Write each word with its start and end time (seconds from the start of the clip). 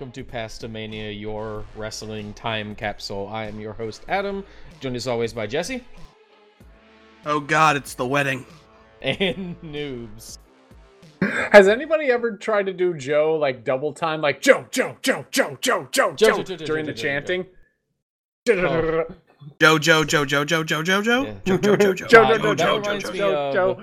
welcome 0.00 0.10
to 0.12 0.24
Pastamania, 0.24 1.20
your 1.20 1.62
wrestling 1.76 2.32
time 2.32 2.74
capsule. 2.74 3.28
I 3.30 3.44
am 3.44 3.60
your 3.60 3.74
host, 3.74 4.02
Adam, 4.08 4.42
joined 4.80 4.96
as 4.96 5.06
always 5.06 5.34
by 5.34 5.46
Jesse 5.46 5.84
Oh 7.26 7.38
God, 7.38 7.76
it's 7.76 7.92
the 7.92 8.06
wedding. 8.06 8.46
and 9.02 9.60
Noobs. 9.60 10.38
Has 11.52 11.68
anybody 11.68 12.06
ever 12.06 12.34
tried 12.38 12.64
to 12.64 12.72
do 12.72 12.94
Joe 12.94 13.36
like 13.36 13.62
double 13.62 13.92
time, 13.92 14.22
like 14.22 14.40
Joe, 14.40 14.64
Joe, 14.70 14.96
Joe, 15.02 15.26
Joe, 15.30 15.58
Joe, 15.60 15.86
Joe, 15.92 16.16
Joe, 16.16 16.16
Joe, 16.16 16.42
Joe, 16.42 16.56
Joe, 16.56 16.64
during 16.64 16.86
Joe, 16.86 16.92
the 16.92 16.96
Joe, 16.96 17.02
chanting? 17.02 17.46
Oh. 18.48 19.04
Joe, 19.60 19.78
Joe, 19.78 20.04
Joe, 20.04 20.24
Joe, 20.24 20.44
Joe, 20.46 20.64
Joe, 20.64 20.82
Joe, 20.82 21.02
Joe, 21.02 21.22
Yeah. 21.24 21.34
Joe, 21.44 21.58
Joe, 21.58 21.76
Joe, 21.76 21.92
Joe, 21.92 22.06
Joe, 22.06 22.22
Uh, 22.22 22.38
Joe, 22.38 22.54
that 22.54 22.58
Joe, 22.58 22.76
reminds 22.78 23.04
Joe, 23.04 23.12
me 23.12 23.18
Joe, 23.18 23.34
of- 23.36 23.54
Joe. 23.54 23.82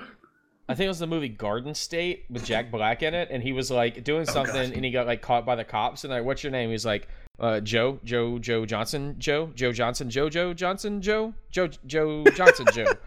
I 0.68 0.74
think 0.74 0.84
it 0.86 0.88
was 0.88 0.98
the 0.98 1.06
movie 1.06 1.28
Garden 1.28 1.74
State 1.74 2.26
with 2.30 2.44
Jack 2.44 2.70
Black 2.72 3.02
in 3.02 3.14
it, 3.14 3.28
and 3.30 3.42
he 3.42 3.52
was 3.52 3.70
like 3.70 4.04
doing 4.04 4.26
Oh, 4.28 4.32
something, 4.32 4.68
God. 4.68 4.74
and 4.74 4.84
he 4.84 4.90
got 4.90 5.06
like 5.06 5.22
caught 5.22 5.46
by 5.46 5.54
the 5.56 5.64
cops, 5.64 6.04
and 6.04 6.12
like, 6.12 6.24
"What's 6.24 6.42
your 6.42 6.52
name?" 6.52 6.70
He's 6.70 6.84
like, 6.86 7.08
uh, 7.40 7.60
"Joe, 7.60 7.98
Joe, 8.04 8.38
Joe 8.38 8.66
Johnson, 8.66 9.14
Joe, 9.18 9.50
Joe 9.54 9.72
Johnson, 9.72 10.10
Joe, 10.10 10.28
Joe 10.28 10.52
Johnson, 10.54 11.00
Joe, 11.00 11.34
Joe, 11.50 11.68
Joe 11.86 12.24
Johnson, 12.34 12.66
Joe." 12.74 12.92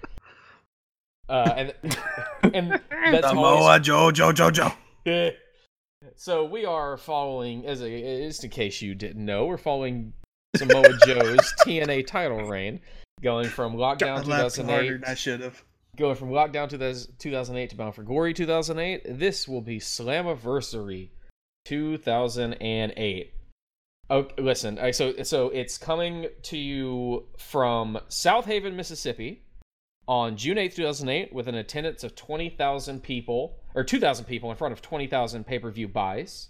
Uh, 1.29 1.53
and 1.55 1.73
and 2.53 2.71
that's 2.71 3.25
always 3.27 3.63
Samoa 3.63 3.79
Joe, 3.79 4.11
Joe, 4.11 4.33
Joe, 4.33 4.51
Joe. 4.51 4.71
so 6.17 6.43
we 6.43 6.65
are 6.65 6.97
following, 6.97 7.65
as 7.65 7.81
a, 7.81 8.27
just 8.27 8.43
in 8.43 8.49
case 8.49 8.81
you 8.81 8.93
didn't 8.95 9.23
know, 9.23 9.45
we're 9.45 9.55
following 9.57 10.11
Samoa 10.57 10.89
Joe's 11.05 11.53
TNA 11.61 12.05
title 12.05 12.43
reign, 12.49 12.81
going 13.21 13.47
from 13.47 13.75
lockdown 13.77 14.17
I 14.17 14.21
laughed 14.23 14.57
harder 14.57 14.57
2008, 14.57 14.89
than 14.91 15.03
I 15.05 15.13
should 15.13 15.39
have. 15.39 15.63
Going 15.97 16.15
from 16.15 16.29
lockdown 16.29 16.69
to 16.69 16.77
this 16.77 17.07
2008 17.19 17.69
to 17.71 17.75
Bound 17.75 17.95
for 17.95 18.03
Glory 18.03 18.33
2008. 18.33 19.19
This 19.19 19.47
will 19.47 19.61
be 19.61 19.79
Slammiversary 19.79 21.09
2008. 21.65 23.33
Oh, 24.09 24.27
listen, 24.37 24.79
I, 24.79 24.91
so 24.91 25.13
so 25.23 25.47
it's 25.49 25.77
coming 25.77 26.27
to 26.43 26.57
you 26.57 27.27
from 27.37 27.99
Southaven, 28.09 28.73
Mississippi, 28.75 29.43
on 30.07 30.35
June 30.35 30.57
8th, 30.57 30.75
2008, 30.75 31.33
with 31.33 31.47
an 31.47 31.55
attendance 31.55 32.03
of 32.03 32.15
20,000 32.15 33.01
people 33.01 33.57
or 33.75 33.83
2,000 33.83 34.25
people 34.25 34.51
in 34.51 34.57
front 34.57 34.73
of 34.73 34.81
20,000 34.81 35.45
pay-per-view 35.45 35.87
buys. 35.87 36.49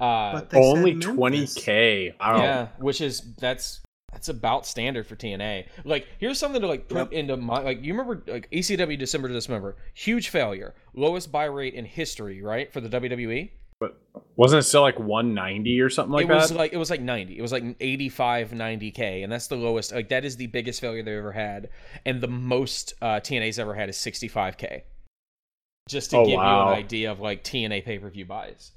Uh, 0.00 0.40
But 0.40 0.54
Only 0.54 0.94
20k. 0.94 2.14
Wow. 2.20 2.36
yeah, 2.38 2.68
which 2.78 3.00
is 3.00 3.22
that's 3.38 3.80
that's 4.12 4.28
about 4.28 4.66
standard 4.66 5.06
for 5.06 5.16
TNA. 5.16 5.66
Like, 5.84 6.06
here's 6.18 6.38
something 6.38 6.60
to 6.62 6.66
like 6.66 6.88
put 6.88 6.96
Yep. 6.98 7.12
into 7.12 7.36
my 7.36 7.60
like. 7.60 7.82
You 7.84 7.92
remember 7.94 8.22
like 8.30 8.50
ECW 8.50 8.98
December 8.98 9.28
to 9.28 9.34
Dismember, 9.34 9.76
huge 9.94 10.30
failure, 10.30 10.74
lowest 10.94 11.30
buy 11.30 11.44
rate 11.44 11.74
in 11.74 11.84
history, 11.84 12.42
right 12.42 12.72
for 12.72 12.80
the 12.80 12.88
WWE. 12.88 13.50
But 13.80 13.96
wasn't 14.34 14.60
it 14.60 14.62
still 14.64 14.80
like 14.82 14.98
one 14.98 15.34
ninety 15.34 15.80
or 15.80 15.88
something 15.88 16.12
like 16.12 16.24
it 16.28 16.34
was 16.34 16.50
like 16.50 16.72
it 16.72 16.76
was 16.78 16.90
like 16.90 17.00
90 17.00 17.38
it 17.38 17.42
was 17.42 17.52
like 17.52 17.62
85 17.78 18.50
90k 18.50 19.22
and 19.22 19.30
that's 19.30 19.46
the 19.46 19.54
lowest 19.54 19.94
like 19.94 20.08
that 20.08 20.24
is 20.24 20.36
the 20.36 20.48
biggest 20.48 20.80
failure 20.80 21.04
they've 21.04 21.16
ever 21.16 21.30
had 21.30 21.68
and 22.04 22.20
the 22.20 22.26
most 22.26 22.94
uh 23.00 23.20
tna's 23.20 23.56
ever 23.60 23.74
had 23.76 23.88
is 23.88 23.96
65k 23.96 24.82
just 25.88 26.10
to 26.10 26.16
Oh, 26.16 26.24
give 26.24 26.32
you 26.32 26.38
an 26.40 26.68
idea 26.74 27.12
of 27.12 27.20
like 27.20 27.44
tna 27.44 27.84
pay-per-view 27.84 28.24
buys 28.26 28.72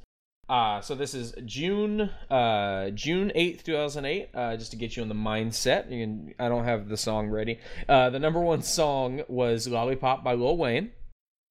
uh 0.52 0.82
so 0.82 0.94
this 0.96 1.14
is 1.14 1.34
june 1.46 2.02
uh 2.30 2.90
june 2.92 3.32
8th 3.36 3.64
2008 3.64 4.30
uh 4.36 4.58
just 4.58 4.72
to 4.72 4.78
get 4.78 4.96
you 4.98 5.02
in 5.02 5.08
the 5.10 5.16
mindset 5.16 5.90
you 5.90 6.04
can 6.06 6.34
i 6.40 6.48
don't 6.50 6.66
have 6.66 6.90
the 6.90 6.98
song 6.98 7.30
ready 7.30 7.58
uh 7.90 8.10
the 8.10 8.20
number 8.20 8.40
one 8.42 8.62
song 8.62 9.22
was 9.30 9.68
lollipop 9.68 10.24
by 10.24 10.34
lil 10.34 10.58
wayne 10.58 10.92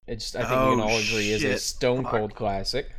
it's 0.07 0.37
i 0.37 0.41
think 0.41 0.51
we 0.51 0.57
can 0.77 0.81
Oh, 0.81 0.83
all 0.83 0.99
agree 0.99 1.31
is 1.33 1.43
a 1.45 1.53
shit. 1.53 1.61
stone 1.61 2.03
Fuck. 2.03 2.11
cold 2.13 2.35
classic 2.35 2.91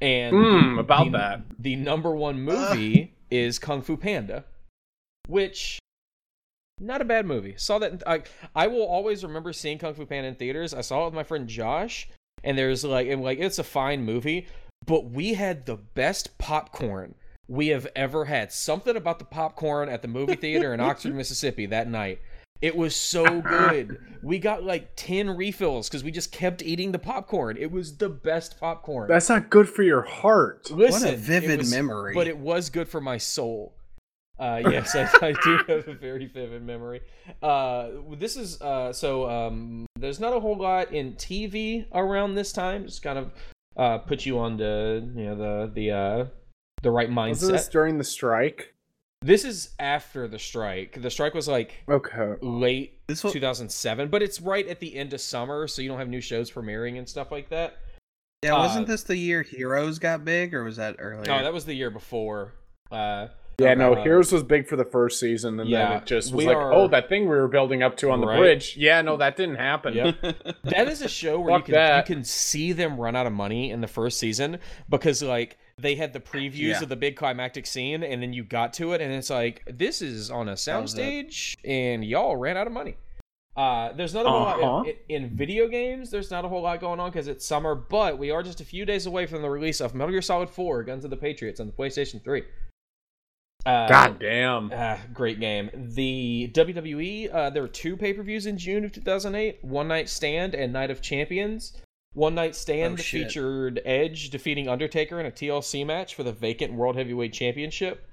and 0.00 0.34
Hmm, 0.36 0.78
about 0.78 1.04
the- 1.10 1.18
that. 1.18 1.40
the 1.58 1.76
number 1.76 2.14
one 2.14 2.40
movie 2.40 3.14
is 3.30 3.58
Kung 3.58 3.82
Fu 3.82 3.96
Panda, 3.96 4.44
which 5.28 5.78
not 6.80 7.00
a 7.00 7.04
bad 7.04 7.24
movie. 7.24 7.54
Saw 7.56 7.78
that 7.78 8.02
I 8.06 8.22
I 8.54 8.66
will 8.66 8.82
always 8.86 9.22
remember 9.24 9.52
seeing 9.52 9.78
Kung 9.78 9.94
Fu 9.94 10.04
Panda 10.04 10.28
in 10.28 10.34
theaters. 10.34 10.74
I 10.74 10.80
saw 10.80 11.02
it 11.02 11.04
with 11.06 11.14
my 11.14 11.22
friend 11.22 11.46
Josh, 11.48 12.08
and 12.42 12.58
there's 12.58 12.84
like 12.84 13.06
and 13.08 13.22
like 13.22 13.38
it's 13.38 13.58
a 13.60 13.64
fine 13.64 14.04
movie, 14.04 14.46
but 14.84 15.10
we 15.10 15.34
had 15.34 15.66
the 15.66 15.76
best 15.76 16.38
popcorn 16.38 17.14
we 17.48 17.68
have 17.68 17.86
ever 17.94 18.24
had. 18.24 18.52
Something 18.52 18.96
about 18.96 19.18
the 19.18 19.24
popcorn 19.24 19.88
at 19.88 20.02
the 20.02 20.08
movie 20.08 20.36
theater 20.36 20.72
in 20.72 20.80
Oxford, 20.80 21.14
Mississippi 21.16 21.66
that 21.66 21.88
night. 21.88 22.20
It 22.60 22.76
was 22.76 22.94
so 22.94 23.40
good. 23.40 23.98
We 24.22 24.38
got 24.38 24.62
like 24.62 24.92
10 24.94 25.30
refills 25.30 25.88
because 25.88 26.04
we 26.04 26.12
just 26.12 26.30
kept 26.30 26.62
eating 26.62 26.92
the 26.92 26.98
popcorn. 26.98 27.56
It 27.58 27.72
was 27.72 27.96
the 27.96 28.08
best 28.08 28.60
popcorn. 28.60 29.08
That's 29.08 29.28
not 29.28 29.50
good 29.50 29.68
for 29.68 29.82
your 29.82 30.02
heart. 30.02 30.70
Listen, 30.70 31.08
what 31.08 31.14
a 31.14 31.16
vivid 31.16 31.58
was- 31.58 31.74
memory. 31.74 32.14
But 32.14 32.28
it 32.28 32.38
was 32.38 32.70
good 32.70 32.88
for 32.88 33.00
my 33.00 33.18
soul. 33.18 33.74
Uh, 34.38 34.62
yes, 34.70 34.94
I, 34.94 35.08
I 35.20 35.32
do 35.32 35.58
have 35.66 35.88
a 35.88 35.94
very 35.94 36.26
vivid 36.26 36.62
memory. 36.62 37.00
Uh, 37.42 37.88
this 38.12 38.36
is 38.36 38.60
uh, 38.62 38.92
so. 38.92 39.28
Um, 39.28 39.86
there's 39.96 40.20
not 40.20 40.32
a 40.32 40.40
whole 40.40 40.56
lot 40.56 40.92
in 40.92 41.14
TV 41.14 41.86
around 41.92 42.34
this 42.34 42.52
time. 42.52 42.86
Just 42.86 43.02
kind 43.02 43.18
of 43.18 43.32
uh, 43.76 43.98
put 43.98 44.26
you 44.26 44.38
on 44.38 44.56
the 44.56 45.08
you 45.16 45.24
know 45.24 45.36
the 45.36 45.70
the 45.72 45.90
uh, 45.90 46.24
the 46.82 46.90
right 46.90 47.10
Wasn't 47.12 47.52
this 47.52 47.68
mindset. 47.68 47.70
during 47.72 47.98
the 47.98 48.04
strike? 48.04 48.74
This 49.24 49.44
is 49.44 49.70
after 49.78 50.26
the 50.26 50.38
strike. 50.38 51.00
The 51.00 51.10
strike 51.10 51.32
was 51.34 51.46
like 51.46 51.84
Okay. 51.88 52.34
late 52.42 52.98
This 53.06 53.22
was, 53.22 53.32
2007, 53.32 54.08
but 54.08 54.20
it's 54.20 54.40
right 54.40 54.66
at 54.66 54.80
the 54.80 54.96
end 54.96 55.12
of 55.14 55.20
summer, 55.20 55.68
so 55.68 55.80
you 55.80 55.88
don't 55.88 55.98
have 55.98 56.08
new 56.08 56.20
shows 56.20 56.50
premiering 56.50 56.98
and 56.98 57.08
stuff 57.08 57.30
like 57.30 57.48
that. 57.50 57.76
yeah, 58.42 58.58
wasn't 58.58 58.86
uh, 58.88 58.90
this 58.92 59.04
the 59.04 59.16
year 59.16 59.42
Heroes 59.42 60.00
got 60.00 60.24
big, 60.24 60.52
or 60.54 60.64
was 60.64 60.76
that 60.76 60.96
earlier? 60.98 61.24
No, 61.26 61.40
that 61.42 61.52
was 61.52 61.64
the 61.64 61.74
year 61.74 61.90
before. 61.90 62.54
Uh, 62.90 63.28
Yeah, 63.58 63.74
no, 63.74 63.94
Uh, 63.94 64.02
Heroes 64.02 64.32
was 64.32 64.42
big 64.42 64.66
for 64.66 64.76
the 64.76 64.84
first 64.84 65.20
season, 65.20 65.60
and 65.60 65.68
yeah, 65.68 65.88
then 65.90 65.96
it 65.98 66.06
just 66.06 66.34
was 66.34 66.46
like, 66.46 66.56
are- 66.56 66.72
oh, 66.72 66.88
that 66.88 67.08
thing 67.08 67.22
we 67.22 67.28
were 67.36 67.48
building 67.48 67.82
up 67.82 67.96
to 67.98 68.10
on 68.10 68.20
the 68.20 68.26
Right. 68.26 68.38
bridge. 68.38 68.76
Yeah, 68.76 69.02
no, 69.02 69.16
that 69.18 69.36
didn't 69.36 69.56
happen. 69.56 69.94
Yep. 69.94 70.16
that 70.64 70.88
is 70.88 71.02
a 71.02 71.08
show 71.08 71.38
where 71.38 71.58
you 71.58 71.62
can 71.64 71.74
that. 71.74 72.08
you 72.08 72.14
can 72.14 72.24
see 72.24 72.72
them 72.72 72.98
run 72.98 73.14
out 73.14 73.26
of 73.26 73.32
money 73.32 73.70
in 73.70 73.80
the 73.80 73.86
first 73.88 74.18
season 74.18 74.58
because 74.88 75.22
like 75.22 75.58
they 75.78 75.94
had 75.96 76.12
the 76.12 76.20
previews 76.20 76.58
Yeah. 76.58 76.82
of 76.82 76.88
the 76.88 76.96
big 76.96 77.16
climactic 77.16 77.66
scene 77.66 78.02
and 78.02 78.22
then 78.22 78.32
you 78.32 78.42
got 78.44 78.72
to 78.74 78.92
it 78.92 79.00
and 79.00 79.12
it's 79.12 79.30
like 79.30 79.62
this 79.66 80.00
is 80.02 80.30
on 80.30 80.48
a 80.48 80.52
soundstage 80.54 81.56
and 81.64 82.04
y'all 82.04 82.36
ran 82.36 82.56
out 82.56 82.66
of 82.66 82.72
money. 82.72 82.96
Uh, 83.54 83.92
there's 83.92 84.14
not 84.14 84.24
a 84.24 84.30
whole 84.30 84.46
Uh-huh. 84.46 84.60
lot 84.60 84.86
in, 85.08 85.24
in 85.24 85.36
video 85.36 85.68
games. 85.68 86.10
There's 86.10 86.30
not 86.30 86.44
a 86.44 86.48
whole 86.48 86.62
lot 86.62 86.80
going 86.80 87.00
on 87.00 87.10
because 87.10 87.28
it's 87.28 87.44
summer, 87.44 87.74
but 87.74 88.16
we 88.18 88.30
are 88.30 88.42
just 88.42 88.62
a 88.62 88.64
few 88.64 88.86
days 88.86 89.04
away 89.06 89.26
from 89.26 89.42
the 89.42 89.50
release 89.50 89.80
of 89.82 89.94
Metal 89.94 90.10
Gear 90.10 90.22
Solid 90.22 90.48
4: 90.48 90.82
Guns 90.84 91.04
of 91.04 91.10
the 91.10 91.16
Patriots 91.18 91.60
on 91.60 91.66
the 91.66 91.72
PlayStation 91.74 92.22
3. 92.24 92.44
Uh, 93.64 93.88
God 93.88 94.18
damn. 94.18 94.70
Ah, 94.74 94.98
great 95.14 95.38
game. 95.38 95.70
The 95.74 96.50
WWE, 96.52 97.32
uh, 97.32 97.50
there 97.50 97.62
were 97.62 97.68
two 97.68 97.96
pay 97.96 98.12
per 98.12 98.22
views 98.22 98.46
in 98.46 98.58
June 98.58 98.84
of 98.84 98.92
2008 98.92 99.58
One 99.62 99.86
Night 99.88 100.08
Stand 100.08 100.54
and 100.54 100.72
Night 100.72 100.90
of 100.90 101.00
Champions. 101.00 101.80
One 102.14 102.34
Night 102.34 102.54
Stand 102.56 102.98
Oh, 102.98 103.02
featured 103.02 103.80
Edge 103.84 104.30
defeating 104.30 104.68
Undertaker 104.68 105.18
in 105.20 105.26
a 105.26 105.30
TLC 105.30 105.86
match 105.86 106.14
for 106.14 106.24
the 106.24 106.32
vacant 106.32 106.72
World 106.74 106.96
Heavyweight 106.96 107.32
Championship. 107.32 108.06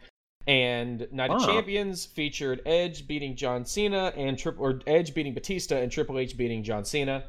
And 0.47 1.07
Night 1.11 1.31
of 1.31 1.45
Champions 1.45 2.05
featured 2.05 2.61
Edge 2.65 3.07
beating 3.07 3.35
John 3.35 3.65
Cena 3.65 4.13
and 4.15 4.37
Triple 4.37 4.63
or 4.65 4.79
Edge 4.87 5.13
beating 5.13 5.33
Batista 5.33 5.75
and 5.77 5.91
Triple 5.91 6.17
H 6.17 6.37
beating 6.37 6.63
John 6.63 6.85
Cena. 6.85 7.25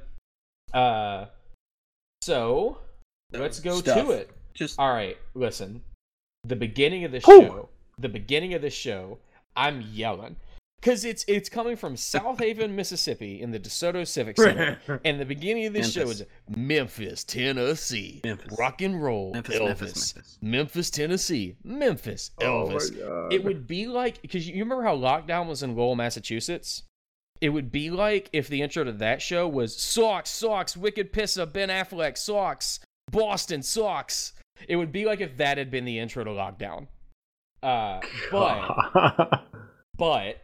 Uh, 0.73 1.26
so 2.23 2.78
let's 3.32 3.61
go 3.61 3.81
Stuff. 3.81 4.06
to 4.06 4.12
it. 4.12 4.31
Just 4.55 4.78
All 4.78 4.93
right, 4.93 5.16
listen. 5.34 5.82
The 6.44 6.56
beginning 6.56 7.05
of 7.05 7.12
the 7.12 7.20
show, 7.20 7.69
the 8.00 8.08
beginning 8.08 8.55
of 8.55 8.62
this 8.62 8.75
show, 8.75 9.19
I'm 9.56 9.81
yelling 9.81 10.37
because 10.81 11.05
it's 11.05 11.25
it's 11.29 11.49
coming 11.49 11.76
from 11.76 11.94
Southaven, 11.97 12.70
Mississippi, 12.70 13.41
in 13.43 13.50
the 13.50 13.61
DeSoto 13.61 14.06
Civic 14.06 14.37
Center, 14.41 14.79
and 15.05 15.20
the 15.20 15.25
beginning 15.26 15.67
of 15.67 15.73
this 15.75 15.93
show 15.93 16.00
Memphis. 16.06 16.20
is 16.20 16.26
Memphis, 16.56 17.25
Tennessee, 17.25 18.20
Memphis. 18.25 18.56
rock 18.58 18.81
and 18.82 19.02
roll, 19.02 19.32
Memphis, 19.32 19.56
Elvis, 19.56 19.69
Memphis, 19.69 20.38
Memphis. 20.41 20.91
Tennessee, 20.91 21.56
Memphis, 21.64 22.31
Oh 22.41 22.44
Elvis. 22.70 22.99
God. 22.99 23.32
it 23.32 23.44
would 23.44 23.67
be 23.67 23.87
like 23.87 24.23
because 24.23 24.49
you 24.49 24.62
remember 24.62 24.85
how 24.85 24.97
lockdown 24.97 25.47
was 25.47 25.62
in 25.62 25.76
Lowell, 25.76 25.97
Massachusetts. 25.97 26.82
It 27.41 27.49
would 27.50 27.73
be 27.73 27.91
like 27.91 28.29
if 28.35 28.49
the 28.49 28.61
intro 28.61 28.85
to 28.85 28.93
that 28.93 29.23
show 29.23 29.49
was 29.49 29.75
socks, 29.76 30.29
socks, 30.31 30.76
wicked 30.76 31.11
pissa, 31.12 31.50
Ben 31.50 31.70
Affleck, 31.70 32.19
socks, 32.19 32.81
Boston, 33.11 33.62
socks. 33.62 34.35
It 34.69 34.76
would 34.76 34.93
be 34.93 35.06
like 35.06 35.20
if 35.23 35.38
that 35.38 35.56
had 35.56 35.70
been 35.70 35.87
the 35.87 35.99
intro 35.99 36.23
to 36.23 36.31
lockdown. 36.31 36.88
Uh, 37.62 38.01
but 38.31 39.43
but 39.97 40.43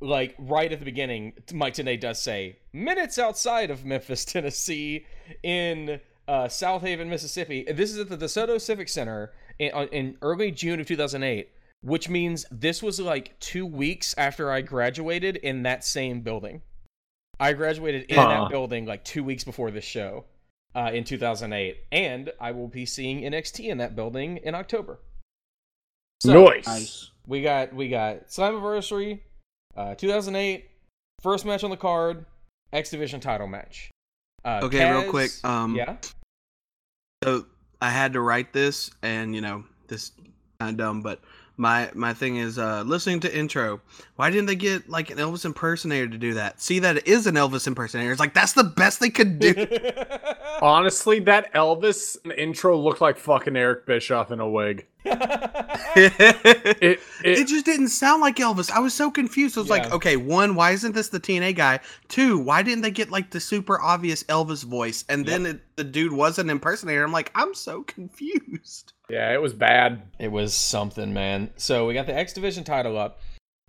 like 0.00 0.34
right 0.38 0.72
at 0.72 0.78
the 0.78 0.84
beginning, 0.84 1.32
Mike 1.52 1.74
Tenay 1.74 1.98
does 2.00 2.20
say 2.20 2.58
minutes 2.72 3.18
outside 3.18 3.70
of 3.70 3.84
Memphis, 3.84 4.24
Tennessee, 4.26 5.06
in 5.42 6.00
uh, 6.28 6.44
Southaven, 6.44 7.08
Mississippi. 7.08 7.64
This 7.72 7.92
is 7.92 7.98
at 7.98 8.08
the 8.08 8.16
DeSoto 8.18 8.60
Civic 8.60 8.88
Center 8.88 9.32
in, 9.58 9.70
uh, 9.72 9.86
in 9.92 10.16
early 10.22 10.50
June 10.50 10.80
of 10.80 10.86
2008, 10.86 11.48
which 11.82 12.08
means 12.08 12.44
this 12.50 12.82
was 12.82 12.98
like 13.00 13.38
two 13.40 13.64
weeks 13.66 14.14
after 14.18 14.50
I 14.50 14.60
graduated 14.60 15.36
in 15.36 15.62
that 15.62 15.84
same 15.84 16.20
building. 16.20 16.62
I 17.38 17.52
graduated 17.52 18.04
in 18.10 18.16
Huh. 18.16 18.28
that 18.28 18.50
building 18.50 18.86
like 18.86 19.04
two 19.04 19.22
weeks 19.22 19.44
before 19.44 19.70
this 19.70 19.84
show 19.84 20.24
uh, 20.74 20.90
in 20.92 21.04
2008, 21.04 21.76
and 21.92 22.32
I 22.40 22.50
will 22.52 22.68
be 22.68 22.86
seeing 22.86 23.20
NXT 23.22 23.66
in 23.68 23.78
that 23.78 23.94
building 23.94 24.38
in 24.38 24.54
October. 24.54 24.98
So, 26.20 26.44
nice. 26.44 26.66
Nice. 26.66 27.10
We 27.26 27.42
got 27.42 27.74
we 27.74 27.88
got 27.88 28.28
Slammiversary, 28.28 29.20
uh, 29.76 29.94
2008, 29.96 30.68
first 31.20 31.44
match 31.44 31.64
on 31.64 31.70
the 31.70 31.76
card, 31.76 32.24
X 32.72 32.90
Division 32.90 33.20
title 33.20 33.46
match. 33.46 33.90
Uh, 34.44 34.60
Okay, 34.62 34.88
real 34.90 35.10
quick. 35.10 35.30
Um, 35.44 35.74
yeah. 35.74 35.96
So 37.24 37.46
I 37.80 37.90
had 37.90 38.12
to 38.12 38.20
write 38.20 38.52
this, 38.52 38.90
and 39.02 39.34
you 39.34 39.40
know 39.40 39.64
this 39.88 40.12
kind 40.60 40.70
of 40.70 40.76
dumb, 40.76 41.02
but 41.02 41.20
my 41.56 41.90
my 41.94 42.12
thing 42.12 42.36
is 42.36 42.58
uh 42.58 42.82
listening 42.86 43.20
to 43.20 43.36
intro. 43.36 43.80
Why 44.16 44.30
didn't 44.30 44.46
they 44.46 44.56
get 44.56 44.88
like 44.88 45.10
an 45.10 45.18
Elvis 45.18 45.44
impersonator 45.44 46.08
to 46.08 46.18
do 46.18 46.34
that? 46.34 46.60
See 46.60 46.78
that 46.80 46.98
it 46.98 47.06
is 47.06 47.26
an 47.26 47.34
Elvis 47.34 47.66
impersonator. 47.66 48.10
It's 48.10 48.20
like 48.20 48.34
that's 48.34 48.52
the 48.52 48.64
best 48.64 49.00
they 49.00 49.10
could 49.10 49.38
do. 49.38 49.54
Honestly, 50.62 51.20
that 51.20 51.52
Elvis 51.54 52.16
intro 52.36 52.76
looked 52.78 53.00
like 53.00 53.18
fucking 53.18 53.56
Eric 53.56 53.86
Bischoff 53.86 54.30
in 54.30 54.40
a 54.40 54.48
wig. 54.48 54.86
it, 55.04 57.00
It, 57.26 57.38
it, 57.40 57.48
just 57.48 57.64
didn't 57.64 57.88
sound 57.88 58.20
like 58.20 58.36
Elvis. 58.36 58.70
I 58.70 58.78
was 58.78 58.94
so 58.94 59.10
confused. 59.10 59.56
I 59.56 59.60
was 59.60 59.70
like, 59.70 59.90
okay, 59.92 60.16
one, 60.16 60.54
why 60.54 60.72
isn't 60.72 60.94
this 60.94 61.08
the 61.08 61.18
TNA 61.18 61.56
guy? 61.56 61.80
Two, 62.08 62.38
why 62.38 62.62
didn't 62.62 62.82
they 62.82 62.90
get 62.90 63.10
like 63.10 63.30
the 63.30 63.40
super 63.40 63.80
obvious 63.80 64.22
Elvis 64.24 64.64
voice? 64.64 65.04
And 65.08 65.26
then 65.26 65.46
it, 65.46 65.60
the 65.76 65.84
dude 65.84 66.12
was 66.12 66.38
an 66.38 66.50
impersonator. 66.50 67.02
I'm 67.02 67.12
like, 67.12 67.32
I'm 67.34 67.54
so 67.54 67.82
confused. 67.82 68.92
Yeah, 69.08 69.32
it 69.32 69.40
was 69.40 69.52
bad. 69.52 70.02
It 70.18 70.32
was 70.32 70.52
something, 70.54 71.12
man. 71.14 71.50
So 71.56 71.86
we 71.86 71.94
got 71.94 72.06
the 72.06 72.14
X 72.16 72.32
Division 72.32 72.64
title 72.64 72.98
up. 72.98 73.20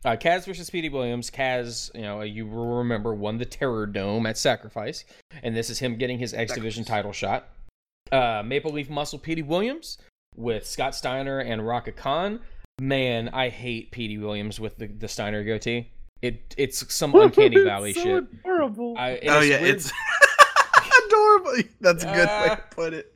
Uh, 0.05 0.15
Kaz 0.15 0.45
versus 0.45 0.69
Petey 0.69 0.89
Williams. 0.89 1.29
Kaz, 1.29 1.93
you 1.93 2.01
know, 2.01 2.21
you 2.21 2.45
will 2.47 2.77
remember, 2.77 3.13
won 3.13 3.37
the 3.37 3.45
Terror 3.45 3.85
Dome 3.85 4.25
at 4.25 4.37
Sacrifice, 4.37 5.03
and 5.43 5.55
this 5.55 5.69
is 5.69 5.79
him 5.79 5.97
getting 5.97 6.17
his 6.19 6.33
X 6.33 6.53
Division 6.53 6.85
title 6.85 7.11
shot. 7.11 7.49
Uh, 8.11 8.41
Maple 8.45 8.71
Leaf 8.71 8.89
Muscle 8.89 9.19
Petey 9.19 9.41
Williams 9.41 9.97
with 10.35 10.65
Scott 10.65 10.95
Steiner 10.95 11.39
and 11.39 11.61
Rhaka 11.61 11.95
Khan. 11.95 12.39
Man, 12.79 13.29
I 13.29 13.49
hate 13.49 13.91
Petey 13.91 14.17
Williams 14.17 14.59
with 14.59 14.77
the, 14.77 14.87
the 14.87 15.07
Steiner 15.07 15.43
goatee. 15.43 15.89
It 16.21 16.55
it's 16.57 16.93
some 16.93 17.13
uncanny 17.15 17.63
valley 17.63 17.93
so 17.93 18.01
shit. 18.03 18.23
Adorable. 18.43 18.95
I, 18.97 19.09
and 19.11 19.29
oh 19.29 19.41
yeah, 19.41 19.61
weird. 19.61 19.75
it's 19.75 19.91
adorable. 21.07 21.53
That's 21.81 22.03
a 22.03 22.07
good 22.07 22.27
way 22.27 22.47
Ah. 22.49 22.55
to 22.55 22.63
put 22.75 22.93
it. 22.93 23.13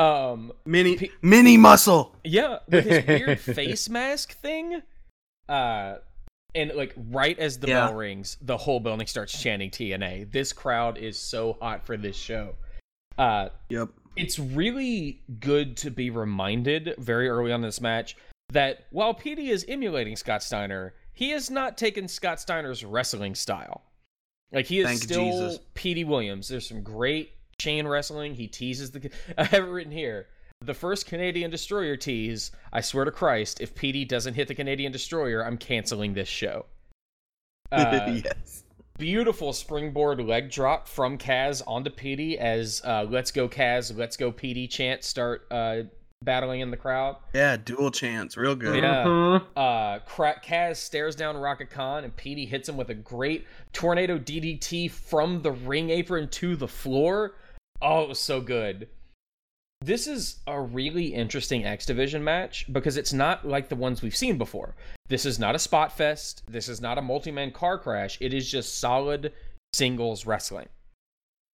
Um 0.00 0.52
Mini 0.64 0.96
P- 0.96 1.10
mini 1.22 1.56
muscle. 1.56 2.14
Yeah, 2.24 2.58
with 2.68 2.84
his 2.84 3.06
weird 3.06 3.40
face 3.56 3.88
mask 3.88 4.32
thing. 4.40 4.82
Uh 5.48 5.96
and 6.54 6.72
like 6.74 6.94
right 7.10 7.38
as 7.38 7.58
the 7.58 7.68
Yeah. 7.68 7.86
bell 7.86 7.94
rings, 7.96 8.36
the 8.42 8.56
whole 8.56 8.80
building 8.80 9.06
starts 9.06 9.40
chanting 9.40 9.70
TNA. 9.70 10.30
This 10.32 10.52
crowd 10.52 10.98
is 10.98 11.18
so 11.18 11.56
hot 11.60 11.84
for 11.86 11.96
this 11.96 12.16
show. 12.16 12.56
Uh 13.18 13.50
Yep. 13.68 13.88
it's 14.16 14.38
really 14.38 15.22
good 15.40 15.76
to 15.78 15.90
be 15.90 16.10
reminded 16.10 16.94
very 16.98 17.28
early 17.28 17.52
on 17.52 17.60
in 17.60 17.68
this 17.68 17.80
match 17.80 18.16
that 18.52 18.86
while 18.90 19.14
Petey 19.14 19.50
is 19.50 19.64
emulating 19.68 20.16
Scott 20.16 20.42
Steiner, 20.42 20.94
he 21.12 21.30
has 21.30 21.50
not 21.50 21.76
taken 21.78 22.08
Scott 22.08 22.40
Steiner's 22.40 22.84
wrestling 22.84 23.34
style. 23.34 23.82
Like 24.52 24.66
he 24.66 24.80
is 24.80 24.86
Thank 24.86 25.02
still 25.02 25.24
Jesus. 25.24 25.60
Petey 25.74 26.02
Williams. 26.04 26.48
There's 26.48 26.66
some 26.66 26.82
great 26.82 27.30
chain 27.60 27.86
wrestling. 27.86 28.34
He 28.34 28.48
teases 28.48 28.90
the. 28.90 29.10
I 29.38 29.44
have 29.44 29.64
it 29.64 29.70
written 29.70 29.92
here. 29.92 30.26
The 30.62 30.74
first 30.74 31.06
Canadian 31.06 31.50
Destroyer 31.50 31.96
tease. 31.96 32.50
I 32.72 32.80
swear 32.80 33.04
to 33.04 33.10
Christ, 33.10 33.60
if 33.60 33.74
Petey 33.74 34.04
doesn't 34.04 34.34
hit 34.34 34.48
the 34.48 34.54
Canadian 34.54 34.92
Destroyer, 34.92 35.44
I'm 35.46 35.56
canceling 35.56 36.14
this 36.14 36.28
show. 36.28 36.66
Uh, 37.72 38.20
yes. 38.24 38.64
beautiful 38.98 39.52
springboard 39.52 40.20
leg 40.20 40.50
drop 40.50 40.88
from 40.88 41.16
Kaz 41.16 41.62
onto 41.68 41.88
Petey 41.88 42.36
as 42.36 42.82
uh, 42.84 43.06
"Let's 43.08 43.30
go 43.30 43.48
Kaz, 43.48 43.96
Let's 43.96 44.16
go 44.16 44.32
Petey" 44.32 44.66
chants 44.66 45.06
start 45.06 45.46
uh, 45.52 45.82
battling 46.20 46.62
in 46.62 46.72
the 46.72 46.76
crowd. 46.76 47.14
Yeah, 47.32 47.56
dual 47.56 47.92
chance, 47.92 48.36
real 48.36 48.56
good. 48.56 48.74
Yeah. 48.82 49.04
Mhm. 49.04 49.46
Uh, 49.54 50.00
Cra- 50.00 50.40
Kaz 50.44 50.78
stares 50.78 51.14
down 51.14 51.36
Rhaka 51.36 51.70
Khan, 51.70 52.02
and 52.02 52.16
Petey 52.16 52.44
hits 52.44 52.68
him 52.68 52.76
with 52.76 52.88
a 52.90 52.94
great 52.94 53.46
tornado 53.72 54.18
DDT 54.18 54.90
from 54.90 55.42
the 55.42 55.52
ring 55.52 55.90
apron 55.90 56.28
to 56.30 56.56
the 56.56 56.66
floor. 56.68 57.34
Oh, 57.82 58.02
it 58.02 58.08
was 58.08 58.18
so 58.18 58.40
good. 58.40 58.88
This 59.82 60.06
is 60.06 60.40
a 60.46 60.60
really 60.60 61.06
interesting 61.14 61.64
X 61.64 61.86
Division 61.86 62.22
match 62.22 62.66
because 62.70 62.98
it's 62.98 63.14
not 63.14 63.46
like 63.48 63.68
the 63.70 63.76
ones 63.76 64.02
we've 64.02 64.16
seen 64.16 64.36
before. 64.36 64.74
This 65.08 65.24
is 65.24 65.38
not 65.38 65.54
a 65.54 65.58
spot 65.58 65.96
fest. 65.96 66.42
This 66.46 66.68
is 66.68 66.80
not 66.82 66.98
a 66.98 67.02
multi 67.02 67.30
man 67.30 67.50
car 67.50 67.78
crash. 67.78 68.18
It 68.20 68.34
is 68.34 68.50
just 68.50 68.78
solid 68.78 69.32
singles 69.72 70.26
wrestling. 70.26 70.68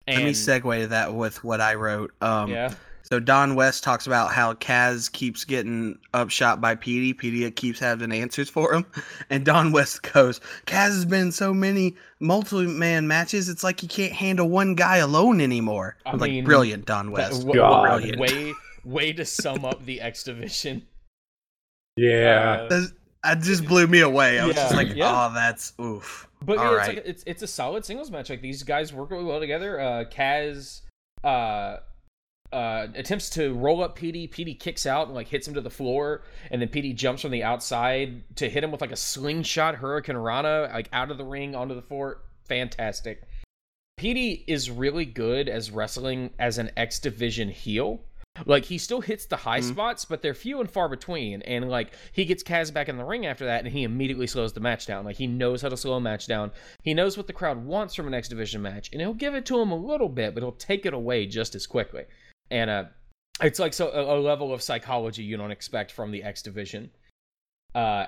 Let 0.08 0.16
me 0.18 0.22
And- 0.24 0.32
segue 0.34 0.80
to 0.82 0.86
that 0.88 1.14
with 1.14 1.44
what 1.44 1.60
I 1.60 1.74
wrote. 1.74 2.14
Um, 2.20 2.50
Yeah. 2.50 2.74
So 3.08 3.20
Don 3.20 3.54
West 3.54 3.84
talks 3.84 4.06
about 4.08 4.32
how 4.32 4.54
Kaz 4.54 5.10
keeps 5.12 5.44
getting 5.44 5.96
upshot 6.12 6.60
by 6.60 6.74
Petey. 6.74 7.12
Petey 7.12 7.48
keeps 7.52 7.78
having 7.78 8.10
answers 8.10 8.48
for 8.50 8.74
him, 8.74 8.84
and 9.30 9.44
Don 9.44 9.70
West 9.70 10.02
goes, 10.12 10.40
"Kaz 10.66 10.88
has 10.88 11.04
been 11.04 11.30
so 11.30 11.54
many 11.54 11.94
multi-man 12.20 13.06
matches. 13.06 13.48
It's 13.48 13.62
like 13.62 13.80
he 13.80 13.86
can't 13.86 14.12
handle 14.12 14.48
one 14.48 14.74
guy 14.74 14.96
alone 14.96 15.40
anymore." 15.40 15.96
I 16.04 16.10
I'm 16.10 16.18
like, 16.18 16.44
brilliant, 16.44 16.86
Don 16.86 17.12
West. 17.12 17.42
w- 17.42 17.54
God. 17.60 18.02
w- 18.02 18.18
way 18.18 18.52
way 18.84 19.12
to 19.12 19.24
sum 19.24 19.64
up 19.64 19.84
the 19.84 20.00
X 20.00 20.24
Division. 20.24 20.82
Yeah. 21.96 22.62
Uh, 22.64 22.68
That- 22.68 22.92
That 23.24 23.40
just 23.40 23.66
blew 23.66 23.86
me 23.88 24.00
away. 24.00 24.38
I 24.38 24.46
was 24.46 24.54
just 24.56 24.74
like, 24.74 24.94
Yeah. 24.94 25.28
"Oh, 25.30 25.34
that's 25.34 25.72
oof." 25.80 26.28
But 26.42 26.58
All 26.58 26.64
yeah, 26.64 26.70
right. 26.76 26.88
it's, 26.88 26.96
like, 26.96 27.06
it's 27.06 27.24
it's 27.26 27.42
a 27.42 27.46
solid 27.46 27.84
singles 27.84 28.10
match. 28.10 28.30
Like 28.30 28.42
these 28.42 28.62
guys 28.62 28.92
work 28.92 29.10
really 29.10 29.24
well 29.24 29.40
together. 29.40 29.80
Uh, 29.80 30.04
Kaz 30.04 30.82
uh, 31.24 31.78
uh, 32.52 32.86
attempts 32.94 33.30
to 33.30 33.52
roll 33.54 33.82
up 33.82 33.96
Petey. 33.96 34.26
Petey 34.26 34.54
kicks 34.54 34.86
out 34.86 35.06
and 35.06 35.14
like 35.14 35.28
hits 35.28 35.46
him 35.48 35.54
to 35.54 35.60
the 35.60 35.70
floor, 35.70 36.22
and 36.50 36.60
then 36.60 36.68
Petey 36.68 36.92
jumps 36.92 37.22
from 37.22 37.30
the 37.30 37.42
outside 37.44 38.22
to 38.36 38.48
hit 38.48 38.62
him 38.64 38.70
with 38.70 38.80
like 38.80 38.92
a 38.92 38.96
slingshot 38.96 39.74
Hurricane 39.76 40.16
Rana, 40.16 40.70
like 40.72 40.88
out 40.92 41.10
of 41.10 41.18
the 41.18 41.24
ring 41.24 41.54
onto 41.54 41.74
the 41.74 41.82
floor. 41.82 42.22
Fantastic. 42.44 43.22
Petey 43.96 44.44
is 44.46 44.70
really 44.70 45.04
good 45.06 45.48
as 45.48 45.70
wrestling 45.70 46.30
as 46.38 46.58
an 46.58 46.70
X 46.76 46.98
Division 47.00 47.48
heel. 47.48 48.00
Like 48.44 48.66
he 48.66 48.76
still 48.76 49.00
hits 49.00 49.24
the 49.24 49.36
high 49.36 49.60
Mhm. 49.60 49.70
spots, 49.70 50.04
but 50.04 50.20
they're 50.20 50.34
few 50.34 50.60
and 50.60 50.70
far 50.70 50.90
between. 50.90 51.40
And 51.42 51.70
like 51.70 51.94
he 52.12 52.26
gets 52.26 52.42
Kaz 52.42 52.70
back 52.70 52.90
in 52.90 52.98
the 52.98 53.04
ring 53.04 53.24
after 53.24 53.46
that, 53.46 53.64
and 53.64 53.72
he 53.72 53.82
immediately 53.82 54.26
slows 54.26 54.52
the 54.52 54.60
match 54.60 54.84
down. 54.84 55.06
Like 55.06 55.16
he 55.16 55.26
knows 55.26 55.62
how 55.62 55.70
to 55.70 55.76
slow 55.78 55.94
a 55.94 56.00
match 56.02 56.26
down. 56.26 56.52
He 56.82 56.92
knows 56.92 57.16
what 57.16 57.26
the 57.28 57.32
crowd 57.32 57.64
wants 57.64 57.94
from 57.94 58.06
an 58.06 58.12
X 58.12 58.28
Division 58.28 58.60
match, 58.60 58.90
and 58.92 59.00
he'll 59.00 59.14
give 59.14 59.34
it 59.34 59.46
to 59.46 59.58
him 59.58 59.70
a 59.70 59.76
little 59.76 60.10
bit, 60.10 60.34
but 60.34 60.42
he'll 60.42 60.52
take 60.52 60.84
it 60.84 60.92
away 60.92 61.24
just 61.24 61.54
as 61.54 61.66
quickly. 61.66 62.04
And 62.50 62.70
uh, 62.70 62.84
it's 63.42 63.58
like 63.58 63.72
so 63.74 63.90
a, 63.90 64.18
a 64.18 64.20
level 64.20 64.52
of 64.52 64.62
psychology 64.62 65.22
you 65.22 65.36
don't 65.36 65.50
expect 65.50 65.92
from 65.92 66.10
the 66.10 66.22
X 66.22 66.42
Division. 66.42 66.90
Uh, 67.74 68.06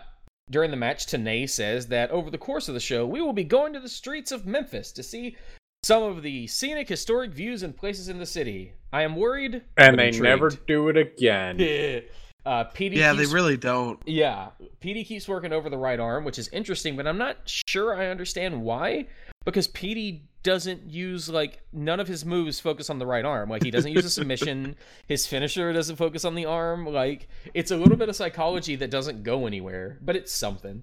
during 0.50 0.70
the 0.70 0.76
match, 0.76 1.06
Tenay 1.06 1.48
says 1.48 1.86
that 1.88 2.10
over 2.10 2.30
the 2.30 2.38
course 2.38 2.68
of 2.68 2.74
the 2.74 2.80
show, 2.80 3.06
we 3.06 3.20
will 3.20 3.34
be 3.34 3.44
going 3.44 3.72
to 3.74 3.80
the 3.80 3.88
streets 3.88 4.32
of 4.32 4.46
Memphis 4.46 4.92
to 4.92 5.02
see 5.02 5.36
some 5.84 6.02
of 6.02 6.22
the 6.22 6.46
scenic, 6.46 6.88
historic 6.88 7.32
views 7.32 7.62
and 7.62 7.76
places 7.76 8.08
in 8.08 8.18
the 8.18 8.26
city. 8.26 8.72
I 8.92 9.02
am 9.02 9.14
worried, 9.16 9.62
And 9.76 9.98
they 9.98 10.06
intrigued. 10.08 10.24
never 10.24 10.50
do 10.66 10.88
it 10.88 10.96
again. 10.96 12.02
uh, 12.46 12.64
Petey 12.64 12.96
Yeah, 12.96 13.12
they 13.12 13.26
really 13.26 13.56
don't. 13.58 14.00
yeah, 14.06 14.48
Petey 14.80 15.04
keeps 15.04 15.28
working 15.28 15.52
over 15.52 15.68
the 15.68 15.76
right 15.76 16.00
arm, 16.00 16.24
which 16.24 16.38
is 16.38 16.48
interesting, 16.48 16.96
but 16.96 17.06
I'm 17.06 17.18
not 17.18 17.36
sure 17.44 17.94
I 17.94 18.06
understand 18.06 18.62
why. 18.62 19.06
Because 19.44 19.66
Petey 19.68 20.27
doesn't 20.42 20.90
use 20.90 21.28
like 21.28 21.60
none 21.72 22.00
of 22.00 22.08
his 22.08 22.24
moves 22.24 22.60
focus 22.60 22.90
on 22.90 22.98
the 22.98 23.06
right 23.06 23.24
arm. 23.24 23.50
Like 23.50 23.62
he 23.62 23.70
doesn't 23.70 23.92
use 23.92 24.04
a 24.04 24.10
submission. 24.18 24.76
His 25.06 25.26
finisher 25.26 25.72
doesn't 25.72 25.96
focus 25.96 26.24
on 26.24 26.34
the 26.34 26.46
arm. 26.46 26.86
Like 26.86 27.28
it's 27.54 27.70
a 27.70 27.76
little 27.76 27.96
bit 27.96 28.08
of 28.08 28.16
psychology 28.16 28.76
that 28.76 28.90
doesn't 28.90 29.22
go 29.22 29.46
anywhere, 29.46 29.98
but 30.00 30.16
it's 30.16 30.32
something. 30.32 30.82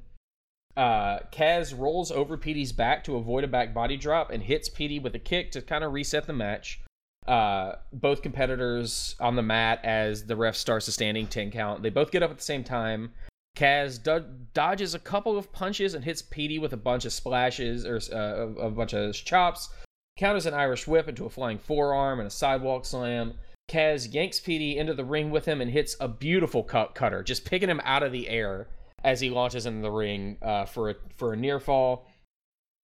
Uh, 0.76 1.20
Kaz 1.32 1.78
rolls 1.78 2.12
over 2.12 2.38
Petey's 2.38 2.74
back 2.74 3.04
to 3.06 3.16
avoid 3.16 3.46
a 3.46 3.48
back 3.48 3.74
body 3.74 3.96
drop 3.96 4.30
and 4.30 4.44
hits 4.44 4.68
Petey 4.68 5.00
with 5.00 5.16
a 5.16 5.20
kick 5.20 5.52
to 5.52 5.62
kind 5.62 5.84
of 5.84 5.94
reset 5.94 6.28
the 6.28 6.34
match. 6.34 6.82
Uh, 7.26 7.76
both 7.92 8.22
competitors 8.22 9.16
on 9.20 9.36
the 9.36 9.42
mat 9.42 9.80
as 9.84 10.26
the 10.26 10.36
ref 10.36 10.56
starts 10.56 10.88
a 10.88 10.92
standing 10.92 11.28
10 11.28 11.50
count. 11.52 11.82
They 11.82 11.90
both 11.90 12.12
get 12.12 12.22
up 12.22 12.30
at 12.30 12.38
the 12.38 12.44
same 12.44 12.64
time. 12.64 13.14
Kaz 13.56 14.02
do- 14.02 14.26
dodges 14.54 14.94
a 14.94 15.00
couple 15.00 15.38
of 15.38 15.52
punches 15.52 15.94
and 15.94 16.04
hits 16.04 16.22
Petey 16.22 16.60
with 16.60 16.74
a 16.74 16.78
bunch 16.78 17.06
of 17.06 17.14
splashes 17.14 17.86
or 17.86 18.00
uh, 18.14 18.48
a, 18.62 18.70
bunch 18.70 18.94
of 18.94 19.16
chops. 19.16 19.70
Counters 20.18 20.46
an 20.46 20.54
Irish 20.54 20.88
whip 20.88 21.08
into 21.08 21.26
a 21.26 21.30
flying 21.30 21.58
forearm 21.58 22.20
and 22.20 22.28
a 22.28 22.32
sidewalk 22.32 22.86
slam. 22.86 23.34
Kaz 23.70 24.14
yanks 24.14 24.40
Petey 24.40 24.78
into 24.78 24.94
the 24.94 25.04
ring 25.04 25.32
with 25.32 25.46
him 25.46 25.62
and 25.62 25.72
hits 25.72 25.96
a 26.00 26.08
beautiful 26.08 26.64
cut 26.64 26.94
cutter, 26.94 27.24
just 27.24 27.46
picking 27.46 27.70
him 27.70 27.82
out 27.84 28.04
of 28.04 28.12
the 28.12 28.30
air 28.30 28.68
as 29.04 29.22
he 29.22 29.30
launches 29.30 29.66
into 29.66 29.82
the 29.82 29.92
ring 29.92 30.38
uh, 30.42 30.66
for 30.66 30.90
a, 30.90 30.96
for 31.16 31.34
a 31.34 31.38
near 31.38 31.60
fall. 31.60 32.08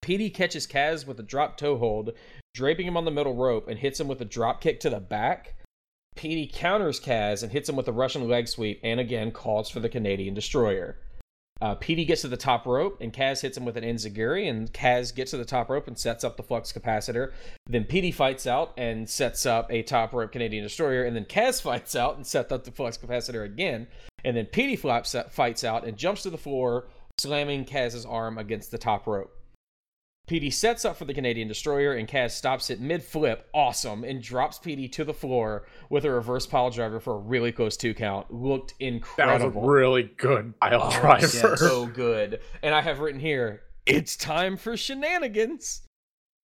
Petey 0.02 0.30
catches 0.30 0.66
Kaz 0.66 1.06
with 1.06 1.20
a 1.20 1.24
drop 1.24 1.58
toe 1.58 1.78
hold, 1.78 2.14
draping 2.54 2.88
him 2.88 2.98
on 2.98 3.06
the 3.06 3.12
middle 3.12 3.36
rope, 3.36 3.68
and 3.68 3.78
hits 3.78 4.00
him 4.00 4.08
with 4.08 4.22
a 4.22 4.26
drop 4.26 4.62
kick 4.62 4.80
to 4.80 4.90
the 4.90 5.00
back. 5.00 5.56
Petey 6.16 6.50
counters 6.52 7.00
Kaz 7.00 7.42
and 7.42 7.52
hits 7.52 7.70
him 7.70 7.76
with 7.76 7.88
a 7.88 7.94
Russian 7.94 8.28
leg 8.28 8.48
sweep, 8.48 8.80
and 8.84 9.00
again 9.00 9.32
calls 9.32 9.70
for 9.70 9.80
the 9.80 9.90
Canadian 9.90 10.34
Destroyer. 10.34 10.98
Uh, 11.62 11.76
Petey 11.76 12.06
gets 12.06 12.22
to 12.22 12.28
the 12.28 12.38
top 12.38 12.66
rope, 12.66 12.98
and 13.02 13.14
Kaz 13.14 13.42
hits 13.42 13.56
him 13.56 13.66
with 13.66 13.78
an 13.78 13.84
Enzuigiri, 13.84 14.50
and 14.50 14.74
Kaz 14.74 15.14
gets 15.14 15.32
to 15.32 15.38
the 15.38 15.46
top 15.46 15.70
rope 15.70 15.88
and 15.88 15.98
sets 15.98 16.24
up 16.24 16.36
the 16.36 16.44
flux 16.44 16.74
capacitor. 16.74 17.34
Then 17.68 17.84
Petey 17.84 18.12
fights 18.12 18.48
out 18.48 18.74
and 18.78 19.08
sets 19.08 19.46
up 19.46 19.72
a 19.72 19.84
top 19.84 20.12
rope 20.12 20.32
Canadian 20.32 20.64
destroyer, 20.64 21.04
and 21.04 21.16
then 21.16 21.26
Kaz 21.26 21.62
fights 21.62 21.96
out 21.96 22.16
and 22.16 22.26
sets 22.26 22.52
up 22.52 22.64
the 22.64 22.72
flux 22.72 22.98
capacitor 22.98 23.46
again. 23.46 23.88
And 24.24 24.36
then 24.36 24.48
Petey 24.48 24.76
flaps, 24.76 25.16
fights 25.30 25.64
out 25.64 25.86
and 25.86 25.98
jumps 25.98 26.24
to 26.24 26.32
the 26.32 26.38
floor, 26.38 26.88
slamming 27.20 27.66
Kaz's 27.66 28.06
arm 28.06 28.40
against 28.40 28.72
the 28.72 28.78
top 28.80 29.06
rope. 29.06 29.36
Petey 30.32 30.50
sets 30.50 30.86
up 30.86 30.96
for 30.96 31.04
the 31.04 31.14
Canadian 31.14 31.50
destroyer, 31.50 31.92
and 31.92 32.08
Kaz 32.08 32.32
stops 32.32 32.70
it 32.70 32.80
mid 32.80 33.04
flip, 33.04 33.50
awesome, 33.54 34.06
and 34.06 34.24
drops 34.24 34.60
Petey 34.60 34.88
to 34.88 35.04
the 35.04 35.14
floor 35.14 35.66
with 35.90 36.06
a 36.06 36.10
reverse 36.10 36.46
pile 36.46 36.70
driver 36.70 37.02
for 37.02 37.16
a 37.16 37.18
really 37.18 37.52
close 37.52 37.76
two 37.76 37.94
count. 37.94 38.34
Looked 38.34 38.74
incredible. 38.80 39.40
That 39.40 39.46
was 39.58 39.66
a 39.66 39.68
really 39.70 40.04
good 40.04 40.58
pile 40.62 40.84
Oh, 40.84 41.02
driver. 41.02 41.28
yes. 41.34 41.60
so 41.60 41.86
good. 41.86 42.40
And 42.64 42.74
I 42.74 42.80
have 42.80 43.02
written 43.02 43.20
here, 43.20 43.64
it's 43.86 44.16
time 44.16 44.56
for 44.56 44.78
shenanigans. 44.78 45.82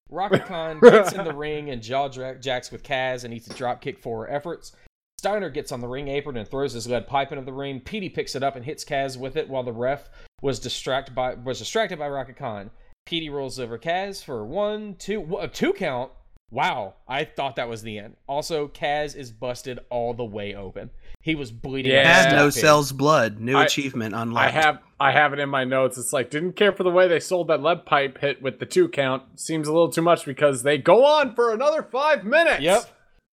Rocket 0.10 0.46
Khan 0.48 0.82
gets 0.82 1.14
in 1.14 1.24
the 1.24 1.34
ring 1.34 1.70
and 1.70 1.82
jaw 1.82 2.10
jacks 2.10 2.70
with 2.74 2.84
Kaz 2.84 3.24
and 3.24 3.34
eats 3.34 3.48
a 3.48 3.54
drop 3.54 3.80
kick 3.80 4.00
for 4.00 4.26
her 4.26 4.30
efforts. 4.30 4.74
Steiner 5.18 5.50
gets 5.50 5.72
on 5.72 5.80
the 5.80 5.88
ring 5.88 6.10
apron 6.10 6.36
and 6.36 6.46
throws 6.46 6.74
his 6.74 6.88
lead 6.90 7.08
pipe 7.08 7.32
into 7.32 7.46
the 7.46 7.54
ring. 7.54 7.80
Petey 7.80 8.10
picks 8.10 8.36
it 8.36 8.44
up 8.44 8.58
and 8.58 8.66
hits 8.66 8.84
Kaz 8.84 9.16
with 9.18 9.38
it 9.38 9.48
while 9.48 9.64
the 9.64 9.72
ref 9.72 10.10
was 10.42 10.60
distracted 10.60 11.16
by 11.16 11.36
was 11.36 11.60
distracted 11.60 11.98
by 11.98 12.10
Rhaka 12.10 12.36
Khan. 12.36 12.70
Petey 13.08 13.30
rolls 13.30 13.58
over 13.58 13.80
Kaz 13.80 14.22
for 14.22 14.46
one, 14.46 14.96
two, 15.00 15.38
a 15.40 15.48
two 15.48 15.72
count. 15.72 16.12
Wow, 16.52 16.96
I 17.08 17.24
thought 17.24 17.56
that 17.56 17.70
was 17.70 17.82
the 17.82 18.00
end. 18.00 18.18
Also, 18.28 18.68
Kaz 18.68 19.16
is 19.16 19.32
busted 19.32 19.80
all 19.90 20.14
the 20.14 20.26
way 20.26 20.54
open. 20.56 20.90
He 21.22 21.34
was 21.34 21.50
bleeding. 21.50 21.94
Yeah. 21.94 22.00
like 22.00 22.06
a 22.06 22.10
Has 22.10 22.34
no 22.34 22.50
sells 22.50 22.92
blood. 22.92 23.40
New 23.40 23.56
I- 23.56 23.64
achievement 23.64 24.14
I 24.14 24.50
have 24.50 24.80
I 25.00 25.12
have 25.14 25.32
it 25.32 25.40
in 25.40 25.48
my 25.50 25.64
notes. 25.64 25.98
It's 25.98 26.12
like 26.12 26.30
didn't 26.30 26.58
care 26.58 26.74
for 26.74 26.84
the 26.84 26.90
way 26.92 27.08
they 27.08 27.22
sold 27.22 27.48
that 27.48 27.62
lead 27.62 27.86
pipe 27.86 28.18
hit 28.18 28.42
with 28.42 28.60
the 28.60 28.66
two 28.66 28.90
count. 28.90 29.24
Seems 29.40 29.70
a 29.70 29.72
little 29.72 29.90
too 29.92 30.02
much 30.02 30.26
because 30.26 30.64
they 30.64 30.78
go 30.78 31.06
on 31.06 31.34
for 31.34 31.54
another 31.54 31.84
five 31.84 32.26
minutes. 32.26 32.62
Yep. 32.62 32.84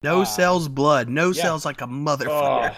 no 0.02 0.20
uh, 0.20 0.24
sells 0.26 0.68
blood. 0.68 1.08
No 1.08 1.28
yeah. 1.32 1.42
sells 1.42 1.64
like 1.64 1.80
a 1.80 1.86
motherfucker. 1.86 2.76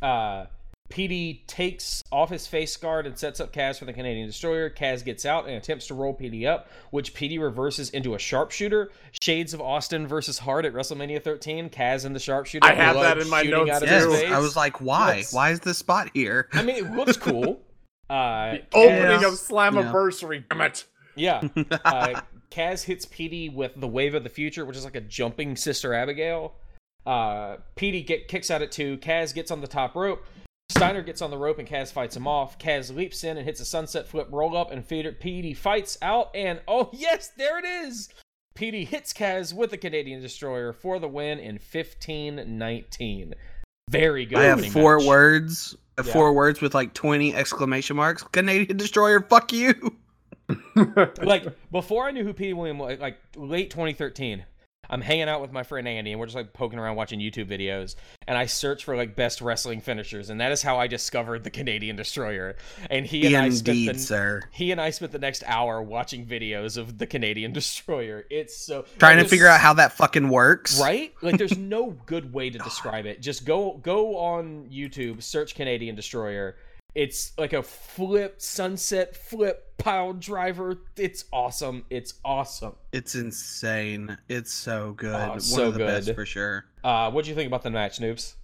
Oh, 0.00 0.06
Uh, 0.06 0.46
Petey 0.90 1.44
takes 1.46 2.02
off 2.10 2.28
his 2.30 2.46
face 2.46 2.76
guard 2.76 3.06
and 3.06 3.16
sets 3.16 3.40
up 3.40 3.52
Kaz 3.52 3.78
for 3.78 3.84
the 3.84 3.92
Canadian 3.92 4.26
Destroyer. 4.26 4.68
Kaz 4.68 5.04
gets 5.04 5.24
out 5.24 5.46
and 5.46 5.54
attempts 5.54 5.86
to 5.86 5.94
roll 5.94 6.12
Petey 6.12 6.46
up, 6.46 6.68
which 6.90 7.14
Petey 7.14 7.38
reverses 7.38 7.90
into 7.90 8.14
a 8.14 8.18
sharpshooter. 8.18 8.90
Shades 9.22 9.54
of 9.54 9.60
Austin 9.60 10.06
versus 10.06 10.40
Hart 10.40 10.64
at 10.64 10.74
WrestleMania 10.74 11.22
13. 11.22 11.70
Kaz 11.70 12.04
in 12.04 12.12
the 12.12 12.18
sharpshooter. 12.18 12.66
I 12.66 12.74
have 12.74 12.96
that 12.96 13.18
in 13.18 13.30
my 13.30 13.42
notes 13.42 13.70
out 13.70 13.82
yes, 13.82 14.04
his 14.04 14.04
too. 14.04 14.12
face. 14.12 14.32
I 14.32 14.40
was 14.40 14.56
like, 14.56 14.80
why? 14.80 15.18
Yes. 15.18 15.32
Why 15.32 15.50
is 15.50 15.60
this 15.60 15.78
spot 15.78 16.10
here? 16.12 16.48
I 16.52 16.62
mean, 16.62 16.76
it 16.76 16.90
looks 16.92 17.16
cool. 17.16 17.62
Uh, 18.10 18.54
the 18.54 18.76
opening 18.76 19.24
of 19.24 19.34
Slammiversary. 19.34 20.42
Damn 20.50 20.62
it. 20.62 20.84
Yeah. 21.14 21.42
Uh, 21.84 22.20
Kaz 22.50 22.82
hits 22.82 23.04
Petey 23.04 23.48
with 23.48 23.72
the 23.76 23.86
Wave 23.86 24.16
of 24.16 24.24
the 24.24 24.28
Future, 24.28 24.66
which 24.66 24.76
is 24.76 24.84
like 24.84 24.96
a 24.96 25.00
jumping 25.00 25.54
Sister 25.54 25.94
Abigail. 25.94 26.54
Uh, 27.06 27.58
Petey 27.76 28.02
get, 28.02 28.26
kicks 28.26 28.50
out 28.50 28.62
at 28.62 28.72
two. 28.72 28.98
Kaz 28.98 29.32
gets 29.32 29.52
on 29.52 29.60
the 29.60 29.68
top 29.68 29.94
rope. 29.94 30.24
Steiner 30.80 31.02
gets 31.02 31.22
on 31.22 31.30
the 31.30 31.36
rope 31.38 31.58
and 31.58 31.68
Kaz 31.68 31.92
fights 31.92 32.16
him 32.16 32.26
off. 32.26 32.58
Kaz 32.58 32.94
leaps 32.94 33.22
in 33.24 33.36
and 33.36 33.46
hits 33.46 33.60
a 33.60 33.64
sunset 33.64 34.08
flip 34.08 34.28
roll 34.30 34.56
up, 34.56 34.70
and 34.70 34.84
Feeder- 34.84 35.12
Petey 35.12 35.54
fights 35.54 35.98
out. 36.02 36.30
And 36.34 36.60
oh, 36.68 36.90
yes, 36.94 37.28
there 37.36 37.58
it 37.58 37.64
is! 37.64 38.08
Petey 38.54 38.84
hits 38.84 39.12
Kaz 39.12 39.52
with 39.54 39.70
the 39.70 39.78
Canadian 39.78 40.20
Destroyer 40.20 40.72
for 40.72 40.98
the 40.98 41.08
win 41.08 41.38
in 41.38 41.58
15 41.58 42.58
19. 42.58 43.34
Very 43.90 44.26
good. 44.26 44.38
I 44.38 44.44
have 44.44 44.64
four 44.66 44.98
match. 44.98 45.06
words. 45.06 45.76
uh, 45.98 46.02
Yeah. 46.06 46.12
Four 46.12 46.32
words 46.32 46.60
with 46.60 46.74
like 46.74 46.94
twenty 46.94 47.34
exclamation 47.34 47.96
marks. 47.96 48.22
Canadian 48.22 48.76
destroyer, 48.76 49.20
fuck 49.28 49.52
you. 49.52 49.74
like 51.22 51.46
before 51.70 52.06
I 52.06 52.10
knew 52.10 52.24
who 52.24 52.32
Petey 52.32 52.52
William 52.52 52.78
was, 52.78 52.98
like 52.98 53.18
late 53.36 53.70
2013, 53.70 54.44
I'm 54.90 55.00
hanging 55.00 55.28
out 55.28 55.40
with 55.40 55.52
my 55.52 55.62
friend 55.62 55.86
Andy, 55.86 56.10
and 56.10 56.20
we're 56.20 56.26
just 56.26 56.36
like 56.36 56.52
poking 56.52 56.78
around 56.78 56.96
watching 56.96 57.20
YouTube 57.20 57.46
videos, 57.46 57.94
and 58.26 58.36
I 58.36 58.46
search 58.46 58.84
for 58.84 58.96
like 58.96 59.14
best 59.14 59.40
wrestling 59.40 59.80
finishers, 59.80 60.30
and 60.30 60.40
that 60.40 60.50
is 60.50 60.62
how 60.62 60.78
I 60.78 60.88
discovered 60.88 61.44
the 61.44 61.50
Canadian 61.50 61.94
Destroyer. 61.94 62.56
And 62.90 63.06
he 63.06 63.24
and 63.26 63.36
I 63.36 63.50
spent 63.50 63.86
the 63.86 63.98
sir. 63.98 64.42
he 64.50 64.72
and 64.72 64.80
I 64.80 64.90
spent 64.90 65.12
the 65.12 65.18
next 65.20 65.44
hour 65.46 65.80
watching 65.80 66.26
videos 66.26 66.76
of 66.76 66.98
the 66.98 67.06
Canadian 67.06 67.52
Destroyer. 67.60 68.26
It's 68.30 68.56
so 68.56 68.84
Trying 68.98 69.18
to 69.18 69.28
figure 69.28 69.46
out 69.46 69.60
how 69.60 69.74
that 69.74 69.92
fucking 69.92 70.28
works. 70.28 70.80
Right? 70.80 71.14
Like 71.22 71.38
there's 71.38 71.56
no 71.70 71.90
good 72.06 72.32
way 72.32 72.50
to 72.50 72.58
describe 72.58 73.06
it. 73.06 73.22
Just 73.22 73.44
go 73.44 73.78
go 73.82 74.16
on 74.16 74.68
YouTube, 74.70 75.22
search 75.22 75.54
Canadian 75.54 75.94
Destroyer. 75.94 76.56
It's 76.94 77.32
like 77.38 77.52
a 77.52 77.62
flip 77.62 78.40
sunset 78.42 79.16
flip 79.16 79.76
pile 79.78 80.12
driver. 80.12 80.78
It's 80.96 81.24
awesome. 81.32 81.84
It's 81.90 82.14
awesome. 82.24 82.74
It's 82.92 83.14
insane. 83.14 84.18
It's 84.28 84.52
so 84.52 84.92
good. 84.92 85.14
Oh, 85.14 85.28
One 85.30 85.40
so 85.40 85.68
of 85.68 85.74
the 85.74 85.80
best 85.80 86.06
good. 86.08 86.14
for 86.16 86.26
sure. 86.26 86.64
Uh 86.82 87.10
what 87.10 87.24
do 87.24 87.30
you 87.30 87.36
think 87.36 87.46
about 87.46 87.62
the 87.62 87.70
match, 87.70 87.98
noobs? 87.98 88.34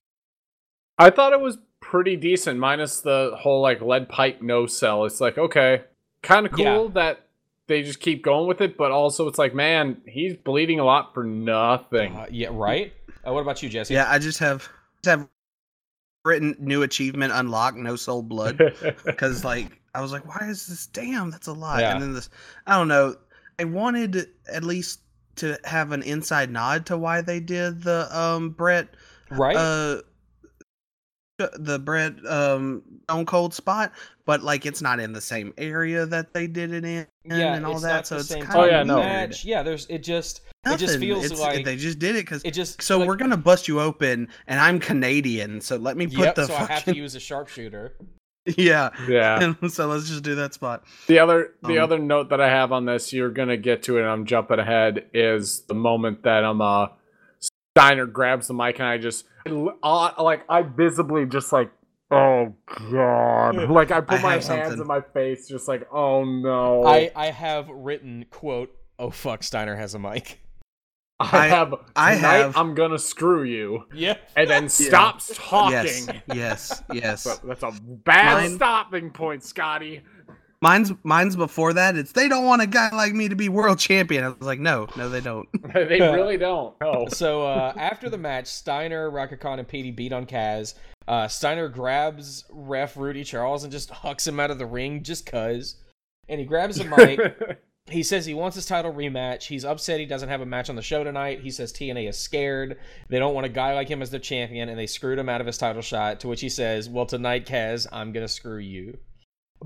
I 0.99 1.11
thought 1.11 1.33
it 1.33 1.41
was 1.41 1.59
pretty 1.81 2.17
decent, 2.17 2.59
minus 2.59 3.01
the 3.01 3.37
whole 3.39 3.61
like 3.61 3.81
lead 3.83 4.09
pipe 4.09 4.41
no 4.43 4.67
sell. 4.67 5.05
It's 5.05 5.21
like 5.21 5.37
okay, 5.39 5.83
kind 6.23 6.47
of 6.47 6.53
cool 6.53 6.65
Yeah. 6.65 6.89
that 6.95 7.23
they 7.69 7.83
just 7.83 7.99
keep 8.01 8.23
going 8.23 8.47
with 8.47 8.61
it, 8.61 8.77
but 8.77 8.93
also 8.93 9.27
it's 9.29 9.39
like 9.39 9.55
man, 9.55 10.01
he's 10.07 10.35
bleeding 10.37 10.79
a 10.81 10.85
lot 10.85 11.13
for 11.15 11.25
nothing. 11.25 12.15
Uh, 12.15 12.27
yeah, 12.31 12.49
right? 12.53 12.93
Uh, 13.27 13.33
what 13.33 13.41
about 13.41 13.61
you, 13.63 13.69
Jesse? 13.69 13.93
Yeah, 13.93 14.09
I 14.09 14.19
just 14.21 14.39
have 14.39 14.69
just 15.03 15.19
have 15.21 15.29
written 16.27 16.55
new 16.59 16.83
achievement 16.83 17.33
unlocked, 17.33 17.79
no 17.79 17.97
soul 17.97 18.23
blood. 18.23 18.59
Because 19.05 19.45
like 19.45 19.81
I 19.95 20.01
was 20.03 20.13
like, 20.13 20.27
why 20.27 20.47
is 20.49 20.67
this? 20.67 20.87
Damn, 20.89 21.31
that's 21.31 21.47
a 21.47 21.53
lot. 21.55 21.81
Yeah. 21.81 21.93
And 21.95 22.03
then 22.03 22.13
this, 22.13 22.29
I 22.67 22.77
don't 22.77 22.89
know. 22.89 23.17
I 23.59 23.65
wanted 23.65 24.29
at 24.53 24.63
least 24.63 25.01
to 25.37 25.59
have 25.65 25.93
an 25.93 26.03
inside 26.03 26.51
nod 26.51 26.85
to 26.87 26.99
why 26.99 27.23
they 27.23 27.41
did 27.41 27.83
the 27.83 28.09
um 28.17 28.51
Brett 28.51 28.89
Right? 29.31 29.57
uh 29.57 30.03
the 31.39 31.79
Brett 31.79 32.15
um 32.27 32.83
Stone 33.05 33.27
Cold 33.27 33.55
spot, 33.55 33.93
but 34.25 34.43
like 34.43 34.65
it's 34.67 34.81
not 34.81 35.01
in 35.01 35.13
the 35.13 35.21
same 35.21 35.53
area 35.59 36.07
that 36.07 36.33
they 36.33 36.47
did 36.47 36.73
it 36.73 36.85
in 36.85 37.07
yeah, 37.25 37.55
and 37.55 37.67
all 37.67 37.79
that. 37.81 38.07
So 38.07 38.17
it's 38.17 38.29
same 38.29 38.43
kind 38.43 38.59
Oh, 38.59 38.65
of 38.65 38.71
yeah, 38.71 38.83
no. 38.83 38.99
match. 38.99 39.45
Yeah, 39.45 39.63
there's 39.63 39.87
it 39.87 39.99
just 40.03 40.41
it 40.67 40.79
just 40.79 40.99
feels 40.99 41.25
It's- 41.27 41.39
like 41.41 41.65
they 41.65 41.77
just 41.77 41.99
did 41.99 42.17
it 42.17 42.25
because 42.25 42.43
it 42.45 42.53
just 42.53 42.81
so 42.83 42.99
like- 42.99 43.09
we're 43.09 43.17
gonna 43.17 43.37
bust 43.37 43.69
you 43.69 43.81
open, 43.81 44.29
and 44.47 44.61
I'm 44.61 44.81
Canadian, 44.81 45.61
so 45.61 45.77
let 45.77 45.97
me 45.97 46.07
put 46.07 46.19
Yep, 46.25 46.35
the 46.37 46.47
so 46.47 46.55
I 46.55 46.65
have 46.67 46.85
to 46.85 46.97
use 46.97 47.15
a 47.15 47.21
sharpshooter. 47.21 47.95
yeah. 48.57 48.91
yeah. 49.09 49.53
And 49.61 49.73
so 49.73 49.89
let's 49.89 50.09
just 50.09 50.23
do 50.23 50.37
that 50.37 50.55
spot. 50.55 50.85
The 51.09 51.19
other 51.19 51.55
the 51.63 51.79
Um, 51.79 51.85
other 51.85 51.99
note 51.99 52.31
that 52.31 52.41
I 52.41 52.49
have 52.49 52.73
on 52.73 52.87
this, 52.87 53.13
you're 53.13 53.31
gonna 53.31 53.57
get 53.59 53.83
to 53.85 53.99
it. 53.99 54.03
and 54.03 54.09
I'm 54.09 54.25
jumping 54.25 54.59
ahead. 54.59 55.07
Is 55.13 55.63
the 55.69 55.75
moment 55.75 56.23
that 56.23 56.45
I'm 56.45 56.61
uh 56.63 56.87
Steiner 57.77 58.07
grabs 58.07 58.47
the 58.47 58.55
mic 58.55 58.79
and 58.79 58.89
I 58.89 58.97
just 58.97 59.27
uh, 59.83 60.11
like 60.23 60.43
I 60.49 60.63
visibly 60.63 61.27
just 61.27 61.53
like 61.53 61.71
oh 62.11 62.55
god 62.91 63.69
like 63.69 63.91
I 63.91 64.01
put 64.01 64.21
I 64.21 64.23
my 64.23 64.33
hands 64.33 64.47
something. 64.47 64.81
in 64.81 64.87
my 64.87 65.01
face 65.01 65.49
just 65.49 65.67
like 65.69 65.87
oh 65.93 66.25
no 66.25 66.85
I 66.85 67.11
I 67.17 67.27
have 67.31 67.69
written 67.69 68.27
quote, 68.31 68.75
"Oh 68.99 69.11
fuck, 69.11 69.43
Steiner 69.43 69.77
has 69.77 69.95
a 69.95 69.99
mic." 69.99 70.41
I, 71.19 71.39
I- 71.39 71.47
have 71.49 71.75
I 71.97 72.15
have- 72.15 72.57
I'm 72.59 72.75
gonna 72.75 72.99
screw 72.99 73.43
you 73.43 73.85
Yeah. 73.95 74.19
and 74.37 74.51
then 74.51 74.69
stops 74.69 75.33
talking. 75.35 75.73
Yes, 75.73 76.11
yes, 76.35 76.83
yes. 76.93 77.39
That's 77.43 77.63
a 77.63 77.73
bad 77.83 78.35
Mine- 78.43 78.57
stopping 78.57 79.11
point, 79.11 79.43
Scotty. 79.43 80.03
Mine's 80.63 80.93
mine's 81.03 81.37
before 81.37 81.75
that. 81.75 81.97
It's 81.97 82.13
they 82.13 82.29
don't 82.29 82.45
want 82.45 82.63
a 82.63 82.67
guy 82.67 82.89
like 82.93 83.13
me 83.13 83.29
to 83.29 83.37
be 83.37 83.49
world 83.49 83.79
champion. 83.79 84.25
I 84.25 84.29
was 84.29 84.41
like, 84.41 84.59
no, 84.59 84.89
no, 84.97 85.09
they 85.09 85.21
don't. 85.21 85.49
they 85.75 86.01
really 86.01 86.37
don't. 86.39 86.75
No. 86.81 87.07
So 87.17 87.45
uh, 87.47 87.73
after 87.77 88.09
the 88.11 88.19
match, 88.19 88.47
Steiner, 88.47 89.11
Rhaka 89.11 89.39
Khan, 89.39 89.59
and 89.59 89.69
Petey 89.69 89.91
beat 89.91 90.13
on 90.13 90.27
Kaz. 90.27 90.75
Uh, 91.07 91.29
Steiner 91.29 91.69
grabs 91.69 92.45
ref 92.51 92.97
Rudy 92.97 93.23
Charles 93.23 93.63
and 93.63 93.73
just 93.73 93.91
hucks 93.91 94.27
him 94.27 94.41
out 94.41 94.51
of 94.51 94.59
the 94.59 94.67
ring 94.67 95.03
just 95.03 95.25
cuz. 95.27 95.77
And 96.29 96.41
he 96.41 96.47
grabs 96.47 96.81
a 96.81 96.85
mic. 96.97 97.61
he 97.87 98.03
says 98.03 98.27
he 98.27 98.35
wants 98.35 98.57
his 98.57 98.67
title 98.67 98.93
rematch. 98.93 99.45
He's 99.45 99.65
upset 99.65 100.01
he 100.01 100.07
doesn't 100.07 100.29
have 100.29 100.41
a 100.41 100.47
match 100.47 100.69
on 100.69 100.75
the 100.77 100.83
show 100.83 101.05
tonight. 101.05 101.41
He 101.41 101.51
says 101.51 101.73
TNA 101.73 102.09
is 102.09 102.19
scared. 102.19 102.79
They 103.09 103.19
don't 103.21 103.35
want 103.35 103.47
a 103.47 103.51
guy 103.51 103.75
like 103.75 103.89
him 103.89 104.03
as 104.03 104.11
their 104.11 104.19
champion, 104.21 104.69
and 104.69 104.79
they 104.79 104.87
screwed 104.89 105.19
him 105.19 105.29
out 105.29 105.41
of 105.41 105.47
his 105.47 105.59
title 105.59 105.83
shot. 105.83 106.21
To 106.21 106.29
which 106.29 106.41
he 106.41 106.49
says, 106.49 106.89
"Well, 106.89 107.07
tonight, 107.07 107.47
Kaz, 107.47 107.87
I'm 107.93 108.11
gonna 108.13 108.27
screw 108.27 108.59
you." 108.59 108.99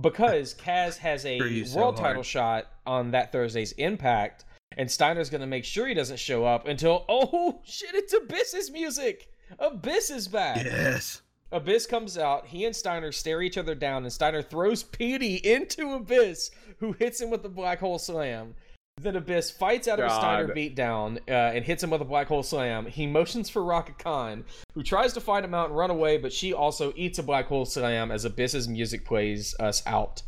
Because 0.00 0.54
Kaz 0.54 0.99
has 0.99 1.25
a 1.25 1.37
you 1.37 1.64
so 1.64 1.80
world 1.80 1.97
title 1.97 2.23
shot 2.23 2.66
on 2.87 3.11
that 3.12 3.32
Thursday's 3.32 3.73
Impact, 3.73 4.44
and 4.76 4.90
Steiner's 4.90 5.30
gonna 5.30 5.47
make 5.47 5.64
sure 5.64 5.87
he 5.87 5.94
doesn't 5.94 6.18
show 6.18 6.44
up 6.44 6.68
until 6.68 7.04
oh 7.09 7.61
shit, 7.64 7.94
it's 7.94 8.14
Abyss's 8.14 8.70
music. 8.70 9.28
Abyss 9.59 10.11
is 10.11 10.28
back. 10.28 10.64
Yes. 10.64 11.23
Abyss 11.52 11.87
comes 11.87 12.16
out. 12.16 12.47
He 12.47 12.64
and 12.64 12.75
Steiner 12.75 13.11
stare 13.11 13.42
each 13.42 13.59
other 13.59 13.75
down, 13.75 14.04
and 14.04 14.12
Steiner 14.12 14.42
throws 14.42 14.85
Petey 14.85 15.37
into 15.37 15.92
Abyss, 15.94 16.52
who 16.78 16.92
hits 16.92 17.20
him 17.20 17.30
with 17.30 17.42
the 17.42 17.49
black 17.49 17.80
hole 17.80 17.99
slam. 17.99 18.54
Then 19.02 19.16
Abyss 19.16 19.50
fights 19.50 19.88
out 19.88 19.99
of 19.99 20.11
a 20.11 20.14
Steiner 20.14 20.49
God. 20.49 20.57
beatdown 20.57 21.19
uh, 21.26 21.33
and 21.54 21.64
hits 21.64 21.83
him 21.83 21.88
with 21.88 22.02
a 22.02 22.04
black 22.04 22.26
hole 22.26 22.42
slam. 22.42 22.85
He 22.85 23.07
motions 23.07 23.49
for 23.49 23.62
Rhaka 23.62 23.97
Khan, 23.97 24.45
who 24.75 24.83
tries 24.83 25.14
to 25.14 25.23
fight 25.23 25.42
him 25.42 25.54
out 25.54 25.69
and 25.69 25.76
run 25.76 25.88
away, 25.88 26.19
but 26.19 26.35
she 26.35 26.52
also 26.52 26.92
eats 26.97 27.19
a 27.19 27.23
black 27.23 27.47
hole 27.47 27.64
slam 27.64 28.11
as 28.11 28.26
Abyss's 28.26 28.69
music 28.69 29.07
plays 29.07 29.54
us 29.59 29.83
out. 29.87 30.23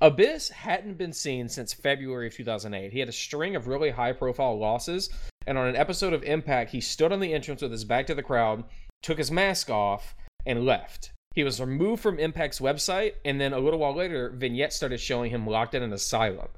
Abyss 0.00 0.48
hadn't 0.48 0.98
been 0.98 1.12
seen 1.12 1.48
since 1.48 1.72
February 1.72 2.26
of 2.26 2.34
2008. 2.34 2.92
He 2.92 2.98
had 2.98 3.08
a 3.08 3.12
string 3.12 3.54
of 3.54 3.68
really 3.68 3.90
high 3.90 4.12
profile 4.12 4.58
losses, 4.58 5.08
and 5.46 5.56
on 5.56 5.68
an 5.68 5.76
episode 5.76 6.12
of 6.12 6.24
Impact, 6.24 6.72
he 6.72 6.80
stood 6.80 7.12
on 7.12 7.20
the 7.20 7.32
entrance 7.32 7.62
with 7.62 7.70
his 7.70 7.84
back 7.84 8.08
to 8.08 8.14
the 8.14 8.24
crowd, 8.24 8.64
took 9.02 9.18
his 9.18 9.30
mask 9.30 9.70
off, 9.70 10.16
and 10.44 10.66
left. 10.66 11.12
He 11.36 11.44
was 11.44 11.60
removed 11.60 12.02
from 12.02 12.18
Impact's 12.18 12.58
website, 12.58 13.12
and 13.24 13.40
then 13.40 13.52
a 13.52 13.60
little 13.60 13.78
while 13.78 13.94
later, 13.94 14.30
vignettes 14.30 14.74
started 14.74 14.98
showing 14.98 15.30
him 15.30 15.46
locked 15.46 15.74
in 15.74 15.82
an 15.82 15.92
asylum. 15.92 16.48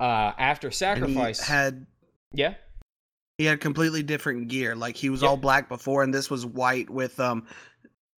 Uh, 0.00 0.32
after 0.38 0.70
sacrifice, 0.70 1.40
had 1.40 1.86
yeah, 2.32 2.54
he 3.38 3.44
had 3.44 3.60
completely 3.60 4.02
different 4.02 4.48
gear. 4.48 4.74
Like 4.74 4.96
he 4.96 5.08
was 5.10 5.22
Yeah. 5.22 5.28
all 5.28 5.36
black 5.36 5.68
before, 5.68 6.02
and 6.02 6.12
this 6.12 6.30
was 6.30 6.44
white 6.44 6.90
with 6.90 7.18
um. 7.20 7.46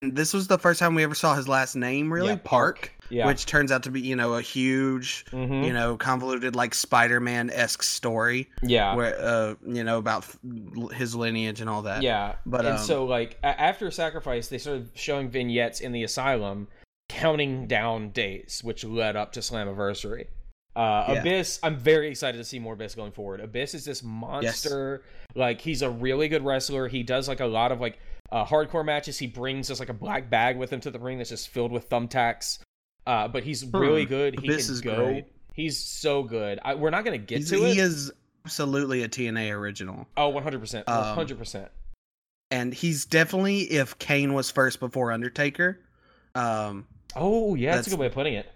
This 0.03 0.35
was 0.35 0.49
the 0.49 0.59
first 0.59 0.81
time 0.81 0.95
we 0.95 1.03
ever 1.03 1.15
saw 1.15 1.35
his 1.35 1.49
last 1.49 1.77
name, 1.77 2.13
really, 2.13 2.29
Yeah, 2.29 2.39
Park, 2.45 2.93
yeah, 3.09 3.27
which 3.27 3.47
turns 3.47 3.73
out 3.73 3.85
to 3.85 3.91
be 3.91 4.03
you 4.03 4.15
know 4.17 4.35
a 4.35 4.43
huge, 4.43 5.25
Mhm. 5.33 5.65
you 5.67 5.73
know, 5.73 5.97
convoluted 5.97 6.55
like 6.55 6.75
Spider-Man 6.75 7.49
esque 7.49 7.83
story 7.83 8.51
yeah, 8.63 8.95
where 8.95 9.19
uh 9.19 9.55
you 9.67 9.83
know 9.83 9.97
about 9.97 10.25
f- 10.25 10.39
his 10.93 11.15
lineage 11.15 11.63
and 11.63 11.71
all 11.71 11.83
that. 11.83 12.03
yeah. 12.03 12.35
but 12.45 12.67
and 12.67 12.77
um, 12.77 12.85
so, 12.85 13.07
like, 13.07 13.39
a- 13.43 13.59
after 13.59 13.91
sacrifice, 13.91 14.49
they 14.49 14.59
started 14.59 14.91
showing 14.95 15.31
vignettes 15.31 15.81
in 15.81 15.93
the 15.93 16.03
asylum, 16.03 16.69
counting 17.09 17.67
down 17.67 18.11
days, 18.11 18.61
which 18.63 18.85
led 18.85 19.17
up 19.17 19.33
to 19.33 19.41
Slammiversary. 19.41 20.27
Uh, 20.77 21.05
Yeah. 21.09 21.21
Abyss, 21.21 21.61
I'm 21.63 21.77
very 21.77 22.09
excited 22.09 22.39
to 22.39 22.45
see 22.45 22.59
more 22.59 22.75
Abyss 22.75 22.95
going 22.95 23.13
forward. 23.13 23.41
Abyss 23.41 23.75
is 23.75 23.85
this 23.85 24.03
monster. 24.03 25.03
Like, 25.35 25.61
he's 25.61 25.83
a 25.83 25.91
really 25.91 26.29
good 26.29 26.45
wrestler. 26.45 26.89
He 26.89 27.03
does 27.03 27.29
like 27.29 27.41
a 27.41 27.47
lot 27.47 27.71
of 27.73 27.81
like 27.81 27.99
uh, 28.33 28.45
hardcore 28.45 28.85
matches. 28.85 29.19
He 29.19 29.27
brings 29.27 29.69
just 29.69 29.79
like 29.81 29.89
a 29.89 29.95
black 29.95 30.29
bag 30.31 30.57
with 30.57 30.73
him 30.73 30.81
to 30.81 30.91
the 30.91 30.99
ring 30.99 31.19
that's 31.19 31.31
just 31.31 31.49
filled 31.49 31.71
with 31.73 31.89
thumbtacks. 31.89 32.59
Uh, 33.07 33.29
but 33.29 33.45
he's 33.45 33.65
really 33.67 34.05
good. 34.07 34.39
He 34.41 34.47
Abyss 34.49 34.67
can 34.67 34.75
is 34.75 34.81
go. 34.81 34.97
great. 34.97 35.27
He's 35.53 35.79
so 35.79 36.23
good. 36.25 36.59
I, 36.65 36.75
we're 36.75 36.91
not 36.91 37.05
gonna 37.05 37.19
get 37.19 37.39
He's- 37.39 37.51
to 37.51 37.59
he 37.61 37.73
it. 37.73 37.79
is 37.79 38.11
absolutely 38.45 39.03
a 39.05 39.09
TNA 39.09 39.53
original, 39.53 40.07
Oh, 40.17 40.33
100%. 40.33 40.89
Um, 40.89 41.17
100%. 41.17 41.69
and 42.51 42.75
he's 42.75 43.05
definitely 43.05 43.61
if 43.61 43.97
Kane 43.99 44.35
was 44.35 44.51
first 44.51 44.81
before 44.81 45.13
Undertaker. 45.13 45.79
Um, 46.35 46.87
Oh, 47.15 47.55
yeah, 47.55 47.77
that's, 47.77 47.87
a 47.87 47.91
good 47.91 47.99
way 48.01 48.07
of 48.07 48.13
putting 48.13 48.35
it. 48.35 48.51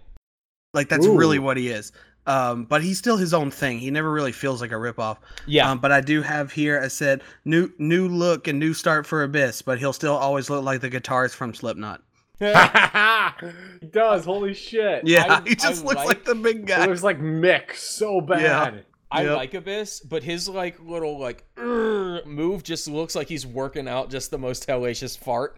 like 0.73 0.89
that's 0.89 1.07
really 1.07 1.39
what 1.39 1.55
he 1.55 1.69
is. 1.69 1.91
Um, 2.27 2.65
but 2.65 2.83
he's 2.83 2.97
still 2.99 3.17
his 3.17 3.33
own 3.33 3.49
thing. 3.49 3.79
He 3.79 3.89
never 3.89 4.11
really 4.11 4.31
feels 4.31 4.61
like 4.61 4.71
a 4.71 4.75
ripoff. 4.75 5.17
Yeah. 5.47 5.69
Um, 5.71 5.79
but 5.79 5.91
I 5.91 6.01
do 6.01 6.21
have 6.21 6.51
here. 6.51 6.79
I 6.79 6.87
said 6.87 7.23
new 7.45 7.71
new 7.79 8.07
look 8.07 8.47
and 8.47 8.59
new 8.59 8.73
start 8.73 9.05
for 9.07 9.23
Abyss, 9.23 9.61
but 9.63 9.79
he'll 9.79 9.93
still 9.93 10.15
always 10.15 10.49
look 10.49 10.63
like 10.63 10.81
the 10.81 10.89
guitarist 10.91 11.33
from 11.35 11.53
Slipknot. 11.55 12.01
he 12.39 13.87
does. 13.87 14.25
Holy 14.25 14.53
shit. 14.53 15.05
Yeah, 15.07 15.41
I- 15.43 15.47
he 15.49 15.55
just 15.55 15.81
I 15.83 15.85
looks 15.85 15.95
like- 15.97 16.07
like, 16.07 16.25
the 16.25 16.35
big 16.35 16.57
He 16.59 16.63
guy. 16.65 16.85
looks 16.85 17.03
like 17.03 17.19
Mick 17.19 17.75
so 17.75 18.21
bad. 18.21 18.85
I 19.11 19.23
Yep. 19.23 19.35
like 19.37 19.53
Abyss, 19.55 20.01
but 20.01 20.21
his 20.23 20.47
like 20.47 20.79
little 20.79 21.17
like 21.19 21.43
move 21.57 22.61
just 22.63 22.87
looks 22.87 23.15
like 23.15 23.27
he's 23.27 23.45
working 23.45 23.87
out 23.87 24.11
just 24.11 24.29
the 24.29 24.37
most 24.37 24.67
hellacious 24.67 25.17
fart. 25.17 25.57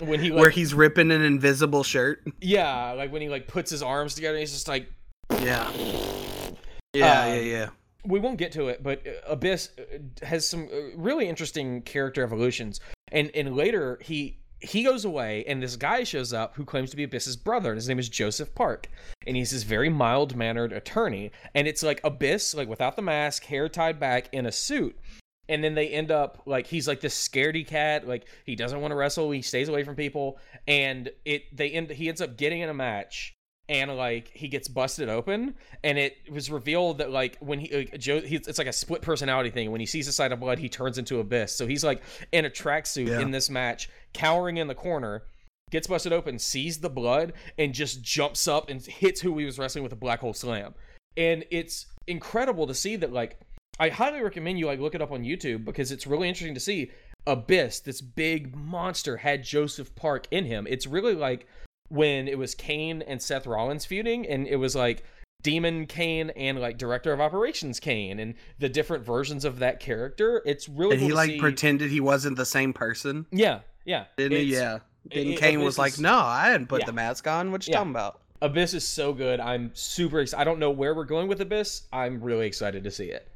When 0.00 0.18
he 0.20 0.30
like 0.30 0.40
Where 0.40 0.50
he's 0.50 0.74
ripping 0.74 1.10
an 1.12 1.22
invisible 1.22 1.84
shirt. 1.84 2.24
yeah, 2.40 2.92
like 2.92 3.12
when 3.12 3.22
he 3.22 3.28
like 3.28 3.46
puts 3.46 3.70
his 3.70 3.82
arms 3.82 4.14
together, 4.16 4.38
he's 4.38 4.50
just 4.50 4.66
like 4.66 4.90
Yeah, 5.38 5.70
yeah, 6.92 7.22
Um, 7.22 7.34
yeah, 7.34 7.40
yeah. 7.40 7.68
we 8.04 8.20
won't 8.20 8.38
get 8.38 8.52
to 8.52 8.68
it, 8.68 8.82
but 8.82 9.06
uh, 9.06 9.32
Abyss 9.32 9.70
uh, 9.78 10.26
has 10.26 10.46
some 10.46 10.68
uh, 10.72 10.96
really 10.96 11.28
interesting 11.28 11.82
character 11.82 12.22
evolutions, 12.22 12.80
and 13.12 13.30
and 13.34 13.54
later 13.54 13.98
he 14.02 14.38
he 14.60 14.82
goes 14.82 15.04
away, 15.04 15.44
and 15.46 15.62
this 15.62 15.76
guy 15.76 16.04
shows 16.04 16.32
up 16.32 16.54
who 16.56 16.64
claims 16.64 16.90
to 16.90 16.96
be 16.96 17.04
Abyss's 17.04 17.36
brother, 17.36 17.70
and 17.70 17.78
his 17.78 17.88
name 17.88 17.98
is 17.98 18.08
Joseph 18.08 18.54
Park, 18.54 18.88
and 19.26 19.36
he's 19.36 19.50
this 19.50 19.62
very 19.62 19.88
mild 19.88 20.36
mannered 20.36 20.72
attorney, 20.72 21.30
and 21.54 21.66
it's 21.66 21.82
like 21.82 22.00
Abyss, 22.04 22.54
like 22.54 22.68
without 22.68 22.96
the 22.96 23.02
mask, 23.02 23.44
hair 23.44 23.68
tied 23.68 23.98
back, 23.98 24.28
in 24.32 24.46
a 24.46 24.52
suit. 24.52 24.98
And 25.48 25.64
then 25.64 25.74
they 25.74 25.88
end 25.88 26.12
up 26.12 26.42
like 26.46 26.68
he's 26.68 26.86
like 26.86 27.00
this 27.00 27.28
scaredy 27.28 27.66
cat, 27.66 28.06
like 28.06 28.26
he 28.44 28.54
doesn't 28.54 28.80
want 28.80 28.92
to 28.92 28.96
wrestle, 28.96 29.30
he 29.30 29.42
stays 29.42 29.68
away 29.68 29.82
from 29.82 29.96
people, 29.96 30.38
and 30.68 31.10
it 31.24 31.56
they 31.56 31.70
end 31.70 31.90
he 31.90 32.08
ends 32.08 32.20
up 32.20 32.36
getting 32.36 32.60
in 32.60 32.68
a 32.68 32.74
match 32.74 33.34
and 33.70 33.96
like 33.96 34.28
he 34.34 34.48
gets 34.48 34.66
busted 34.66 35.08
open 35.08 35.54
and 35.84 35.96
it 35.96 36.16
was 36.28 36.50
revealed 36.50 36.98
that 36.98 37.10
like 37.10 37.38
when 37.38 37.60
he 37.60 37.74
like, 37.74 37.98
joe 37.98 38.20
he, 38.20 38.34
it's 38.34 38.58
like 38.58 38.66
a 38.66 38.72
split 38.72 39.00
personality 39.00 39.48
thing. 39.48 39.70
When 39.70 39.80
he 39.80 39.86
sees 39.86 40.08
a 40.08 40.12
sight 40.12 40.32
of 40.32 40.40
blood 40.40 40.58
he 40.58 40.68
turns 40.68 40.98
into 40.98 41.20
abyss. 41.20 41.54
So 41.54 41.66
he's 41.68 41.84
like 41.84 42.02
in 42.32 42.44
a 42.44 42.50
tracksuit 42.50 43.06
Yeah. 43.06 43.20
in 43.20 43.30
this 43.30 43.48
match 43.48 43.88
cowering 44.12 44.56
in 44.56 44.66
the 44.66 44.74
corner 44.74 45.22
gets 45.70 45.86
busted 45.86 46.12
open 46.12 46.36
sees 46.40 46.80
the 46.80 46.90
blood 46.90 47.32
and 47.56 47.72
just 47.72 48.02
jumps 48.02 48.48
up 48.48 48.68
and 48.68 48.82
hits 48.82 49.20
who 49.20 49.38
he 49.38 49.44
was 49.44 49.56
wrestling 49.56 49.84
with 49.84 49.92
a 49.92 49.96
black 49.96 50.18
hole 50.18 50.34
slam. 50.34 50.74
And 51.16 51.44
it's 51.52 51.86
incredible 52.08 52.66
to 52.66 52.74
see 52.74 52.96
that 52.96 53.12
like 53.12 53.38
i 53.78 53.88
highly 53.88 54.20
recommend 54.20 54.58
you 54.58 54.66
like 54.66 54.80
look 54.80 54.96
it 54.96 55.00
up 55.02 55.12
on 55.12 55.22
youtube 55.22 55.64
because 55.64 55.92
it's 55.92 56.06
really 56.08 56.28
interesting 56.28 56.54
to 56.54 56.60
see 56.60 56.90
abyss 57.26 57.78
this 57.80 58.00
big 58.00 58.56
monster 58.56 59.18
had 59.18 59.44
joseph 59.44 59.94
park 59.94 60.26
in 60.32 60.44
him. 60.44 60.66
It's 60.68 60.86
really 60.88 61.14
like 61.14 61.46
when 61.90 62.26
it 62.28 62.38
was 62.38 62.54
Kane 62.54 63.02
and 63.02 63.20
Seth 63.20 63.46
Rollins 63.46 63.84
feuding, 63.84 64.26
and 64.26 64.46
it 64.46 64.56
was 64.56 64.74
like 64.74 65.04
Demon 65.42 65.86
Kane 65.86 66.30
and 66.30 66.58
like 66.58 66.78
Director 66.78 67.12
of 67.12 67.20
Operations 67.20 67.78
Kane, 67.80 68.18
and 68.18 68.34
the 68.58 68.68
different 68.68 69.04
versions 69.04 69.44
of 69.44 69.58
that 69.58 69.80
character. 69.80 70.42
It's 70.46 70.68
really 70.68 70.92
And 70.92 71.00
cool 71.00 71.08
he 71.08 71.14
like 71.14 71.30
see- 71.30 71.38
pretended 71.40 71.90
he 71.90 72.00
wasn't 72.00 72.36
the 72.36 72.46
same 72.46 72.72
person. 72.72 73.26
Yeah, 73.30 73.60
yeah. 73.84 74.04
Didn't 74.16 74.38
he? 74.38 74.44
Yeah. 74.44 74.78
It- 75.10 75.38
Kane 75.38 75.62
was 75.62 75.78
like, 75.78 75.94
is- 75.94 76.00
"No, 76.00 76.18
I 76.18 76.52
didn't 76.52 76.68
put 76.68 76.80
Yeah. 76.80 76.86
the 76.86 76.92
mask 76.92 77.26
on. 77.26 77.52
What 77.52 77.66
you 77.66 77.72
Yeah. 77.72 77.78
talking 77.78 77.90
about?" 77.92 78.20
Abyss 78.42 78.72
is 78.74 78.84
so 78.86 79.12
good. 79.12 79.40
I'm 79.40 79.70
super 79.74 80.20
excited. 80.20 80.40
I 80.40 80.44
don't 80.44 80.58
know 80.58 80.70
where 80.70 80.94
we're 80.94 81.04
going 81.04 81.26
with 81.28 81.40
Abyss. 81.40 81.82
I'm 81.92 82.22
really 82.22 82.46
excited 82.46 82.84
to 82.84 82.90
see 82.90 83.06
it. 83.06 83.26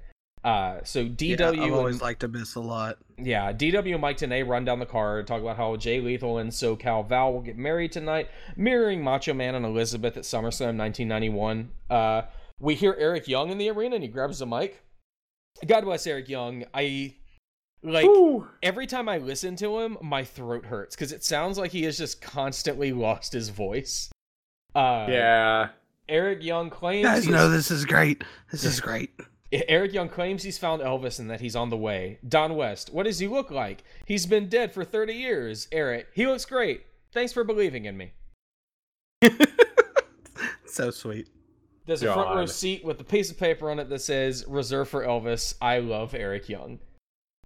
Uh, 0.44 0.80
so 0.84 1.06
DW 1.06 1.38
Yeah, 1.38 1.48
I've 1.48 1.54
and- 1.58 1.72
always 1.72 2.02
liked 2.02 2.22
Abyss 2.22 2.54
a 2.54 2.60
lot. 2.60 2.98
Yeah, 3.16 3.50
DW 3.52 3.92
and 3.92 4.00
Mike 4.00 4.18
Tenay 4.18 4.46
run 4.46 4.64
down 4.64 4.78
the 4.78 4.86
card, 4.86 5.26
talk 5.26 5.40
about 5.40 5.56
how 5.56 5.74
Jay 5.76 6.00
Lethal 6.00 6.36
and 6.38 6.50
SoCal 6.50 7.08
Val 7.08 7.32
will 7.32 7.40
get 7.40 7.56
married 7.56 7.92
tonight, 7.92 8.28
mirroring 8.56 9.02
Macho 9.02 9.32
Man 9.32 9.54
and 9.54 9.64
Elizabeth 9.64 10.16
at 10.18 10.24
SummerSlam 10.24 10.76
1991. 10.76 11.70
Uh, 11.88 12.22
we 12.60 12.74
hear 12.74 12.94
Eric 12.98 13.26
Young 13.28 13.50
in 13.50 13.58
the 13.58 13.70
arena 13.70 13.94
and 13.94 14.04
he 14.04 14.08
grabs 14.08 14.40
the 14.40 14.46
mic. 14.46 14.82
God 15.66 15.84
bless 15.84 16.06
Eric 16.06 16.28
Young. 16.28 16.64
I 16.74 17.14
like 17.82 18.04
Ooh. 18.06 18.46
every 18.62 18.86
time 18.86 19.08
I 19.08 19.18
listen 19.18 19.56
to 19.56 19.78
him, 19.80 19.96
my 20.02 20.24
throat 20.24 20.66
hurts 20.66 20.94
because 20.96 21.12
it 21.12 21.22
sounds 21.24 21.56
like 21.56 21.70
he 21.70 21.84
has 21.84 21.96
just 21.96 22.20
constantly 22.20 22.92
lost 22.92 23.32
his 23.32 23.48
voice. 23.48 24.10
Uh, 24.74 25.06
Yeah. 25.08 25.68
Eric 26.08 26.42
Young 26.42 26.68
claims 26.68 27.06
guys 27.06 27.24
he's- 27.24 27.32
know 27.32 27.48
this 27.48 27.70
is 27.70 27.86
great. 27.86 28.24
This 28.50 28.64
is 28.64 28.80
great. 28.88 29.10
Eric 29.68 29.92
Young 29.92 30.08
claims 30.08 30.42
he's 30.42 30.58
found 30.58 30.82
Elvis 30.82 31.18
and 31.18 31.30
that 31.30 31.40
he's 31.40 31.56
on 31.56 31.70
the 31.70 31.76
way. 31.76 32.18
Don 32.26 32.56
West, 32.56 32.92
what 32.92 33.04
does 33.04 33.18
he 33.18 33.28
look 33.28 33.50
like? 33.50 33.84
He's 34.04 34.26
been 34.26 34.48
dead 34.48 34.72
for 34.72 34.84
30 34.84 35.14
years. 35.14 35.68
Eric, 35.70 36.08
he 36.14 36.26
looks 36.26 36.44
great. 36.44 36.86
Thanks 37.12 37.32
for 37.32 37.44
believing 37.44 37.84
in 37.84 37.96
me. 37.96 38.12
so 40.66 40.90
sweet. 40.90 41.28
There's 41.86 42.02
a 42.02 42.12
front 42.12 42.34
row 42.34 42.46
seat 42.46 42.84
with 42.84 43.00
a 43.00 43.04
piece 43.04 43.30
of 43.30 43.38
paper 43.38 43.70
on 43.70 43.78
it 43.78 43.88
that 43.90 44.00
says 44.00 44.44
"Reserved 44.48 44.90
for 44.90 45.04
Elvis." 45.04 45.54
I 45.60 45.78
love 45.78 46.14
Eric 46.14 46.48
Young. 46.48 46.78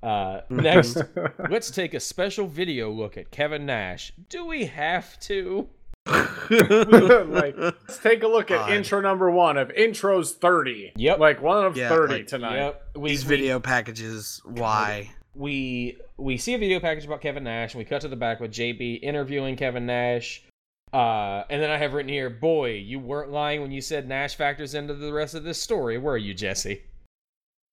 Uh, 0.03 0.43
next, 0.49 1.03
let's 1.51 1.71
take 1.71 1.95
a 1.95 2.01
special 2.01 2.47
video 2.47 2.91
look 2.91 3.17
at 3.17 3.31
Kevin 3.31 3.67
Nash. 3.67 4.13
Do 4.29 4.47
we 4.47 4.67
have 4.67 5.19
to? 5.21 5.69
like, 7.29 7.55
let's 7.59 7.99
take 7.99 8.23
a 8.23 8.27
look 8.29 8.51
at 8.51 8.59
God. 8.59 8.73
intro 8.73 9.01
number 9.01 9.31
one 9.31 9.57
of 9.57 9.69
intros 9.71 10.33
30. 10.33 10.93
Yep. 10.97 11.19
Like 11.19 11.43
one 11.43 11.65
of 11.67 11.77
Yeah, 11.77 11.89
30 11.89 12.13
like- 12.15 12.27
tonight. 12.27 12.57
Yep. 12.57 12.83
We, 12.97 13.11
These 13.11 13.25
we- 13.25 13.37
video 13.37 13.61
packages, 13.61 14.41
why? 14.45 15.11
we 15.35 15.97
we 16.17 16.37
see 16.37 16.55
a 16.55 16.59
video 16.59 16.81
package 16.81 17.05
about 17.05 17.21
Kevin 17.21 17.45
Nash, 17.45 17.75
and 17.75 17.79
we 17.79 17.85
cut 17.85 18.01
to 18.01 18.09
the 18.09 18.17
back 18.17 18.41
with 18.41 18.51
JB 18.53 19.01
interviewing 19.03 19.55
Kevin 19.57 19.87
Nash. 19.87 20.43
Uh, 20.93 21.45
and 21.51 21.63
then 21.63 21.71
I 21.71 21.77
have 21.77 21.93
written 21.93 22.11
here, 22.11 22.29
boy, 22.31 22.71
you 22.73 22.99
weren't 22.99 23.31
lying 23.31 23.61
when 23.61 23.71
you 23.71 23.81
said 23.83 24.09
Nash 24.09 24.35
factors 24.37 24.75
into 24.75 24.95
the 24.95 25.13
rest 25.13 25.35
of 25.35 25.45
this 25.45 25.61
story, 25.63 25.99
were 25.99 26.17
you, 26.17 26.33
Jesse? 26.35 26.83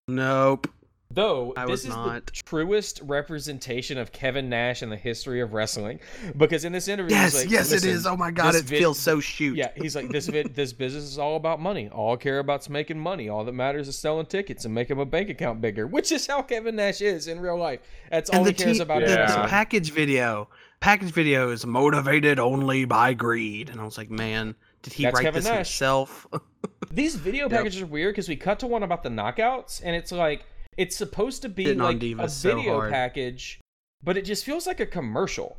Nope. 0.08 0.68
Though 1.16 1.54
I 1.58 1.66
this 1.66 1.84
is 1.84 1.90
not. 1.90 2.26
the 2.28 2.32
truest 2.34 3.02
representation 3.04 3.98
of 3.98 4.12
Kevin 4.12 4.50
Nash 4.50 4.84
in 4.84 4.90
the 4.90 4.96
history 4.98 5.42
of 5.42 5.54
wrestling, 5.54 6.00
because 6.38 6.66
in 6.66 6.72
this 6.74 6.88
interview, 6.88 7.16
he's 7.16 7.34
Yes, 7.34 7.36
like, 7.44 7.50
yes, 7.52 7.72
it 7.72 7.76
"Listen, 7.76 7.90
is. 7.90 8.06
Oh 8.06 8.16
my 8.18 8.32
god, 8.32 8.54
it 8.56 8.66
vid- 8.66 8.78
feels 8.80 9.00
so 9.00 9.20
shoot. 9.20 9.56
Yeah, 9.58 9.72
he's 9.76 9.96
like 9.96 10.10
this. 10.10 10.28
Vid- 10.28 10.54
this 10.54 10.74
business 10.74 11.06
is 11.06 11.18
all 11.18 11.38
about 11.38 11.60
money. 11.62 11.90
All 11.90 12.14
I 12.14 12.18
care 12.18 12.40
about 12.40 12.62
is 12.62 12.70
making 12.70 13.00
money. 13.00 13.30
All 13.30 13.44
that 13.46 13.54
matters 13.54 13.88
is 13.88 13.98
selling 13.98 14.26
tickets 14.26 14.66
and 14.66 14.74
making 14.76 14.98
my 14.98 15.06
bank 15.06 15.30
account 15.30 15.62
bigger, 15.62 15.88
which 15.88 16.12
is 16.12 16.28
how 16.28 16.42
Kevin 16.42 16.76
Nash 16.76 17.02
is 17.02 17.28
in 17.28 17.40
real 17.40 17.58
life. 17.58 17.80
That's 18.12 18.30
all 18.30 18.40
and 18.40 18.48
he 18.48 18.54
cares 18.54 18.80
about. 18.80 19.02
the, 19.02 19.10
Yeah. 19.10 19.44
the 19.44 19.48
package 19.48 19.92
video, 19.92 20.50
package 20.82 21.12
video 21.12 21.50
is 21.52 21.66
motivated 21.66 22.40
only 22.40 22.86
by 22.86 23.14
greed, 23.14 23.70
and 23.70 23.80
I 23.80 23.86
was 23.86 23.98
like, 23.98 24.12
man, 24.12 24.54
did 24.82 24.94
he 24.94 25.04
That's 25.04 25.16
write 25.16 25.24
Kevin 25.24 25.44
this 25.44 25.50
Nash. 25.50 25.58
himself? 25.58 26.28
These 26.92 27.16
video 27.16 27.46
Yep. 27.46 27.52
packages 27.52 27.82
are 27.82 27.86
weird 27.86 28.14
because 28.14 28.28
we 28.30 28.36
cut 28.36 28.60
to 28.60 28.68
one 28.68 28.84
about 28.84 29.04
the 29.04 29.10
knockouts, 29.10 29.82
and 29.84 29.96
it's 29.96 30.12
like 30.12 30.46
it's 30.78 30.96
supposed 30.96 31.42
to 31.44 31.50
be 31.50 31.66
Shitting 31.66 31.78
like 31.82 31.98
a 31.98 32.00
Divas 32.00 32.30
so 32.32 32.56
video 32.56 32.74
hard. 32.76 32.92
package, 32.92 33.60
but 34.04 34.18
it 34.18 34.24
just 34.26 34.44
feels 34.46 34.66
like 34.68 34.80
a 34.80 34.86
commercial. 34.86 35.58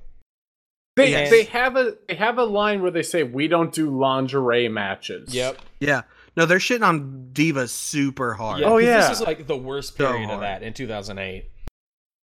They 0.97 1.11
Yes. 1.11 1.31
they 1.31 1.45
have 1.45 1.77
a 1.77 1.97
they 2.09 2.15
have 2.15 2.39
a 2.39 2.45
line 2.45 2.81
where 2.83 2.91
they 2.91 3.03
say 3.03 3.23
we 3.23 3.49
don't 3.49 3.73
do 3.73 3.91
lingerie 3.91 4.69
matches. 4.69 5.35
Yep. 5.35 5.59
Yeah. 5.81 6.03
No, 6.37 6.45
they're 6.47 6.59
shitting 6.59 6.87
on 6.87 7.31
Divas 7.33 7.71
super 7.71 8.35
hard. 8.35 8.61
Yeah, 8.61 8.67
Oh, 8.67 8.77
'cause 8.79 8.85
yeah. 8.85 9.09
This 9.09 9.21
is 9.21 9.27
like 9.27 9.47
the 9.47 9.57
worst 9.57 9.97
So 9.97 10.07
period 10.13 10.31
of 10.31 10.41
that 10.41 10.63
in 10.63 10.73
2008. 10.75 11.51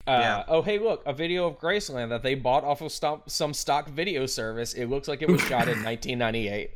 Uh, 0.07 0.11
Yeah. 0.11 0.43
Oh, 0.47 0.61
hey, 0.61 0.79
look, 0.79 1.03
a 1.05 1.13
video 1.13 1.47
of 1.47 1.59
Graceland 1.59 2.09
that 2.09 2.23
they 2.23 2.33
bought 2.35 2.63
off 2.63 2.81
of 2.81 2.91
stock, 2.91 3.23
some 3.27 3.53
stock 3.53 3.87
video 3.89 4.25
service. 4.25 4.73
It 4.73 4.87
looks 4.87 5.07
like 5.07 5.21
it 5.21 5.29
was 5.29 5.39
shot 5.41 5.67
in 5.69 5.81
1998. 5.83 6.71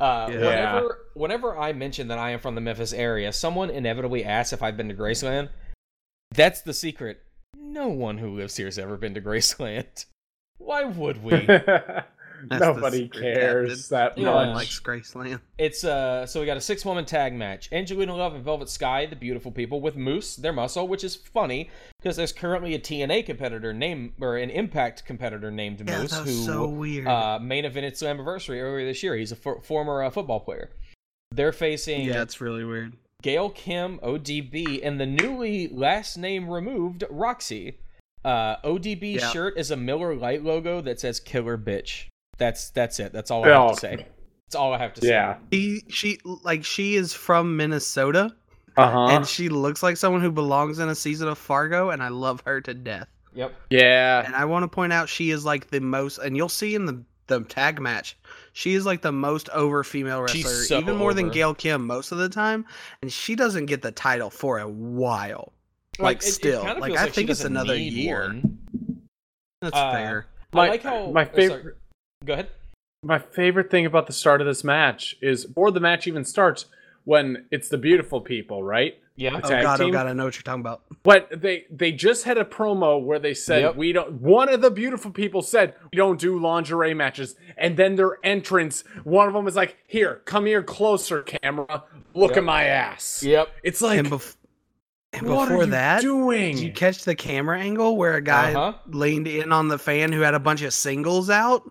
Uh, 0.00 0.28
Yeah. 0.32 0.38
whenever, 0.38 0.98
whenever 1.14 1.58
I 1.58 1.72
mention 1.72 2.08
that 2.08 2.18
I 2.18 2.30
am 2.30 2.40
from 2.40 2.54
the 2.54 2.60
Memphis 2.60 2.92
area, 2.92 3.32
someone 3.32 3.68
inevitably 3.70 4.24
asks 4.24 4.52
if 4.52 4.62
I've 4.62 4.76
been 4.76 4.88
to 4.88 4.94
Graceland. 4.94 5.50
That's 6.34 6.62
the 6.62 6.72
secret. 6.72 7.20
No 7.56 7.88
one 7.88 8.18
who 8.18 8.30
lives 8.34 8.56
here 8.56 8.66
has 8.66 8.78
ever 8.78 8.96
been 8.96 9.14
to 9.14 9.20
Graceland. 9.20 10.06
Why 10.58 10.84
would 10.84 11.22
we? 11.22 11.32
That's 12.48 12.60
Nobody 12.62 12.98
secret, 13.04 13.22
cares 13.34 13.88
that 13.90 14.16
Yeah. 14.16 14.24
No 14.24 14.34
one 14.36 14.54
likes 14.54 14.78
Graceland. 14.80 15.40
It's 15.58 15.84
uh 15.84 16.26
so 16.26 16.40
we 16.40 16.46
got 16.46 16.56
a 16.56 16.60
six 16.60 16.84
woman 16.84 17.04
tag 17.04 17.34
match. 17.34 17.68
Angelina 17.72 18.14
Love 18.16 18.34
and 18.34 18.44
Velvet 18.44 18.68
Sky, 18.68 19.06
the 19.06 19.16
beautiful 19.16 19.50
people, 19.52 19.80
with 19.80 19.96
Moose, 19.96 20.36
their 20.36 20.52
muscle, 20.52 20.88
which 20.88 21.04
is 21.04 21.16
funny 21.16 21.70
because 22.00 22.16
there's 22.16 22.32
currently 22.32 22.74
a 22.74 22.78
TNA 22.78 23.26
competitor 23.26 23.72
named 23.72 24.12
or 24.20 24.36
an 24.36 24.50
Impact 24.50 25.04
competitor 25.04 25.50
named 25.50 25.82
Yeah, 25.86 25.98
Moose 26.00 26.10
that 26.12 26.24
was 26.24 26.36
who 26.38 26.44
so 26.44 26.66
weird. 26.68 27.06
uh, 27.06 27.38
main 27.40 27.64
evented 27.64 27.92
Slammiversary 27.92 28.60
earlier 28.62 28.86
this 28.86 29.02
year. 29.02 29.16
He's 29.16 29.32
a 29.32 29.36
for- 29.36 29.60
former 29.60 30.02
uh, 30.02 30.10
football 30.10 30.40
player. 30.40 30.70
They're 31.32 31.52
facing 31.52 32.06
yeah, 32.06 32.22
it's 32.22 32.40
really 32.40 32.64
weird. 32.64 32.94
Gail 33.22 33.50
Kim, 33.50 33.98
ODB, 33.98 34.80
and 34.82 34.98
the 34.98 35.04
newly 35.06 35.68
last 35.68 36.16
name 36.16 36.48
removed 36.48 37.04
Roxy. 37.10 37.78
Uh, 38.24 38.56
ODB 38.64 39.14
Yeah. 39.16 39.30
shirt 39.30 39.56
is 39.58 39.70
a 39.70 39.76
Miller 39.76 40.14
Lite 40.14 40.42
logo 40.42 40.80
that 40.80 40.98
says 41.00 41.20
"Killer 41.20 41.56
Bitch." 41.56 42.06
That's 42.40 42.70
that's 42.70 42.98
it. 42.98 43.12
That's 43.12 43.30
all 43.30 43.44
I 43.44 43.48
have 43.50 43.60
Oh. 43.60 43.74
to 43.74 43.80
say. 43.80 44.06
That's 44.46 44.54
all 44.56 44.72
I 44.72 44.78
have 44.78 44.94
to 44.94 45.00
say. 45.02 45.08
yeah. 45.10 45.36
She 45.52 45.84
she 45.88 46.18
like 46.24 46.64
she 46.64 46.96
is 46.96 47.12
from 47.12 47.56
Minnesota 47.56 48.34
Uh 48.76 48.90
huh. 48.90 49.06
and 49.14 49.26
she 49.26 49.48
looks 49.48 49.82
like 49.84 49.96
someone 49.96 50.22
who 50.22 50.32
belongs 50.32 50.80
in 50.80 50.88
a 50.88 50.94
season 50.96 51.28
of 51.28 51.38
Fargo 51.38 51.90
and 51.90 52.02
I 52.02 52.08
love 52.08 52.42
her 52.46 52.60
to 52.62 52.74
death. 52.74 53.06
Yep. 53.34 53.54
Yeah. 53.70 54.24
And 54.26 54.34
I 54.34 54.44
want 54.46 54.64
to 54.64 54.68
point 54.68 54.92
out 54.92 55.08
she 55.08 55.30
is 55.30 55.44
like 55.44 55.70
the 55.70 55.80
most 55.80 56.18
and 56.18 56.36
you'll 56.36 56.48
see 56.48 56.74
in 56.74 56.86
the 56.86 57.04
the 57.28 57.42
tag 57.44 57.80
match. 57.80 58.18
She 58.54 58.74
is 58.74 58.84
like 58.84 59.02
the 59.02 59.12
most 59.12 59.48
over 59.50 59.84
female 59.84 60.26
She's 60.26 60.44
wrestler, 60.44 60.64
so 60.64 60.78
even 60.80 60.96
more 60.96 61.14
than. 61.14 61.28
Gail 61.30 61.54
Kim 61.54 61.86
most 61.86 62.10
of 62.10 62.18
the 62.18 62.28
time, 62.28 62.66
and 63.02 63.12
she 63.12 63.36
doesn't 63.36 63.66
get 63.66 63.82
the 63.82 63.92
title 63.92 64.30
for 64.30 64.58
a 64.58 64.66
while. 64.68 65.52
Like, 66.00 66.16
it- 66.16 66.24
it 66.26 66.32
still, 66.32 66.62
kinda 66.64 66.80
like, 66.80 66.96
I 66.96 67.06
she 67.06 67.12
think 67.12 67.30
it's 67.30 67.44
another 67.44 67.76
year. 67.76 68.22
one. 68.26 68.58
That's 69.62 69.76
Uh, 69.76 69.92
fair. 69.92 70.26
My- 70.52 70.66
I 70.66 70.68
like 70.70 70.82
how 70.82 71.12
my 71.12 71.22
oh, 71.30 71.36
favorite- 71.36 71.76
Go 72.24 72.34
ahead. 72.34 72.48
My 73.02 73.18
favorite 73.18 73.70
thing 73.70 73.86
about 73.86 74.06
the 74.06 74.12
start 74.12 74.42
of 74.42 74.46
this 74.46 74.62
match 74.62 75.16
is 75.22 75.46
before 75.46 75.70
the 75.70 75.80
match 75.80 76.06
even 76.06 76.22
starts, 76.24 76.66
when 77.04 77.46
it's 77.50 77.70
the 77.70 77.78
beautiful 77.78 78.20
people, 78.20 78.62
right? 78.62 78.98
Yeah. 79.16 79.40
Oh 79.42 79.48
tag 79.48 79.62
god, 79.62 79.80
oh 79.80 79.84
team? 79.84 79.92
god, 79.92 80.06
I 80.06 80.12
know 80.12 80.26
what 80.26 80.34
you're 80.36 80.42
talking 80.42 80.60
about. 80.60 80.82
But 81.02 81.28
they 81.40 81.64
they 81.70 81.92
just 81.92 82.24
had 82.24 82.36
a 82.36 82.44
promo 82.44 83.02
where 83.02 83.18
they 83.18 83.32
said 83.32 83.62
Yep. 83.62 83.76
we 83.76 83.92
don't. 83.92 84.20
One 84.20 84.50
of 84.50 84.60
the 84.60 84.70
beautiful 84.70 85.10
people 85.10 85.40
said 85.40 85.74
we 85.90 85.96
don't 85.96 86.20
do 86.20 86.38
lingerie 86.38 86.92
matches, 86.92 87.36
and 87.56 87.78
then 87.78 87.96
their 87.96 88.18
entrance, 88.22 88.84
one 89.04 89.26
of 89.26 89.32
them 89.32 89.46
was 89.46 89.56
like, 89.56 89.78
"Here, 89.86 90.20
come 90.26 90.44
here 90.44 90.62
closer, 90.62 91.22
camera. 91.22 91.84
Look 92.14 92.32
Yep. 92.32 92.38
at 92.38 92.44
my 92.44 92.64
ass." 92.64 93.22
Yep. 93.22 93.48
It's 93.62 93.80
like, 93.80 93.98
and, 93.98 94.08
bef- 94.10 94.36
and 95.14 95.26
what 95.26 95.46
before 95.48 95.62
are 95.62 95.64
you 95.64 95.70
that, 95.70 96.02
doing? 96.02 96.56
did 96.56 96.64
you 96.64 96.72
catch 96.72 97.04
the 97.04 97.14
camera 97.14 97.58
angle 97.58 97.96
where 97.96 98.14
a 98.16 98.22
guy 98.22 98.52
Uh-huh. 98.52 98.74
leaned 98.88 99.26
in 99.26 99.52
on 99.52 99.68
the 99.68 99.78
fan 99.78 100.12
who 100.12 100.20
had 100.20 100.34
a 100.34 100.40
bunch 100.40 100.60
of 100.62 100.72
singles 100.74 101.28
out, 101.30 101.70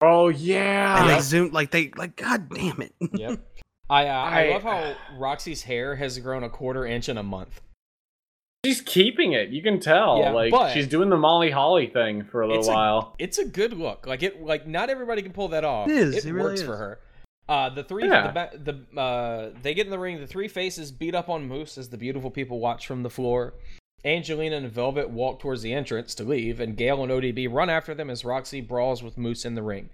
oh 0.00 0.28
and 0.28 0.38
yeah, 0.38 1.06
they 1.16 1.20
zoomed 1.20 1.52
like 1.52 1.70
they 1.70 1.90
like, 1.96 2.16
god 2.16 2.48
damn 2.54 2.80
it. 2.82 2.94
Yep. 3.12 3.40
I, 3.90 4.06
uh, 4.08 4.12
I 4.12 4.46
I- 4.48 4.52
love 4.52 4.62
how 4.62 4.94
Roxy's 5.16 5.62
hair 5.62 5.94
has 5.96 6.18
grown 6.18 6.42
a 6.42 6.48
quarter 6.50 6.84
inch 6.86 7.08
in 7.08 7.16
a 7.18 7.22
month. 7.22 7.60
she's 8.64 8.80
keeping 8.80 9.32
it. 9.32 9.50
You 9.50 9.62
can 9.62 9.78
tell. 9.78 10.18
Yeah, 10.18 10.30
like 10.32 10.50
but- 10.50 10.72
she's 10.72 10.88
doing 10.88 11.08
the 11.08 11.16
Molly 11.16 11.50
Holly 11.50 11.86
thing 11.86 12.24
for 12.24 12.42
a 12.42 12.46
little 12.46 12.60
It's 12.60 12.68
a- 12.68 12.72
while. 12.72 13.14
It's 13.18 13.38
a 13.38 13.44
good 13.44 13.72
look. 13.74 14.06
Like 14.06 14.22
it. 14.24 14.42
Like 14.42 14.66
not 14.66 14.90
everybody 14.90 15.22
can 15.22 15.32
pull 15.32 15.48
that 15.48 15.64
off. 15.64 15.88
It 15.88 15.96
is, 15.96 16.16
It, 16.16 16.24
it 16.26 16.32
really 16.32 16.48
works 16.50 16.60
is. 16.60 16.66
for 16.66 16.76
her. 16.76 16.98
Uh, 17.48 17.70
the 17.70 17.84
three, 17.84 18.08
Yeah. 18.08 18.26
the, 18.26 18.32
ba- 18.32 18.82
the 18.92 19.00
uh, 19.00 19.50
they 19.62 19.72
get 19.72 19.86
in 19.86 19.92
the 19.92 19.98
ring. 20.00 20.18
The 20.18 20.26
three 20.26 20.48
faces 20.48 20.90
beat 20.90 21.14
up 21.14 21.28
on 21.28 21.46
Moose 21.46 21.78
as 21.78 21.88
the 21.88 21.96
beautiful 21.96 22.28
people 22.28 22.58
watch 22.58 22.88
from 22.88 23.04
the 23.04 23.10
floor. 23.10 23.54
Angelina 24.06 24.56
and 24.56 24.70
Velvet 24.70 25.10
walk 25.10 25.40
towards 25.40 25.62
the 25.62 25.74
entrance 25.74 26.14
to 26.14 26.24
leave, 26.24 26.60
and 26.60 26.76
Gail 26.76 27.02
and 27.02 27.10
ODB 27.10 27.52
run 27.52 27.68
after 27.68 27.92
them 27.92 28.08
as 28.08 28.24
Roxy 28.24 28.60
brawls 28.60 29.02
with 29.02 29.18
Moose 29.18 29.44
in 29.44 29.56
the 29.56 29.62
ring. 29.62 29.90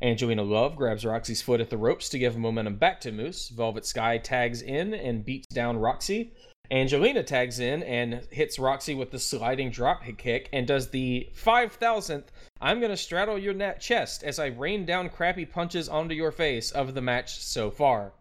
Angelina 0.00 0.44
Love 0.44 0.76
grabs 0.76 1.04
Roxy's 1.04 1.42
foot 1.42 1.60
at 1.60 1.68
the 1.68 1.76
ropes 1.76 2.08
to 2.10 2.20
give 2.20 2.38
momentum 2.38 2.76
back 2.76 3.00
to 3.00 3.10
Moose. 3.10 3.48
Velvet 3.48 3.84
Sky 3.84 4.16
tags 4.18 4.62
in 4.62 4.94
and 4.94 5.24
beats 5.24 5.48
down 5.48 5.76
Roxy. 5.76 6.32
Angelina 6.70 7.24
tags 7.24 7.58
in 7.58 7.82
and 7.82 8.26
hits 8.30 8.60
Roxy 8.60 8.94
with 8.94 9.10
the 9.10 9.18
sliding 9.18 9.70
drop 9.70 10.02
kick 10.18 10.48
and 10.52 10.66
does 10.66 10.90
the 10.90 11.28
5000th 11.34 12.24
I'm 12.60 12.78
going 12.78 12.90
to 12.90 12.96
straddle 12.96 13.38
your 13.38 13.54
net 13.54 13.80
chest 13.80 14.22
as 14.22 14.38
I 14.38 14.46
rain 14.46 14.84
down 14.84 15.08
crappy 15.08 15.46
punches 15.46 15.88
onto 15.88 16.14
your 16.14 16.30
face 16.30 16.70
of 16.70 16.94
the 16.94 17.00
match 17.00 17.42
so 17.42 17.70
far. 17.70 18.12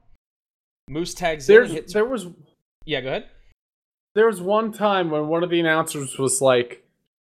Moose 0.89 1.13
tags 1.13 1.50
in 1.50 1.63
and 1.63 1.71
hits. 1.73 1.93
there 1.93 2.06
was 2.06 2.28
Yeah, 2.86 3.02
go 3.02 3.10
ahead. 3.10 3.26
There 4.17 4.25
was 4.25 4.41
one 4.41 4.71
time 4.73 5.12
when 5.12 5.27
one 5.27 5.43
of 5.43 5.51
the 5.51 5.60
announcers 5.60 6.17
was 6.17 6.41
like, 6.41 6.84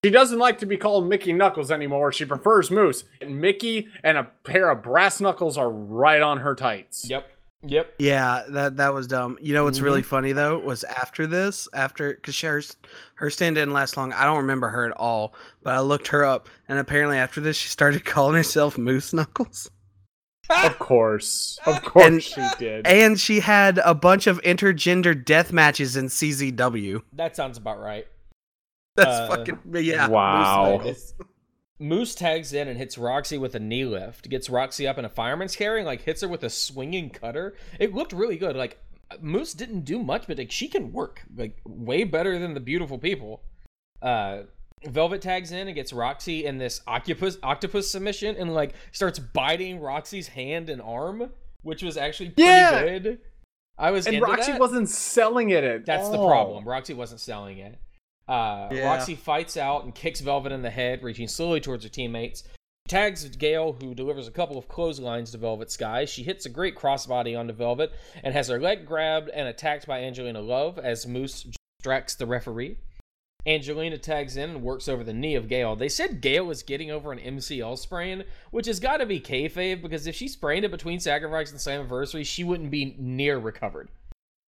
she 0.04 0.12
doesn't 0.12 0.38
like 0.38 0.60
to 0.60 0.68
be 0.68 0.78
called 0.78 1.10
Mickie 1.10 1.34
Knuckles 1.34 1.72
anymore. 1.72 2.12
She 2.12 2.26
prefers 2.26 2.70
Moose. 2.70 3.06
And 3.22 3.42
Mickey 3.42 3.88
and 4.04 4.20
a 4.20 4.26
pair 4.44 4.70
of 4.70 4.84
brass 4.84 5.20
knuckles 5.20 5.58
are 5.58 5.72
right 5.72 6.22
on 6.22 6.38
her 6.38 6.54
tights. 6.54 7.10
Yep. 7.10 7.28
Yep. 7.64 7.96
Yeah, 7.98 8.44
that 8.50 8.78
that 8.78 8.94
was 8.94 9.08
dumb. 9.08 9.40
You 9.42 9.56
know 9.56 9.64
what's 9.64 9.80
really 9.80 10.02
Mm-hmm. 10.02 10.10
funny 10.10 10.32
though 10.34 10.60
was 10.60 10.84
after 10.84 11.26
this, 11.26 11.68
after 11.74 12.14
because 12.14 12.40
her 12.42 12.62
her 13.16 13.32
stand 13.32 13.56
didn't 13.56 13.74
last 13.74 13.98
long. 13.98 14.14
I 14.14 14.24
don't 14.26 14.38
remember 14.38 14.68
her 14.70 14.86
at 14.86 14.92
all, 14.92 15.34
but 15.64 15.74
I 15.74 15.80
looked 15.80 16.10
her 16.10 16.24
up, 16.24 16.48
and 16.70 16.78
apparently 16.78 17.18
after 17.18 17.42
this, 17.42 17.58
she 17.58 17.70
started 17.70 18.06
calling 18.14 18.36
herself 18.36 18.78
Moose 18.78 19.12
Knuckles, 19.14 19.72
Of 20.50 20.78
course. 20.80 21.60
Of 21.66 21.82
course 21.84 22.06
And- 22.06 22.24
she 22.24 22.42
did. 22.60 22.88
and 22.88 23.20
she 23.20 23.40
had 23.40 23.80
a 23.80 23.94
bunch 23.96 24.28
of 24.28 24.42
intergender 24.44 25.24
death 25.24 25.52
matches 25.54 25.96
in 25.96 26.06
CZW. 26.06 27.02
That 27.14 27.36
sounds 27.36 27.58
about 27.58 27.80
right. 27.80 28.08
That's 28.96 29.10
Uh, 29.10 29.28
fucking 29.28 29.60
yeah. 29.74 30.08
Wow. 30.08 30.82
Moose 30.84 31.14
Moose 31.78 32.16
tags 32.16 32.54
in 32.54 32.70
and 32.70 32.78
hits 32.78 32.98
Roxy 32.98 33.38
with 33.38 33.54
a 33.56 33.60
knee 33.60 33.84
lift. 33.84 34.30
Gets 34.30 34.50
Roxy 34.50 34.88
up 34.88 34.98
in 34.98 35.04
a 35.04 35.10
fireman's 35.10 35.56
carry 35.58 35.80
and 35.82 35.86
like 35.86 36.02
hits 36.04 36.22
her 36.22 36.28
with 36.28 36.44
a 36.44 36.50
swinging 36.50 37.10
cutter. 37.10 37.56
It 37.80 37.94
looked 37.94 38.14
really 38.14 38.38
good. 38.38 38.56
Like 38.56 38.80
Moose 39.20 39.54
didn't 39.54 39.82
do 39.82 40.02
much, 40.02 40.26
but 40.28 40.38
like 40.38 40.52
she 40.52 40.68
can 40.70 40.94
work 40.94 41.24
like 41.36 41.60
way 41.66 42.06
better 42.06 42.40
than 42.40 42.54
the 42.54 42.60
beautiful 42.62 42.98
people. 42.98 43.44
Uh, 44.02 44.44
Velvet 44.84 45.22
tags 45.22 45.52
in 45.52 45.68
and 45.68 45.76
gets 45.76 45.94
Roxy 45.94 46.46
in 46.46 46.58
this 46.58 46.82
octopus 46.88 47.38
octopus 47.42 47.90
submission 47.90 48.36
and 48.36 48.54
like 48.54 48.74
starts 48.92 49.20
biting 49.20 49.80
Roxy's 49.80 50.28
hand 50.28 50.70
and 50.70 50.82
arm, 50.82 51.32
which 51.64 51.82
was 51.82 51.98
actually 51.98 52.30
pretty 52.30 52.50
Yeah. 52.50 52.82
good. 52.84 53.20
I 53.78 53.92
was 53.92 54.08
And 54.08 54.22
Roxy 54.22 54.52
that. 54.54 54.62
wasn't 54.62 54.90
selling 54.90 55.50
it 55.50 55.64
at 55.64 55.86
That's 55.86 56.10
the 56.10 56.18
problem. 56.18 56.66
Roxy 56.66 56.94
wasn't 56.94 57.20
selling 57.20 57.58
it. 57.58 57.78
Uh, 58.28 58.70
Yeah. 58.72 58.86
Roxy 58.86 59.16
fights 59.16 59.58
out 59.58 59.84
and 59.84 59.94
kicks 59.94 60.20
Velvet 60.22 60.52
in 60.52 60.62
the 60.62 60.70
head, 60.70 61.04
reaching 61.04 61.28
slowly 61.28 61.60
towards 61.60 61.84
her 61.84 61.90
teammates. 61.90 62.44
Tags 62.88 63.28
Gail, 63.36 63.74
who 63.74 63.96
delivers 63.96 64.28
a 64.28 64.32
couple 64.32 64.58
of 64.58 64.68
clotheslines 64.68 65.32
to 65.32 65.40
Velvet 65.40 65.72
Sky. 65.72 66.06
She 66.06 66.22
hits 66.24 66.46
a 66.46 66.50
great 66.50 66.76
crossbody 66.76 67.38
onto 67.38 67.54
Velvet 67.54 67.92
and 68.24 68.34
has 68.34 68.48
her 68.48 68.60
leg 68.60 68.86
grabbed 68.86 69.30
and 69.30 69.48
attacked 69.48 69.88
by 69.88 70.02
Angelina 70.04 70.40
Love 70.42 70.78
as 70.78 71.08
Moose 71.08 71.48
distracts 71.80 72.14
the 72.16 72.28
referee. 72.28 72.78
Angelina 73.48 73.98
tags 73.98 74.38
in 74.38 74.50
and 74.50 74.64
works 74.64 74.88
over 74.88 75.04
the 75.04 75.14
knee 75.14 75.36
of 75.36 75.48
Gail. 75.48 75.76
They 75.76 75.90
said 75.90 76.22
Gail 76.22 76.46
was 76.46 76.64
getting 76.64 76.90
over 76.90 77.12
an 77.12 77.20
MCL 77.20 77.78
sprain, 77.78 78.24
which 78.52 78.66
has 78.66 78.80
got 78.80 78.98
to 78.98 79.06
be 79.06 79.20
kayfabe 79.20 79.82
because 79.82 80.08
if 80.08 80.16
she 80.16 80.28
sprained 80.28 80.66
it 80.66 80.72
between 80.72 81.00
Sacrifice 81.00 81.52
and 81.52 81.60
Slammiversary, 81.60 82.26
she 82.26 82.44
wouldn't 82.44 82.72
be 82.72 82.96
near 82.98 83.38
recovered. 83.38 83.90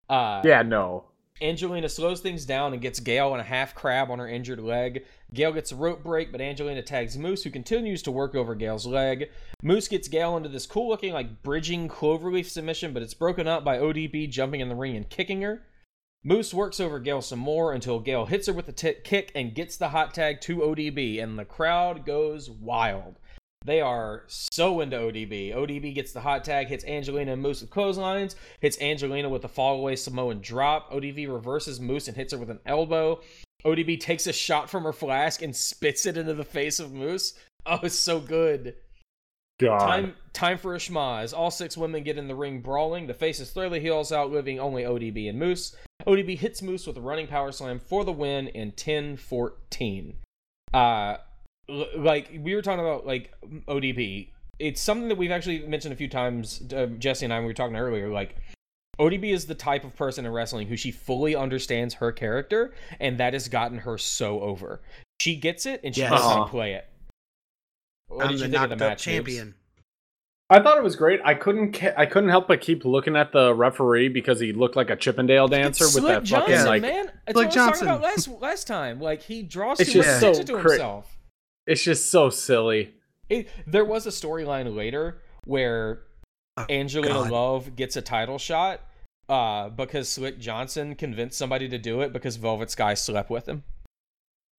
Uh, 0.09 0.41
Yeah, 0.45 0.61
no. 0.61 1.05
Angelina 1.41 1.89
slows 1.89 2.21
things 2.21 2.45
down 2.45 2.71
and 2.71 2.81
gets 2.81 3.01
Gail 3.01 3.33
in 3.33 3.41
a 3.41 3.43
half 3.43 3.75
crab 3.75 4.09
on 4.09 4.19
her 4.19 4.29
injured 4.29 4.61
leg. 4.61 5.03
Gail 5.33 5.51
gets 5.51 5.73
a 5.73 5.75
rope 5.75 6.01
break, 6.01 6.31
but 6.31 6.39
Angelina 6.39 6.81
tags 6.81 7.17
Moose, 7.17 7.43
who 7.43 7.49
continues 7.49 8.01
to 8.03 8.11
work 8.11 8.35
over 8.35 8.55
Gail's 8.55 8.85
leg. 8.85 9.29
Moose 9.61 9.89
gets 9.89 10.07
Gail 10.07 10.37
into 10.37 10.47
this 10.47 10.65
cool 10.65 10.87
looking, 10.87 11.11
like, 11.11 11.43
bridging 11.43 11.89
cloverleaf 11.89 12.45
submission, 12.45 12.93
but 12.93 13.03
it's 13.03 13.13
broken 13.13 13.47
up 13.47 13.65
by 13.65 13.77
ODB 13.77 14.29
jumping 14.29 14.61
in 14.61 14.69
the 14.69 14.75
ring 14.75 14.95
and 14.95 15.09
kicking 15.09 15.41
her. 15.41 15.63
Moose 16.27 16.55
works 16.55 16.79
over 16.79 16.99
Gail 16.99 17.21
some 17.21 17.37
more 17.37 17.71
until 17.71 17.99
Gail 17.99 18.25
hits 18.25 18.47
her 18.47 18.53
with 18.53 18.67
a 18.67 18.71
t- 18.71 18.95
kick 19.03 19.31
and 19.35 19.53
gets 19.53 19.77
the 19.77 19.89
hot 19.89 20.11
tag 20.11 20.41
to 20.41 20.57
ODB, 20.57 21.21
and 21.21 21.37
the 21.37 21.45
crowd 21.45 22.03
goes 22.03 22.49
wild. 22.49 23.19
They 23.63 23.79
are 23.79 24.23
so 24.27 24.81
into 24.81 24.97
ODB. 24.97 25.53
ODB 25.53 25.93
gets 25.93 26.13
the 26.13 26.21
hot 26.21 26.43
tag, 26.43 26.65
hits 26.65 26.83
Angelina 26.85 27.33
and 27.33 27.43
Moose 27.43 27.61
with 27.61 27.69
clotheslines, 27.69 28.35
hits 28.59 28.81
Angelina 28.81 29.29
with 29.29 29.43
the 29.43 29.47
fallaway 29.47 29.95
Samoan 29.95 30.41
drop. 30.41 30.91
ODB 30.91 31.31
reverses 31.31 31.79
Moose 31.79 32.07
and 32.07 32.17
hits 32.17 32.33
her 32.33 32.39
with 32.39 32.49
an 32.49 32.59
elbow. 32.65 33.21
ODB 33.63 33.99
takes 33.99 34.25
a 34.25 34.33
shot 34.33 34.67
from 34.67 34.81
her 34.83 34.93
flask 34.93 35.43
and 35.43 35.55
spits 35.55 36.07
it 36.07 36.17
into 36.17 36.33
the 36.33 36.43
face 36.43 36.79
of 36.79 36.91
Moose. 36.91 37.35
Oh, 37.67 37.79
it's 37.83 37.93
so 37.93 38.19
good. 38.19 38.73
God. 39.59 39.79
Time 39.79 40.15
time 40.33 40.57
for 40.57 40.75
a 40.75 40.77
schmozz. 40.77 41.33
All 41.37 41.49
six 41.51 41.77
women 41.77 42.03
get 42.03 42.17
in 42.17 42.27
the 42.27 42.35
ring 42.35 42.59
brawling. 42.61 43.07
The 43.07 43.13
faces 43.13 43.51
throw 43.51 43.69
the 43.69 43.79
heels 43.79 44.11
out, 44.11 44.31
leaving 44.31 44.59
only 44.59 44.83
ODB 44.83 45.29
and 45.29 45.39
Moose. 45.39 45.75
ODB 46.05 46.37
hits 46.37 46.61
Moose 46.61 46.85
with 46.85 46.97
a 46.97 47.01
running 47.01 47.27
power 47.27 47.51
slam 47.51 47.79
for 47.79 48.03
the 48.03 48.11
win 48.11 48.47
in 48.49 48.73
10-14. 48.73 50.15
Uh 50.73 51.17
l- 51.69 51.87
like 51.95 52.31
we 52.41 52.53
were 52.55 52.61
talking 52.61 52.81
about 52.81 53.05
like 53.05 53.33
ODB. 53.67 54.29
It's 54.59 54.81
something 54.81 55.07
that 55.09 55.17
we've 55.17 55.31
actually 55.31 55.59
mentioned 55.67 55.93
a 55.93 55.97
few 55.97 56.07
times 56.09 56.61
uh, 56.73 56.85
Jesse 56.87 57.25
and 57.25 57.33
I 57.33 57.37
when 57.37 57.45
we 57.45 57.49
were 57.49 57.53
talking 57.53 57.75
earlier 57.75 58.09
like 58.09 58.35
ODB 58.99 59.33
is 59.33 59.45
the 59.45 59.55
type 59.55 59.83
of 59.83 59.95
person 59.95 60.25
in 60.25 60.31
wrestling 60.31 60.67
who 60.67 60.77
she 60.77 60.91
fully 60.91 61.35
understands 61.35 61.95
her 61.95 62.11
character 62.11 62.73
and 62.99 63.17
that 63.19 63.33
has 63.33 63.47
gotten 63.49 63.79
her 63.79 63.97
so 63.97 64.39
over. 64.41 64.81
She 65.21 65.35
gets 65.37 65.65
it 65.65 65.81
and 65.83 65.93
she 65.95 66.01
Yes. 66.01 66.11
knows 66.11 66.21
how 66.21 66.41
Aw. 66.41 66.45
to 66.45 66.49
play 66.51 66.73
it. 66.73 66.85
What 68.07 68.25
I'm 68.25 68.31
did 68.31 68.39
the 68.39 68.45
you 68.45 68.51
think 68.51 68.63
of 68.63 68.69
knocked 68.69 68.79
the 68.79 68.85
up 68.85 68.89
match, 68.91 68.97
Noobs? 68.99 69.03
champion. 69.03 69.55
I 70.49 70.61
thought 70.61 70.77
it 70.77 70.83
was 70.83 70.95
great. 70.95 71.19
I 71.25 71.33
couldn't. 71.33 71.71
Ca- 71.73 71.93
I 71.97 72.05
couldn't 72.05 72.29
help 72.29 72.47
but 72.47 72.61
keep 72.61 72.85
looking 72.85 73.15
at 73.15 73.31
the 73.31 73.53
referee 73.55 74.09
because 74.09 74.39
he 74.39 74.53
looked 74.53 74.75
like 74.75 74.91
a 74.91 74.95
Chippendale 74.95 75.47
dancer 75.47 75.85
It's 75.85 75.95
with 75.95 76.03
Slick 76.03 76.15
that 76.17 76.23
Johnson, 76.23 76.51
fucking 76.53 76.65
like. 76.67 76.81
man. 76.83 77.11
It's 77.27 77.33
Slick 77.33 77.35
what 77.35 77.43
I 77.43 77.45
was 77.47 77.55
Johnson. 77.55 77.87
talking 77.87 77.87
about 77.87 78.01
last 78.01 78.27
last 78.41 78.67
time. 78.67 78.99
Like 79.01 79.23
he 79.23 79.41
draws 79.41 79.79
It's 79.79 79.91
too 79.91 79.99
much 79.99 80.07
just 80.07 80.19
so 80.19 80.29
attention 80.31 80.55
to 80.55 80.61
cra- 80.61 80.71
himself. 80.73 81.17
It's 81.65 81.83
just 81.83 82.11
so 82.11 82.29
silly. 82.29 82.93
It, 83.27 83.49
there 83.65 83.83
was 83.85 84.05
a 84.05 84.11
storyline 84.11 84.75
later 84.75 85.19
where 85.45 86.03
Oh, 86.57 86.65
Angelina 86.69 87.15
God. 87.15 87.31
Love 87.31 87.75
gets 87.75 87.95
a 87.97 88.01
title 88.03 88.37
shot 88.37 88.81
uh, 89.27 89.69
because 89.69 90.07
Slick 90.09 90.39
Johnson 90.39 90.93
convinced 90.95 91.37
somebody 91.39 91.67
to 91.69 91.77
do 91.79 92.01
it 92.01 92.13
because 92.13 92.35
Velvet 92.35 92.69
Sky 92.69 92.93
slept 92.93 93.31
with 93.31 93.49
him. 93.49 93.63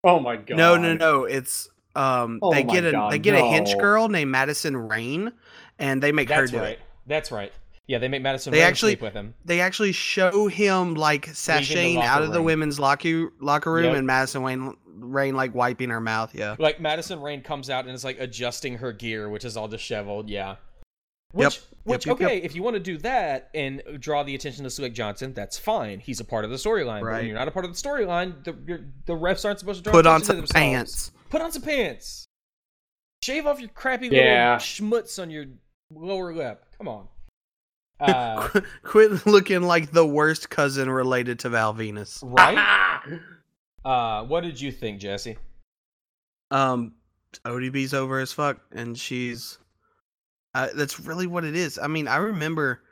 Oh 0.03 0.19
my 0.19 0.35
god. 0.37 0.57
No, 0.59 0.77
no, 0.77 0.95
no. 0.95 1.25
It's 1.25 1.69
um 1.97 2.39
Oh 2.43 2.53
they 2.53 2.63
get 2.63 2.85
a 2.85 2.93
God, 2.93 3.13
they 3.13 3.19
get 3.19 3.35
a 3.35 3.39
hench 3.43 3.79
girl 3.79 4.09
named 4.09 4.31
Madison 4.31 4.77
Rain 4.77 5.33
and 5.79 6.03
they 6.03 6.13
make 6.13 6.29
her 6.29 6.43
That's 6.43 6.51
do 6.53 6.59
right. 6.59 6.69
it. 6.73 6.81
That's 7.07 7.31
right. 7.33 7.53
Yeah, 7.89 7.99
they 7.99 8.09
make 8.09 8.21
Madison 8.23 8.51
They 8.53 8.59
Rain 8.59 8.67
actually- 8.67 8.93
sleep 8.93 9.03
with 9.03 9.15
him. 9.15 9.35
They 9.45 9.61
actually 9.61 9.93
show 9.93 10.49
him 10.49 10.95
like 10.95 11.27
sashaying 11.29 12.03
out 12.03 12.23
of 12.23 12.33
the 12.33 12.39
room. 12.39 12.47
women's 12.47 12.81
locker 12.81 13.31
locker 13.41 13.73
room 13.73 13.85
Yep. 13.85 13.95
and 13.97 14.07
Madison 14.07 14.43
Wayne 14.43 14.75
Rain 14.99 15.35
like 15.37 15.55
wiping 15.55 15.91
her 15.91 16.01
mouth. 16.01 16.35
Yeah. 16.35 16.57
Like 16.59 16.81
Madison 16.81 17.21
Rain 17.21 17.43
comes 17.43 17.71
out 17.71 17.85
and 17.87 17.95
is 17.95 18.05
like 18.05 18.19
adjusting 18.19 18.79
her 18.79 18.93
gear, 18.93 19.29
which 19.29 19.45
is 19.45 19.57
all 19.57 19.69
disheveled. 19.69 20.29
Yeah. 20.29 20.57
Which, 21.33 21.57
Yep. 21.57 21.63
which 21.85 22.07
Yep, 22.07 22.21
yep, 22.21 22.29
okay, 22.29 22.39
if 22.39 22.55
you 22.55 22.63
want 22.63 22.75
to 22.75 22.81
do 22.81 22.97
that 22.99 23.51
and 23.55 23.83
draw 24.01 24.23
the 24.23 24.35
attention 24.35 24.65
to 24.65 24.71
Slick 24.71 24.95
Johnson, 24.95 25.35
that's 25.35 25.59
fine. 25.59 26.01
He's 26.01 26.19
a 26.19 26.25
part 26.25 26.45
of 26.45 26.51
the 26.51 26.57
storyline. 26.57 27.03
But 27.03 27.13
when 27.13 27.27
you're 27.27 27.37
not 27.37 27.47
a 27.47 27.51
part 27.51 27.65
of 27.67 27.73
the 27.73 27.77
storyline, 27.89 28.43
the 28.45 28.53
the 29.05 29.13
refs 29.13 29.45
aren't 29.45 29.59
supposed 29.59 29.79
to 29.81 29.83
draw 29.85 29.93
Put 29.93 30.07
on 30.07 30.23
attention 30.23 30.23
to 30.23 30.27
some 30.27 30.37
themselves. 30.37 30.53
pants. 30.53 31.11
Put 31.31 31.41
on 31.43 31.53
some 31.53 31.63
pants. 31.63 32.25
Shave 33.23 33.47
off 33.47 33.61
your 33.61 33.69
crappy 33.71 34.09
Yeah. 34.09 34.59
little 34.59 34.59
schmutz 34.59 35.21
on 35.21 35.31
your 35.31 35.47
lower 35.93 36.33
lip. 36.35 36.65
Come 36.79 36.89
on. 36.89 37.09
Uh, 37.99 38.47
Qu- 38.49 38.63
Quit 38.83 39.27
looking 39.27 39.63
like 39.63 39.91
the 39.91 40.05
worst 40.05 40.51
cousin 40.51 40.91
related 40.91 41.39
to 41.39 41.49
Val 41.49 41.73
Venis. 41.73 42.19
right? 42.23 43.01
Uh, 43.87 44.25
what 44.25 44.43
did 44.43 44.61
you 44.61 44.71
think, 44.73 45.01
Jesse? 45.01 45.37
Um, 46.51 46.93
ODB's 47.47 47.95
over 47.95 48.19
as 48.19 48.33
fuck, 48.33 48.59
and 48.73 48.99
she's. 48.99 49.59
Uh, 50.55 50.69
that's 50.75 50.99
really 51.01 51.27
what 51.29 51.45
it 51.45 51.55
is. 51.55 51.79
I 51.79 51.87
mean, 51.87 52.09
I 52.09 52.17
remember 52.17 52.83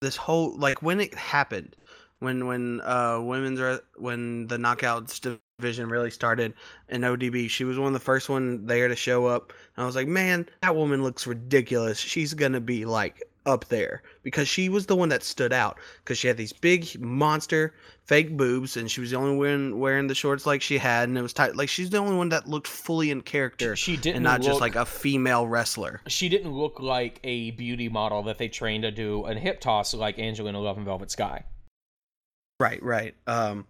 this 0.00 0.16
whole 0.16 0.56
like 0.58 0.80
when 0.82 0.98
it 1.00 1.14
happened, 1.14 1.76
when 2.20 2.46
when 2.46 2.80
uh 2.80 3.20
women's 3.20 3.60
re- 3.60 3.78
when 3.98 4.46
the 4.46 4.56
knockouts 4.56 5.20
division 5.58 5.88
really 5.88 6.10
started 6.10 6.54
in 6.88 7.02
ODB. 7.02 7.48
She 7.48 7.64
was 7.64 7.78
one 7.78 7.88
of 7.88 7.92
the 7.92 8.00
first 8.00 8.28
one 8.28 8.66
there 8.66 8.88
to 8.88 8.96
show 8.96 9.26
up, 9.26 9.52
and 9.76 9.84
I 9.84 9.86
was 9.86 9.96
like, 9.96 10.08
man, 10.08 10.48
that 10.62 10.74
woman 10.74 11.02
looks 11.02 11.26
ridiculous. 11.26 11.98
She's 11.98 12.34
gonna 12.34 12.60
be 12.60 12.84
like 12.84 13.22
up 13.46 13.66
there 13.66 14.02
because 14.22 14.48
she 14.48 14.70
was 14.70 14.86
the 14.86 14.96
one 14.96 15.10
that 15.10 15.22
stood 15.22 15.52
out 15.52 15.78
because 15.98 16.16
she 16.16 16.26
had 16.26 16.36
these 16.38 16.52
big 16.52 16.98
monster 16.98 17.74
fake 18.06 18.34
boobs 18.38 18.78
and 18.78 18.90
she 18.90 19.02
was 19.02 19.10
the 19.10 19.16
only 19.18 19.36
one 19.36 19.78
wearing 19.78 20.06
the 20.06 20.14
shorts 20.14 20.46
like 20.46 20.62
she 20.62 20.78
had 20.78 21.10
and 21.10 21.18
it 21.18 21.20
was 21.20 21.34
tight 21.34 21.54
like 21.54 21.68
she's 21.68 21.90
the 21.90 21.98
only 21.98 22.16
one 22.16 22.30
that 22.30 22.48
looked 22.48 22.66
fully 22.66 23.10
in 23.10 23.20
character 23.20 23.76
She 23.76 23.98
didn't 23.98 24.16
and 24.16 24.24
not 24.24 24.40
look, 24.40 24.48
just 24.48 24.60
like 24.62 24.76
a 24.76 24.86
female 24.86 25.46
wrestler 25.46 26.00
she 26.06 26.30
didn't 26.30 26.52
look 26.52 26.80
like 26.80 27.20
a 27.22 27.50
beauty 27.50 27.90
model 27.90 28.22
that 28.22 28.38
they 28.38 28.48
trained 28.48 28.84
to 28.84 28.90
do 28.90 29.26
a 29.26 29.34
hip 29.34 29.60
toss 29.60 29.92
like 29.92 30.18
Angelina 30.18 30.58
Love 30.58 30.78
and 30.78 30.86
Velvet 30.86 31.10
Sky. 31.10 31.44
right 32.58 32.82
right 32.82 33.14
um 33.26 33.66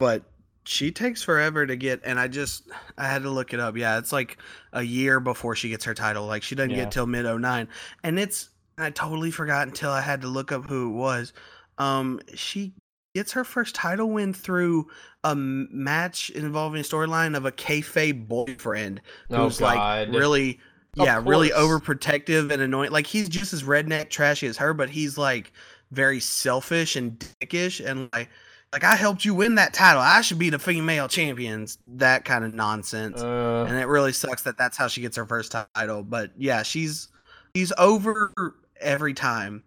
but 0.00 0.24
she 0.64 0.90
takes 0.92 1.22
forever 1.22 1.66
to 1.66 1.74
get 1.76 2.00
and 2.04 2.20
i 2.20 2.28
just 2.28 2.68
i 2.96 3.06
had 3.06 3.22
to 3.22 3.30
look 3.30 3.52
it 3.52 3.60
up. 3.60 3.76
Yeah 3.76 3.98
it's 3.98 4.12
like 4.12 4.38
a 4.72 4.82
year 4.82 5.18
before 5.20 5.56
she 5.56 5.68
gets 5.68 5.84
her 5.84 5.94
title. 5.94 6.26
Like 6.26 6.42
she 6.42 6.54
doesn't 6.54 6.70
Yeah. 6.70 6.84
get 6.84 6.92
till 6.92 7.06
mid 7.06 7.24
09 7.26 7.68
and 8.04 8.18
it's 8.18 8.50
i 8.78 8.90
totally 8.90 9.30
forgot 9.30 9.66
until 9.66 9.90
i 9.90 10.00
had 10.00 10.20
to 10.22 10.28
look 10.28 10.52
up 10.52 10.64
who 10.68 10.90
it 10.90 10.94
was. 10.94 11.32
Um 11.78 12.20
she 12.34 12.74
gets 13.14 13.32
her 13.32 13.44
first 13.44 13.74
title 13.74 14.08
win 14.10 14.32
through 14.32 14.86
a 15.24 15.30
m- 15.30 15.68
match 15.70 16.30
involving 16.30 16.80
a 16.80 16.84
storyline 16.84 17.36
of 17.36 17.44
a 17.44 17.52
kayfabe 17.52 18.26
boyfriend 18.28 19.00
Oh, 19.30 19.44
who's 19.44 19.60
like 19.60 20.08
really 20.14 20.60
Of 20.98 21.06
yeah 21.06 21.20
really 21.24 21.50
course. 21.50 21.62
overprotective 21.82 22.50
and 22.52 22.62
annoying. 22.62 22.90
Like 22.92 23.06
he's 23.06 23.28
just 23.28 23.52
as 23.52 23.64
redneck 23.64 24.10
trashy 24.10 24.46
as 24.46 24.56
her 24.58 24.72
but 24.74 24.90
he's 24.90 25.18
like 25.18 25.52
very 25.90 26.20
selfish 26.20 26.96
and 26.96 27.18
dickish. 27.40 27.84
And 27.84 28.08
like 28.14 28.30
like 28.72 28.84
i 28.84 28.96
helped 28.96 29.24
you 29.24 29.34
win 29.34 29.56
that 29.56 29.74
title. 29.74 30.00
I 30.00 30.20
should 30.22 30.38
be 30.38 30.50
the 30.50 30.58
female 30.58 31.08
champions. 31.08 31.78
That 31.86 32.24
kind 32.24 32.44
of 32.44 32.54
nonsense. 32.54 33.20
Uh, 33.22 33.66
and 33.68 33.76
it 33.78 33.86
really 33.86 34.12
sucks 34.12 34.42
that 34.42 34.56
that's 34.56 34.76
how 34.76 34.88
she 34.88 35.00
gets 35.02 35.16
her 35.16 35.26
first 35.26 35.54
title. 35.74 36.02
But 36.02 36.30
yeah 36.38 36.62
she's 36.62 37.08
she's 37.54 37.72
over 37.78 38.32
every 38.80 39.14
time 39.14 39.62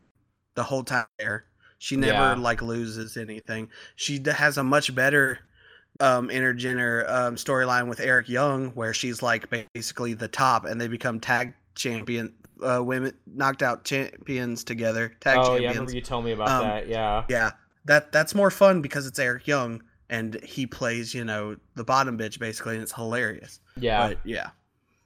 the 0.55 0.63
whole 0.63 0.83
time 0.83 1.05
there. 1.19 1.45
She 1.77 1.97
never 1.97 2.13
Yeah. 2.13 2.33
like 2.35 2.61
loses 2.61 3.15
anything. 3.17 3.69
She 3.95 4.21
has 4.25 4.57
a 4.57 4.63
much 4.63 4.93
better 4.95 5.39
um 6.01 6.27
intergender 6.29 7.09
um 7.09 7.35
storyline 7.37 7.87
with 7.87 8.01
eric 8.01 8.27
young 8.27 8.71
where 8.71 8.93
she's 8.93 9.23
like 9.23 9.49
basically 9.73 10.13
the 10.13 10.27
top 10.27 10.65
and 10.65 10.81
they 10.81 10.89
become 10.89 11.21
tag 11.21 11.53
champion 11.73 12.33
uh 12.61 12.83
women 12.83 13.13
knocked 13.25 13.63
out 13.63 13.85
champions 13.85 14.65
together 14.65 15.15
tag 15.21 15.37
oh 15.39 15.55
yeah, 15.55 15.69
I 15.69 15.71
remember 15.71 15.93
you 15.93 16.01
told 16.01 16.25
me 16.25 16.33
about 16.33 16.49
Um, 16.49 16.67
that. 16.67 16.89
Yeah. 16.89 17.23
yeah, 17.29 17.51
that 17.85 18.11
that's 18.11 18.35
more 18.35 18.51
fun 18.51 18.81
because 18.81 19.07
it's 19.07 19.19
Eric 19.19 19.47
Young 19.47 19.81
and 20.09 20.35
he 20.43 20.67
plays, 20.67 21.13
you 21.13 21.23
know, 21.25 21.55
the 21.75 21.83
bottom 21.83 22.17
bitch 22.17 22.39
basically, 22.39 22.75
and 22.75 22.83
it's 22.83 22.93
hilarious. 22.93 23.59
Yeah. 23.77 24.09
But 24.09 24.19
yeah, 24.23 24.49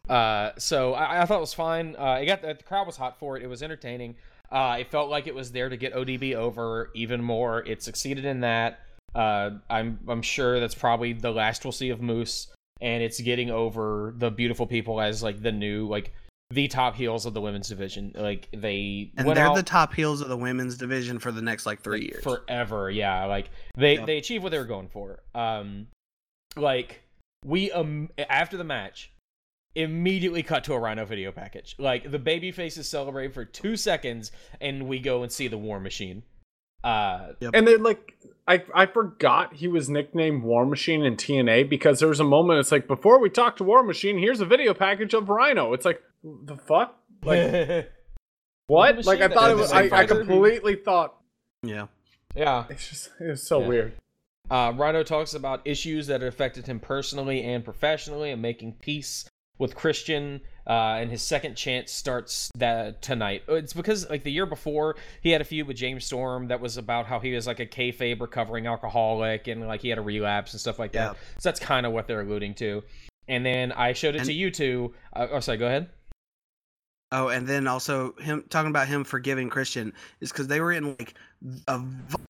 Uh, 0.10 0.52
so 0.58 0.94
I, 0.94 1.22
I 1.22 1.26
thought 1.26 1.38
it 1.38 1.42
was 1.42 1.54
fine. 1.54 1.96
Uh, 1.98 2.20
it 2.22 2.26
got 2.26 2.42
the 2.42 2.56
crowd 2.56 2.88
was 2.88 2.98
hot 2.98 3.20
for 3.20 3.38
it. 3.38 3.44
It 3.44 3.48
was 3.48 3.62
entertaining. 3.64 4.16
Uh, 4.52 4.78
it 4.80 4.90
felt 4.90 5.10
like 5.10 5.28
it 5.28 5.36
was 5.36 5.52
there 5.52 5.70
to 5.70 5.78
get 5.78 5.94
ODB 5.94 6.34
over 6.34 6.90
even 6.96 7.22
more. 7.22 7.64
It 7.66 7.84
succeeded 7.84 8.26
in 8.26 8.42
that. 8.42 8.80
Uh, 9.14 9.52
I'm 9.70 10.00
I'm 10.08 10.22
sure 10.22 10.60
that's 10.60 10.76
probably 10.76 11.14
the 11.14 11.32
last 11.32 11.64
we'll 11.64 11.72
see 11.72 11.90
of 11.90 12.02
Moose, 12.02 12.48
and 12.82 13.04
it's 13.04 13.20
getting 13.22 13.52
over 13.52 14.14
the 14.18 14.32
beautiful 14.32 14.66
people 14.66 15.00
as 15.00 15.22
like 15.22 15.42
the 15.42 15.52
new 15.52 15.88
like 15.88 16.12
the 16.52 16.68
top 16.68 16.96
heels 16.96 17.26
of 17.26 17.34
the 17.34 17.42
women's 17.42 17.70
division. 17.70 18.12
Like 18.16 18.50
they 18.52 19.12
and 19.18 19.28
went 19.28 19.36
they're 19.38 19.46
out 19.46 19.56
the 19.56 19.64
top 19.64 19.94
heels 19.94 20.22
of 20.22 20.30
the 20.30 20.38
women's 20.38 20.78
division 20.78 21.20
for 21.20 21.32
the 21.32 21.42
next 21.42 21.66
like 21.66 21.82
three 21.82 22.02
years. 22.02 22.24
forever. 22.24 22.90
Yeah, 22.90 23.26
like 23.26 23.50
they 23.78 23.96
Yeah. 23.96 24.06
they 24.06 24.18
achieved 24.18 24.44
what 24.44 24.52
they 24.52 24.58
were 24.58 24.66
going 24.66 24.90
for. 24.90 25.22
Um, 25.36 25.88
like 26.56 27.04
we 27.46 27.72
um 27.72 28.10
after 28.18 28.58
the 28.58 28.64
match 28.64 29.12
immediately 29.76 30.42
cut 30.42 30.64
to 30.64 30.74
a 30.74 30.80
Rhino 30.80 31.06
video 31.06 31.32
package. 31.32 31.76
Like 31.78 32.10
the 32.10 32.20
baby 32.20 32.52
faces 32.52 32.90
celebrate 32.90 33.34
for 33.34 33.46
two 33.46 33.78
seconds, 33.78 34.32
and 34.60 34.88
we 34.88 35.00
go 35.00 35.22
and 35.22 35.32
see 35.32 35.48
the 35.48 35.58
War 35.58 35.80
Machine. 35.80 36.24
Uh, 36.84 37.34
And 37.54 37.68
then 37.68 37.84
like 37.84 38.16
I 38.48 38.64
I 38.74 38.88
forgot 38.88 39.54
he 39.54 39.68
was 39.68 39.88
nicknamed 39.88 40.42
War 40.42 40.66
Machine 40.66 41.04
in 41.06 41.16
TNA 41.16 41.70
because 41.70 42.00
there 42.00 42.10
was 42.10 42.20
a 42.20 42.24
moment 42.26 42.60
it's 42.60 42.72
like 42.72 42.88
before 42.88 43.20
we 43.20 43.30
talk 43.30 43.58
to 43.58 43.64
War 43.64 43.84
Machine, 43.84 44.18
here's 44.18 44.42
a 44.42 44.46
video 44.46 44.74
package 44.74 45.14
of 45.14 45.30
Rhino. 45.30 45.74
It's 45.74 45.86
like 45.86 46.02
the 46.24 46.58
fuck? 46.58 46.96
Like 47.24 47.92
what? 48.68 49.06
Like 49.06 49.22
I 49.22 49.28
thought 49.28 49.52
it 49.52 49.58
was 49.58 49.72
I, 49.72 49.80
I, 49.80 49.82
a 49.82 49.86
I 49.86 49.90
fighter. 49.90 50.16
completely 50.24 50.76
thought 50.76 51.16
yeah, 51.64 51.88
yeah. 52.36 52.66
it's 52.70 52.88
just 52.90 53.10
it 53.20 53.28
was 53.30 53.44
so 53.46 53.62
Yeah. 53.62 53.68
weird. 53.68 53.94
Uh, 54.50 54.74
Rhino 54.76 55.04
talks 55.04 55.34
about 55.36 55.62
issues 55.66 56.08
that 56.08 56.24
affected 56.24 56.66
him 56.66 56.80
personally 56.80 57.44
and 57.44 57.64
professionally, 57.64 58.32
and 58.32 58.42
making 58.42 58.74
peace 58.82 59.26
with 59.60 59.76
Christian. 59.76 60.42
Uh, 60.66 60.98
and 61.02 61.10
his 61.12 61.22
second 61.24 61.56
chance 61.56 61.92
starts 61.92 62.52
that 62.56 63.02
tonight. 63.02 63.44
It's 63.48 63.74
because 63.74 64.08
like 64.10 64.24
the 64.24 64.32
year 64.32 64.46
before, 64.46 64.96
he 65.22 65.32
had 65.32 65.42
a 65.42 65.44
feud 65.44 65.68
with 65.68 65.78
James 65.78 66.06
Storm 66.06 66.48
that 66.50 66.62
was 66.62 66.78
about 66.78 67.06
how 67.08 67.20
he 67.20 67.34
was 67.34 67.48
like 67.48 67.60
a 67.60 67.66
kayfabe 67.66 68.22
recovering 68.22 68.68
alcoholic, 68.68 69.48
and 69.48 69.68
like 69.68 69.82
he 69.82 69.90
had 69.90 69.98
a 69.98 70.02
relapse 70.02 70.54
and 70.54 70.62
stuff 70.62 70.80
like 70.80 70.92
that. 70.94 71.16
So 71.40 71.50
that's 71.50 71.60
kind 71.60 71.86
of 71.86 71.92
what 71.92 72.08
they're 72.08 72.22
alluding 72.22 72.54
to. 72.56 72.84
And 73.28 73.46
then 73.46 73.72
I 73.72 73.94
showed 73.94 74.16
it 74.16 74.20
And- 74.20 74.28
to 74.28 74.34
you 74.34 74.50
two. 74.52 74.94
Uh, 75.14 75.28
oh, 75.32 75.40
sorry. 75.40 75.58
Go 75.58 75.68
ahead. 75.68 75.90
Oh, 77.12 77.30
and 77.30 77.48
then 77.48 77.66
also 77.66 78.14
him 78.18 78.44
talking 78.50 78.70
about 78.70 78.88
him 78.88 79.04
forgiving 79.04 79.50
Christian 79.50 79.94
is 80.22 80.32
because 80.32 80.48
they 80.48 80.62
were 80.62 80.72
in 80.72 80.96
like 81.00 81.16
a 81.68 81.82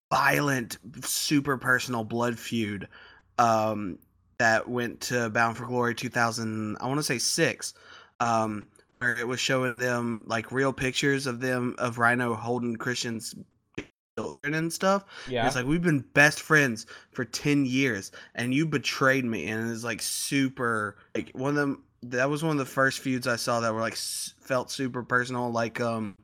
violent, 0.09 0.77
super 1.01 1.57
personal 1.57 2.03
blood 2.05 2.39
feud 2.39 2.87
um, 3.37 3.99
that 4.37 4.69
went 4.69 5.01
to 5.01 5.29
Bound 5.31 5.57
for 5.57 5.65
Glory 5.65 5.95
2000. 5.95 6.77
I 6.79 6.87
want 6.87 6.97
to 6.97 7.03
say 7.03 7.17
six, 7.17 7.73
um, 8.21 8.65
where 8.99 9.17
it 9.17 9.27
was 9.27 9.39
showing 9.39 9.75
them 9.77 10.21
like 10.25 10.51
real 10.51 10.71
pictures 10.71 11.27
of 11.27 11.41
them 11.41 11.75
of 11.77 11.97
Rhino 11.97 12.33
holding 12.33 12.77
Christian's 12.77 13.35
children 14.17 14.53
and 14.53 14.71
stuff. 14.71 15.05
And 15.25 15.33
Yeah. 15.33 15.47
It's 15.47 15.55
like 15.55 15.65
we've 15.65 15.81
been 15.81 16.05
best 16.13 16.41
friends 16.41 16.85
for 17.11 17.25
ten 17.25 17.65
years, 17.65 18.11
and 18.35 18.53
you 18.53 18.65
betrayed 18.65 19.25
me, 19.25 19.47
and 19.47 19.71
it's 19.71 19.83
like 19.83 20.01
super 20.01 20.97
like 21.15 21.31
one 21.33 21.49
of 21.49 21.55
them. 21.55 21.83
That 22.03 22.29
was 22.29 22.43
one 22.43 22.51
of 22.53 22.57
the 22.57 22.65
first 22.65 22.99
feuds 22.99 23.27
I 23.27 23.35
saw 23.35 23.59
that 23.59 23.73
were 23.73 23.81
like 23.81 23.95
felt 23.95 24.71
super 24.71 25.03
personal, 25.03 25.51
like 25.51 25.79
um 25.81 26.15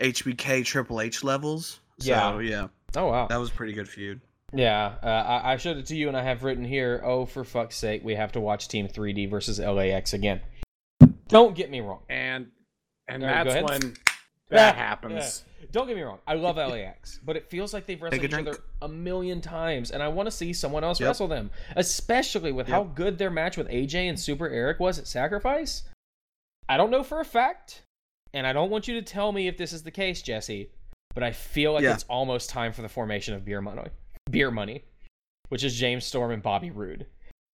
HBK 0.00 0.64
Triple 0.64 1.00
H 1.00 1.24
levels. 1.24 1.80
Yeah. 1.98 2.32
So 2.32 2.38
yeah, 2.38 2.68
oh 2.96 3.06
wow. 3.06 3.26
that 3.26 3.36
was 3.36 3.50
a 3.50 3.52
pretty 3.52 3.72
good 3.72 3.88
feud. 3.88 4.20
Yeah, 4.52 4.94
uh, 5.02 5.06
I, 5.06 5.52
I 5.52 5.56
showed 5.56 5.76
it 5.76 5.86
to 5.86 5.96
you, 5.96 6.08
and 6.08 6.16
I 6.16 6.22
have 6.22 6.44
written 6.44 6.64
here. 6.64 7.02
Oh, 7.04 7.26
for 7.26 7.42
fuck's 7.44 7.76
sake, 7.76 8.04
we 8.04 8.14
have 8.14 8.32
to 8.32 8.40
watch 8.40 8.68
Team 8.68 8.86
3D 8.86 9.28
versus 9.28 9.58
LAX 9.58 10.12
again. 10.12 10.40
Don't 11.28 11.54
get 11.56 11.70
me 11.70 11.80
wrong. 11.80 12.02
and 12.08 12.46
and 13.08 13.24
All 13.24 13.28
right, 13.28 13.44
that's 13.44 13.56
ahead. 13.56 13.82
when 13.82 13.96
that 14.48 14.76
happens. 14.76 15.44
Yeah. 15.60 15.66
Don't 15.72 15.86
get 15.88 15.96
me 15.96 16.02
wrong. 16.02 16.18
I 16.26 16.34
love 16.34 16.56
LAX, 16.56 17.18
but 17.24 17.36
it 17.36 17.50
feels 17.50 17.74
like 17.74 17.86
they've 17.86 18.00
wrestled 18.00 18.22
each 18.24 18.32
a 18.32 18.38
other 18.38 18.56
a 18.82 18.88
million 18.88 19.40
times, 19.40 19.90
and 19.90 20.02
I 20.02 20.08
want 20.08 20.26
to 20.26 20.30
see 20.30 20.52
someone 20.52 20.84
else 20.84 21.00
Yep. 21.00 21.06
wrestle 21.08 21.28
them. 21.28 21.50
Especially 21.74 22.52
with 22.52 22.68
how 22.68 22.84
good 22.84 23.18
their 23.18 23.30
match 23.30 23.56
with 23.56 23.68
AJ 23.68 24.08
and 24.08 24.18
Super 24.18 24.48
Eric 24.48 24.78
was 24.78 24.98
at 24.98 25.06
Sacrifice. 25.06 25.82
I 26.68 26.76
don't 26.76 26.90
know 26.90 27.02
for 27.02 27.20
a 27.20 27.24
fact, 27.24 27.82
and 28.32 28.46
I 28.46 28.52
don't 28.52 28.70
want 28.70 28.86
you 28.88 28.94
to 28.94 29.02
tell 29.02 29.32
me 29.32 29.48
if 29.48 29.56
this 29.56 29.72
is 29.72 29.82
the 29.82 29.90
case, 29.90 30.22
Jesse. 30.22 30.70
But 31.14 31.22
I 31.22 31.32
feel 31.32 31.72
like 31.72 31.82
Yeah. 31.82 31.94
it's 31.94 32.04
almost 32.04 32.50
time 32.50 32.72
for 32.72 32.82
the 32.82 32.88
formation 32.88 33.34
of 33.34 33.44
Beer 33.44 33.60
Money, 33.62 33.88
Beer 34.30 34.50
Money, 34.50 34.84
which 35.48 35.64
is 35.64 35.74
James 35.74 36.04
Storm 36.04 36.30
and 36.30 36.42
Bobby 36.42 36.70
Roode. 36.70 37.06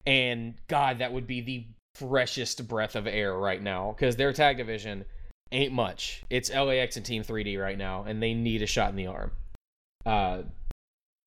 And 0.05 0.55
God, 0.67 0.99
that 0.99 1.13
would 1.13 1.27
be 1.27 1.41
the 1.41 1.67
freshest 1.95 2.67
breath 2.67 2.97
of 2.97 3.07
air 3.07 3.35
right 3.35 3.63
now 3.63 3.93
because 3.93 4.17
their 4.17 4.33
tag 4.33 4.57
division 4.57 5.05
ain't 5.53 5.73
much. 5.73 6.25
It's 6.31 6.51
LAX 6.53 6.97
and 6.97 7.05
Team 7.07 7.23
3D 7.23 7.61
right 7.61 7.79
now, 7.79 8.05
and 8.05 8.23
they 8.23 8.35
need 8.35 8.63
a 8.63 8.67
shot 8.67 8.91
in 8.91 8.97
the 8.97 9.07
arm. 9.07 9.31
Uh, 10.05 10.43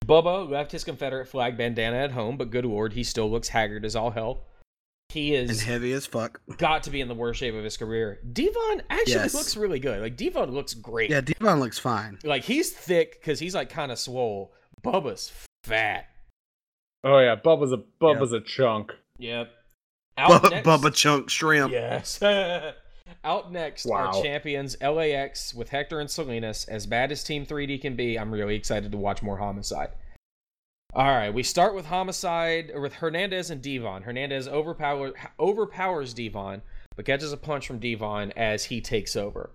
Bubba 0.06 0.50
left 0.50 0.72
his 0.72 0.84
Confederate 0.84 1.28
flag 1.28 1.58
bandana 1.58 1.98
at 1.98 2.12
home, 2.12 2.38
but 2.38 2.52
good 2.52 2.66
lord, 2.66 2.94
he 2.94 3.04
still 3.04 3.30
looks 3.30 3.48
haggard 3.50 3.86
as 3.86 3.96
all 3.96 4.12
hell. 4.12 4.44
He 5.10 5.34
is 5.36 5.50
And 5.50 5.60
heavy 5.62 5.94
as 5.94 6.06
fuck. 6.06 6.42
got 6.58 6.84
to 6.84 6.90
be 6.90 7.00
in 7.00 7.08
the 7.08 7.14
worst 7.14 7.40
shape 7.40 7.54
of 7.56 7.64
his 7.64 7.78
career. 7.78 8.20
Devon 8.34 8.82
actually 8.90 9.14
Yes. 9.14 9.34
looks 9.34 9.56
really 9.56 9.80
good. 9.80 10.02
Like 10.02 10.18
Devon 10.18 10.52
looks 10.52 10.74
great. 10.74 11.10
Yeah, 11.12 11.22
Devon 11.22 11.60
looks 11.60 11.78
fine. 11.80 12.18
Like 12.24 12.44
he's 12.44 12.72
thick 12.72 13.20
because 13.22 13.40
he's 13.40 13.56
like 13.56 13.70
kind 13.70 13.92
of 13.92 14.00
swole. 14.00 14.54
Bubba's 14.84 15.32
fat. 15.64 16.08
Oh 17.04 17.20
yeah, 17.20 17.36
Bubba's 17.36 17.72
a 17.72 17.78
Bubba's 18.02 18.34
a 18.34 18.42
chunk. 18.42 18.92
Yep. 19.20 19.50
Bu- 20.18 20.24
Out 20.24 20.50
next, 20.50 20.68
Bubba 20.68 20.94
Chunk 20.94 21.30
Shrimp. 21.30 21.72
Yes. 21.72 22.20
Out 23.24 23.52
next 23.52 23.86
Wow. 23.86 24.08
are 24.18 24.24
champions 24.24 24.76
LAX 24.82 25.54
with 25.54 25.70
Hector 25.70 26.00
and 26.00 26.10
Salinas. 26.10 26.65
As 26.65 26.86
bad 26.86 27.12
as 27.12 27.24
Team 27.24 27.46
3D 27.46 27.80
can 27.80 27.96
be, 27.96 28.18
I'm 28.18 28.32
really 28.32 28.56
excited 28.56 28.91
to 28.91 28.98
watch 28.98 29.22
more 29.22 29.38
Homicide. 29.38 29.89
All 30.94 31.06
right, 31.08 31.34
we 31.34 31.44
start 31.44 31.76
with 31.76 31.88
Homicide 31.88 32.72
or 32.74 32.82
with 32.82 32.94
Hernandez 32.94 33.50
and 33.50 33.62
Devon. 33.62 34.04
Hernandez 34.04 34.48
overpower, 34.48 35.12
overpowers 35.39 36.13
Devon, 36.13 36.62
but 36.96 37.06
catches 37.06 37.34
a 37.34 37.38
punch 37.38 37.68
from 37.68 37.80
Devon 37.80 38.32
as 38.38 38.65
he 38.65 38.80
takes 38.80 39.15
over. 39.15 39.52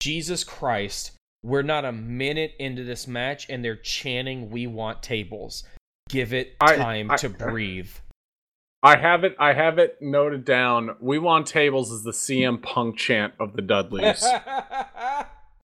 Jesus 0.00 0.42
Christ, 0.42 1.12
we're 1.44 1.62
not 1.62 1.84
a 1.84 1.92
minute 1.92 2.54
into 2.58 2.82
this 2.84 3.06
match 3.06 3.48
and 3.48 3.64
they're 3.64 3.76
chanting, 3.76 4.50
We 4.50 4.66
want 4.66 5.02
tables. 5.02 5.64
Give 6.08 6.32
it 6.32 6.56
I- 6.60 6.76
time 6.76 7.10
I- 7.12 7.16
to 7.18 7.28
breathe. 7.28 7.90
I 7.94 8.00
have 8.84 9.24
it. 9.24 9.36
I 9.38 9.52
have 9.52 9.78
it 9.78 9.98
noted 10.00 10.44
down. 10.44 10.96
We 11.00 11.18
want 11.18 11.46
tables 11.46 11.90
is 11.92 12.02
the 12.02 12.12
CM 12.12 12.60
Punk 12.62 12.96
chant 12.96 13.34
of 13.38 13.54
the 13.54 13.62
Dudleys. 13.62 14.24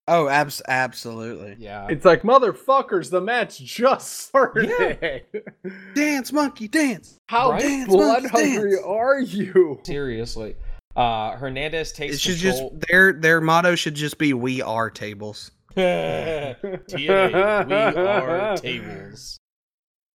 Oh, 0.09 0.29
abs- 0.29 0.63
absolutely. 0.69 1.57
yeah. 1.59 1.89
it's 1.91 2.05
like 2.05 2.23
motherfuckers. 2.23 3.11
The 3.11 3.21
match 3.21 3.59
just 3.59 4.13
started. 4.29 5.25
Dance, 5.97 6.33
monkey, 6.33 6.69
dance. 6.69 7.19
How 7.27 7.51
Right? 7.51 7.61
Dance, 7.63 7.89
blood 7.89 8.23
monkeys, 8.23 8.31
hungry 8.55 8.71
dance. 8.77 8.85
are 8.87 9.19
you? 9.19 9.81
Seriously. 9.83 10.55
Uh, 10.95 11.33
Hernandez 11.33 11.91
takes 11.91 12.15
It 12.15 12.21
should 12.21 12.41
control. 12.41 12.71
just 12.71 12.87
their 12.89 13.15
their 13.15 13.41
motto 13.41 13.75
should 13.75 13.95
just 13.97 14.17
be 14.17 14.33
"We 14.33 14.63
are 14.63 14.91
tables." 14.91 15.51
TNA, 15.77 17.67
we 17.67 17.75
are 17.75 18.57
tables. 18.59 19.41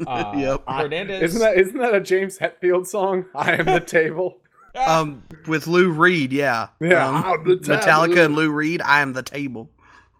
Uh, 0.06 0.32
Yep. 0.36 0.64
Hernandez. 0.68 1.22
Isn't 1.22 1.40
that 1.40 1.56
isn't 1.58 1.78
that 1.78 1.94
a 1.94 2.00
James 2.00 2.38
Hetfield 2.38 2.86
song? 2.86 3.26
I 3.34 3.52
am 3.54 3.66
the 3.66 3.80
table. 3.80 4.38
Um, 4.86 5.24
with 5.48 5.66
Lou 5.66 5.90
Reed, 5.90 6.32
yeah, 6.32 6.68
Yeah, 6.78 7.08
Um, 7.08 7.16
I'm 7.24 7.44
the 7.44 7.56
table. 7.56 7.80
Metallica 7.80 8.24
and 8.26 8.36
Lou 8.36 8.50
Reed. 8.52 8.80
I 8.80 9.00
am 9.00 9.14
the 9.14 9.22
table. 9.24 9.68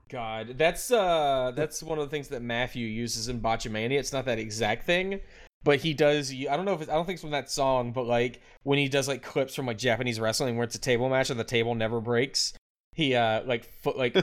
God, 0.08 0.54
that's 0.58 0.90
uh, 0.90 1.52
that's 1.54 1.84
one 1.84 1.98
of 2.00 2.04
the 2.04 2.10
things 2.10 2.26
that 2.28 2.42
Matthew 2.42 2.84
uses 2.88 3.28
in 3.28 3.40
Botchamania. 3.40 3.92
It's 4.00 4.12
not 4.12 4.24
that 4.24 4.40
exact 4.40 4.86
thing, 4.86 5.20
but 5.62 5.78
he 5.78 5.94
does. 5.94 6.32
I 6.32 6.56
don't 6.56 6.64
know 6.64 6.74
if 6.74 6.80
it's, 6.80 6.90
I 6.90 6.94
don't 6.94 7.06
think 7.06 7.14
it's 7.14 7.22
from 7.22 7.30
that 7.30 7.48
song, 7.48 7.92
but 7.92 8.06
like 8.06 8.40
when 8.64 8.76
he 8.76 8.88
does 8.88 9.06
like 9.06 9.22
clips 9.22 9.54
from 9.54 9.66
like 9.66 9.78
Japanese 9.78 10.18
wrestling 10.18 10.56
where 10.56 10.64
it's 10.64 10.74
a 10.74 10.80
table 10.80 11.08
match 11.08 11.30
and 11.30 11.38
the 11.38 11.44
table 11.44 11.76
never 11.76 12.00
breaks. 12.00 12.52
He 12.92 13.14
uh 13.14 13.44
like 13.44 13.64
foot 13.84 13.96
like 13.96 14.14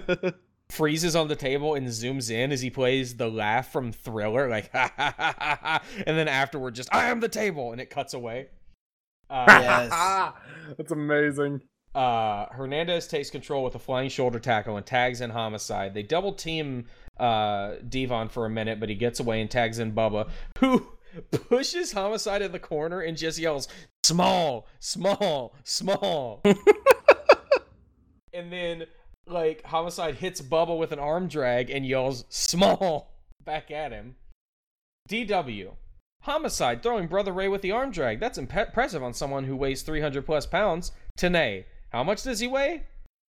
freezes 0.70 1.16
on 1.16 1.28
the 1.28 1.36
table 1.36 1.76
and 1.76 1.88
zooms 1.88 2.30
in 2.30 2.52
as 2.52 2.62
he 2.62 2.70
plays 2.70 3.16
the 3.16 3.30
laugh 3.30 3.72
from 3.72 3.92
Thriller, 3.92 4.50
like 4.50 4.72
ha 4.74 4.92
ha 4.98 5.14
ha 5.18 5.36
ha, 5.40 5.60
ha 5.62 5.84
and 6.06 6.18
then 6.18 6.28
afterward 6.28 6.76
just 6.76 6.94
I 6.94 7.06
am 7.10 7.20
the 7.20 7.30
table, 7.30 7.72
and 7.72 7.80
it 7.82 7.90
cuts 7.90 8.14
away. 8.14 8.48
Uh, 9.30 9.46
Yes. 9.48 10.34
That's 10.78 10.92
amazing. 10.92 11.62
uh, 11.96 12.46
Hernandez 12.52 13.08
takes 13.08 13.30
control 13.30 13.64
with 13.64 13.76
a 13.76 13.80
flying 13.80 14.10
shoulder 14.10 14.40
tackle 14.40 14.78
and 14.78 14.86
tags 14.86 15.22
in 15.22 15.30
Homicide. 15.30 15.94
They 15.94 16.04
double 16.04 16.34
team 16.34 16.86
uh, 17.20 17.76
Devon 17.90 18.30
for 18.30 18.46
a 18.46 18.50
minute, 18.50 18.80
but 18.80 18.90
he 18.90 18.96
gets 18.96 19.20
away 19.20 19.42
and 19.42 19.50
tags 19.50 19.80
in 19.80 19.94
Bubba, 19.94 20.30
who 20.60 20.86
pushes 21.32 21.92
Homicide 21.94 22.42
in 22.42 22.52
the 22.52 22.60
corner 22.60 23.00
and 23.02 23.18
just 23.18 23.40
yells, 23.40 23.68
"Small, 24.04 24.68
small, 24.80 25.56
small." 25.64 26.42
and 28.34 28.52
then, 28.52 28.86
like, 29.30 29.64
Homicide 29.66 30.16
hits 30.16 30.42
Bubba 30.42 30.78
with 30.78 30.92
an 30.92 31.00
arm 31.00 31.28
drag 31.28 31.70
and 31.70 31.86
yells, 31.86 32.26
"Small!" 32.30 33.12
back 33.44 33.72
at 33.72 33.92
him. 33.92 34.16
DW. 35.10 35.72
Homicide 36.24 36.84
throwing 36.84 37.08
Brother 37.08 37.32
Ray 37.32 37.48
with 37.48 37.62
the 37.62 37.72
arm 37.72 37.92
drag. 37.92 38.20
That's 38.20 38.38
imp- 38.38 38.54
impressive 38.56 39.02
on 39.04 39.14
someone 39.14 39.46
who 39.46 39.56
weighs 39.56 39.82
300 39.84 40.26
plus 40.26 40.46
pounds. 40.46 40.92
Tenay. 41.18 41.66
How 41.92 42.04
much 42.04 42.24
does 42.24 42.40
he 42.40 42.48
weigh? 42.48 42.84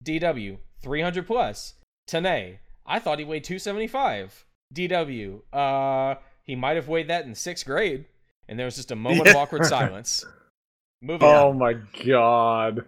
DW. 0.04 0.59
300 0.82 1.26
plus. 1.26 1.74
Tenay. 2.09 2.59
I 2.87 2.98
thought 2.98 3.18
he 3.18 3.24
weighed 3.24 3.44
275. 3.44 4.46
DW. 4.74 5.40
Uh, 5.52 6.14
he 6.44 6.54
might 6.56 6.76
have 6.76 6.88
weighed 6.88 7.09
that 7.09 7.26
in 7.26 7.35
sixth 7.35 7.66
grade. 7.66 8.06
And 8.48 8.59
there 8.59 8.64
was 8.66 8.76
just 8.76 8.90
a 8.92 8.96
moment 8.96 9.28
of 9.28 9.37
awkward 9.37 9.66
silence. 9.66 10.24
Moving 11.02 11.28
Oh 11.28 11.52
my 11.52 11.74
god. 12.06 12.85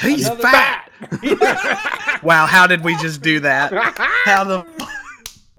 He's 0.00 0.24
Another- 0.26 0.42
fat. 0.42 0.79
On. 1.00 1.76
Wow, 2.22 2.44
how 2.44 2.66
did 2.66 2.84
we 2.84 2.94
just 2.96 3.22
do 3.22 3.40
that? 3.40 3.72
How 3.72 4.44
the? 4.44 4.66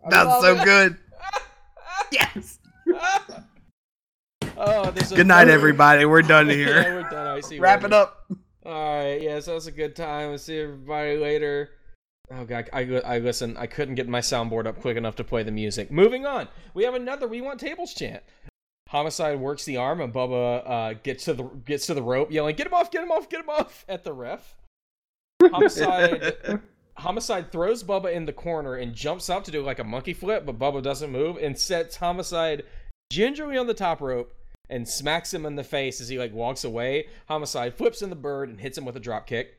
That's 0.08 0.42
so 0.42 0.56
it. 0.56 0.64
good. 0.64 0.98
Yes. 2.12 2.60
oh, 4.58 4.92
there's 4.92 5.12
a 5.12 5.16
Good 5.16 5.28
night, 5.28 5.48
everybody. 5.48 6.06
We're 6.06 6.22
done 6.22 6.48
yeah, 6.50 6.54
here. 6.54 6.96
we're 7.02 7.10
done. 7.10 7.38
I 7.38 7.40
see. 7.40 7.60
Wrap 7.60 7.84
it 7.84 7.94
up. 7.94 8.26
All 8.64 8.72
right, 8.74 9.20
yeah, 9.20 9.40
so 9.40 9.54
that's 9.54 9.66
a 9.66 9.72
good 9.72 9.96
time. 9.96 10.30
We'll 10.30 10.38
see 10.38 10.60
everybody 10.60 11.18
later. 11.18 11.72
Oh 12.30 12.46
god, 12.46 12.70
I, 12.72 12.82
I 13.04 13.18
listen. 13.18 13.58
I 13.58 13.66
couldn't 13.66 13.96
get 13.96 14.08
my 14.08 14.20
soundboard 14.20 14.68
up 14.68 14.80
quick 14.80 14.98
enough 14.98 15.16
to 15.16 15.24
play 15.24 15.42
the 15.42 15.52
music. 15.52 15.92
Moving 15.92 16.26
on, 16.28 16.48
we 16.76 16.84
have 16.84 16.94
another 16.94 17.28
"We 17.28 17.42
Want 17.42 17.60
Tables" 17.60 17.94
chant. 17.94 18.22
Homicide 18.90 19.40
works 19.40 19.66
the 19.66 19.78
arm, 19.78 20.00
and 20.00 20.14
Bubba 20.14 20.70
uh, 20.70 20.94
gets 21.02 21.26
to 21.26 21.34
the 21.34 21.44
gets 21.44 21.88
to 21.88 21.96
the 21.96 22.04
rope, 22.04 22.32
yelling, 22.32 22.56
"Get 22.56 22.68
him 22.68 22.74
off! 22.74 22.92
Get 22.92 23.04
him 23.04 23.12
off! 23.12 23.30
Get 23.30 23.42
him 23.42 23.50
off!" 23.50 23.84
at 23.90 24.04
the 24.04 24.14
ref. 24.14 24.56
Homicide 25.50 26.34
Homicide 26.98 27.52
throws 27.52 27.84
Bubba 27.84 28.14
in 28.14 28.26
the 28.26 28.34
corner 28.34 28.76
and 28.76 28.94
jumps 28.94 29.30
up 29.30 29.44
to 29.46 29.52
do 29.52 29.64
like 29.64 29.80
a 29.80 29.84
monkey 29.84 30.14
flip, 30.14 30.46
but 30.46 30.60
Bubba 30.60 30.84
doesn't 30.84 31.12
move 31.12 31.38
and 31.38 31.58
sets 31.58 31.96
Homicide 31.96 32.64
gingerly 33.12 33.58
on 33.58 33.68
the 33.68 33.74
top 33.74 34.02
rope 34.02 34.34
and 34.70 34.88
smacks 34.88 35.34
him 35.34 35.46
in 35.46 35.56
the 35.56 35.64
face 35.64 36.00
as 36.00 36.10
he 36.10 36.20
like 36.20 36.34
walks 36.34 36.64
away. 36.64 37.08
Homicide 37.28 37.74
flips 37.74 38.02
in 38.02 38.10
the 38.10 38.16
bird 38.16 38.50
and 38.50 38.60
hits 38.60 38.78
him 38.78 38.86
with 38.86 38.96
a 38.96 39.00
drop 39.00 39.26
kick. 39.26 39.58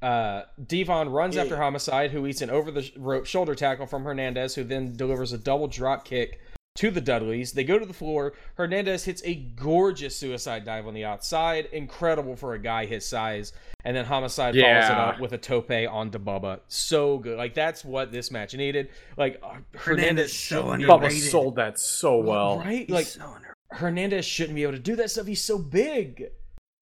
Uh, 0.00 0.42
Devon 0.64 1.08
runs 1.08 1.36
after 1.36 1.56
Homicide, 1.56 2.12
who 2.12 2.24
eats 2.26 2.40
an 2.40 2.50
over 2.50 2.70
the 2.70 2.88
rope 2.96 3.26
shoulder 3.26 3.56
tackle 3.56 3.86
from 3.86 4.04
Hernandez, 4.04 4.54
who 4.54 4.62
then 4.62 4.94
delivers 4.94 5.32
a 5.32 5.38
double 5.38 5.66
drop 5.66 6.04
kick 6.04 6.40
to 6.78 6.90
the 6.90 7.00
Dudleys. 7.00 7.52
They 7.52 7.64
go 7.64 7.78
to 7.78 7.86
the 7.86 7.92
floor. 7.92 8.34
Hernandez 8.54 9.04
hits 9.04 9.20
a 9.24 9.34
gorgeous 9.34 10.16
suicide 10.16 10.64
dive 10.64 10.86
on 10.86 10.94
the 10.94 11.04
outside, 11.04 11.66
incredible 11.72 12.36
for 12.36 12.54
a 12.54 12.58
guy 12.58 12.86
his 12.86 13.06
size. 13.06 13.52
And 13.84 13.96
then 13.96 14.04
Homicide 14.04 14.54
follows 14.54 14.66
it 14.84 14.88
Yeah. 14.92 15.04
up 15.06 15.20
with 15.20 15.32
a 15.32 15.38
tope 15.38 15.70
on 15.70 16.10
Bubba. 16.10 16.60
So 16.68 17.18
good. 17.18 17.36
Like 17.36 17.54
that's 17.54 17.84
what 17.84 18.12
this 18.12 18.30
match 18.30 18.54
needed. 18.54 18.88
Like 19.16 19.40
uh, 19.42 19.56
Hernandez, 19.74 19.82
Hernandez 19.82 20.32
so 20.32 20.62
shouldn't 20.70 20.82
Bubba 20.90 21.10
sold 21.12 21.56
that 21.56 21.78
so 21.78 22.18
well. 22.18 22.58
right? 22.58 22.80
He's 22.86 22.90
Like 22.90 23.06
so 23.06 23.36
Hernandez 23.70 24.24
shouldn't 24.24 24.54
be 24.56 24.62
able 24.62 24.72
to 24.72 24.78
do 24.78 24.96
that 24.96 25.10
stuff. 25.10 25.26
He's 25.26 25.42
so 25.44 25.58
big. 25.58 26.30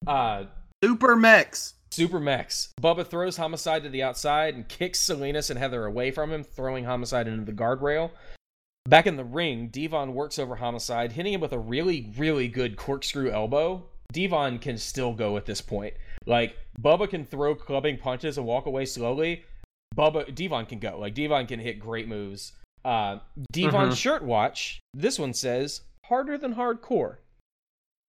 Uh 0.06 0.44
Super 0.84 1.16
Mex. 1.16 1.74
Super 1.90 2.20
Mex. 2.20 2.74
Bubba 2.82 3.06
throws 3.06 3.38
Homicide 3.38 3.82
to 3.84 3.88
the 3.88 4.02
outside 4.02 4.54
and 4.54 4.68
kicks 4.68 4.98
Salinas 5.00 5.48
and 5.48 5.58
Hector 5.58 5.86
away 5.86 6.10
from 6.10 6.30
him, 6.30 6.44
throwing 6.44 6.84
Homicide 6.84 7.26
into 7.26 7.44
the 7.44 7.52
guardrail. 7.56 8.10
Back 8.86 9.06
in 9.06 9.16
the 9.16 9.24
ring, 9.24 9.68
Devon 9.68 10.14
works 10.14 10.38
over 10.38 10.56
Homicide, 10.56 11.12
hitting 11.12 11.32
him 11.32 11.40
with 11.40 11.52
a 11.52 11.58
really, 11.58 12.12
really 12.16 12.48
good 12.48 12.76
corkscrew 12.76 13.30
elbow. 13.30 13.84
Devon 14.12 14.58
can 14.58 14.78
still 14.78 15.12
go 15.12 15.36
at 15.36 15.44
this 15.46 15.60
point. 15.60 15.94
Like, 16.24 16.56
Bubba 16.80 17.08
can 17.10 17.24
throw 17.24 17.54
clubbing 17.54 17.98
punches 17.98 18.38
and 18.38 18.46
walk 18.46 18.66
away 18.66 18.84
slowly. 18.86 19.44
Bubba 19.96 20.32
Devon 20.34 20.66
can 20.66 20.78
go. 20.78 20.98
Like 20.98 21.14
Devon 21.14 21.46
can 21.46 21.58
hit 21.58 21.80
great 21.80 22.06
moves. 22.06 22.52
Uh 22.84 23.18
Devon 23.52 23.90
Mhm. 23.90 23.96
shirt 23.96 24.22
watch. 24.22 24.80
This 24.94 25.18
one 25.18 25.32
says 25.32 25.80
harder 26.04 26.36
than 26.38 26.54
hardcore. 26.54 27.16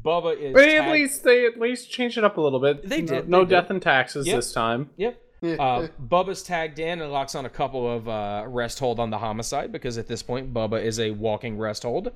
Bubba 0.03 0.37
is 0.37 0.53
But 0.53 0.69
at 0.69 0.91
least 0.91 1.23
they 1.23 1.45
at 1.45 1.59
least 1.59 1.89
changed 1.91 2.17
it 2.17 2.23
up 2.23 2.37
a 2.37 2.41
little 2.41 2.59
bit. 2.59 2.87
They 2.87 3.01
No- 3.01 3.07
did, 3.07 3.29
No, 3.29 3.39
did. 3.41 3.49
death 3.49 3.69
and 3.69 3.81
taxes 3.81 4.27
Yep. 4.27 4.35
this 4.35 4.53
time. 4.53 4.89
Yep. 4.97 5.21
Uh, 5.43 5.87
Bubba's 5.99 6.43
tagged 6.43 6.77
in 6.79 7.01
and 7.01 7.11
locks 7.11 7.33
on 7.33 7.45
a 7.45 7.49
couple 7.49 7.89
of 7.89 8.07
uh, 8.07 8.45
rest 8.47 8.79
hold 8.79 8.99
on 8.99 9.09
the 9.09 9.17
homicide 9.17 9.71
because 9.71 9.97
at 9.97 10.07
this 10.07 10.21
point 10.21 10.53
Bubba 10.53 10.81
is 10.81 10.99
a 10.99 11.11
walking 11.11 11.57
rest 11.57 11.83
hold. 11.83 12.11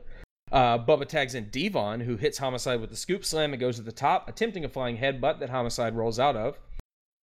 Uh, 0.52 0.78
Bubba 0.78 1.08
tags 1.08 1.34
in 1.34 1.50
Devon, 1.50 2.02
who 2.02 2.18
hits 2.18 2.38
Homicide 2.38 2.80
with 2.80 2.92
the 2.92 2.96
scoop 2.96 3.26
slam 3.26 3.52
and 3.52 3.60
goes 3.60 3.78
to 3.78 3.82
the 3.82 3.92
top, 3.92 4.30
attempting 4.30 4.64
a 4.64 4.70
flying 4.70 4.98
headbutt 4.98 5.40
that 5.40 5.50
Homicide 5.50 5.96
rolls 5.96 6.20
out 6.20 6.36
of. 6.36 6.60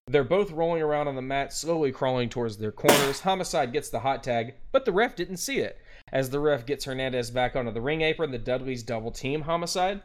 They're 0.07 0.23
both 0.23 0.51
rolling 0.51 0.81
around 0.81 1.07
on 1.07 1.15
the 1.15 1.21
mat, 1.21 1.53
slowly 1.53 1.91
crawling 1.91 2.29
towards 2.29 2.57
their 2.57 2.71
corners. 2.71 3.19
Homicide 3.19 3.73
gets 3.73 3.89
the 3.89 3.99
hot 3.99 4.23
tag, 4.23 4.55
but 4.71 4.85
the 4.85 4.93
ref 4.93 5.15
didn't 5.15 5.37
see 5.37 5.59
it. 5.59 5.77
As 6.11 6.29
the 6.29 6.39
ref 6.39 6.65
gets 6.65 6.85
Hernandez 6.85 7.29
back 7.29 7.55
onto 7.55 7.71
the 7.71 7.81
ring 7.81 8.01
apron, 8.01 8.31
the 8.31 8.39
Dudleys 8.39 8.83
double 8.83 9.11
team 9.11 9.41
Homicide. 9.41 10.01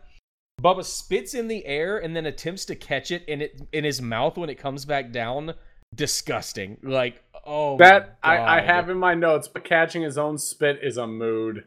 Bubba 0.61 0.85
spits 0.85 1.35
in 1.35 1.49
the 1.49 1.65
air 1.65 1.99
and 1.99 2.15
then 2.15 2.27
attempts 2.27 2.65
to 2.67 2.77
catch 2.77 3.11
it 3.11 3.25
in 3.27 3.41
it 3.41 3.63
in 3.73 3.85
his 3.85 4.03
mouth 4.03 4.37
when 4.37 4.51
it 4.51 4.59
comes 4.59 4.85
back 4.85 5.11
down. 5.11 5.55
Disgusting. 5.95 6.79
Like, 6.83 7.23
oh 7.47 7.77
That 7.79 8.19
I, 8.23 8.39
I 8.39 8.61
have 8.61 8.91
in 8.91 8.99
my 8.99 9.15
notes, 9.15 9.49
but 9.49 9.65
catching 9.65 10.03
his 10.03 10.19
own 10.19 10.39
spit 10.39 10.81
is 10.83 10.97
a 10.97 11.07
mood. 11.07 11.65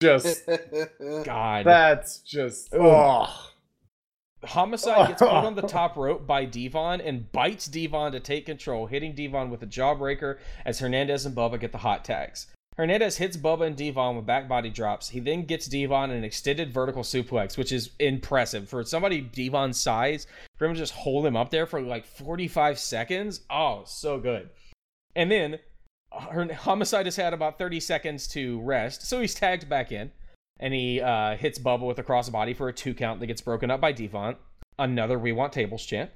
Just 0.00 0.46
God. 1.24 1.64
that's 1.64 2.18
just 2.18 2.74
oh. 2.74 3.48
Homicide 4.44 5.08
gets 5.08 5.20
put 5.20 5.30
on 5.30 5.54
the 5.54 5.62
top 5.68 5.96
rope 5.96 6.26
by 6.26 6.44
Devon 6.44 7.00
and 7.00 7.30
bites 7.30 7.66
Devon 7.66 8.10
to 8.10 8.18
take 8.18 8.46
control, 8.46 8.86
hitting 8.86 9.14
Devon 9.14 9.50
with 9.50 9.62
a 9.62 9.66
jawbreaker 9.66 10.38
as 10.64 10.80
Hernandez 10.80 11.24
and 11.24 11.36
Bubba 11.36 11.60
get 11.60 11.70
the 11.70 11.78
hot 11.78 12.04
tags. 12.04 12.48
Hernandez 12.76 13.18
hits 13.18 13.36
Bubba 13.36 13.66
and 13.66 13.76
Devon 13.76 14.16
with 14.16 14.26
back 14.26 14.48
body 14.48 14.70
drops. 14.70 15.10
He 15.10 15.20
then 15.20 15.44
gets 15.44 15.66
Devon 15.66 16.10
an 16.10 16.24
extended 16.24 16.72
vertical 16.72 17.02
suplex, 17.02 17.58
which 17.58 17.70
is 17.70 17.90
impressive 17.98 18.68
for 18.68 18.82
somebody 18.84 19.20
Devon's 19.20 19.78
size. 19.78 20.26
For 20.56 20.66
him 20.66 20.74
to 20.74 20.78
just 20.78 20.94
hold 20.94 21.26
him 21.26 21.36
up 21.36 21.50
there 21.50 21.66
for 21.66 21.82
like 21.82 22.06
45 22.06 22.78
seconds, 22.78 23.42
oh, 23.50 23.82
so 23.84 24.18
good. 24.18 24.48
And 25.14 25.30
then 25.30 25.58
Homicide 26.12 27.06
has 27.06 27.16
had 27.16 27.34
about 27.34 27.58
30 27.58 27.80
seconds 27.80 28.26
to 28.28 28.60
rest, 28.60 29.06
so 29.06 29.20
he's 29.20 29.34
tagged 29.34 29.68
back 29.68 29.92
in 29.92 30.10
and 30.62 30.72
he 30.72 31.00
uh, 31.00 31.36
hits 31.36 31.58
Bubba 31.58 31.86
with 31.86 31.98
a 31.98 32.04
crossbody 32.04 32.56
for 32.56 32.68
a 32.68 32.72
two 32.72 32.94
count 32.94 33.20
that 33.20 33.26
gets 33.26 33.40
broken 33.40 33.70
up 33.70 33.80
by 33.80 33.90
Devon. 33.92 34.36
Another 34.78 35.18
we 35.18 35.32
want 35.32 35.52
tables 35.52 35.84
chant. 35.84 36.10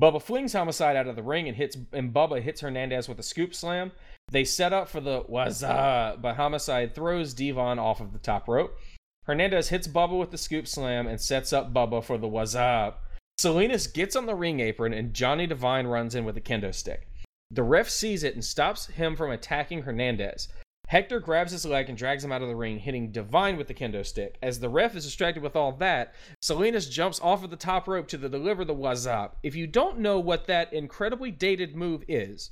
Bubba 0.00 0.22
flings 0.22 0.54
Homicide 0.54 0.96
out 0.96 1.06
of 1.06 1.16
the 1.16 1.22
ring 1.22 1.48
and 1.48 1.56
hits 1.56 1.76
and 1.92 2.12
Bubba 2.12 2.40
hits 2.40 2.60
Hernandez 2.60 3.08
with 3.08 3.18
a 3.18 3.22
scoop 3.22 3.54
slam. 3.54 3.92
They 4.30 4.44
set 4.44 4.72
up 4.72 4.88
for 4.88 5.00
the 5.00 5.24
was 5.28 5.62
but 5.62 6.36
Homicide 6.36 6.94
throws 6.94 7.34
Devon 7.34 7.78
off 7.78 8.00
of 8.00 8.12
the 8.12 8.18
top 8.18 8.48
rope. 8.48 8.76
Hernandez 9.24 9.68
hits 9.68 9.86
Bubba 9.86 10.18
with 10.18 10.30
the 10.30 10.38
scoop 10.38 10.66
slam 10.66 11.06
and 11.06 11.20
sets 11.20 11.52
up 11.52 11.72
Bubba 11.72 12.02
for 12.02 12.18
the 12.18 12.28
up. 12.28 13.04
Salinas 13.38 13.86
gets 13.86 14.16
on 14.16 14.26
the 14.26 14.34
ring 14.34 14.60
apron 14.60 14.92
and 14.92 15.14
Johnny 15.14 15.46
Devine 15.46 15.86
runs 15.86 16.14
in 16.14 16.24
with 16.24 16.36
a 16.36 16.40
kendo 16.40 16.74
stick. 16.74 17.08
The 17.50 17.62
ref 17.62 17.88
sees 17.88 18.24
it 18.24 18.34
and 18.34 18.44
stops 18.44 18.86
him 18.86 19.14
from 19.14 19.30
attacking 19.30 19.82
Hernandez. 19.82 20.48
Hector 20.92 21.20
grabs 21.20 21.52
his 21.52 21.64
leg 21.64 21.88
and 21.88 21.96
drags 21.96 22.22
him 22.22 22.32
out 22.32 22.42
of 22.42 22.48
the 22.48 22.54
ring, 22.54 22.78
hitting 22.78 23.12
Devine 23.12 23.56
with 23.56 23.66
the 23.66 23.72
kendo 23.72 24.04
stick. 24.04 24.36
As 24.42 24.60
the 24.60 24.68
ref 24.68 24.94
is 24.94 25.06
distracted 25.06 25.42
with 25.42 25.56
all 25.56 25.72
that, 25.76 26.14
Salinas 26.42 26.86
jumps 26.86 27.18
off 27.22 27.42
of 27.42 27.48
the 27.48 27.56
top 27.56 27.88
rope 27.88 28.08
to 28.08 28.18
the 28.18 28.28
deliver 28.28 28.62
the 28.62 28.74
wassup. 28.74 29.36
If 29.42 29.54
you 29.54 29.66
don't 29.66 30.00
know 30.00 30.20
what 30.20 30.46
that 30.48 30.70
incredibly 30.70 31.30
dated 31.30 31.74
move 31.74 32.04
is, 32.08 32.50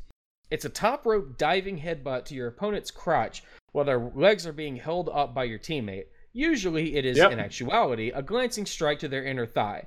it's 0.51 0.65
a 0.65 0.71
top 0.71 1.05
rope 1.05 1.37
diving 1.37 1.81
headbutt 1.81 2.25
to 2.25 2.35
your 2.35 2.49
opponent's 2.49 2.91
crotch 2.91 3.45
while 3.73 3.85
their 3.85 3.99
legs 3.99 4.47
are 4.47 4.55
being 4.55 4.77
held 4.77 5.11
up 5.13 5.35
by 5.35 5.45
your 5.45 5.59
teammate. 5.59 6.07
Usually, 6.33 6.97
it 6.97 7.05
is, 7.05 7.19
Yep. 7.19 7.33
in 7.33 7.41
actuality, 7.41 8.09
a 8.09 8.23
glancing 8.23 8.65
strike 8.65 9.01
to 9.01 9.09
their 9.09 9.23
inner 9.23 9.45
thigh. 9.45 9.85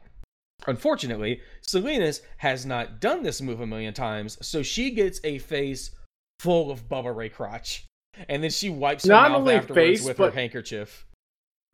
Unfortunately, 0.68 1.42
Salinas 1.62 2.22
has 2.38 2.68
not 2.68 3.00
done 3.02 3.24
this 3.24 3.42
move 3.42 3.62
a 3.62 3.66
million 3.66 3.96
times, 3.96 4.38
so 4.46 4.62
she 4.62 4.92
gets 4.92 5.20
a 5.24 5.40
face 5.40 5.90
full 6.40 6.70
of 6.70 6.88
Bubba 6.88 7.16
Ray 7.16 7.30
crotch. 7.30 7.88
And 8.30 8.44
then 8.44 8.52
she 8.52 8.70
wipes 8.70 9.04
her 9.06 9.10
Not 9.10 9.32
mouth 9.32 9.40
only 9.40 9.56
afterwards 9.56 9.76
face, 10.00 10.06
with 10.06 10.18
but- 10.18 10.34
her 10.34 10.40
handkerchief. 10.40 11.06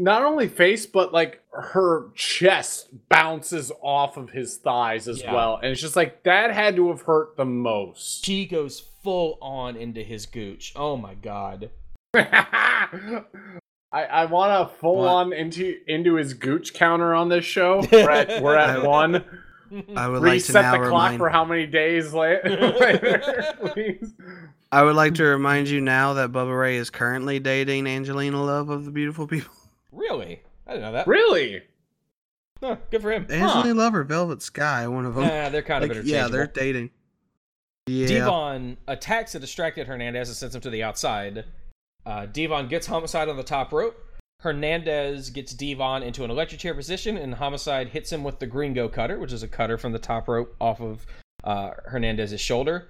Not 0.02 0.24
only 0.24 0.48
face, 0.48 0.86
but 0.86 1.12
like 1.14 1.44
her 1.52 2.12
chest 2.16 2.88
bounces 3.10 3.70
off 3.82 4.16
of 4.16 4.30
his 4.30 4.56
thighs 4.56 5.10
as 5.10 5.22
Yeah. 5.22 5.34
well. 5.34 5.58
And 5.62 5.74
it's 5.74 5.82
just 5.82 5.98
like 5.98 6.24
that 6.24 6.52
had 6.54 6.78
to 6.78 6.88
have 6.88 7.02
hurt 7.02 7.36
the 7.36 7.44
most. 7.44 8.24
She 8.24 8.46
goes 8.46 8.80
full 8.80 9.38
on 9.42 9.76
into 9.76 10.02
his 10.02 10.26
gooch. 10.26 10.72
Oh 10.78 10.96
my 10.96 11.16
god. 11.16 11.70
I, 12.14 13.24
I 13.92 14.26
want 14.26 14.70
to 14.70 14.76
full 14.78 14.98
What? 15.00 15.08
on 15.10 15.34
into 15.34 15.76
into 15.88 16.16
his 16.16 16.34
gooch 16.34 16.74
counter 16.74 17.14
on 17.14 17.28
this 17.30 17.44
show. 17.46 17.86
We're 17.92 18.10
at, 18.10 18.42
we're 18.42 18.56
at 18.56 18.80
I- 18.80 18.88
one. 18.88 19.26
I 19.96 20.08
would 20.08 20.22
like 20.22 20.30
to 20.30 20.32
Reset 20.32 20.62
now 20.64 20.72
the 20.72 20.78
clock 20.90 21.12
remind. 21.12 21.18
for 21.20 21.30
how 21.30 21.46
many 21.46 21.68
days 21.68 22.12
la- 22.14 22.22
later, 22.44 23.22
please. 23.74 24.14
I 24.72 24.84
would 24.84 24.95
like 24.95 25.15
to 25.15 25.24
remind 25.24 25.67
you 25.67 25.82
now 25.82 26.13
that 26.13 26.32
Bubba 26.32 26.57
Ray 26.59 26.76
is 26.78 26.89
currently 26.89 27.39
dating 27.39 27.88
Angelina 27.88 28.43
Love 28.43 28.70
of 28.70 28.86
the 28.86 28.91
Beautiful 28.91 29.26
People. 29.28 29.53
really? 29.91 30.41
I 30.67 30.72
didn't 30.74 30.84
know 30.86 30.91
that. 30.91 31.07
Really? 31.07 31.63
Huh, 32.61 32.76
good 32.91 33.01
for 33.01 33.11
him. 33.11 33.26
Angelina 33.30 33.74
Love 33.74 33.95
or 33.95 34.03
Velvet 34.03 34.41
Sky, 34.41 34.88
one 34.88 35.05
of 35.05 35.15
them. 35.15 35.24
Nah, 35.26 35.49
they're 35.49 35.61
kind 35.63 35.84
of 35.84 35.89
Like, 35.89 35.97
interchangeable. 35.97 36.11
yeah, 36.11 36.28
they're 36.28 36.47
dating. 36.47 36.89
Yeah. 37.88 38.07
Devon 38.07 38.78
attacks 38.88 39.34
a 39.34 39.39
distracted 39.39 39.88
Hernandez 39.88 40.30
and 40.30 40.36
sends 40.38 40.53
him 40.53 40.61
to 40.61 40.70
the 40.70 40.84
outside. 40.84 41.45
Uh, 42.05 42.28
Devon 42.28 42.67
gets 42.67 42.86
Homicide 42.86 43.30
on 43.30 43.38
the 43.38 43.43
top 43.43 43.72
rope. 43.74 43.95
Hernandez 44.41 45.32
gets 45.32 45.53
Devon 45.53 46.03
into 46.03 46.24
an 46.24 46.30
electric 46.30 46.61
chair 46.61 46.74
position, 46.76 47.17
and 47.17 47.34
Homicide 47.34 47.89
hits 47.89 48.11
him 48.11 48.24
with 48.24 48.39
the 48.39 48.45
Gringo 48.45 48.88
cutter, 48.88 49.17
which 49.17 49.34
is 49.34 49.41
a 49.41 49.47
cutter 49.47 49.78
from 49.78 49.91
the 49.91 49.99
top 49.99 50.28
rope 50.28 50.55
off 50.61 50.80
of 50.80 51.05
uh, 51.43 51.72
Hernandez's 51.86 52.39
shoulder. 52.39 52.88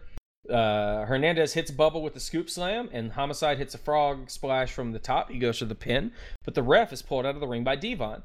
Uh, 0.47 1.05
Hernandez 1.05 1.53
hits 1.53 1.71
Bubba 1.71 2.01
with 2.01 2.13
the 2.13 2.19
scoop 2.19 2.49
slam, 2.49 2.89
and 2.91 3.11
Homicide 3.11 3.57
hits 3.57 3.75
a 3.75 3.79
frog 3.79 4.29
splash 4.29 4.71
from 4.71 4.91
the 4.91 4.99
top. 4.99 5.29
He 5.29 5.39
goes 5.39 5.59
for 5.59 5.65
the 5.65 5.75
pin, 5.75 6.11
but 6.43 6.55
the 6.55 6.63
ref 6.63 6.93
is 6.93 7.01
pulled 7.01 7.25
out 7.25 7.35
of 7.35 7.41
the 7.41 7.47
ring 7.47 7.63
by 7.63 7.75
Devon. 7.75 8.23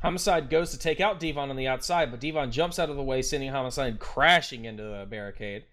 Homicide 0.00 0.50
goes 0.50 0.70
to 0.72 0.78
take 0.78 1.00
out 1.00 1.20
Devon 1.20 1.50
on 1.50 1.56
the 1.56 1.68
outside, 1.68 2.10
but 2.10 2.20
Devon 2.20 2.50
jumps 2.50 2.78
out 2.78 2.90
of 2.90 2.96
the 2.96 3.02
way, 3.02 3.22
sending 3.22 3.50
Homicide 3.50 4.00
crashing 4.00 4.64
into 4.64 4.82
the 4.82 5.06
barricade. 5.08 5.64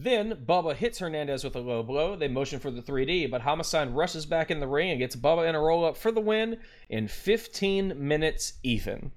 Then 0.00 0.44
Bubba 0.46 0.74
hits 0.74 0.98
Hernandez 0.98 1.42
with 1.42 1.56
a 1.56 1.60
low 1.60 1.82
blow. 1.82 2.14
They 2.14 2.28
motion 2.28 2.60
for 2.60 2.70
the 2.70 2.82
3D, 2.82 3.30
but 3.30 3.40
Homicide 3.40 3.94
rushes 3.94 4.26
back 4.26 4.50
in 4.50 4.60
the 4.60 4.68
ring 4.68 4.90
and 4.90 4.98
gets 4.98 5.16
Bubba 5.16 5.48
in 5.48 5.54
a 5.54 5.60
roll 5.60 5.84
up 5.84 5.96
for 5.96 6.12
the 6.12 6.20
win 6.20 6.58
in 6.88 7.08
15 7.08 7.94
minutes 7.96 8.54
even. 8.62 9.12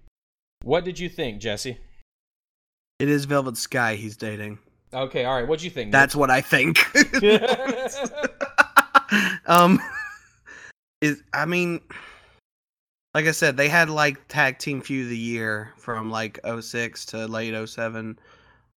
What 0.63 0.84
did 0.84 0.99
you 0.99 1.09
think, 1.09 1.39
Jesse? 1.39 1.78
It 2.99 3.09
is 3.09 3.26
Velvet 3.26 3.57
Sky 3.57 3.95
he's 3.95 4.17
dating. 4.17 4.59
Okay, 4.94 5.26
all 5.26 5.36
right. 5.36 5.48
What'd 5.48 5.64
you 5.64 5.70
think? 5.70 5.92
That's 5.92 6.16
what 6.16 6.30
I 6.30 6.42
think. 6.42 6.80
um, 9.48 9.80
is 11.02 11.24
I 11.34 11.46
mean, 11.46 11.82
like 13.14 13.26
I 13.26 13.32
said, 13.32 13.58
they 13.58 13.70
had 13.70 13.89
like 13.89 14.28
tag 14.28 14.60
team 14.60 14.82
feud 14.82 15.06
of 15.06 15.10
the 15.10 15.18
year 15.18 15.74
from 15.78 16.12
like 16.12 16.39
06 16.46 17.06
to 17.08 17.26
late 17.28 17.70
07. 17.70 18.20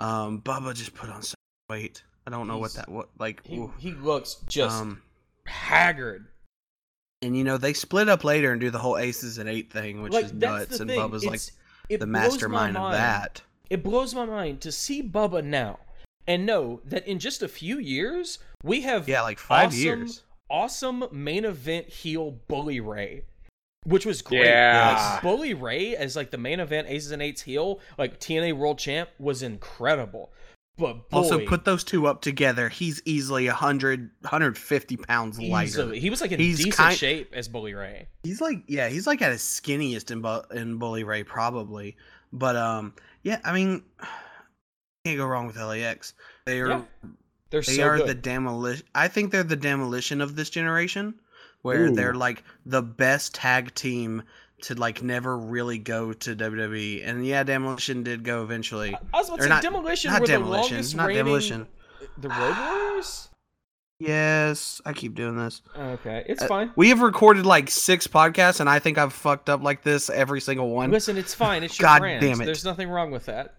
Um, 0.00 0.40
Bubba 0.40 0.74
just 0.74 0.94
put 0.94 1.10
on 1.10 1.22
so 1.22 1.34
much 1.68 1.78
weight. 1.78 2.02
I 2.26 2.30
don't 2.30 2.48
know 2.48 2.58
what 2.58 2.74
that 2.74 2.88
what 2.88 3.10
like. 3.18 3.44
he, 3.44 3.58
ooh. 3.58 3.72
he 3.78 3.92
looks 3.92 4.36
just 4.48 4.80
um, 4.80 5.02
haggard. 5.46 6.26
and 7.20 7.36
you 7.36 7.44
know 7.44 7.58
they 7.58 7.74
split 7.74 8.08
up 8.08 8.24
later 8.24 8.52
and 8.52 8.60
do 8.60 8.70
the 8.70 8.78
whole 8.78 8.96
aces 8.96 9.38
and 9.38 9.48
eight 9.48 9.70
thing, 9.70 10.00
which 10.00 10.12
like 10.12 10.26
is 10.26 10.32
nuts. 10.32 10.80
And 10.80 10.88
thing. 10.88 10.98
Bubba's 10.98 11.24
like 11.24 11.34
It's- 11.34 11.52
it 11.90 12.00
the 12.00 12.06
mastermind 12.06 12.78
of 12.78 12.92
that. 12.92 13.42
It 13.68 13.82
blows 13.82 14.14
my 14.14 14.24
mind 14.24 14.62
to 14.62 14.72
see 14.72 15.02
Bubba 15.02 15.44
now 15.44 15.78
and 16.26 16.46
know 16.46 16.80
that 16.84 17.06
in 17.06 17.18
just 17.18 17.42
a 17.42 17.48
few 17.48 17.78
years 17.78 18.38
we 18.62 18.80
have 18.82 19.08
Yeah, 19.08 19.22
like 19.22 19.38
five 19.38 19.68
awesome, 19.68 19.80
years. 19.80 20.22
awesome 20.50 21.04
main 21.12 21.44
event 21.44 21.88
heel 21.88 22.32
Bully 22.48 22.80
Ray. 22.80 23.24
Which 23.86 24.06
was 24.06 24.22
great. 24.22 24.46
Yeah. 24.46 25.10
Like, 25.14 25.22
Bully 25.22 25.52
Ray 25.52 25.94
as 25.94 26.16
like 26.16 26.30
the 26.30 26.38
main 26.38 26.58
event 26.60 26.88
Aces 26.88 27.10
and 27.10 27.20
Eights 27.20 27.42
heel, 27.42 27.80
like 27.98 28.18
TNA 28.18 28.54
World 28.54 28.78
Champ, 28.78 29.10
was 29.18 29.42
incredible. 29.42 30.32
But 30.78 31.10
boy, 31.10 31.18
Also, 31.18 31.46
put 31.46 31.64
those 31.66 31.84
two 31.84 32.06
up 32.06 32.20
together. 32.22 32.68
He's 32.70 33.02
easily 33.04 33.46
100, 33.46 34.10
150 34.22 34.96
pounds 34.96 35.38
lighter. 35.38 35.66
easily, 35.66 36.00
he 36.00 36.08
was 36.10 36.20
like 36.22 36.32
in 36.32 36.40
He's 36.40 36.56
decent 36.56 36.74
kind- 36.74 36.96
shape 36.96 37.32
as 37.34 37.46
Bully 37.46 37.74
Ray. 37.74 38.08
He's 38.22 38.40
like, 38.40 38.62
yeah, 38.66 38.88
he's 38.88 39.06
like 39.06 39.20
at 39.22 39.30
his 39.32 39.42
skinniest 39.42 40.10
in, 40.10 40.22
Bu- 40.22 40.56
in 40.58 40.78
Bully 40.78 41.04
Ray 41.04 41.22
probably. 41.22 41.96
But 42.32 42.56
um, 42.56 42.94
yeah, 43.22 43.38
I 43.44 43.52
mean, 43.52 43.82
can't 45.04 45.18
go 45.18 45.26
wrong 45.26 45.46
with 45.46 45.56
LAX. 45.56 46.14
They 46.46 46.60
are 46.60 46.68
Yeah. 46.68 46.82
They're 47.50 47.60
they 47.62 47.76
so 47.76 47.82
are 47.84 47.96
good. 47.98 48.08
the 48.08 48.14
demolition. 48.14 48.84
I 48.94 49.06
think 49.08 49.30
they're 49.30 49.42
the 49.44 49.54
demolition 49.54 50.20
of 50.20 50.34
this 50.34 50.50
generation, 50.50 51.14
where 51.62 51.86
Ooh. 51.86 51.94
they're 51.94 52.14
like 52.14 52.42
the 52.66 52.82
best 52.82 53.34
tag 53.34 53.74
team 53.74 54.22
to 54.62 54.74
like 54.74 55.02
never 55.02 55.36
really 55.38 55.78
go 55.78 56.12
to 56.12 56.34
WWE. 56.34 57.06
And 57.06 57.24
yeah, 57.24 57.42
demolition 57.44 58.02
did 58.02 58.24
go 58.24 58.42
eventually. 58.42 58.96
I 59.12 59.18
was 59.18 59.28
about 59.28 59.36
to 59.36 59.42
say 59.44 59.48
not- 59.50 59.62
demolition 59.62 60.10
Not 60.10 60.20
were 60.22 60.26
demolition. 60.26 60.68
the 60.68 60.72
longest 60.76 60.96
Not 60.96 61.06
reigning. 61.08 61.24
demolition. 61.24 61.66
The 62.18 62.28
Road 62.30 62.56
Warriors. 62.58 63.28
Yes, 64.00 64.80
I 64.84 64.92
keep 64.92 65.14
doing 65.14 65.36
this. 65.36 65.62
Okay, 65.78 66.24
it's 66.26 66.42
Uh, 66.42 66.48
fine. 66.48 66.72
We 66.74 66.88
have 66.88 67.00
recorded 67.00 67.46
like 67.46 67.70
six 67.70 68.06
podcasts, 68.08 68.58
and 68.58 68.68
I 68.68 68.80
think 68.80 68.98
I've 68.98 69.12
fucked 69.12 69.48
up 69.48 69.62
like 69.62 69.82
this 69.84 70.10
every 70.10 70.40
single 70.40 70.70
one. 70.70 70.90
Listen, 70.90 71.16
it's 71.16 71.32
fine. 71.34 71.62
It's 71.62 71.78
your 71.78 71.86
God 71.88 72.00
brand. 72.00 72.20
damn 72.20 72.40
it. 72.40 72.46
There's 72.46 72.64
nothing 72.64 72.88
wrong 72.88 73.12
with 73.12 73.26
that. 73.26 73.54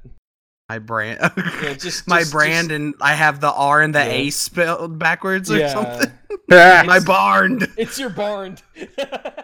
My 0.67 0.79
brand, 0.79 1.19
Yeah, 1.61 1.73
just 1.75 2.07
my 2.07 2.23
brand, 2.31 2.69
just- 2.69 2.75
and 2.75 2.95
I 2.99 3.13
have 3.13 3.39
the 3.39 3.51
R 3.51 3.81
and 3.81 3.93
the 3.93 3.99
Yeah. 3.99 4.05
A 4.11 4.29
spelled 4.31 4.97
backwards 4.97 5.51
or 5.51 5.57
yeah. 5.57 5.69
something. 5.73 6.11
My 6.49 6.99
barn, 7.05 7.59
It's 7.77 7.97
your 7.99 8.09
barn. 8.11 8.57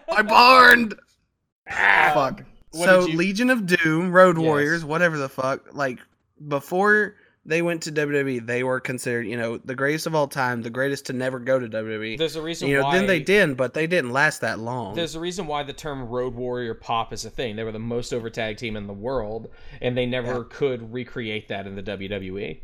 my 0.10 0.22
barn. 0.22 0.92
Ah, 1.70 2.12
Fuck. 2.14 2.44
what 2.72 2.86
So 2.86 3.06
you- 3.06 3.18
Legion 3.18 3.50
of 3.50 3.66
Doom, 3.66 4.12
Road 4.12 4.38
Yes. 4.38 4.46
Warriors, 4.46 4.86
whatever 4.86 5.18
the 5.18 5.30
fuck. 5.30 5.74
Like 5.74 6.00
before 6.48 7.16
they 7.44 7.62
went 7.64 7.82
to 7.84 7.92
WWE, 7.92 8.46
they 8.46 8.64
were 8.64 8.80
considered, 8.80 9.26
you 9.26 9.36
know, 9.36 9.58
the 9.58 9.74
greatest 9.76 10.06
of 10.06 10.14
all 10.14 10.28
time, 10.28 10.62
the 10.62 10.70
greatest 10.70 11.06
to 11.08 11.14
never 11.14 11.40
go 11.40 11.58
to 11.60 11.68
WWE. 11.68 12.18
There's 12.18 12.36
a 12.36 12.42
reason 12.42 12.70
you 12.70 12.78
know, 12.78 12.84
why. 12.84 12.98
then 12.98 13.08
they 13.08 13.20
did, 13.20 13.58
but 13.58 13.74
they 13.74 13.88
didn't 13.88 14.12
last 14.12 14.42
that 14.42 14.60
long. 14.60 14.94
There's 14.96 15.16
a 15.16 15.20
reason 15.20 15.48
why 15.48 15.64
the 15.64 15.74
term 15.74 16.08
Road 16.08 16.36
Warrior 16.36 16.76
Pop 16.76 17.12
is 17.14 17.26
a 17.26 17.30
thing. 17.32 17.56
They 17.56 17.64
were 17.64 17.72
the 17.72 17.80
most 17.80 18.14
over 18.14 18.30
tag 18.30 18.58
team 18.58 18.76
in 18.76 18.86
the 18.86 18.94
world, 18.94 19.50
and 19.82 19.98
they 19.98 20.06
never 20.06 20.34
Yeah. 20.38 20.44
could 20.50 20.94
recreate 20.94 21.48
that 21.48 21.66
in 21.68 21.76
the. 21.76 21.82
WWE. 21.82 22.62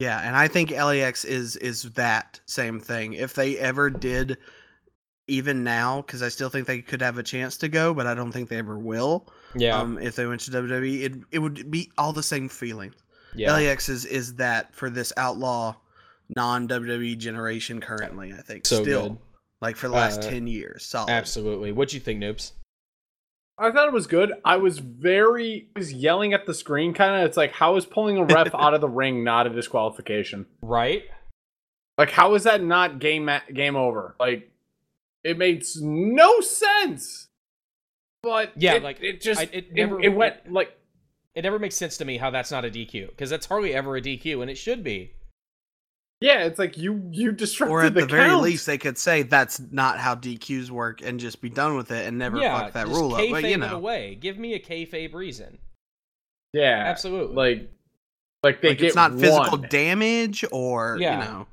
Yeah, 0.00 0.20
and 0.20 0.36
I 0.36 0.48
think 0.48 0.70
LAX 0.70 1.24
is 1.24 1.56
is 1.56 1.84
that 1.92 2.40
same 2.46 2.80
thing. 2.80 3.14
If 3.14 3.32
they 3.34 3.56
ever 3.58 3.88
did, 3.90 4.36
even 5.28 5.64
now, 5.64 6.02
because 6.02 6.22
I 6.22 6.28
still 6.28 6.50
think 6.50 6.66
they 6.66 6.82
could 6.82 7.00
have 7.00 7.16
a 7.16 7.22
chance 7.22 7.56
to 7.58 7.68
go, 7.68 7.94
but 7.94 8.06
I 8.06 8.14
don't 8.14 8.30
think 8.32 8.48
they 8.50 8.58
ever 8.58 8.78
will. 8.78 9.28
Yeah, 9.54 9.78
Um, 9.80 9.98
if 9.98 10.16
they 10.16 10.26
went 10.26 10.42
to 10.42 10.50
WWE, 10.50 11.02
it 11.04 11.12
it 11.32 11.38
would 11.38 11.70
be 11.70 11.90
all 11.96 12.12
the 12.12 12.22
same 12.22 12.48
feelings. 12.48 12.94
Yeah. 13.34 13.52
LAX 13.52 13.88
is 13.88 14.04
is 14.04 14.34
that 14.36 14.74
for 14.74 14.90
this 14.90 15.12
outlaw 15.16 15.74
non 16.34 16.68
WWE 16.68 17.16
generation 17.18 17.80
currently. 17.80 18.32
I 18.32 18.42
think 18.42 18.66
so 18.66 18.82
still 18.82 19.08
good. 19.10 19.18
like 19.60 19.76
for 19.76 19.88
the 19.88 19.94
last 19.94 20.20
Uh, 20.24 20.30
ten 20.30 20.46
years, 20.46 20.84
solid. 20.84 21.10
Absolutely. 21.10 21.72
What 21.72 21.88
do 21.90 21.96
you 21.96 22.00
think, 22.00 22.20
Noobs? 22.22 22.52
I 23.56 23.70
thought 23.70 23.86
it 23.86 23.92
was 23.94 24.08
good. 24.08 24.32
I 24.44 24.56
was 24.56 24.80
very 24.80 25.68
I 25.76 25.78
was 25.78 25.92
yelling 25.92 26.32
at 26.34 26.44
the 26.46 26.54
screen 26.54 26.92
kind 26.94 27.20
of. 27.22 27.28
It's 27.28 27.36
like 27.36 27.52
how 27.52 27.76
is 27.76 27.86
pulling 27.86 28.16
a 28.18 28.24
ref 28.24 28.52
out 28.54 28.74
of 28.74 28.80
the 28.80 28.88
ring 28.88 29.22
not 29.22 29.46
a 29.46 29.50
disqualification? 29.50 30.46
Right? 30.60 31.04
Like 31.96 32.10
how 32.10 32.34
is 32.34 32.42
that 32.44 32.62
not 32.64 32.98
game 32.98 33.30
game 33.52 33.76
over? 33.76 34.16
Like 34.18 34.50
it 35.22 35.38
makes 35.38 35.76
no 35.76 36.40
sense. 36.40 37.28
But 38.24 38.52
Yeah, 38.56 38.74
it, 38.74 38.82
like, 38.82 39.02
it 39.02 39.20
just 39.20 39.40
I- 39.40 39.50
it, 39.52 39.66
it 39.74 39.90
it, 40.02 40.08
went 40.08 40.50
like 40.52 40.76
It 41.34 41.42
never 41.42 41.58
makes 41.58 41.74
sense 41.76 41.96
to 41.98 42.04
me 42.04 42.16
how 42.18 42.30
that's 42.30 42.50
not 42.50 42.64
a 42.64 42.70
DQ 42.70 43.08
because 43.10 43.28
that's 43.30 43.46
hardly 43.46 43.74
ever 43.74 43.96
a 43.96 44.00
DQ, 44.00 44.40
and 44.42 44.50
it 44.50 44.56
should 44.56 44.84
be. 44.84 45.12
yeah, 46.20 46.44
it's 46.44 46.58
like 46.58 46.78
you 46.78 47.02
you 47.10 47.32
disrupted 47.32 47.72
or 47.72 47.82
at 47.82 47.94
the, 47.94 48.06
very 48.06 48.28
count. 48.28 48.42
least, 48.42 48.66
they 48.66 48.78
could 48.78 48.96
say 48.96 49.22
that's 49.22 49.60
not 49.72 49.98
how 49.98 50.14
DQs 50.14 50.70
work 50.70 51.02
and 51.02 51.18
just 51.18 51.40
be 51.40 51.50
done 51.50 51.76
with 51.76 51.90
it 51.90 52.06
and 52.06 52.18
never 52.18 52.38
yeah, 52.38 52.60
fuck 52.60 52.72
that 52.74 52.86
just 52.86 52.98
rule 53.00 53.14
up. 53.14 53.28
But 53.30 53.44
you 53.44 53.56
know, 53.56 53.76
away. 53.76 54.14
Give 54.14 54.38
me 54.38 54.54
a 54.54 54.60
kayfabe 54.60 55.12
reason. 55.12 55.58
yeah, 56.52 56.84
Absolutely. 56.86 57.34
like 57.34 57.70
like 58.44 58.60
they 58.60 58.68
like 58.68 58.78
get 58.78 58.86
it's 58.86 58.96
not 58.96 59.18
physical 59.18 59.56
damage 59.58 60.44
or 60.52 60.98
Yeah. 61.00 61.18
you 61.18 61.24
know. 61.32 61.46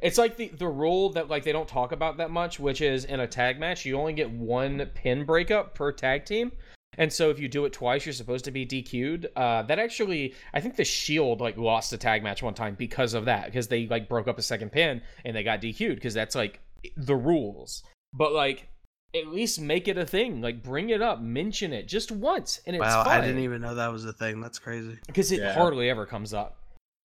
It's 0.00 0.16
like 0.16 0.36
the 0.36 0.48
the 0.48 0.68
rule 0.68 1.10
that 1.14 1.28
like 1.28 1.42
they 1.42 1.50
don't 1.52 1.66
talk 1.68 1.90
about 1.90 2.18
that 2.18 2.30
much, 2.30 2.60
which 2.60 2.80
is 2.80 3.04
in 3.04 3.18
a 3.18 3.26
tag 3.26 3.58
match 3.58 3.84
you 3.84 3.98
only 3.98 4.12
get 4.12 4.30
one 4.30 4.86
pin 4.94 5.24
breakup 5.24 5.74
per 5.74 5.90
tag 5.90 6.24
team. 6.24 6.52
And 6.98 7.10
so 7.12 7.30
if 7.30 7.38
you 7.38 7.48
do 7.48 7.64
it 7.64 7.72
twice, 7.72 8.04
you're 8.04 8.12
supposed 8.12 8.44
to 8.44 8.50
be 8.50 8.66
DQ'd. 8.66 9.26
Uh, 9.34 9.62
that 9.62 9.78
actually, 9.78 10.34
I 10.52 10.60
think 10.60 10.76
the 10.76 10.84
Shield 10.84 11.40
like 11.40 11.56
lost 11.56 11.92
a 11.92 11.96
tag 11.96 12.22
match 12.22 12.42
one 12.42 12.54
time 12.54 12.74
because 12.74 13.14
of 13.14 13.24
that, 13.24 13.46
because 13.46 13.68
they 13.68 13.86
like 13.86 14.08
broke 14.08 14.28
up 14.28 14.38
a 14.38 14.42
second 14.42 14.70
pin 14.72 15.00
and 15.24 15.34
they 15.34 15.42
got 15.42 15.62
DQ'd 15.62 15.94
because 15.94 16.12
that's 16.12 16.34
like 16.34 16.60
the 16.96 17.16
rules. 17.16 17.82
But 18.12 18.32
like, 18.32 18.68
at 19.14 19.28
least 19.28 19.58
make 19.60 19.88
it 19.88 19.96
a 19.96 20.04
thing. 20.04 20.42
Like, 20.42 20.62
bring 20.62 20.90
it 20.90 21.00
up, 21.00 21.20
mention 21.22 21.72
it 21.72 21.88
just 21.88 22.10
once, 22.12 22.60
and 22.66 22.76
it's 22.76 22.82
Wow, 22.84 23.04
fine. 23.04 23.22
I 23.22 23.26
didn't 23.26 23.42
even 23.42 23.62
know 23.62 23.74
that 23.76 23.90
was 23.90 24.04
a 24.04 24.12
thing. 24.12 24.40
That's 24.42 24.58
crazy. 24.58 24.98
because 25.06 25.32
it 25.32 25.40
Yeah. 25.40 25.54
hardly 25.54 25.88
ever 25.88 26.04
comes 26.04 26.34
up. 26.34 26.58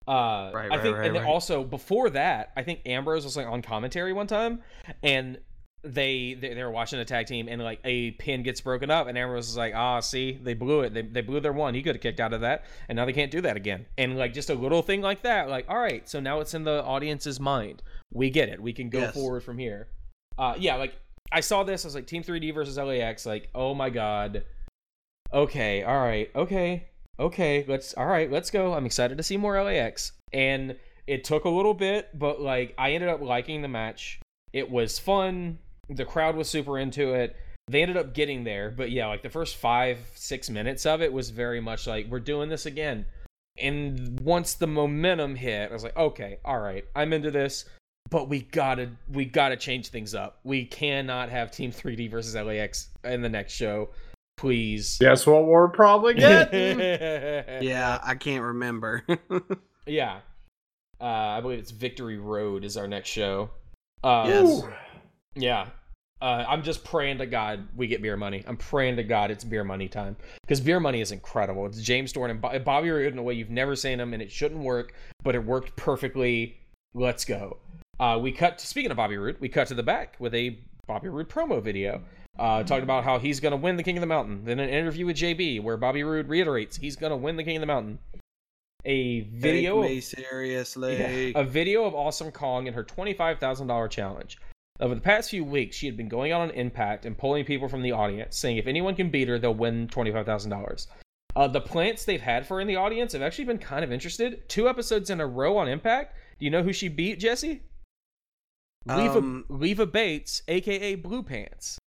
Uh, 0.05 0.51
Right, 0.53 0.65
I 0.65 0.67
right, 0.75 0.81
think, 0.81 0.97
right, 0.97 1.05
and 1.07 1.15
right. 1.15 1.25
also 1.25 1.63
before 1.63 2.09
that, 2.09 2.51
I 2.57 2.63
think 2.63 2.81
Ambrose 2.85 3.23
was 3.23 3.37
like 3.37 3.47
on 3.47 3.61
commentary 3.61 4.11
one 4.11 4.27
time, 4.27 4.61
and 5.01 5.37
they 5.83 6.33
they, 6.33 6.53
they 6.53 6.63
were 6.63 6.71
watching 6.71 6.99
a 6.99 7.05
tag 7.05 7.27
team, 7.27 7.47
and 7.49 7.61
like 7.61 7.79
a 7.83 8.11
pin 8.11 8.41
gets 8.43 8.61
broken 8.61 8.89
up, 8.89 9.07
and 9.07 9.17
Ambrose 9.17 9.49
is 9.49 9.57
like, 9.57 9.73
ah, 9.75 9.99
see, 9.99 10.39
they 10.41 10.53
blew 10.53 10.81
it, 10.81 10.93
they, 10.93 11.01
they 11.01 11.21
blew 11.21 11.39
their 11.39 11.53
one. 11.53 11.73
He 11.73 11.83
could 11.83 11.95
have 11.95 12.01
kicked 12.01 12.19
out 12.19 12.33
of 12.33 12.41
that, 12.41 12.65
and 12.87 12.95
now 12.95 13.05
they 13.05 13.13
can't 13.13 13.31
do 13.31 13.41
that 13.41 13.57
again. 13.57 13.85
And 13.97 14.17
like 14.17 14.33
just 14.33 14.49
a 14.49 14.53
little 14.53 14.81
thing 14.81 15.01
like 15.01 15.23
that, 15.23 15.49
like 15.49 15.65
all 15.69 15.77
right, 15.79 16.07
so 16.07 16.19
now 16.19 16.39
it's 16.39 16.53
in 16.53 16.63
the 16.63 16.83
audience's 16.83 17.39
mind. 17.39 17.83
We 18.13 18.29
get 18.29 18.49
it. 18.49 18.61
We 18.61 18.73
can 18.73 18.89
go 18.89 18.99
Yes. 18.99 19.13
forward 19.13 19.43
from 19.43 19.57
here. 19.57 19.87
Uh, 20.37 20.55
yeah, 20.57 20.75
like 20.75 20.95
I 21.31 21.41
saw 21.41 21.63
this, 21.63 21.83
I 21.83 21.87
was 21.87 21.95
like 21.95 22.07
Team 22.07 22.23
3D 22.23 22.53
versus 22.53 22.77
LAX, 22.77 23.25
like 23.25 23.49
oh 23.53 23.73
my 23.73 23.89
god. 23.89 24.45
Okay, 25.33 25.83
all 25.83 25.99
right, 25.99 26.29
okay, 26.35 26.87
okay, 27.19 27.65
let's 27.67 27.93
all 27.95 28.05
right, 28.05 28.31
let's 28.31 28.51
go. 28.51 28.73
I'm 28.73 28.85
excited 28.85 29.17
to 29.17 29.23
see 29.23 29.37
more 29.37 29.61
LAX. 29.61 30.11
And 30.31 30.75
it 31.07 31.23
took 31.23 31.43
a 31.45 31.49
little 31.49 31.73
bit, 31.73 32.17
but 32.17 32.39
like 32.39 32.73
I 32.77 32.91
ended 32.93 33.09
up 33.09 33.21
liking 33.21 33.61
the 33.61 33.67
match. 33.67 34.19
It 34.53 34.69
was 34.69 34.99
fun. 34.99 35.57
The 35.89 36.05
crowd 36.05 36.35
was 36.35 36.49
super 36.49 36.77
into 36.79 37.13
it. 37.13 37.35
They 37.69 37.81
ended 37.81 37.97
up 37.97 38.13
getting 38.13 38.43
there, 38.43 38.69
but 38.71 38.91
yeah, 38.91 39.07
like 39.07 39.21
the 39.21 39.29
first 39.29 39.55
five, 39.55 39.97
six 40.15 40.49
minutes 40.49 40.85
of 40.85 41.01
it 41.01 41.11
was 41.13 41.29
very 41.29 41.61
much 41.61 41.87
like 41.87 42.07
we're 42.07 42.19
doing 42.19 42.49
this 42.49 42.65
again. 42.65 43.05
And 43.57 44.19
once 44.21 44.55
the 44.55 44.67
momentum 44.67 45.35
hit, 45.35 45.69
I 45.69 45.73
was 45.73 45.83
like, 45.83 45.95
okay, 45.95 46.39
all 46.43 46.59
right, 46.59 46.83
I'm 46.95 47.13
into 47.13 47.31
this. 47.31 47.65
But 48.09 48.27
we 48.27 48.41
gotta, 48.41 48.89
we 49.11 49.23
gotta 49.25 49.55
change 49.55 49.87
things 49.89 50.13
up. 50.13 50.39
We 50.43 50.65
cannot 50.65 51.29
have 51.29 51.51
Team 51.51 51.71
3D 51.71 52.11
versus 52.11 52.35
LAX 52.35 52.89
in 53.05 53.21
the 53.21 53.29
next 53.29 53.53
show, 53.53 53.89
please. 54.35 54.97
Guess 54.99 55.25
what 55.25 55.45
we're 55.45 55.69
probably 55.69 56.13
getting? 56.15 56.79
Yeah, 57.65 57.99
I 58.03 58.15
can't 58.15 58.43
remember. 58.43 59.05
Yeah. 59.85 60.19
Uh, 61.01 61.03
I 61.05 61.41
believe 61.41 61.59
it's 61.59 61.71
Victory 61.71 62.17
Road 62.17 62.63
is 62.63 62.77
our 62.77 62.87
next 62.87 63.09
show. 63.09 63.49
Uh, 64.01 64.25
Yes. 64.29 64.63
Yeah. 65.35 65.67
Uh, 66.21 66.45
I'm 66.47 66.63
just 66.63 66.85
praying 66.85 67.17
to 67.17 67.25
God 67.25 67.67
we 67.75 67.87
get 67.87 68.01
beer 68.01 68.15
money. 68.15 68.43
I'm 68.47 68.55
praying 68.55 68.95
to 68.95 69.03
God 69.03 69.29
it's 69.29 69.43
beer 69.43 69.65
money 69.65 69.89
time 69.89 70.15
because 70.43 70.61
beer 70.61 70.79
money 70.79 71.01
is 71.01 71.11
incredible. 71.11 71.65
It's 71.65 71.81
James 71.81 72.11
Storm 72.11 72.31
and 72.31 72.39
Bo- 72.41 72.57
Bobby 72.59 72.89
Roode 72.89 73.11
in 73.11 73.19
a 73.19 73.23
way 73.23 73.33
you've 73.33 73.49
never 73.49 73.75
seen 73.75 73.99
him, 73.99 74.13
and 74.13 74.21
it 74.21 74.31
shouldn't 74.31 74.61
work, 74.61 74.93
but 75.23 75.35
it 75.35 75.43
worked 75.43 75.75
perfectly. 75.75 76.57
Let's 76.93 77.25
go. 77.25 77.57
Uh, 77.99 78.19
we 78.21 78.31
cut. 78.31 78.61
Speaking 78.61 78.89
of 78.89 78.97
Bobby 78.97 79.17
Roode, 79.17 79.37
we 79.41 79.49
cut 79.49 79.67
to 79.67 79.73
the 79.73 79.83
back 79.83 80.15
with 80.19 80.33
a 80.33 80.57
Bobby 80.87 81.09
Roode 81.09 81.27
promo 81.27 81.61
video. 81.61 82.01
Uh, 82.39 82.63
talking 82.63 82.83
about 82.83 83.03
how 83.03 83.19
he's 83.19 83.39
going 83.39 83.51
to 83.51 83.57
win 83.57 83.75
the 83.75 83.83
King 83.83 83.97
of 83.97 84.01
the 84.01 84.07
Mountain. 84.07 84.45
Then 84.45 84.59
an 84.59 84.69
interview 84.69 85.05
with 85.05 85.17
JB 85.17 85.61
where 85.61 85.77
Bobby 85.77 86.03
Roode 86.03 86.29
reiterates 86.29 86.77
he's 86.77 86.95
going 86.95 87.11
to 87.11 87.17
win 87.17 87.35
the 87.35 87.43
King 87.43 87.57
of 87.57 87.61
the 87.61 87.67
Mountain. 87.67 87.99
A 88.85 89.21
video 89.21 89.81
Take 89.81 89.91
me 89.91 89.99
seriously. 90.01 91.31
yeah. 91.31 91.39
A 91.39 91.43
video 91.43 91.85
of 91.85 91.93
Awesome 91.93 92.31
Kong 92.31 92.67
and 92.67 92.75
her 92.75 92.83
$25,000 92.83 93.89
challenge. 93.89 94.37
Over 94.79 94.95
the 94.95 95.01
past 95.01 95.29
few 95.29 95.43
weeks, 95.43 95.75
she 95.75 95.85
had 95.85 95.95
been 95.95 96.09
going 96.09 96.31
out 96.31 96.41
on 96.41 96.49
Impact 96.51 97.05
and 97.05 97.17
pulling 97.17 97.45
people 97.45 97.69
from 97.69 97.83
the 97.83 97.91
audience, 97.91 98.35
saying 98.37 98.57
if 98.57 98.65
anyone 98.67 98.95
can 98.95 99.09
beat 99.09 99.27
her, 99.27 99.37
they'll 99.37 99.53
win 99.53 99.87
$25,000. 99.87 100.87
Uh, 101.35 101.47
the 101.47 101.61
plants 101.61 102.05
they've 102.05 102.21
had 102.21 102.45
for 102.45 102.55
her 102.55 102.61
in 102.61 102.67
the 102.67 102.75
audience 102.75 103.13
have 103.13 103.21
actually 103.21 103.45
been 103.45 103.57
kind 103.59 103.83
of 103.83 103.91
interested. 103.91 104.47
Two 104.49 104.67
episodes 104.67 105.09
in 105.09 105.19
a 105.21 105.27
row 105.27 105.57
on 105.57 105.67
Impact. 105.67 106.15
Do 106.39 106.45
you 106.45 106.51
know 106.51 106.63
who 106.63 106.73
she 106.73 106.87
beat, 106.87 107.19
Jesse? 107.19 107.61
Leva, 108.85 109.19
Um, 109.19 109.45
Leva 109.47 109.85
Bates, 109.85 110.41
aka 110.47 110.95
Blue 110.95 111.23
Pants, 111.23 111.77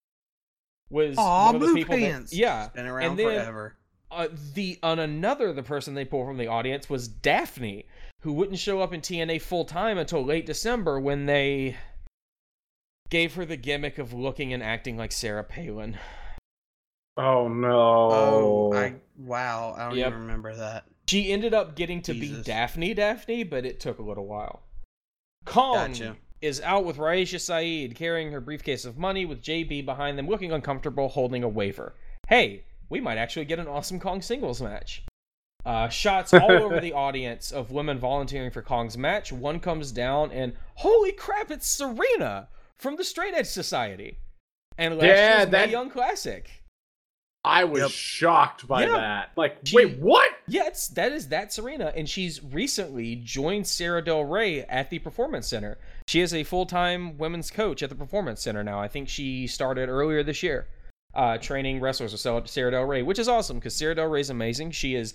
was 0.88 1.16
Aw, 1.18 1.46
one 1.46 1.54
of 1.56 1.60
the 1.60 1.66
Blue 1.66 1.74
people 1.74 1.96
that- 1.96 2.02
Pants. 2.02 2.32
yeah, 2.32 2.68
Been 2.74 2.86
around 2.86 3.10
and 3.10 3.18
then, 3.18 3.26
forever. 3.26 3.76
uh, 4.10 4.28
the 4.54 4.78
on 4.82 4.98
another 4.98 5.52
the 5.52 5.62
person 5.62 5.94
they 5.94 6.04
pulled 6.06 6.26
from 6.26 6.38
the 6.38 6.46
audience 6.46 6.88
was 6.88 7.06
Daffney, 7.06 7.84
who 8.22 8.32
wouldn't 8.32 8.58
show 8.58 8.80
up 8.80 8.94
in 8.94 9.00
TNA 9.02 9.38
full 9.40 9.64
time 9.66 9.98
until 9.98 10.24
late 10.24 10.46
December 10.46 10.98
when 10.98 11.26
they 11.26 11.76
gave 13.10 13.34
her 13.34 13.44
the 13.44 13.56
gimmick 13.56 13.98
of 13.98 14.12
looking 14.12 14.52
and 14.52 14.62
acting 14.62 14.96
like 14.96 15.12
Sarah 15.12 15.44
Palin. 15.44 15.98
Oh 17.16 17.48
no. 17.48 17.70
Oh, 18.12 18.72
I 18.74 18.94
wow, 19.18 19.74
I 19.76 19.88
don't 19.88 19.98
Yep. 19.98 20.06
even 20.08 20.20
remember 20.20 20.54
that. 20.56 20.84
She 21.08 21.32
ended 21.32 21.54
up 21.54 21.76
getting 21.76 22.02
to 22.02 22.12
be 22.12 22.42
Daffney 22.42 22.94
Daffney, 22.94 23.48
but 23.48 23.64
it 23.64 23.80
took 23.80 23.98
a 23.98 24.02
little 24.02 24.26
while. 24.26 24.62
Kong 25.44 25.92
Gotcha. 25.92 26.16
is 26.42 26.60
out 26.60 26.84
with 26.84 26.96
Raisha 26.96 27.40
Saeed 27.40 27.94
carrying 27.94 28.32
her 28.32 28.40
briefcase 28.40 28.84
of 28.84 28.98
money 28.98 29.24
with 29.24 29.40
JB 29.42 29.84
behind 29.86 30.18
them 30.18 30.28
looking 30.28 30.52
uncomfortable 30.52 31.08
holding 31.08 31.44
a 31.44 31.48
waiver. 31.48 31.94
Hey, 32.28 32.64
we 32.90 33.00
might 33.00 33.18
actually 33.18 33.44
get 33.44 33.60
an 33.60 33.68
awesome 33.68 34.00
Kong 34.00 34.20
singles 34.20 34.60
match. 34.60 35.04
Uh, 35.64 35.88
shots 35.88 36.34
all 36.34 36.50
over 36.62 36.80
the 36.80 36.92
audience 36.92 37.50
of 37.52 37.70
women 37.70 37.98
volunteering 37.98 38.50
for 38.50 38.62
Kong's 38.62 38.98
match. 38.98 39.32
One 39.32 39.60
comes 39.60 39.92
down 39.92 40.32
and 40.32 40.52
holy 40.74 41.12
crap, 41.12 41.50
it's 41.52 41.66
Serena 41.68 42.48
from 42.78 42.96
the 42.96 43.04
Straight 43.04 43.34
Edge 43.34 43.46
Society. 43.46 44.18
And 44.78 44.96
last 44.96 45.06
Yeah, 45.06 45.36
year's 45.38 45.46
Mae 45.46 45.50
that- 45.52 45.70
Young 45.70 45.90
Classic. 45.90 46.50
I 47.44 47.62
was 47.64 47.80
Yep. 47.82 47.90
shocked 47.92 48.66
by 48.66 48.82
Yeah. 48.82 48.92
that. 48.96 49.30
Like, 49.36 49.58
She- 49.64 49.76
wait, 49.76 49.98
what? 49.98 50.32
Yeah, 50.48 50.66
it's, 50.66 50.88
that 50.88 51.12
is 51.12 51.28
that 51.28 51.52
Serena, 51.52 51.92
and 51.96 52.08
she's 52.08 52.42
recently 52.42 53.14
joined 53.16 53.68
Sarah 53.68 54.02
Del 54.04 54.24
Rey 54.24 54.62
at 54.64 54.90
the 54.90 54.98
Performance 54.98 55.46
Center. 55.46 55.78
She 56.08 56.20
is 56.20 56.34
a 56.34 56.42
full 56.42 56.66
time 56.66 57.16
women's 57.18 57.50
coach 57.52 57.82
at 57.84 57.88
the 57.88 57.94
Performance 57.94 58.42
Center 58.42 58.64
now. 58.64 58.80
I 58.80 58.88
think 58.88 59.08
she 59.08 59.46
started 59.46 59.88
earlier 59.88 60.24
this 60.24 60.42
year, 60.42 60.66
uh, 61.14 61.38
training 61.38 61.80
wrestlers 61.80 62.10
with 62.12 62.20
Sarah- 62.20 62.46
Sarah 62.48 62.72
Del 62.72 62.82
Rey, 62.84 63.02
which 63.02 63.18
is 63.20 63.28
awesome 63.28 63.58
because 63.60 63.76
Sarah 63.76 63.94
Del 63.94 64.06
Rey 64.08 64.20
is 64.20 64.30
amazing. 64.30 64.72
She 64.72 64.96
is 64.96 65.14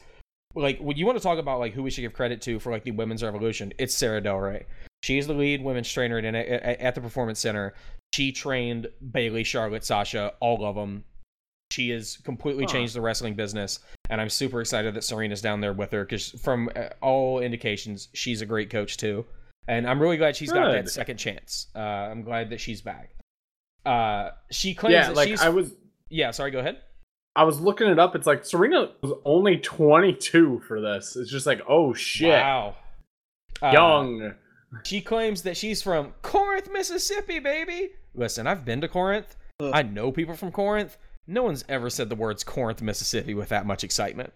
like 0.56 0.80
when 0.80 0.98
you 0.98 1.06
want 1.06 1.18
to 1.18 1.24
talk 1.24 1.38
about 1.38 1.60
like 1.60 1.74
who 1.74 1.84
we 1.84 1.92
should 1.92 2.02
give 2.02 2.14
credit 2.14 2.42
to 2.44 2.60
for 2.60 2.72
like 2.72 2.84
the 2.86 2.92
women's 2.92 3.24
revolution, 3.24 3.74
it's 3.78 3.96
Sarah 3.96 4.22
Del 4.22 4.38
Rey. 4.38 4.66
She 5.04 5.18
is 5.18 5.28
the 5.28 5.34
lead 5.34 5.64
women's 5.64 5.92
trainer 5.92 6.20
in, 6.20 6.36
at, 6.36 6.46
at 6.46 6.96
the 6.96 7.02
Performance 7.02 7.40
Center. 7.40 7.74
She 8.14 8.32
trained 8.32 8.88
Bayley, 9.12 9.44
Charlotte, 9.44 9.84
Sasha, 9.86 10.34
all 10.40 10.66
of 10.66 10.76
them. 10.76 11.04
She 11.72 11.90
has 11.92 12.18
completely 12.18 12.66
Huh. 12.66 12.74
changed 12.74 12.94
the 12.96 13.02
wrestling 13.02 13.34
business 13.36 13.80
and 14.10 14.20
I'm 14.20 14.30
super 14.30 14.60
excited 14.60 14.94
that 14.94 15.04
Serena's 15.06 15.42
down 15.42 15.62
there 15.62 15.72
with 15.72 15.92
her 15.94 16.04
because 16.04 16.32
from 16.32 16.70
uh, 16.76 16.90
all 17.02 17.40
indications, 17.40 18.10
she's 18.14 18.42
a 18.42 18.46
great 18.46 18.70
coach 18.70 18.98
too, 18.98 19.26
and 19.70 19.88
I'm 19.88 20.02
really 20.02 20.18
glad 20.18 20.36
she's 20.36 20.52
got 20.52 20.70
that 20.74 20.90
second 20.90 21.16
chance. 21.18 21.68
Uh, 21.74 21.80
I'm 21.80 22.24
glad 22.24 22.50
that 22.50 22.60
she's 22.60 22.82
back. 22.82 23.16
Uh, 23.86 24.32
she 24.52 24.76
claims 24.76 24.94
Yeah, 24.94 25.08
that 25.08 25.16
like 25.16 25.30
she's 25.30 25.42
I 25.42 25.48
was 25.50 25.74
yeah. 26.10 26.32
Sorry, 26.32 26.52
go 26.52 26.60
ahead. 26.60 26.80
I 27.38 27.46
was 27.46 27.62
looking 27.62 27.88
it 27.88 27.98
up. 28.00 28.16
It's 28.18 28.28
like 28.28 28.44
Serena 28.44 28.92
was 29.02 29.14
only 29.24 29.58
22 29.58 30.60
for 30.68 30.82
this. 30.82 31.16
It's 31.16 31.32
just 31.32 31.46
like, 31.46 31.62
oh 31.70 31.94
shit. 31.94 32.28
Wow, 32.30 32.76
Uh, 33.62 33.72
Young. 33.72 34.34
She 34.84 35.02
claims 35.02 35.44
that 35.44 35.58
she's 35.58 35.82
from 35.82 36.14
Corinth, 36.22 36.70
Mississippi, 36.72 37.40
baby. 37.40 37.92
Listen, 38.14 38.48
I've 38.48 38.66
been 38.66 38.82
to 38.82 38.88
Corinth. 38.88 39.36
Ugh. 39.60 39.72
I 39.74 39.82
know 39.84 40.12
people 40.12 40.36
from 40.36 40.52
Corinth. 40.52 40.98
No 41.28 41.44
one's 41.44 41.64
ever 41.70 41.90
said 41.90 42.10
the 42.10 42.16
words 42.16 42.44
Corinth, 42.44 42.82
Mississippi 42.82 43.34
with 43.34 43.50
that 43.50 43.66
much 43.66 43.84
excitement. 43.84 44.34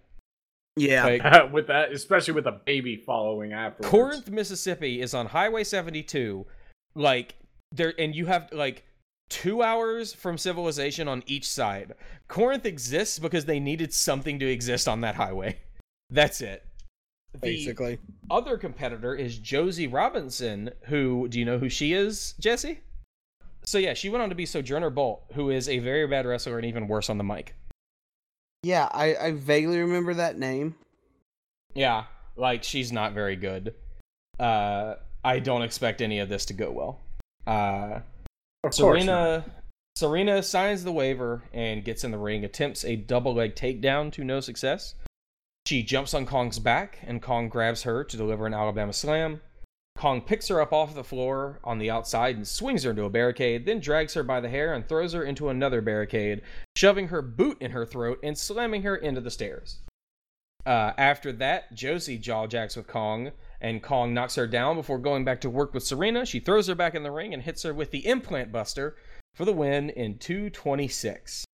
Yeah, 0.78 1.06
Like, 1.06 1.52
with 1.54 1.68
that, 1.68 1.92
especially 1.92 2.34
with 2.34 2.48
a 2.48 2.60
baby 2.66 2.98
following 2.98 3.54
after. 3.54 3.84
Corinth, 3.84 4.30
Mississippi 4.30 5.02
is 5.02 5.14
on 5.14 5.28
Highway 5.28 5.64
72. 5.64 6.46
Like 6.96 7.36
there 7.72 7.94
and 7.98 8.16
you 8.16 8.26
have 8.26 8.50
like 8.54 8.84
2 9.30 9.62
hours 9.64 10.14
from 10.14 10.38
civilization 10.38 11.08
on 11.08 11.24
each 11.28 11.50
side. 11.50 11.94
Corinth 12.28 12.66
exists 12.66 13.20
because 13.20 13.46
they 13.46 13.60
needed 13.60 13.94
something 13.94 14.40
to 14.40 14.46
exist 14.46 14.88
on 14.88 15.02
that 15.02 15.16
highway. 15.16 15.58
That's 16.10 16.42
it. 16.42 16.66
The 17.42 17.48
basically. 17.48 18.00
other 18.30 18.58
competitor 18.58 19.16
is 19.16 19.38
Josie 19.38 19.88
Robinson, 19.88 20.72
who 20.86 21.28
do 21.28 21.40
you 21.40 21.46
know 21.46 21.58
who 21.60 21.70
she 21.70 21.94
is, 21.94 22.34
Jesse? 22.40 22.80
So 23.64 23.78
yeah, 23.78 23.94
she 23.94 24.10
went 24.10 24.22
on 24.22 24.30
to 24.30 24.36
be 24.36 24.46
Sojourner 24.46 24.90
Bolt, 24.92 25.24
who 25.34 25.50
is 25.50 25.68
a 25.68 25.80
very 25.80 26.06
bad 26.08 26.26
wrestler 26.26 26.58
and 26.58 26.66
even 26.66 26.88
worse 26.88 27.10
on 27.10 27.18
the 27.18 27.24
mic. 27.24 27.56
Yeah, 28.64 28.88
I, 28.92 29.16
I 29.16 29.32
vaguely 29.32 29.80
remember 29.80 30.14
that 30.16 30.38
name. 30.38 30.76
Yeah, 31.74 32.06
like 32.36 32.64
she's 32.64 32.92
not 32.92 33.14
very 33.14 33.36
good. 33.36 33.74
Uh 34.40 34.96
I 35.24 35.40
don't 35.40 35.64
expect 35.64 36.02
any 36.02 36.20
of 36.20 36.30
this 36.30 36.46
to 36.46 36.54
go 36.54 36.72
well. 36.72 37.00
Uh 37.48 38.00
Of 38.64 38.72
course 38.72 38.78
Serena 38.78 39.46
Serena 39.96 40.44
signs 40.44 40.84
the 40.84 40.92
waiver 40.92 41.42
and 41.54 41.84
gets 41.84 42.04
in 42.04 42.12
the 42.12 42.18
ring, 42.18 42.44
attempts 42.44 42.84
a 42.84 42.96
double 42.96 43.34
leg 43.34 43.56
takedown 43.56 44.12
to 44.14 44.24
no 44.24 44.42
success. 44.42 44.94
She 45.66 45.82
jumps 45.82 46.14
on 46.14 46.28
Kong's 46.28 46.60
back, 46.60 47.00
and 47.08 47.22
Kong 47.22 47.50
grabs 47.50 47.84
her 47.84 48.04
to 48.04 48.18
deliver 48.18 48.46
an 48.46 48.54
Alabama 48.54 48.94
slam. 48.94 49.42
Kong 49.98 50.22
picks 50.22 50.50
her 50.50 50.62
up 50.62 50.74
off 50.74 50.94
the 50.94 51.04
floor 51.04 51.60
on 51.64 51.80
the 51.80 51.90
outside 51.90 52.36
and 52.36 52.48
swings 52.48 52.84
her 52.84 52.92
into 52.92 53.06
a 53.06 53.10
barricade, 53.10 53.66
then 53.66 53.80
drags 53.80 54.14
her 54.14 54.24
by 54.24 54.40
the 54.40 54.50
hair 54.50 54.74
and 54.74 54.88
throws 54.88 55.14
her 55.14 55.24
into 55.24 55.50
another 55.50 55.82
barricade, 55.82 56.42
shoving 56.76 57.08
her 57.08 57.22
boot 57.22 57.58
in 57.62 57.72
her 57.72 57.86
throat 57.86 58.20
and 58.22 58.38
slamming 58.38 58.84
her 58.84 58.96
into 58.96 59.22
the 59.22 59.32
stairs. 59.32 59.80
Uh, 60.66 60.92
after 60.98 61.32
that, 61.32 61.74
Josie 61.74 62.20
jawjacks 62.20 62.76
with 62.76 62.88
Kong, 62.88 63.32
and 63.62 63.82
Kong 63.82 64.14
knocks 64.14 64.36
her 64.36 64.48
down 64.48 64.76
before 64.76 65.00
going 65.00 65.24
back 65.24 65.42
to 65.42 65.50
work 65.50 65.74
with 65.74 65.84
Serena. 65.84 66.26
She 66.26 66.40
throws 66.40 66.68
her 66.68 66.76
back 66.76 66.94
in 66.94 67.04
the 67.04 67.12
ring 67.12 67.34
and 67.34 67.42
hits 67.42 67.64
her 67.64 67.74
with 67.74 67.92
the 67.92 68.06
implant 68.06 68.52
buster 68.52 68.96
for 69.34 69.46
the 69.46 69.54
win 69.54 69.90
in 69.90 70.18
226. 70.18 71.46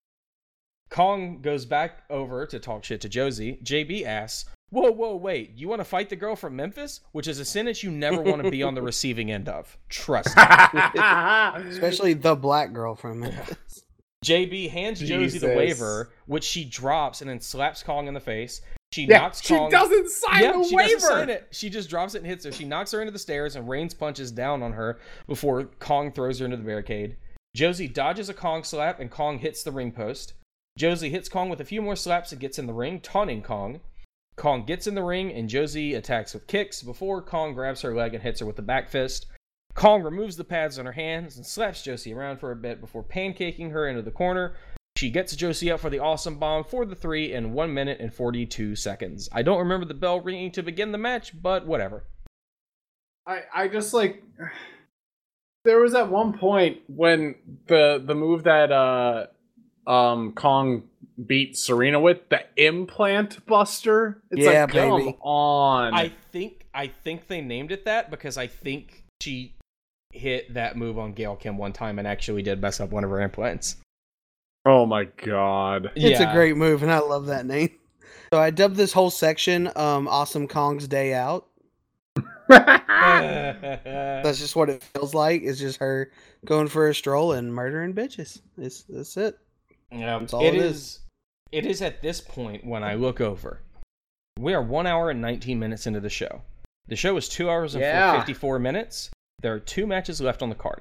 Kong 0.92 1.40
goes 1.40 1.64
back 1.64 2.02
over 2.10 2.44
to 2.44 2.60
talk 2.60 2.84
shit 2.84 3.00
to 3.00 3.08
Josie. 3.08 3.58
JB 3.64 4.04
asks, 4.04 4.50
Whoa, 4.68 4.90
whoa, 4.90 5.16
wait, 5.16 5.52
you 5.56 5.66
want 5.66 5.80
to 5.80 5.84
fight 5.84 6.10
the 6.10 6.16
girl 6.16 6.36
from 6.36 6.54
Memphis? 6.54 7.00
Which 7.12 7.26
is 7.26 7.38
a 7.38 7.46
sentence 7.46 7.82
you 7.82 7.90
never 7.90 8.20
want 8.20 8.42
to 8.42 8.50
be 8.50 8.62
on 8.62 8.74
the 8.74 8.82
receiving 8.82 9.30
end 9.30 9.48
of. 9.48 9.78
Trust 9.88 10.36
me. 10.36 10.42
Especially 11.70 12.12
the 12.12 12.36
black 12.36 12.74
girl 12.74 12.94
from 12.94 13.20
Memphis. 13.20 13.84
JB 14.24 14.70
hands 14.70 15.00
Josie 15.00 15.38
the 15.38 15.48
waiver, 15.48 16.12
which 16.26 16.44
she 16.44 16.64
drops 16.64 17.22
and 17.22 17.30
then 17.30 17.40
slaps 17.40 17.82
Kong 17.82 18.06
in 18.06 18.14
the 18.14 18.20
face. 18.20 18.60
She 18.92 19.04
yeah, 19.04 19.18
knocks 19.18 19.40
Kong. 19.46 19.70
she 19.70 19.74
doesn't 19.74 20.10
sign 20.10 20.42
yeah, 20.42 20.52
the 20.52 20.64
she 20.64 20.76
waiver. 20.76 20.92
doesn't 20.92 21.08
sign 21.08 21.30
it. 21.30 21.48
She 21.50 21.70
just 21.70 21.88
drops 21.88 22.14
it 22.14 22.18
and 22.18 22.26
hits 22.26 22.44
her. 22.44 22.52
She 22.52 22.66
knocks 22.66 22.92
her 22.92 23.00
into 23.00 23.12
the 23.12 23.18
stairs 23.18 23.56
and 23.56 23.66
rains 23.66 23.94
punches 23.94 24.30
down 24.30 24.62
on 24.62 24.72
her 24.74 25.00
before 25.26 25.64
Kong 25.80 26.12
throws 26.12 26.38
her 26.38 26.44
into 26.44 26.58
the 26.58 26.62
barricade. 26.62 27.16
Josie 27.56 27.88
dodges 27.88 28.28
a 28.28 28.34
Kong 28.34 28.62
slap 28.62 29.00
and 29.00 29.10
Kong 29.10 29.38
hits 29.38 29.62
the 29.62 29.72
ring 29.72 29.90
post. 29.90 30.34
Josie 30.76 31.10
hits 31.10 31.28
Kong 31.28 31.48
with 31.48 31.60
a 31.60 31.64
few 31.64 31.82
more 31.82 31.96
slaps 31.96 32.32
and 32.32 32.40
gets 32.40 32.58
in 32.58 32.66
the 32.66 32.72
ring, 32.72 33.00
taunting 33.00 33.42
Kong. 33.42 33.80
Kong 34.36 34.64
gets 34.64 34.86
in 34.86 34.94
the 34.94 35.02
ring 35.02 35.30
and 35.32 35.48
Josie 35.48 35.94
attacks 35.94 36.32
with 36.32 36.46
kicks 36.46 36.82
before 36.82 37.20
Kong 37.20 37.52
grabs 37.52 37.82
her 37.82 37.94
leg 37.94 38.14
and 38.14 38.22
hits 38.22 38.40
her 38.40 38.46
with 38.46 38.58
a 38.58 38.62
back 38.62 38.88
fist. 38.88 39.26
Kong 39.74 40.02
removes 40.02 40.36
the 40.36 40.44
pads 40.44 40.78
on 40.78 40.86
her 40.86 40.92
hands 40.92 41.36
and 41.36 41.46
slaps 41.46 41.82
Josie 41.82 42.14
around 42.14 42.38
for 42.38 42.50
a 42.50 42.56
bit 42.56 42.80
before 42.80 43.04
pancaking 43.04 43.70
her 43.70 43.86
into 43.86 44.02
the 44.02 44.10
corner. 44.10 44.56
She 44.96 45.10
gets 45.10 45.36
Josie 45.36 45.70
up 45.70 45.80
for 45.80 45.90
the 45.90 45.98
awesome 45.98 46.38
bomb 46.38 46.64
for 46.64 46.84
the 46.84 46.94
three 46.94 47.32
in 47.32 47.52
1 47.52 47.72
minute 47.72 48.00
and 48.00 48.12
42 48.12 48.76
seconds. 48.76 49.28
I 49.32 49.42
don't 49.42 49.58
remember 49.58 49.86
the 49.86 49.94
bell 49.94 50.20
ringing 50.20 50.52
to 50.52 50.62
begin 50.62 50.92
the 50.92 50.98
match, 50.98 51.40
but 51.40 51.66
whatever. 51.66 52.04
I 53.26 53.42
I 53.54 53.68
just 53.68 53.94
like 53.94 54.22
there 55.64 55.80
was 55.80 55.94
at 55.94 56.10
one 56.10 56.38
point 56.38 56.80
when 56.88 57.36
the 57.68 58.02
the 58.04 58.14
move 58.14 58.44
that 58.44 58.72
uh 58.72 59.26
um 59.86 60.32
Kong 60.32 60.84
beat 61.26 61.56
Serena 61.56 62.00
with 62.00 62.28
the 62.30 62.40
implant 62.56 63.44
buster. 63.46 64.22
It's 64.30 64.42
Yeah, 64.44 64.62
like 64.64 64.70
come 64.72 64.98
baby. 65.00 65.16
on. 65.20 65.92
I 65.94 66.12
think 66.32 66.66
I 66.74 66.86
think 66.88 67.26
they 67.28 67.40
named 67.40 67.70
it 67.72 67.84
that 67.84 68.10
because 68.10 68.36
I 68.38 68.46
think 68.46 69.04
she 69.20 69.54
hit 70.10 70.54
that 70.54 70.76
move 70.76 70.98
on 70.98 71.12
Gail 71.12 71.36
Kim 71.36 71.56
one 71.58 71.72
time 71.72 71.98
and 71.98 72.06
actually 72.08 72.42
did 72.42 72.60
mess 72.60 72.80
up 72.80 72.90
one 72.90 73.04
of 73.04 73.10
her 73.10 73.20
implants. 73.20 73.76
oh 74.64 74.86
my 74.86 75.04
god. 75.04 75.90
It's 75.96 76.20
Yeah. 76.20 76.30
a 76.30 76.34
great 76.34 76.56
move, 76.56 76.82
and 76.82 76.92
I 76.92 76.98
love 77.00 77.26
that 77.26 77.46
name. 77.46 77.70
So 78.32 78.38
I 78.40 78.50
dubbed 78.50 78.76
this 78.76 78.92
whole 78.92 79.10
section 79.10 79.70
um, 79.76 80.06
"Awesome 80.08 80.46
Kong's 80.48 80.86
Day 80.88 81.12
Out." 81.14 81.46
That's 82.48 84.38
just 84.38 84.56
what 84.56 84.70
it 84.70 84.82
feels 84.94 85.14
like. 85.14 85.42
It's 85.42 85.58
just 85.60 85.78
her 85.78 86.10
going 86.44 86.68
for 86.68 86.88
a 86.88 86.94
stroll 86.94 87.32
and 87.32 87.52
murdering 87.54 87.94
bitches. 87.94 88.40
It's 88.58 88.82
that's 88.88 89.16
it. 89.16 89.38
Yeah, 89.92 90.18
That's 90.18 90.32
all 90.32 90.42
it 90.42 90.54
it 90.54 90.56
is. 90.56 90.76
is. 90.76 90.98
It 91.52 91.66
is 91.66 91.82
at 91.82 92.00
this 92.02 92.20
point 92.20 92.64
when 92.66 92.82
I 92.82 92.94
look 92.94 93.20
over. 93.20 93.60
We 94.38 94.54
are 94.54 94.62
one 94.62 94.86
hour 94.86 95.10
and 95.10 95.20
19 95.20 95.58
minutes 95.58 95.86
into 95.86 96.00
the 96.00 96.08
show. 96.08 96.40
The 96.88 96.96
show 96.96 97.16
is 97.16 97.28
two 97.28 97.50
hours 97.50 97.74
and 97.74 97.82
Yeah. 97.82 98.18
54 98.18 98.58
minutes. 98.58 99.10
There 99.42 99.52
are 99.52 99.60
two 99.60 99.86
matches 99.86 100.20
left 100.20 100.42
on 100.42 100.48
the 100.48 100.54
card. 100.54 100.80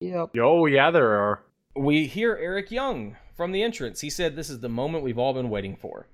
Yep. 0.00 0.30
Oh, 0.40 0.66
yeah, 0.66 0.90
there 0.90 1.12
are. 1.18 1.42
We 1.76 2.06
hear 2.06 2.36
Eric 2.40 2.70
Young 2.70 3.16
from 3.34 3.52
the 3.52 3.62
entrance. 3.62 4.00
He 4.00 4.10
said, 4.10 4.36
This 4.36 4.50
is 4.50 4.60
the 4.60 4.68
moment 4.68 5.02
we've 5.04 5.18
all 5.18 5.32
been 5.32 5.50
waiting 5.50 5.74
for. 5.76 6.06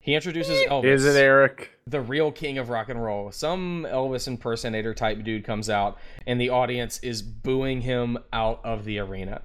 He 0.00 0.14
introduces 0.14 0.60
Elvis. 0.66 0.84
Is 0.84 1.04
it 1.04 1.16
Eric? 1.16 1.70
the 1.86 2.00
real 2.00 2.30
king 2.32 2.58
of 2.58 2.68
rock 2.70 2.88
and 2.88 3.02
roll. 3.02 3.30
Some 3.32 3.86
Elvis 3.88 4.26
impersonator 4.28 4.94
type 4.94 5.22
dude 5.24 5.44
comes 5.44 5.68
out, 5.68 5.98
and 6.26 6.40
the 6.40 6.48
audience 6.50 6.98
is 7.00 7.22
booing 7.22 7.80
him 7.82 8.18
out 8.32 8.60
of 8.64 8.84
the 8.84 8.98
arena. 9.00 9.42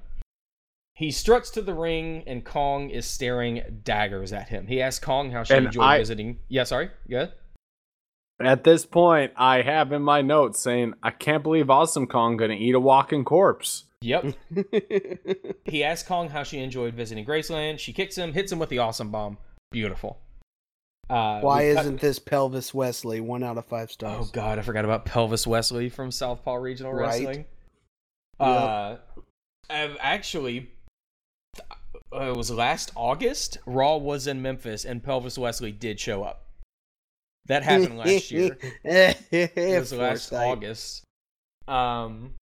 He 0.97 1.11
struts 1.11 1.51
to 1.51 1.61
the 1.61 1.75
ring, 1.75 2.23
and 2.25 2.43
Kong 2.43 2.89
is 2.89 3.05
staring 3.05 3.81
daggers 3.83 4.33
at 4.33 4.49
him. 4.49 4.65
He 4.65 4.81
asks 4.81 5.03
Kong 5.03 5.29
how 5.29 5.43
she 5.43 5.53
And 5.53 5.67
enjoyed 5.67 5.83
I- 5.83 5.97
visiting. 5.99 6.39
Yeah, 6.47 6.63
sorry. 6.63 6.89
Good. 7.07 7.31
At 8.41 8.63
this 8.63 8.85
point, 8.85 9.31
I 9.35 9.61
have 9.61 9.91
in 9.91 10.01
my 10.01 10.21
notes 10.21 10.59
saying, 10.59 10.93
I 11.03 11.09
can't 11.11 11.43
believe 11.43 11.69
Awesome 11.69 12.07
Kong 12.07 12.35
gonna 12.37 12.53
eat 12.55 12.73
a 12.75 12.79
walking 12.79 13.23
corpse. 13.25 13.85
Yep. 14.01 14.33
he 15.65 15.83
asks 15.83 16.07
Kong 16.07 16.29
how 16.29 16.43
she 16.43 16.59
enjoyed 16.59 16.93
visiting 16.93 17.25
Graceland. 17.25 17.79
She 17.79 17.93
kicks 17.93 18.15
him, 18.15 18.33
hits 18.33 18.51
him 18.51 18.59
with 18.59 18.69
the 18.69 18.77
awesome 18.79 19.09
bomb. 19.11 19.37
Beautiful. 19.71 20.19
Uh, 21.09 21.39
Why 21.41 21.73
cut- 21.73 21.81
isn't 21.81 22.01
this 22.01 22.19
Pelvis 22.19 22.73
Wesley 22.73 23.21
one 23.21 23.43
out 23.43 23.57
of 23.57 23.65
five 23.65 23.91
stars? 23.91 24.27
Oh 24.27 24.29
God, 24.33 24.59
I 24.59 24.61
forgot 24.61 24.85
about 24.85 25.05
Pelvis 25.05 25.47
Wesley 25.47 25.89
from 25.89 26.11
Southpaw 26.11 26.55
Regional 26.55 26.93
Right. 26.93 27.07
Wrestling. 27.07 27.45
Uh, 28.39 28.97
I've 29.69 29.97
actually, 29.99 30.69
uh, 32.13 32.29
it 32.31 32.35
was 32.37 32.49
last 32.51 32.91
August. 32.95 33.57
Raw 33.65 33.97
was 33.97 34.27
in 34.27 34.41
Memphis, 34.41 34.85
and 34.85 35.03
Pelvis 35.03 35.37
Wesley 35.37 35.71
did 35.71 35.99
show 35.99 36.23
up. 36.23 36.43
That 37.47 37.63
happened 37.63 37.97
last 37.97 38.31
year. 38.31 38.57
It 38.83 39.79
was 39.79 39.93
last 39.93 40.29
Foresight. 40.29 40.47
August. 40.47 41.03
Um, 41.67 42.33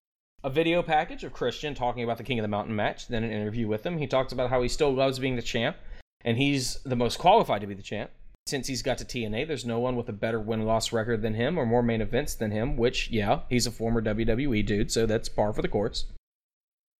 a 0.44 0.50
video 0.50 0.82
package 0.82 1.24
of 1.24 1.32
Christian 1.32 1.74
talking 1.74 2.04
about 2.04 2.18
the 2.18 2.24
King 2.24 2.38
of 2.38 2.42
the 2.44 2.48
Mountain 2.48 2.76
match, 2.76 3.08
then 3.08 3.24
an 3.24 3.32
interview 3.32 3.66
with 3.66 3.84
him. 3.84 3.98
He 3.98 4.06
talks 4.06 4.32
about 4.32 4.50
how 4.50 4.62
he 4.62 4.68
still 4.68 4.92
loves 4.94 5.18
being 5.18 5.36
the 5.36 5.42
champ, 5.42 5.76
and 6.24 6.36
he's 6.36 6.76
the 6.84 6.96
most 6.96 7.18
qualified 7.18 7.60
to 7.62 7.66
be 7.66 7.74
the 7.74 7.82
champ. 7.82 8.10
Since 8.46 8.68
he's 8.68 8.82
got 8.82 8.98
to 8.98 9.04
TNA, 9.04 9.48
there's 9.48 9.64
no 9.66 9.80
one 9.80 9.96
with 9.96 10.08
a 10.08 10.12
better 10.12 10.38
win 10.38 10.62
loss 10.64 10.92
record 10.92 11.20
than 11.20 11.34
him 11.34 11.58
or 11.58 11.66
more 11.66 11.82
main 11.82 12.00
events 12.00 12.36
than 12.36 12.52
him, 12.52 12.76
which, 12.76 13.10
yeah, 13.10 13.40
he's 13.48 13.66
a 13.66 13.72
former 13.72 14.00
WWE 14.00 14.64
dude, 14.64 14.92
so 14.92 15.04
that's 15.04 15.28
par 15.28 15.52
for 15.52 15.62
the 15.62 15.68
course. 15.68 16.04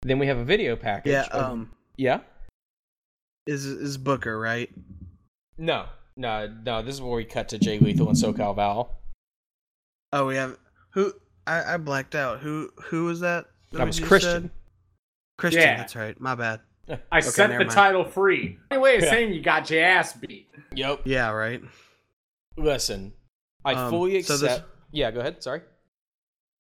Then 0.03 0.19
we 0.19 0.27
have 0.27 0.39
a 0.39 0.45
video 0.45 0.75
package. 0.75 1.13
Yeah. 1.13 1.27
of- 1.31 1.53
Um. 1.53 1.71
yeah? 1.97 2.19
Is 3.47 3.65
is 3.65 3.97
Booker 3.99 4.39
right? 4.39 4.71
No, 5.59 5.87
no, 6.17 6.53
no. 6.65 6.83
This 6.83 6.97
is 6.97 7.01
where 7.03 7.17
we 7.17 7.25
cut 7.25 7.49
to 7.51 7.59
Jay 7.59 7.79
Lethal 7.79 8.09
and 8.09 8.17
SoCal 8.17 8.55
Val. 8.57 8.99
Oh, 10.13 10.27
we 10.27 10.37
have 10.37 10.57
who? 10.91 11.13
I, 11.47 11.75
I 11.75 11.77
blacked 11.77 12.15
out. 12.15 12.41
Who 12.41 12.71
who 12.85 13.05
was 13.05 13.21
that? 13.21 13.47
That 13.73 13.87
was 13.87 14.01
Christian. 14.01 14.43
said? 14.43 14.51
Christian. 15.39 15.63
Yeah. 15.63 15.77
That's 15.77 15.95
right. 15.97 16.19
My 16.21 16.35
bad. 16.35 16.61
I 17.13 17.21
set 17.21 17.49
the 17.51 17.59
mind. 17.59 17.71
title 17.71 18.05
free. 18.05 18.59
Anyway, 18.71 18.99
Yeah. 19.01 19.11
saying 19.11 19.33
you 19.35 19.43
got 19.43 19.69
your 19.71 19.85
ass 19.85 20.13
beat. 20.15 20.49
Yep. 20.75 21.03
Yeah. 21.05 21.31
Right. 21.31 21.61
Listen, 22.57 23.13
I 23.65 23.75
Um, 23.75 23.91
fully 23.91 24.23
so 24.23 24.35
accept. 24.35 24.63
this- 24.63 24.71
Yeah, 24.93 25.11
go 25.11 25.21
ahead. 25.21 25.43
Sorry. 25.43 25.61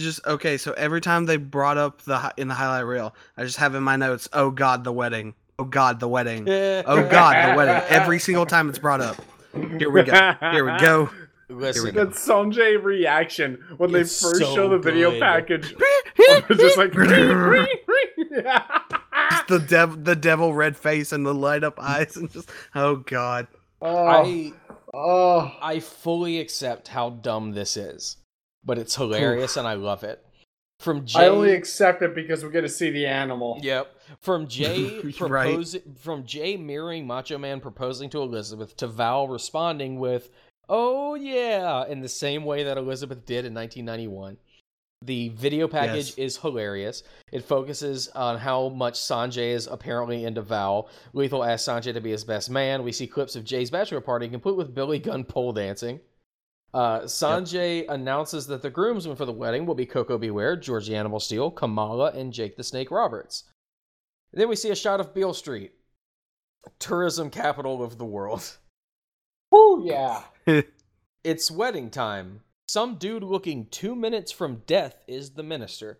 Just 0.00 0.24
okay. 0.26 0.58
So 0.58 0.72
every 0.72 1.00
time 1.00 1.24
they 1.26 1.36
brought 1.38 1.78
up 1.78 2.02
the 2.02 2.32
in 2.36 2.48
the 2.48 2.54
highlight 2.54 2.84
reel, 2.84 3.14
I 3.36 3.44
just 3.44 3.56
have 3.56 3.74
in 3.74 3.82
my 3.82 3.96
notes. 3.96 4.28
Oh 4.32 4.50
God, 4.50 4.84
the 4.84 4.92
wedding. 4.92 5.34
Oh 5.58 5.64
God, 5.64 6.00
the 6.00 6.08
wedding. 6.08 6.46
Oh 6.86 7.08
God, 7.08 7.52
the 7.52 7.56
wedding. 7.56 7.82
Every 7.88 8.18
single 8.18 8.46
time 8.46 8.68
it's 8.68 8.78
brought 8.78 9.00
up. 9.00 9.16
Here 9.54 9.90
we 9.90 10.02
go. 10.02 10.32
Here 10.40 10.70
we 10.70 10.78
go. 10.78 11.08
Listen, 11.48 11.94
go. 11.94 12.04
That 12.04 12.14
Sanjay 12.14 12.82
reaction 12.82 13.64
when 13.76 13.92
they 13.92 14.00
first 14.00 14.38
so 14.38 14.54
show 14.54 14.68
the 14.68 14.78
video 14.78 15.10
good. 15.12 15.20
package. 15.20 15.74
It's 16.18 16.60
just 16.60 16.76
like 16.76 16.92
the 19.48 19.58
dev 19.66 20.04
the 20.04 20.16
devil 20.16 20.54
red 20.54 20.76
face 20.76 21.12
and 21.12 21.24
the 21.24 21.34
light 21.34 21.62
up 21.62 21.78
eyes 21.78 22.16
and 22.16 22.30
just 22.30 22.50
oh 22.74 22.96
God. 22.96 23.46
oh, 23.80 24.06
I 24.06 24.52
oh. 24.92 25.52
I 25.62 25.78
fully 25.80 26.40
accept 26.40 26.88
how 26.88 27.10
dumb 27.10 27.52
this 27.52 27.76
is, 27.76 28.16
but 28.64 28.78
it's 28.78 28.96
hilarious 28.96 29.56
and 29.56 29.68
I 29.68 29.74
love 29.74 30.02
it. 30.04 30.24
From 30.80 31.06
Jay, 31.06 31.20
I 31.20 31.28
only 31.28 31.52
accept 31.52 32.02
it 32.02 32.14
because 32.14 32.44
we 32.44 32.50
get 32.50 32.62
to 32.62 32.68
see 32.68 32.90
the 32.90 33.06
animal. 33.06 33.60
Yep. 33.62 33.95
From 34.20 34.46
Jay 34.48 35.00
Right. 35.00 35.16
proposing 35.16 35.94
from 35.98 36.24
Jay 36.24 36.56
mirroring 36.56 37.06
Macho 37.06 37.38
Man 37.38 37.60
proposing 37.60 38.08
to 38.10 38.20
Elizabeth 38.20 38.76
to 38.76 38.86
Val 38.86 39.26
responding 39.28 39.98
with 39.98 40.30
"Oh 40.68 41.14
yeah" 41.14 41.86
in 41.86 42.00
the 42.00 42.08
same 42.08 42.44
way 42.44 42.62
that 42.64 42.78
Elizabeth 42.78 43.24
did 43.26 43.44
in 43.44 43.54
1991. 43.54 44.36
The 45.02 45.28
video 45.30 45.68
package 45.68 46.14
Yes. 46.16 46.18
is 46.18 46.36
hilarious. 46.38 47.02
It 47.30 47.44
focuses 47.44 48.08
on 48.08 48.38
how 48.38 48.70
much 48.70 48.94
Sanjay 48.94 49.50
is 49.52 49.66
apparently 49.66 50.24
into 50.24 50.40
Val. 50.40 50.88
Lethal 51.12 51.44
asks 51.44 51.68
Sanjay 51.68 51.92
to 51.92 52.00
be 52.00 52.10
his 52.10 52.24
best 52.24 52.48
man. 52.50 52.82
We 52.82 52.92
see 52.92 53.06
clips 53.06 53.36
of 53.36 53.44
Jay's 53.44 53.70
bachelor 53.70 54.00
party 54.00 54.28
complete 54.28 54.56
with 54.56 54.74
Billy 54.74 54.98
Gunn 54.98 55.24
pole 55.24 55.52
dancing. 55.52 56.00
Uh, 56.72 57.00
Sanjay 57.02 57.86
announces 57.88 58.46
that 58.46 58.62
the 58.62 58.70
groomsmen 58.70 59.16
for 59.16 59.24
the 59.26 59.32
wedding 59.32 59.66
will 59.66 59.74
be 59.74 59.86
Koko 59.86 60.16
B. 60.18 60.30
Ware, 60.30 60.56
George 60.56 60.86
the 60.88 60.96
Animal 60.96 61.20
Steele, 61.20 61.50
Kamala, 61.50 62.10
and 62.12 62.32
Jake 62.32 62.56
the 62.56 62.64
Snake 62.64 62.90
Roberts. 62.90 63.44
Then 64.32 64.48
we 64.48 64.56
see 64.56 64.70
a 64.70 64.76
shot 64.76 65.00
of 65.00 65.14
Beale 65.14 65.34
Street, 65.34 65.72
tourism 66.78 67.30
capital 67.30 67.82
of 67.82 67.98
the 67.98 68.04
world. 68.04 68.56
Woo, 69.50 69.84
yeah. 69.86 70.22
It's 71.24 71.50
wedding 71.50 71.90
time. 71.90 72.42
Some 72.68 72.96
dude 72.98 73.24
looking 73.24 73.66
two 73.66 73.96
minutes 73.96 74.30
from 74.30 74.62
death 74.66 74.94
is 75.08 75.30
the 75.30 75.42
minister. 75.42 75.98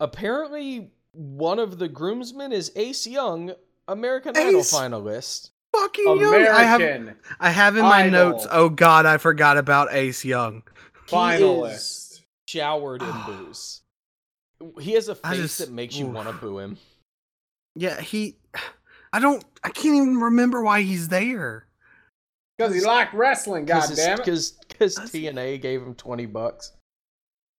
Apparently, 0.00 0.90
one 1.12 1.60
of 1.60 1.78
the 1.78 1.86
groomsmen 1.86 2.50
is 2.50 2.72
Ace 2.74 3.06
Young, 3.06 3.52
American 3.86 4.36
Idol 4.36 4.62
finalist. 4.62 5.50
Fucking 5.72 6.18
young. 6.20 6.34
I 6.48 6.64
have 6.64 7.14
I 7.38 7.50
have 7.50 7.76
in 7.76 7.82
my 7.82 8.04
Idol. 8.04 8.10
notes. 8.30 8.46
Oh 8.50 8.68
God, 8.68 9.06
I 9.06 9.18
forgot 9.18 9.56
about 9.56 9.92
Ace 9.92 10.24
Young. 10.24 10.64
He 11.06 11.14
finalist. 11.14 11.74
is 11.74 12.22
showered 12.48 13.02
in 13.02 13.12
booze. 13.26 13.82
He 14.80 14.92
has 14.94 15.08
a 15.08 15.14
face 15.14 15.36
just- 15.36 15.58
that 15.60 15.70
makes 15.70 15.96
you 15.96 16.06
want 16.06 16.26
to 16.28 16.34
boo 16.34 16.58
him. 16.58 16.76
Yeah, 17.74 18.00
he. 18.00 18.36
I 19.12 19.20
don't. 19.20 19.44
I 19.62 19.70
can't 19.70 19.94
even 19.94 20.18
remember 20.18 20.62
why 20.62 20.82
he's 20.82 21.08
there. 21.08 21.66
Because 22.56 22.74
he 22.74 22.80
liked 22.80 23.14
wrestling, 23.14 23.64
God 23.64 23.82
Because 23.82 23.96
damn 23.96 24.14
it. 24.14 24.24
because 24.24 24.54
Does 24.78 25.12
he? 25.12 25.24
TNA 25.24 25.60
gave 25.60 25.82
him 25.82 25.94
twenty 25.94 26.26
bucks. 26.26 26.72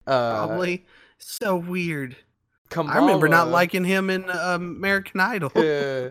Uh, 0.07 0.47
Probably. 0.47 0.85
So 1.17 1.55
weird. 1.57 2.15
Kamala, 2.69 2.97
I 2.97 3.01
remember 3.01 3.27
not 3.27 3.49
liking 3.49 3.83
him 3.83 4.09
in 4.09 4.29
uh, 4.29 4.55
American 4.55 5.19
Idol. 5.19 5.51
uh, 5.55 6.09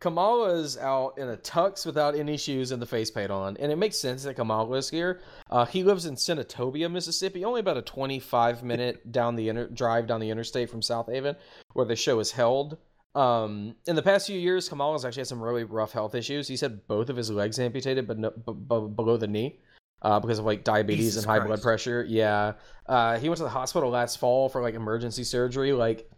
Kamala 0.00 0.54
is 0.54 0.76
out 0.76 1.16
in 1.16 1.28
a 1.30 1.36
tux 1.36 1.86
without 1.86 2.14
any 2.14 2.36
shoes 2.36 2.72
and 2.72 2.82
the 2.82 2.86
face 2.86 3.10
paint 3.10 3.30
on, 3.30 3.56
and 3.56 3.72
it 3.72 3.76
makes 3.76 3.96
sense 3.96 4.22
that 4.24 4.34
Kamala 4.34 4.76
is 4.76 4.90
here. 4.90 5.20
Uh, 5.50 5.64
he 5.64 5.82
lives 5.82 6.04
in 6.04 6.14
Senatobia, 6.14 6.90
Mississippi, 6.90 7.44
only 7.44 7.60
about 7.60 7.78
a 7.78 7.82
25 7.82 8.62
minute 8.62 9.12
down 9.12 9.34
the 9.34 9.48
inter- 9.48 9.68
drive 9.68 10.06
down 10.06 10.20
the 10.20 10.28
interstate 10.30 10.68
from 10.68 10.82
Southaven, 10.82 11.36
where 11.72 11.86
the 11.86 11.96
show 11.96 12.18
is 12.20 12.32
held. 12.32 12.76
Um, 13.14 13.76
in 13.86 13.96
the 13.96 14.02
past 14.02 14.26
few 14.26 14.38
years, 14.38 14.68
Kamala's 14.68 15.04
actually 15.04 15.20
had 15.20 15.28
some 15.28 15.42
really 15.42 15.64
rough 15.64 15.92
health 15.92 16.14
issues. 16.14 16.48
He's 16.48 16.60
had 16.60 16.86
both 16.86 17.10
of 17.10 17.16
his 17.16 17.30
legs 17.30 17.58
amputated, 17.58 18.06
but 18.06 18.18
no, 18.18 18.30
b- 18.30 18.52
b- 18.52 18.88
below 18.94 19.16
the 19.16 19.28
knee. 19.28 19.60
Uh, 20.02 20.20
because 20.20 20.38
of 20.38 20.44
like 20.44 20.64
diabetes 20.64 21.06
Jesus 21.06 21.24
and 21.24 21.30
high 21.30 21.46
blood 21.46 21.62
pressure. 21.62 22.04
Yeah. 22.06 22.52
Uh, 22.86 23.18
he 23.18 23.30
went 23.30 23.38
to 23.38 23.42
the 23.44 23.48
hospital 23.48 23.88
last 23.88 24.18
fall 24.18 24.50
for 24.50 24.60
like 24.60 24.74
emergency 24.74 25.24
surgery. 25.24 25.72
Like, 25.72 26.10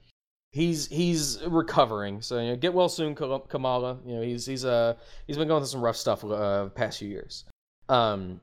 he's 0.51 0.89
he's 0.89 1.41
recovering. 1.47 2.21
So 2.21 2.41
you 2.41 2.49
know, 2.49 2.57
get 2.57 2.75
well 2.75 2.89
soon, 2.89 3.15
Kamala. 3.15 3.99
You 4.05 4.17
know, 4.17 4.23
he's 4.23 4.45
he's 4.45 4.65
uh 4.65 4.95
he's 5.27 5.37
been 5.37 5.47
going 5.47 5.61
through 5.61 5.69
some 5.69 5.83
rough 5.83 5.97
stuff 5.97 6.25
uh 6.25 6.67
past 6.71 6.99
few 6.99 7.09
years. 7.09 7.45
Um, 7.89 8.41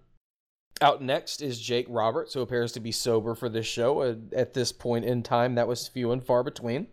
out 0.80 1.02
next 1.02 1.42
is 1.42 1.60
Jake 1.60 1.88
Roberts, 1.90 2.34
who 2.34 2.42
appears 2.42 2.72
to 2.74 2.80
be 2.80 2.92
sober 2.92 3.36
for 3.36 3.50
this 3.50 3.66
show. 3.66 4.02
Uh, 4.02 4.16
at 4.34 4.54
this 4.54 4.72
point 4.72 5.06
in 5.06 5.24
time, 5.24 5.56
that 5.56 5.68
was 5.68 5.88
few 5.88 6.12
and 6.12 6.24
far 6.24 6.44
between. 6.44 6.88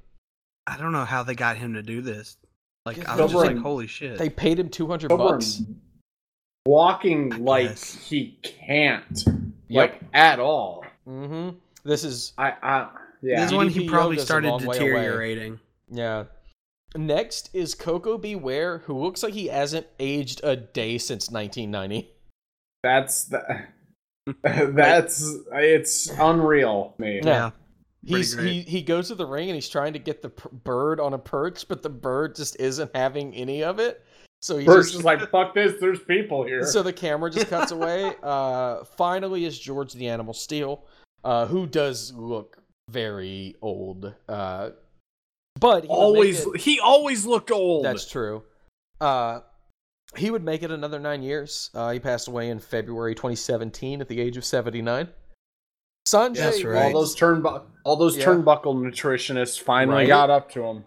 I 0.70 0.76
don't 0.76 0.92
know 0.92 1.04
how 1.04 1.24
they 1.24 1.34
got 1.34 1.56
him 1.56 1.74
to 1.74 1.82
do 1.82 2.00
this. 2.00 2.36
Like 2.86 2.96
Just 2.96 3.08
I 3.08 3.20
was 3.20 3.32
just 3.32 3.44
like, 3.44 3.56
holy 3.58 3.88
shit. 3.88 4.18
They 4.18 4.30
paid 4.30 4.58
him 4.58 4.68
two 4.68 4.86
hundred 4.86 5.08
bucks. 5.08 5.62
Walking 6.64 7.30
like 7.44 7.76
he 7.76 8.38
can't. 8.42 9.24
Yep. 9.68 9.92
Like, 9.92 10.00
at 10.14 10.38
all. 10.38 10.84
Mm-hmm. 11.08 11.56
This 11.84 12.04
is 12.04 12.32
I, 12.38 12.54
I, 12.62 12.88
yeah. 13.20 13.40
this 13.44 13.52
one 13.52 13.68
he 13.68 13.88
probably 13.88 14.18
started 14.18 14.50
long 14.50 14.60
way 14.60 14.76
away. 14.76 14.78
deteriorating. 14.78 15.60
yeah. 15.90 16.24
Next 16.96 17.50
is 17.52 17.74
Koko 17.74 18.18
B. 18.18 18.34
Ware, 18.34 18.78
who 18.78 18.98
looks 18.98 19.22
like 19.22 19.34
he 19.34 19.46
hasn't 19.46 19.86
aged 20.00 20.40
a 20.42 20.56
day 20.56 20.98
since 20.98 21.30
1990. 21.30 22.10
That's 22.82 23.24
the, 23.24 23.66
that's 24.42 25.36
it's 25.52 26.10
unreal, 26.18 26.94
man. 26.98 27.20
Yeah. 27.24 27.50
Yeah. 28.03 28.16
He's 28.18 28.36
he 28.38 28.62
he 28.62 28.82
goes 28.82 29.09
to 29.09 29.14
the 29.14 29.26
ring 29.26 29.48
and 29.51 29.55
he's 29.55 29.68
trying 29.68 29.92
to 29.92 29.98
get 29.98 30.22
the 30.22 30.30
p- 30.30 30.48
bird 30.64 31.01
on 31.01 31.12
a 31.14 31.18
perch, 31.18 31.68
but 31.68 31.82
the 31.82 31.90
bird 31.90 32.34
just 32.34 32.59
isn't 32.59 32.90
having 32.94 33.34
any 33.34 33.62
of 33.62 33.78
it. 33.78 34.05
So 34.42 34.57
he's 34.57 34.66
First 34.66 34.92
just 34.92 35.05
like, 35.05 35.30
fuck 35.30 35.55
this, 35.55 35.74
there's 35.80 36.01
people 36.05 36.44
here. 36.44 36.64
so 36.64 36.82
the 36.82 36.94
camera 36.94 37.30
just 37.30 37.48
cuts 37.48 37.72
away. 37.72 38.14
Uh, 38.22 38.84
finally, 38.84 39.44
is 39.44 39.59
George 39.59 39.92
the 39.92 40.09
Animal 40.09 40.32
Steele, 40.32 40.82
uh, 41.24 41.44
who 41.46 41.66
does 41.66 42.14
look 42.14 42.57
very 42.88 43.55
old. 43.61 44.14
Uh, 44.26 44.70
but 45.59 45.82
he 45.84 45.88
always 45.90 46.46
it- 46.46 46.57
he 46.61 46.80
always 46.80 47.26
looked 47.26 47.51
old. 47.51 47.84
that's 47.84 48.11
true. 48.11 48.44
Uh, 48.98 49.40
he 50.16 50.30
would 50.30 50.42
make 50.42 50.62
it 50.62 50.70
another 50.70 50.98
nine 50.98 51.22
years. 51.22 51.68
Uh, 51.74 51.90
he 51.92 52.01
passed 52.01 52.26
away 52.28 52.48
in 52.48 52.59
February 52.61 53.14
2017 53.14 54.01
at 54.01 54.09
the 54.09 54.20
age 54.20 54.36
of 54.38 54.44
79. 54.44 55.09
Sanjay, 56.09 56.34
That's 56.36 56.64
all 56.64 56.70
right. 56.70 56.92
those 56.94 57.14
turnbuckle 57.14 57.64
all 57.84 57.96
those 57.96 58.16
Yeah. 58.16 58.26
turnbuckle 58.26 58.74
nutritionists 58.76 59.60
finally 59.60 59.98
Right. 59.98 60.08
got 60.08 60.30
up 60.30 60.50
to 60.52 60.62
him. 60.64 60.86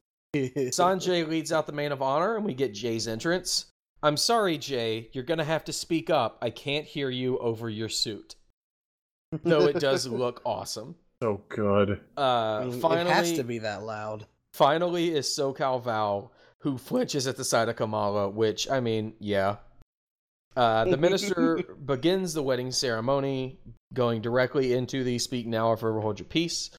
Sanjay 0.34 1.26
leads 1.28 1.52
out 1.52 1.66
the 1.66 1.72
man 1.72 1.92
of 1.92 2.02
honor, 2.02 2.36
and 2.36 2.44
we 2.44 2.54
get 2.54 2.74
Jay's 2.74 3.06
entrance. 3.06 3.66
I'm 4.02 4.16
sorry, 4.16 4.58
Jay. 4.58 5.08
You're 5.12 5.24
gonna 5.24 5.44
have 5.44 5.64
to 5.64 5.72
speak 5.72 6.10
up. 6.10 6.38
I 6.42 6.50
can't 6.50 6.84
hear 6.84 7.08
you 7.10 7.38
over 7.38 7.70
your 7.70 7.88
suit. 7.88 8.34
Though 9.42 9.66
it 9.66 9.78
does 9.80 10.06
look 10.08 10.42
awesome. 10.44 10.96
So 11.22 11.40
good. 11.48 12.00
Uh, 12.16 12.20
I 12.20 12.64
mean, 12.66 12.80
finally, 12.80 13.10
it 13.10 13.14
has 13.14 13.32
to 13.34 13.44
be 13.44 13.58
that 13.60 13.82
loud. 13.84 14.26
finally 14.52 15.14
is 15.14 15.26
SoCal 15.26 15.82
Val 15.82 16.32
who 16.58 16.76
flinches 16.78 17.26
at 17.26 17.36
the 17.36 17.44
sight 17.44 17.68
of 17.68 17.76
Kamala, 17.76 18.28
which 18.28 18.68
I 18.70 18.80
mean, 18.80 19.14
yeah. 19.20 19.56
Uh, 20.56 20.84
the 20.84 20.96
minister 20.96 21.56
begins 21.84 22.32
the 22.34 22.42
wedding 22.42 22.70
ceremony, 22.70 23.58
going 23.94 24.20
directly 24.20 24.72
into 24.72 25.04
the 25.04 25.18
"Speak 25.18 25.46
now 25.46 25.68
or 25.68 25.76
forever 25.76 26.00
hold 26.00 26.18
your 26.18 26.26
peace." 26.26 26.70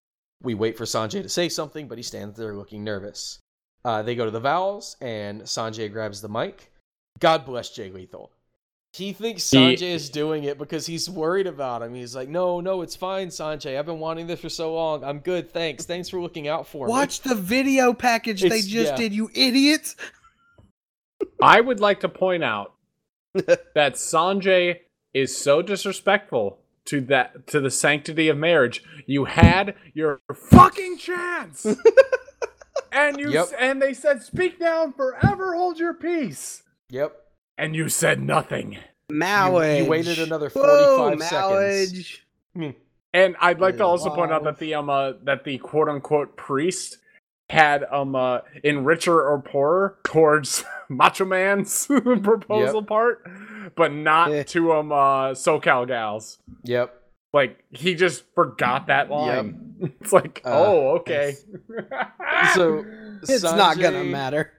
We 0.44 0.54
wait 0.54 0.78
for 0.78 0.84
Sanjay 0.84 1.24
to 1.24 1.30
say 1.30 1.50
something, 1.50 1.88
but 1.88 1.98
he 1.98 2.04
stands 2.04 2.38
there 2.38 2.54
looking 2.54 2.84
nervous. 2.84 3.40
Uh, 3.84 4.02
they 4.02 4.16
go 4.16 4.26
to 4.26 4.32
the 4.32 4.40
vows, 4.40 4.96
and 5.02 5.42
Sanjay 5.44 5.92
grabs 5.92 6.22
the 6.22 6.30
mic. 6.30 6.72
God 7.20 7.46
bless 7.46 7.70
Jay 7.70 7.90
Lethal. 7.90 8.32
He 8.94 9.12
thinks 9.12 9.50
He- 9.50 9.58
Sanjay 9.58 9.94
is 9.94 10.10
doing 10.10 10.46
it 10.46 10.58
because 10.58 10.86
he's 10.86 11.10
worried 11.10 11.48
about 11.48 11.82
him. 11.82 11.94
He's 11.94 12.16
like, 12.16 12.30
"No, 12.30 12.62
no, 12.62 12.82
it's 12.82 12.96
fine, 12.96 13.28
Sanjay. 13.28 13.78
I've 13.78 13.86
been 13.86 14.00
wanting 14.00 14.28
this 14.28 14.40
for 14.40 14.50
so 14.50 14.74
long. 14.74 15.04
I'm 15.04 15.20
good. 15.20 15.52
Thanks. 15.52 15.86
Thanks 15.86 16.10
for 16.10 16.22
looking 16.22 16.48
out 16.48 16.68
for 16.68 16.88
me." 16.88 16.92
Watch 16.92 17.22
the 17.22 17.36
video 17.36 17.94
package 17.94 18.42
they 18.42 18.62
just 18.62 18.92
yeah. 18.92 18.96
did, 18.96 19.14
you 19.14 19.30
idiots. 19.34 19.96
I 21.42 21.60
would 21.62 21.80
like 21.80 22.00
to 22.02 22.10
point 22.10 22.44
out 22.44 22.74
that 23.34 23.96
Sanjay 23.96 24.80
is 25.14 25.36
so 25.36 25.62
disrespectful 25.62 26.60
to 26.86 27.02
that 27.02 27.48
to 27.48 27.60
the 27.60 27.72
sanctity 27.72 28.30
of 28.30 28.38
marriage. 28.38 28.84
You 29.06 29.26
had 29.26 29.76
your 29.94 30.22
fucking 30.34 30.98
chance. 30.98 31.66
and 32.92 33.20
you 33.20 33.32
Yep. 33.32 33.48
and 33.60 33.82
they 33.82 33.94
said 33.94 34.22
speak 34.24 34.60
now 34.60 34.84
and 34.84 34.96
forever 34.96 35.56
hold 35.56 35.80
your 35.80 35.94
peace. 35.94 36.64
Yep. 36.90 37.16
And 37.58 37.76
you 37.76 37.90
said 37.90 38.22
nothing. 38.22 38.78
Marriage. 39.10 39.84
you 39.84 39.90
waited 39.90 40.20
another 40.20 40.50
Whoa, 40.50 40.98
45 41.18 41.22
seconds. 41.30 41.52
marriage. 41.94 42.26
Hmm. 42.56 42.70
And 43.14 43.36
I'd 43.40 43.60
like 43.60 43.76
to 43.76 43.80
Yeah. 43.84 43.86
also 43.86 44.10
point 44.10 44.32
out 44.32 44.44
that 44.44 44.60
the 44.60 44.74
um 44.76 44.90
uh, 44.90 45.14
that 45.24 45.44
the 45.44 45.58
quote 45.60 45.88
unquote 45.90 46.36
priest 46.38 46.98
had 47.50 47.84
um 47.92 48.16
uh, 48.16 48.40
in 48.64 48.84
richer 48.84 49.22
or 49.22 49.42
poorer 49.42 49.98
towards 50.04 50.64
Macho 50.90 51.26
Man's 51.26 51.86
proposal 52.24 52.84
part, 52.84 53.24
but 53.76 53.92
not 53.92 54.32
Yeah. 54.32 54.44
to 54.44 54.74
um 54.74 54.92
uh 54.92 55.32
SoCal 55.32 55.88
gals. 55.88 56.38
Yep. 56.64 56.94
Like 57.34 57.64
he 57.72 57.96
just 57.96 58.24
forgot 58.34 58.88
that 58.88 59.10
line. 59.10 59.62
It's 60.00 60.14
like, 60.14 60.42
Uh, 60.46 60.52
oh, 60.54 60.88
okay. 61.00 61.34
So 62.54 62.86
It's 63.24 63.44
not 63.44 63.78
gonna 63.78 64.06
matter. 64.06 64.54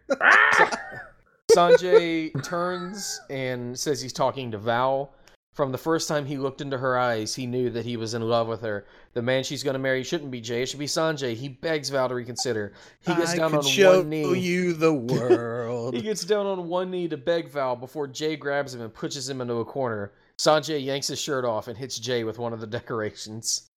Sanjay 1.53 2.31
turns 2.45 3.18
and 3.31 3.79
says 3.79 4.01
he's 4.03 4.12
talking 4.12 4.51
to 4.51 4.59
Val. 4.59 5.14
From 5.55 5.72
the 5.72 5.79
first 5.79 6.07
time 6.07 6.27
he 6.27 6.37
looked 6.37 6.61
into 6.61 6.77
her 6.77 6.99
eyes, 6.99 7.35
he 7.35 7.47
knew 7.47 7.70
that 7.70 7.87
he 7.87 7.97
was 7.97 8.12
in 8.12 8.20
love 8.22 8.47
with 8.47 8.61
her. 8.61 8.85
The 9.17 9.23
man 9.23 9.45
she's 9.45 9.62
going 9.62 9.73
to 9.73 9.79
marry 9.79 10.03
shouldn't 10.03 10.31
be 10.31 10.43
Jay, 10.43 10.61
it 10.61 10.67
should 10.67 10.79
be 10.79 10.85
Sanjay. 10.87 11.35
He 11.35 11.49
begs 11.49 11.89
Val 11.89 12.07
to 12.11 12.14
reconsider. 12.14 12.75
He 13.01 13.14
gets 13.14 13.33
I 13.33 13.37
down 13.39 13.55
on 13.55 13.62
show 13.62 14.01
one 14.01 14.11
knee. 14.11 14.39
you 14.39 14.75
the 14.75 14.93
world. 14.93 15.95
He 15.95 16.03
gets 16.03 16.23
down 16.23 16.45
on 16.45 16.69
one 16.69 16.91
knee 16.91 17.09
to 17.09 17.17
beg 17.17 17.49
Val 17.51 17.77
before 17.77 18.07
Jay 18.07 18.37
grabs 18.37 18.75
him 18.75 18.83
and 18.83 18.93
pushes 18.93 19.27
him 19.27 19.41
into 19.41 19.55
a 19.55 19.64
corner. 19.64 20.12
Sanjay 20.39 20.85
yanks 20.85 21.07
his 21.09 21.19
shirt 21.19 21.47
off 21.47 21.67
and 21.67 21.79
hits 21.79 21.99
Jay 21.99 22.25
with 22.25 22.39
one 22.39 22.53
of 22.53 22.61
the 22.61 22.67
decorations. 22.79 23.71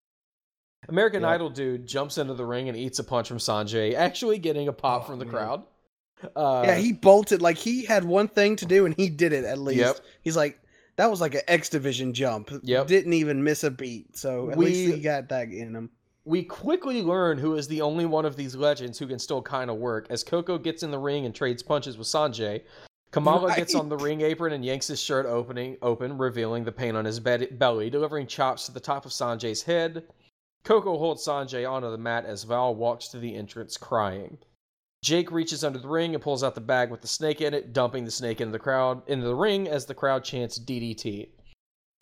American 0.89 1.23
Yep. 1.23 1.31
Idol 1.31 1.51
dude 1.51 1.87
jumps 1.87 2.19
into 2.19 2.35
the 2.35 2.45
ring 2.45 2.69
and 2.69 2.77
eats 2.77 2.99
a 2.99 3.05
punch 3.05 3.29
from 3.29 3.39
Sanjay, 3.39 3.95
actually 3.95 4.39
getting 4.39 4.67
a 4.67 4.73
pop 4.73 5.03
Oh, 5.05 5.07
from 5.07 5.19
the 5.21 5.25
man. 5.25 5.35
crowd. 5.35 5.63
Uh, 6.35 6.65
yeah, 6.67 6.75
he 6.75 6.93
bolted 6.93 7.41
like 7.41 7.57
he 7.59 7.85
had 7.85 8.03
one 8.03 8.27
thing 8.27 8.57
to 8.57 8.67
do 8.67 8.87
and 8.87 8.95
he 8.97 9.09
did 9.09 9.33
it 9.33 9.45
at 9.45 9.59
least. 9.59 9.79
Yep. 9.79 10.01
He's 10.23 10.37
like 10.37 10.59
that 10.99 11.09
was 11.11 11.21
like 11.21 11.35
an 11.35 11.41
X 11.49 11.69
division 11.69 12.13
jump. 12.13 12.51
Yep. 12.63 12.89
Didn't 12.89 13.13
even 13.15 13.43
miss 13.43 13.65
a 13.65 13.71
beat. 13.71 14.17
So 14.17 14.51
at 14.51 14.57
We- 14.59 14.67
least 14.67 14.95
he 14.97 15.01
got 15.01 15.29
that 15.31 15.49
in 15.49 15.75
him. 15.75 15.91
We 16.25 16.43
quickly 16.43 17.01
learn 17.03 17.39
who 17.39 17.55
is 17.55 17.67
the 17.69 17.81
only 17.81 18.05
one 18.05 18.27
of 18.27 18.37
these 18.37 18.55
legends 18.55 18.99
who 18.99 19.07
can 19.07 19.19
still 19.19 19.41
kind 19.41 19.71
of 19.71 19.77
work 19.79 20.09
as 20.11 20.23
Koko 20.23 20.59
gets 20.59 20.83
in 20.83 20.91
the 20.91 20.99
ring 20.99 21.25
and 21.25 21.35
trades 21.35 21.63
punches 21.63 21.97
with 21.97 22.07
Sanjay. 22.09 22.63
Kamala 23.13 23.55
gets 23.57 23.75
on 23.75 23.89
the 23.89 23.97
ring 23.97 24.21
apron 24.21 24.53
and 24.53 24.63
yanks 24.63 24.89
his 24.89 25.01
shirt 25.01 25.25
opening 25.25 25.79
open, 25.81 26.19
revealing 26.19 26.65
the 26.65 26.73
pain 26.73 26.95
on 26.97 27.07
his 27.07 27.19
bed- 27.19 27.59
belly, 27.59 27.89
delivering 27.89 28.27
chops 28.27 28.67
to 28.67 28.73
the 28.73 28.81
top 28.81 29.07
of 29.07 29.13
Sanjay's 29.13 29.63
head. 29.63 30.03
Koko 30.65 30.99
holds 30.99 31.25
Sanjay 31.25 31.67
onto 31.71 31.91
the 31.91 31.97
mat 31.97 32.27
as 32.27 32.43
Val 32.45 32.75
walks 32.75 33.09
to 33.09 33.19
the 33.19 33.35
entrance 33.35 33.79
crying. 33.79 34.37
Jake 35.03 35.31
reaches 35.31 35.63
under 35.65 35.79
the 35.79 35.89
ring 35.89 36.15
and 36.15 36.23
pulls 36.23 36.43
out 36.43 36.55
the 36.55 36.61
bag 36.61 36.91
with 36.91 37.01
the 37.01 37.07
snake 37.09 37.41
in 37.41 37.55
it, 37.55 37.73
dumping 37.73 38.05
the 38.05 38.11
snake 38.11 38.41
into 38.41 38.53
the 38.53 38.59
crowd 38.59 39.03
into 39.07 39.27
the 39.27 39.35
ring 39.35 39.69
as 39.69 39.87
the 39.87 39.95
crowd 39.95 40.25
chants 40.25 40.59
DDT. 40.59 41.29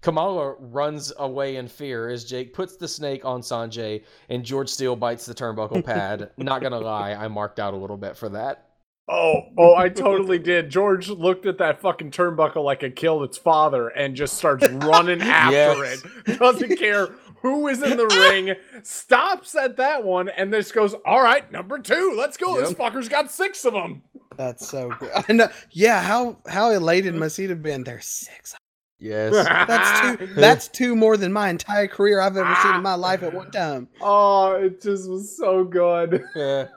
Kamala 0.03 0.55
runs 0.61 1.13
away 1.19 1.57
in 1.57 1.69
fear 1.69 2.09
as 2.09 2.25
Jake 2.25 2.55
puts 2.55 2.77
the 2.77 2.87
snake 2.89 3.25
on 3.25 3.41
Sanjay 3.41 4.03
and 4.29 4.45
George 4.45 4.69
Steele 4.69 4.97
bites 4.97 5.27
the 5.27 5.35
turnbuckle 5.35 5.85
pad. 5.85 6.31
Not 6.37 6.63
gonna 6.63 6.79
lie, 6.81 7.13
I 7.15 7.29
marked 7.29 7.59
out 7.61 7.75
a 7.75 7.79
little 7.79 7.97
bit 7.97 8.17
for 8.17 8.29
that. 8.31 8.63
Oh, 9.09 9.43
oh, 9.57 9.75
I 9.77 9.89
totally 9.89 10.39
did. 10.41 10.69
George 10.69 11.09
looked 11.09 11.47
at 11.47 11.59
that 11.59 11.81
fucking 11.81 12.11
turnbuckle 12.11 12.65
like 12.65 12.83
it 12.83 12.97
killed 12.97 13.23
its 13.23 13.39
father 13.39 13.89
and 13.89 14.17
just 14.17 14.35
starts 14.37 14.67
running 14.69 15.21
after 15.23 15.55
Yes. 15.85 16.03
it. 16.27 16.39
Doesn't 16.41 16.77
care 16.77 17.09
who 17.51 17.69
is 17.69 17.83
in 17.83 17.97
the 17.97 18.07
ring, 18.07 18.55
stops 18.83 19.55
at 19.55 19.77
that 19.77 20.05
one, 20.05 20.29
and 20.29 20.53
this 20.53 20.73
goes, 20.73 20.95
All 21.05 21.23
right, 21.23 21.51
number 21.51 21.79
two, 21.79 22.15
let's 22.17 22.37
go. 22.37 22.61
This 22.61 22.73
fucker's 22.73 23.09
got 23.09 23.31
six 23.31 23.65
of 23.65 23.73
them. 23.73 24.03
That's 24.37 24.69
so 24.69 24.91
good. 24.99 25.11
I 25.29 25.33
know. 25.33 25.49
Yeah, 25.71 26.03
how 26.03 26.39
how 26.47 26.71
elated 26.71 27.15
must 27.15 27.37
he 27.37 27.45
have 27.45 27.63
been? 27.63 27.85
There's 27.85 28.07
six. 28.07 28.55
Yes. 28.99 29.35
That's 29.67 30.19
two. 30.19 30.27
That's 30.35 30.69
two 30.69 30.97
more 30.97 31.17
than 31.17 31.33
my 31.33 31.49
entire 31.51 31.87
career 31.87 32.21
I've 32.21 32.37
ever 32.37 32.55
seen 32.63 32.77
in 32.77 32.83
my 32.83 32.95
life 32.95 33.23
at 33.23 33.33
one 33.35 33.51
time. 33.53 33.89
Oh, 34.01 34.53
it 34.53 34.81
just 34.81 35.09
was 35.09 35.37
so 35.37 35.65
good. 35.65 36.25
Yeah. 36.35 36.69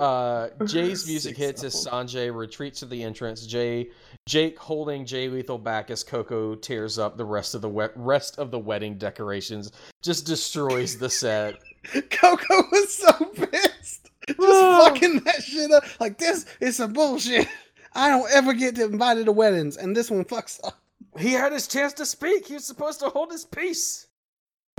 Uh, 0.00 0.50
Jay's 0.64 1.06
music 1.06 1.36
Six 1.36 1.62
hits 1.62 1.64
as. 1.64 1.86
Sanjay 1.86 2.34
retreats 2.34 2.80
to 2.80 2.86
the 2.86 3.02
entrance. 3.02 3.46
Jay, 3.46 3.90
Jake 4.26 4.58
holding 4.58 5.04
Jay 5.04 5.28
Lethal 5.28 5.58
back 5.58 5.90
as 5.90 6.02
Koko 6.04 6.54
tears 6.54 6.98
up 6.98 7.16
the 7.16 7.24
rest 7.24 7.54
of 7.54 7.62
the 7.62 7.68
we- 7.68 7.86
rest 7.96 8.38
of 8.38 8.50
the 8.50 8.58
wedding 8.58 8.98
decorations, 8.98 9.72
just 10.02 10.26
destroys 10.26 10.98
the 10.98 11.10
set. 11.10 11.56
Koko 12.10 12.62
was 12.72 12.94
so 12.96 13.12
pissed. 13.26 14.10
Just 14.26 14.38
fucking 14.38 15.20
that 15.20 15.42
shit 15.42 15.70
up. 15.72 15.84
Like 15.98 16.18
this 16.18 16.46
is 16.60 16.76
some 16.76 16.92
bullshit. 16.92 17.48
I 17.94 18.08
don't 18.08 18.30
ever 18.30 18.52
get 18.52 18.78
invited 18.78 19.26
to 19.26 19.32
weddings, 19.32 19.76
and 19.76 19.96
this 19.96 20.10
one 20.10 20.24
fucks 20.24 20.60
up. 20.64 20.78
He 21.18 21.32
had 21.32 21.52
his 21.52 21.66
chance 21.66 21.92
to 21.94 22.06
speak. 22.06 22.46
He 22.46 22.54
was 22.54 22.64
supposed 22.64 23.00
to 23.00 23.08
hold 23.08 23.32
his 23.32 23.44
peace. 23.44 24.06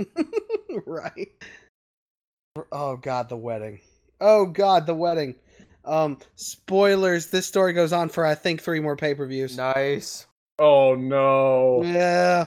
right. 0.86 1.32
Oh 2.70 2.96
god, 2.96 3.28
the 3.28 3.36
wedding. 3.36 3.80
Oh 4.22 4.46
god, 4.46 4.86
the 4.86 4.94
wedding. 4.94 5.34
Um, 5.84 6.18
spoilers. 6.36 7.26
This 7.26 7.46
story 7.46 7.72
goes 7.72 7.92
on 7.92 8.08
for 8.08 8.24
I 8.24 8.36
think 8.36 8.62
three 8.62 8.80
more 8.80 8.96
pay 8.96 9.14
per 9.14 9.26
views. 9.26 9.56
Nice. 9.56 10.26
Oh 10.58 10.94
no. 10.94 11.82
Yeah. 11.84 12.46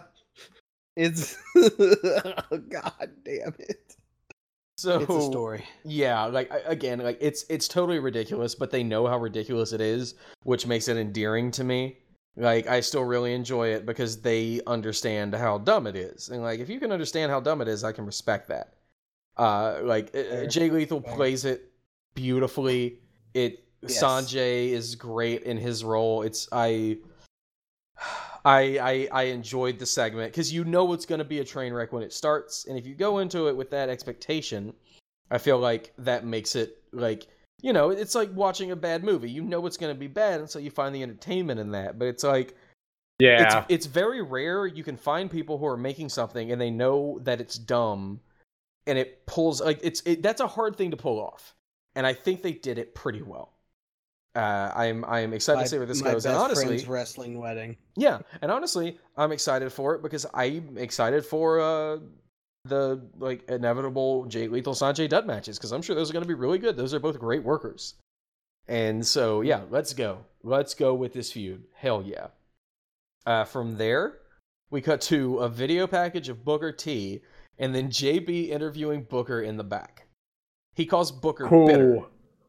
It's 0.96 1.36
oh, 1.58 2.58
god 2.70 3.12
damn 3.26 3.54
it. 3.60 3.96
So 4.78 5.00
It's 5.02 5.10
a 5.10 5.22
story. 5.22 5.66
Yeah, 5.84 6.26
like 6.26 6.50
again, 6.66 7.00
like 7.00 7.18
it's 7.20 7.46
it's 7.50 7.68
totally 7.68 8.00
ridiculous, 8.00 8.56
but 8.56 8.72
they 8.72 8.84
know 8.84 9.08
how 9.08 9.18
ridiculous 9.18 9.74
it 9.74 9.82
is, 9.82 10.16
which 10.44 10.68
makes 10.68 10.88
it 10.88 10.98
endearing 10.98 11.52
to 11.52 11.64
me. 11.64 11.98
Like 12.38 12.68
I 12.68 12.82
still 12.82 13.04
really 13.04 13.34
enjoy 13.34 13.70
it 13.70 13.86
because 13.86 14.22
they 14.22 14.62
understand 14.68 15.34
how 15.34 15.58
dumb 15.58 15.88
it 15.88 15.96
is, 15.96 16.30
and 16.30 16.42
like 16.42 16.60
if 16.60 16.70
you 16.70 16.80
can 16.80 16.92
understand 16.92 17.32
how 17.32 17.40
dumb 17.40 17.62
it 17.62 17.68
is, 17.68 17.84
I 17.84 17.94
can 17.94 18.06
respect 18.06 18.50
that. 18.50 18.75
Uh, 19.38 19.80
like 19.84 20.16
uh, 20.16 20.46
Jay 20.46 20.70
Lethal 20.70 21.02
Fair. 21.02 21.16
plays 21.16 21.46
it 21.46 21.72
beautifully. 22.14 23.00
It 23.34 23.62
Yes. 23.82 24.02
Sanjay 24.02 24.70
is 24.70 24.96
great 24.96 25.44
in 25.44 25.58
his 25.58 25.84
role. 25.84 26.24
It's 26.24 26.48
I. 26.52 26.98
I, 28.44 28.78
I 28.78 29.08
I 29.12 29.24
enjoyed 29.24 29.80
the 29.80 29.86
segment 29.86 30.32
because 30.32 30.54
you 30.54 30.64
know 30.64 30.94
it's 30.94 31.06
going 31.06 31.20
to 31.20 31.26
be 31.26 31.40
a 31.40 31.44
train 31.44 31.74
wreck 31.74 31.92
when 31.92 32.04
it 32.04 32.14
starts, 32.14 32.66
and 32.66 32.78
if 32.78 32.86
you 32.86 32.94
go 32.94 33.20
into 33.20 33.48
it 33.48 33.58
with 33.58 33.72
that 33.72 33.90
expectation, 33.90 34.74
I 35.32 35.40
feel 35.40 35.58
like 35.58 35.94
that 35.98 36.26
makes 36.26 36.56
it 36.56 36.78
like 36.92 37.28
you 37.62 37.74
know 37.74 37.90
it's 37.90 38.14
like 38.14 38.30
watching 38.36 38.70
a 38.72 38.76
bad 38.76 39.04
movie. 39.04 39.30
You 39.32 39.42
know 39.44 39.66
it's 39.66 39.78
going 39.78 39.94
to 39.94 40.00
be 40.00 40.08
bad, 40.08 40.40
and 40.42 40.50
so 40.50 40.60
you 40.60 40.70
find 40.70 40.94
the 40.94 41.02
entertainment 41.02 41.60
in 41.60 41.72
that. 41.72 41.98
But 41.98 42.08
it's 42.08 42.24
like 42.24 42.56
Yeah. 43.20 43.64
it's 43.66 43.66
it's 43.70 43.86
very 43.88 44.22
rare 44.22 44.68
you 44.68 44.84
can 44.84 44.98
find 44.98 45.30
people 45.30 45.58
who 45.58 45.66
are 45.66 45.78
making 45.78 46.10
something 46.10 46.52
and 46.52 46.62
they 46.62 46.70
know 46.72 47.20
that 47.24 47.42
it's 47.42 47.58
dumb, 47.58 48.20
and 48.88 48.98
it 48.98 49.26
pulls 49.26 49.62
like 49.62 49.80
it's 49.84 50.02
it, 50.06 50.22
that's 50.22 50.42
a 50.42 50.48
hard 50.48 50.76
thing 50.76 50.92
to 50.92 50.98
pull 50.98 51.20
off, 51.20 51.56
and 51.96 52.06
I 52.06 52.14
think 52.14 52.42
they 52.42 52.54
did 52.54 52.78
it 52.78 52.96
pretty 52.96 53.22
well. 53.22 53.54
Uh, 54.36 54.72
I'm 54.76 55.06
I'm 55.06 55.34
excited 55.34 55.62
to 55.62 55.68
see 55.68 55.78
where 55.78 55.86
this 55.86 56.04
my 56.04 56.12
goes, 56.12 56.26
and 56.26 56.36
honestly, 56.36 56.66
friend's 56.66 56.88
wrestling 56.88 57.40
wedding. 57.40 57.78
yeah, 57.96 58.20
and 58.42 58.52
honestly, 58.52 59.00
I'm 59.16 59.32
excited 59.32 59.72
for 59.72 59.96
it 59.96 60.04
because 60.04 60.26
I'm 60.34 60.78
excited 60.78 61.26
for 61.26 61.60
uh 61.60 61.98
the 62.66 63.02
like 63.18 63.50
inevitable 63.50 64.26
Jay 64.26 64.48
Lethal 64.48 64.74
Sanjay 64.74 65.08
Dutt 65.08 65.26
matches 65.26 65.58
because 65.58 65.72
I'm 65.72 65.82
sure 65.82 65.96
those 65.96 66.10
are 66.10 66.14
going 66.14 66.24
to 66.24 66.28
be 66.28 66.34
really 66.34 66.58
good. 66.58 66.76
Those 66.76 66.94
are 66.94 67.00
both 67.00 67.18
great 67.18 67.44
workers, 67.44 67.94
and 68.68 69.06
so 69.06 69.42
yeah, 69.42 69.62
let's 69.70 69.94
go, 69.94 70.26
let's 70.44 70.74
go 70.74 70.94
with 70.94 71.14
this 71.14 71.32
feud. 71.32 71.64
Hell 71.74 72.04
yeah! 72.06 72.28
Uh, 73.26 73.46
from 73.46 73.78
there, 73.78 74.18
we 74.70 74.82
cut 74.82 75.00
to 75.02 75.38
a 75.40 75.48
video 75.48 75.88
package 75.88 76.28
of 76.28 76.44
Booker 76.44 76.74
T 76.74 77.22
and 77.58 77.74
then 77.74 77.90
JB 77.90 78.50
interviewing 78.50 79.04
Booker 79.04 79.42
in 79.42 79.58
the 79.58 79.64
back. 79.64 80.08
He 80.76 80.86
calls 80.86 81.12
Booker 81.12 81.48
bitter. 81.48 82.04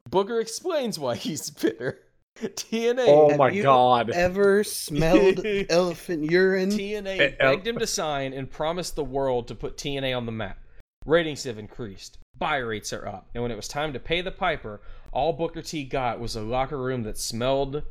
Booker 0.09 0.41
explains 0.41 0.99
why 0.99 1.17
he's 1.17 1.51
bitter. 1.51 2.01
TNA 2.39 3.05
Oh 3.09 3.31
Have 3.31 3.39
my 3.39 3.51
you 3.51 3.63
god. 3.63 4.11
Ever 4.11 4.63
smelled 4.63 5.41
elephant 5.71 6.31
urine? 6.31 6.71
TNA 6.71 7.19
Eh, 7.19 7.33
oh. 7.41 7.51
begged 7.51 7.67
him 7.67 7.79
to 7.79 7.87
sign 7.87 8.35
and 8.35 8.51
promised 8.51 8.95
the 8.95 9.05
world 9.05 9.49
to 9.49 9.55
put 9.55 9.79
TNA 9.79 10.15
on 10.15 10.27
the 10.27 10.33
map. 10.33 10.59
Ratings 11.07 11.45
have 11.45 11.59
increased, 11.59 12.19
buy 12.37 12.57
rates 12.57 12.93
are 12.93 13.07
up, 13.07 13.29
and 13.33 13.43
when 13.43 13.53
it 13.53 13.57
was 13.57 13.69
time 13.69 13.93
to 13.93 14.01
pay 14.01 14.21
the 14.21 14.33
piper, 14.33 14.81
all 15.13 15.33
Booker 15.33 15.63
T 15.63 15.85
got 15.85 16.21
was 16.21 16.37
a 16.37 16.43
locker 16.43 16.77
room 16.77 17.05
that 17.05 17.17
smelled 17.17 17.85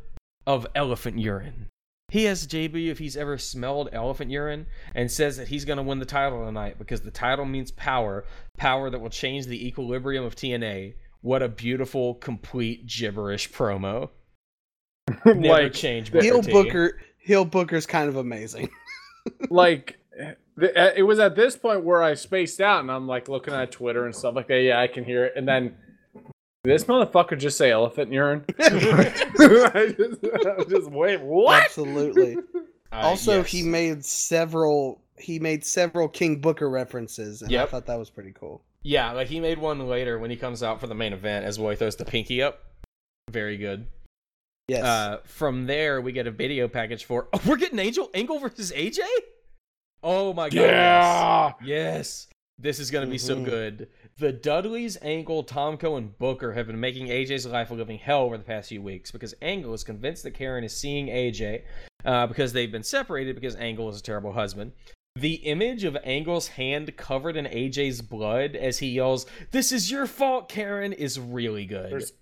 of 0.45 0.67
elephant 0.75 1.17
urine. 1.17 1.67
He 2.15 2.29
asks 2.29 2.45
JB 2.45 2.87
if 2.87 2.97
he's 2.97 3.17
ever 3.17 3.37
smelled 3.37 3.89
elephant 3.91 4.31
urine 4.31 4.67
and 4.93 5.11
says 5.11 5.35
that 5.35 5.49
he's 5.49 5.65
going 5.65 5.75
to 5.75 5.83
win 5.83 5.99
the 5.99 6.05
title 6.05 6.45
tonight 6.45 6.77
because 6.77 7.01
the 7.01 7.11
title 7.11 7.43
means 7.43 7.71
power, 7.71 8.23
power 8.55 8.89
that 8.89 9.01
will 9.01 9.09
change 9.09 9.47
the 9.47 9.67
equilibrium 9.67 10.23
of 10.23 10.33
TNA. 10.33 10.93
What 11.19 11.43
a 11.43 11.49
beautiful, 11.49 12.13
complete 12.13 12.87
gibberish 12.87 13.51
promo. 13.51 14.11
Never 15.25 15.41
like, 15.41 15.73
change 15.73 16.09
Heel 16.13 16.41
T. 16.41 16.53
Booker, 16.53 17.01
Heel 17.17 17.43
Booker's 17.43 17.85
kind 17.85 18.07
of 18.07 18.15
amazing. 18.15 18.69
like 19.49 19.99
uh, 20.17 20.31
it 20.95 21.05
was 21.05 21.19
at 21.19 21.35
this 21.35 21.57
point 21.57 21.83
where 21.83 22.01
I 22.01 22.13
spaced 22.13 22.61
out 22.61 22.79
and 22.79 22.89
I'm 22.89 23.09
like 23.09 23.27
looking 23.27 23.53
at 23.53 23.73
Twitter 23.73 24.05
and 24.05 24.15
stuff 24.15 24.35
like 24.35 24.47
that. 24.47 24.61
Yeah, 24.61 24.79
I 24.79 24.87
can 24.87 25.03
hear 25.03 25.25
it. 25.25 25.33
And 25.35 25.45
then 25.45 25.75
did 26.65 26.73
this 26.73 26.83
motherfucker 26.85 27.37
just 27.37 27.57
say 27.57 27.71
elephant 27.71 28.11
urine. 28.11 28.43
I 28.59 29.93
just, 29.97 30.19
I 30.23 30.63
just 30.67 30.91
wait, 30.91 31.21
what? 31.21 31.63
Absolutely. 31.63 32.37
Uh, 32.91 32.97
also, 33.07 33.39
yes. 33.39 33.51
he 33.51 33.61
made 33.63 34.05
several. 34.05 35.01
He 35.17 35.37
made 35.39 35.65
several 35.65 36.07
King 36.07 36.39
Booker 36.39 36.69
references, 36.69 37.41
and 37.41 37.53
I 37.53 37.65
thought 37.65 37.87
that 37.87 37.99
was 37.99 38.09
pretty 38.09 38.31
cool. 38.31 38.61
Yeah, 38.83 39.11
like 39.11 39.27
he 39.27 39.39
made 39.41 39.57
one 39.57 39.79
later 39.89 40.17
when 40.19 40.29
he 40.29 40.37
comes 40.37 40.63
out 40.63 40.79
for 40.79 40.87
the 40.87 40.95
main 40.95 41.11
event 41.11 41.45
as 41.45 41.59
Roy 41.59 41.75
throws 41.75 41.97
the 41.97 42.05
pinky 42.05 42.41
up. 42.41 42.63
Very 43.29 43.57
good. 43.57 43.87
Yes. 44.69 44.83
Uh, 44.83 45.17
from 45.25 45.65
there, 45.65 45.99
we 45.99 46.11
get 46.13 46.25
a 46.27 46.31
video 46.31 46.67
package 46.69 47.03
for. 47.03 47.27
Oh, 47.33 47.41
we're 47.45 47.57
getting 47.57 47.79
Angel 47.79 48.09
Angle 48.13 48.39
versus 48.39 48.71
AJ. 48.71 48.99
Oh 50.01 50.31
my 50.33 50.49
god! 50.49 50.55
Yeah. 50.55 51.47
Yes. 51.63 51.65
Yes. 51.65 52.27
This 52.59 52.79
is 52.79 52.91
gonna 52.91 53.07
be 53.07 53.17
so 53.17 53.35
Mhm. 53.35 53.45
good. 53.45 53.89
The 54.17 54.31
Dudleys, 54.31 54.97
Angle, 55.01 55.43
Tomko, 55.43 55.97
and 55.97 56.17
Booker 56.17 56.53
have 56.53 56.67
been 56.67 56.79
making 56.79 57.07
AJ's 57.07 57.45
life 57.45 57.69
a 57.69 57.73
living 57.73 57.97
hell 57.97 58.21
over 58.21 58.37
the 58.37 58.45
past 58.45 58.69
few 58.69 58.81
weeks 58.81 59.11
because 59.11 59.33
Angle 59.41 59.73
is 59.73 59.83
convinced 59.83 60.23
that 60.23 60.31
Karen 60.31 60.63
is 60.63 60.73
seeing 60.75 61.07
AJ 61.07 61.63
uh, 62.05 62.25
because 62.25 62.53
they've 62.53 62.71
been 62.71 62.83
separated 62.83 63.35
because 63.35 63.57
Angle 63.57 63.89
is 63.89 63.99
a 63.99 64.03
terrible 64.03 64.31
husband. 64.31 64.71
The 65.17 65.33
image 65.35 65.83
of 65.83 65.97
Angle's 66.05 66.47
hand 66.47 66.95
covered 66.95 67.35
in 67.35 67.43
AJ's 67.45 68.01
blood 68.01 68.55
as 68.55 68.79
he 68.79 68.87
yells, 68.87 69.25
"This 69.51 69.73
is 69.73 69.91
your 69.91 70.05
fault, 70.05 70.47
Karen," 70.47 70.93
is 70.93 71.19
really 71.19 71.65
good. 71.65 71.91
There's 71.91 72.13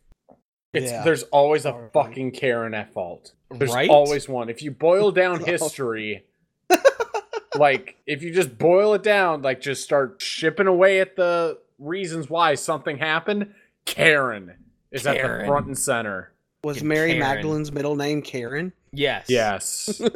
it's 0.74 0.92
Yeah. 0.92 1.04
there's 1.04 1.24
always 1.24 1.66
a 1.66 1.90
fucking 1.94 2.32
Karen 2.32 2.74
at 2.74 2.92
fault. 2.92 3.34
There's 3.52 3.72
Right? 3.74 3.90
always 3.90 4.28
one. 4.28 4.50
If 4.50 4.64
you 4.64 4.72
boil 4.72 5.12
down 5.22 5.44
history, 5.44 6.26
like 7.56 7.98
if 8.08 8.24
you 8.24 8.34
just 8.34 8.58
boil 8.58 8.96
it 8.96 9.04
down, 9.04 9.44
like 9.44 9.62
just 9.62 9.84
start 9.84 10.20
shipping 10.24 10.66
away 10.68 11.00
at 11.00 11.16
the 11.16 11.60
reasons 11.84 12.30
why 12.30 12.56
something 12.56 12.98
happened, 12.98 13.54
Karen 13.86 14.54
is 14.92 15.06
at 15.08 15.16
the 15.22 15.46
front 15.46 15.68
and 15.68 15.78
center. 15.78 16.32
was 16.64 16.78
fucking 16.78 16.88
Mary 16.88 17.08
Karen. 17.14 17.20
Magdalene's 17.20 17.72
middle 17.72 17.96
name 17.96 18.22
Karen? 18.22 18.74
yes. 18.92 19.26
Yes. 19.30 20.02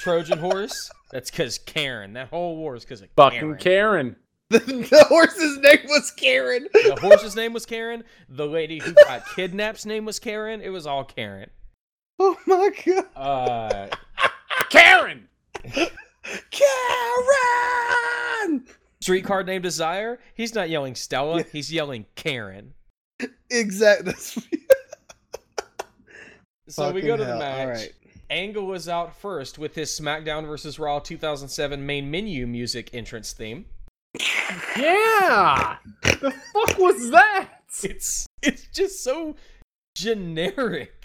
Trojan 0.00 0.38
horse. 0.38 0.90
That's 1.12 1.30
because 1.30 1.58
Karen. 1.58 2.12
That 2.14 2.28
whole 2.28 2.56
war 2.56 2.76
is 2.76 2.84
because 2.84 3.00
of 3.02 3.08
Karen. 3.16 3.30
Fucking 3.32 3.56
Karen. 3.56 3.58
Karen. 3.58 4.16
The, 4.50 4.58
the 4.58 5.04
horse's 5.08 5.56
name 5.58 5.80
was 5.88 6.10
Karen. 6.12 6.68
The 6.72 6.98
horse's 7.00 7.34
name 7.34 7.54
was 7.54 7.64
Karen. 7.64 8.04
The 8.28 8.46
lady 8.46 8.78
who 8.78 8.92
got 8.92 9.22
kidnapped's 9.34 9.86
name 9.86 10.04
was 10.04 10.18
Karen. 10.18 10.60
It 10.60 10.68
was 10.68 10.86
all 10.86 11.02
Karen. 11.02 11.48
Oh 12.20 12.36
my 12.46 12.70
god, 12.84 13.06
Uh, 13.16 13.86
Karen! 14.68 15.28
Karen! 16.50 18.64
Streetcar 19.04 19.42
named 19.42 19.62
Desire. 19.62 20.18
He's 20.34 20.54
not 20.54 20.70
yelling 20.70 20.94
Stella. 20.94 21.42
He's 21.52 21.70
yelling 21.70 22.06
Karen. 22.14 22.72
Exactly. 23.50 24.12
That's 26.66 26.76
So 26.76 26.90
we 26.90 27.02
go 27.02 27.16
to 27.16 27.24
the 27.24 27.36
match. 27.36 27.58
All 27.60 27.72
right. 27.74 27.92
Angle 28.30 28.66
was 28.66 28.88
out 28.88 29.14
first 29.20 29.58
with 29.58 29.74
his 29.74 29.90
SmackDown 29.90 30.46
vs. 30.46 30.78
Raw 30.78 30.98
2007 30.98 31.84
main 31.84 32.10
menu 32.10 32.46
music 32.46 32.90
entrance 32.94 33.34
theme. 33.34 33.66
Yeah! 34.78 35.76
the 36.02 36.30
fuck 36.52 36.78
was 36.78 37.10
that? 37.10 37.48
It's 37.82 38.26
it's 38.40 38.66
just 38.68 39.04
so 39.04 39.36
generic. 39.94 41.03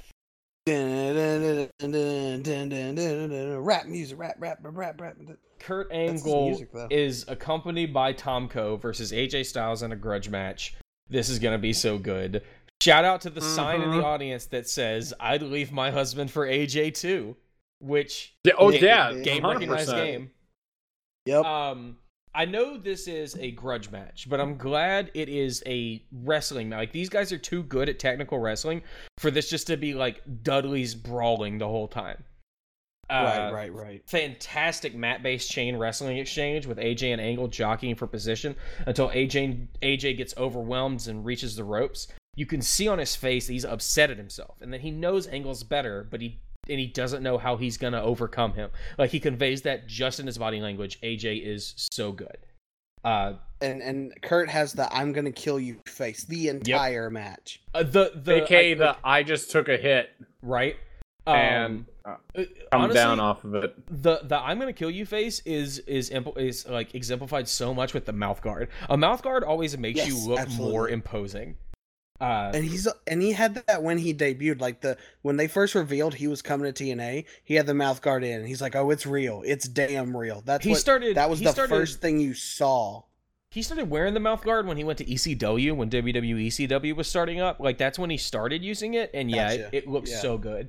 Rap 3.59 3.85
music, 3.87 4.17
rap, 4.19 4.35
rap, 4.39 4.59
rap, 4.61 5.01
rap. 5.01 5.17
Kurt 5.59 5.91
Angle 5.91 6.49
music, 6.49 6.69
is 6.89 7.25
accompanied 7.27 7.93
by 7.93 8.13
Tomko 8.13 8.81
versus 8.81 9.11
AJ 9.11 9.45
Styles 9.45 9.83
in 9.83 9.91
a 9.91 9.95
grudge 9.95 10.29
match. 10.29 10.75
This 11.09 11.29
is 11.29 11.39
gonna 11.39 11.57
be 11.57 11.73
so 11.73 11.97
good. 11.97 12.43
Shout 12.81 13.03
out 13.03 13.21
to 13.21 13.29
the 13.29 13.41
sign 13.41 13.81
in 13.81 13.89
the 13.91 13.97
Mhm. 13.97 14.03
audience 14.05 14.45
that 14.47 14.69
says, 14.69 15.13
"I'd 15.19 15.41
leave 15.41 15.71
my 15.71 15.91
husband 15.91 16.31
for 16.31 16.45
AJ 16.47 16.91
too," 16.91 17.35
which 17.79 18.35
oh 18.57 18.69
yeah, 18.69 19.13
game 19.13 19.45
recognized 19.45 19.89
100%. 19.89 20.05
game. 20.05 20.31
Yep. 21.25 21.45
Um, 21.45 21.97
I 22.39 22.45
know 22.45 22.77
this 22.77 23.09
is 23.09 23.35
a 23.35 23.51
grudge 23.51 23.91
match, 23.91 24.27
but 24.29 24.39
I'm 24.39 24.55
glad 24.55 25.11
it 25.13 25.27
is 25.27 25.61
a 25.65 26.01
wrestling 26.23 26.69
match. 26.69 26.77
Like 26.77 26.91
these 26.93 27.09
guys 27.09 27.33
are 27.33 27.37
too 27.37 27.63
good 27.63 27.89
at 27.89 27.99
technical 27.99 28.39
wrestling 28.39 28.81
for 29.17 29.29
this 29.29 29.49
just 29.49 29.67
to 29.67 29.75
be 29.75 29.93
like 29.93 30.21
Dudley's 30.41 30.95
brawling 30.95 31.57
the 31.57 31.67
whole 31.67 31.89
time. 31.89 32.23
right, 33.11 33.49
Uh, 33.49 33.51
right, 33.51 33.73
right. 33.73 34.09
fantastic 34.09 34.95
mat-based 34.95 35.51
chain 35.51 35.75
wrestling 35.75 36.17
exchange 36.17 36.65
with 36.65 36.77
AJ 36.77 37.11
and 37.11 37.19
Angle 37.19 37.49
jockeying 37.49 37.95
for 37.95 38.07
position 38.07 38.55
until 38.85 39.09
AJ 39.09 39.67
AJ 39.81 40.15
gets 40.15 40.33
overwhelmed 40.37 41.05
and 41.09 41.25
reaches 41.25 41.57
the 41.57 41.65
ropes. 41.65 42.07
You 42.37 42.45
can 42.45 42.61
see 42.61 42.87
on 42.87 42.99
his 42.99 43.17
face 43.17 43.47
that 43.47 43.53
he's 43.53 43.65
upset 43.65 44.11
at 44.11 44.17
himself 44.17 44.61
and 44.61 44.71
that 44.71 44.79
he 44.79 44.91
knows 44.91 45.27
Angle's 45.27 45.65
better, 45.65 46.07
but 46.09 46.21
he 46.21 46.39
and 46.69 46.79
he 46.79 46.87
doesn't 46.87 47.23
know 47.23 47.37
how 47.37 47.57
he's 47.57 47.77
gonna 47.77 48.01
overcome 48.01 48.53
him. 48.53 48.69
Like 48.97 49.11
he 49.11 49.19
conveys 49.19 49.63
that 49.63 49.87
just 49.87 50.19
in 50.19 50.25
his 50.27 50.37
body 50.37 50.61
language. 50.61 50.99
AJ 51.01 51.43
is 51.45 51.73
so 51.91 52.11
good. 52.11 52.37
Uh, 53.03 53.33
And 53.61 53.81
and 53.81 54.13
Kurt 54.21 54.49
has 54.49 54.73
the 54.73 54.93
"I'm 54.93 55.13
gonna 55.13 55.31
kill 55.31 55.59
you" 55.59 55.77
face 55.87 56.23
the 56.25 56.49
entire 56.49 57.09
match. 57.09 57.61
uh, 57.73 57.83
the 57.83 58.11
the 58.15 58.43
AKA 58.43 58.71
I- 58.71 58.73
the 58.75 58.97
I 59.03 59.23
just 59.23 59.51
took 59.51 59.67
a 59.69 59.77
hit 59.77 60.09
right 60.41 60.75
um, 61.27 61.35
and 61.35 61.85
uh, 62.05 62.09
uh, 62.09 62.15
come 62.71 62.81
honestly, 62.81 62.93
down 62.95 63.19
off 63.19 63.43
of 63.45 63.55
it. 63.55 63.73
the 63.89 64.19
the 64.23 64.37
I'm 64.37 64.59
gonna 64.59 64.73
kill 64.73 64.89
you 64.91 65.05
face 65.05 65.41
is 65.45 65.79
is 65.79 66.09
impl- 66.09 66.37
is 66.37 66.67
like 66.67 66.93
exemplified 66.95 67.47
so 67.47 67.73
much 67.73 67.93
with 67.93 68.05
the 68.05 68.13
mouth 68.13 68.41
guard. 68.41 68.67
A 68.89 68.97
mouth 68.97 69.21
guard 69.21 69.43
always 69.45 69.77
makes 69.77 70.05
you 70.05 70.17
look 70.27 70.39
absolutely. 70.39 70.71
more 70.73 70.89
imposing. 70.89 71.55
Uh, 72.21 72.51
And 72.53 72.65
he's 72.65 72.87
and 73.07 73.21
he 73.21 73.31
had 73.31 73.55
that 73.67 73.81
when 73.81 73.97
he 73.97 74.13
debuted, 74.13 74.59
like 74.59 74.81
the 74.81 74.97
when 75.21 75.37
they 75.37 75.47
first 75.47 75.73
revealed 75.75 76.15
he 76.15 76.27
was 76.27 76.41
coming 76.41 76.71
to 76.71 76.83
TNA, 76.83 77.25
he 77.43 77.55
had 77.55 77.65
the 77.65 77.73
mouth 77.73 78.01
guard 78.01 78.23
in. 78.23 78.45
He's 78.45 78.61
like, 78.61 78.75
"Oh, 78.75 78.89
it's 78.89 79.05
real. 79.05 79.41
It's 79.45 79.67
damn 79.67 80.15
real." 80.15 80.41
That's 80.45 80.63
he 80.65 80.71
what 80.71 80.79
started. 80.79 81.15
that 81.17 81.29
was 81.29 81.39
he 81.39 81.45
the 81.45 81.51
started, 81.51 81.73
first 81.73 82.01
thing 82.01 82.19
you 82.19 82.33
saw. 82.33 83.03
He 83.51 83.61
started 83.61 83.89
wearing 83.89 84.13
the 84.13 84.19
mouth 84.19 84.43
guard 84.43 84.67
when 84.67 84.77
he 84.77 84.83
went 84.83 84.97
to 84.99 85.05
ECW 85.05 85.75
when 85.75 85.89
WWE 85.89 86.47
ECW 86.47 86.95
was 86.95 87.07
starting 87.07 87.39
up. 87.39 87.59
Like 87.59 87.77
that's 87.77 87.97
when 87.97 88.09
he 88.09 88.17
started 88.17 88.63
using 88.63 88.95
it, 88.95 89.11
and 89.13 89.31
yeah, 89.31 89.51
it, 89.51 89.69
it 89.71 89.87
looks 89.87 90.11
Yeah. 90.11 90.19
so 90.19 90.37
good. 90.37 90.67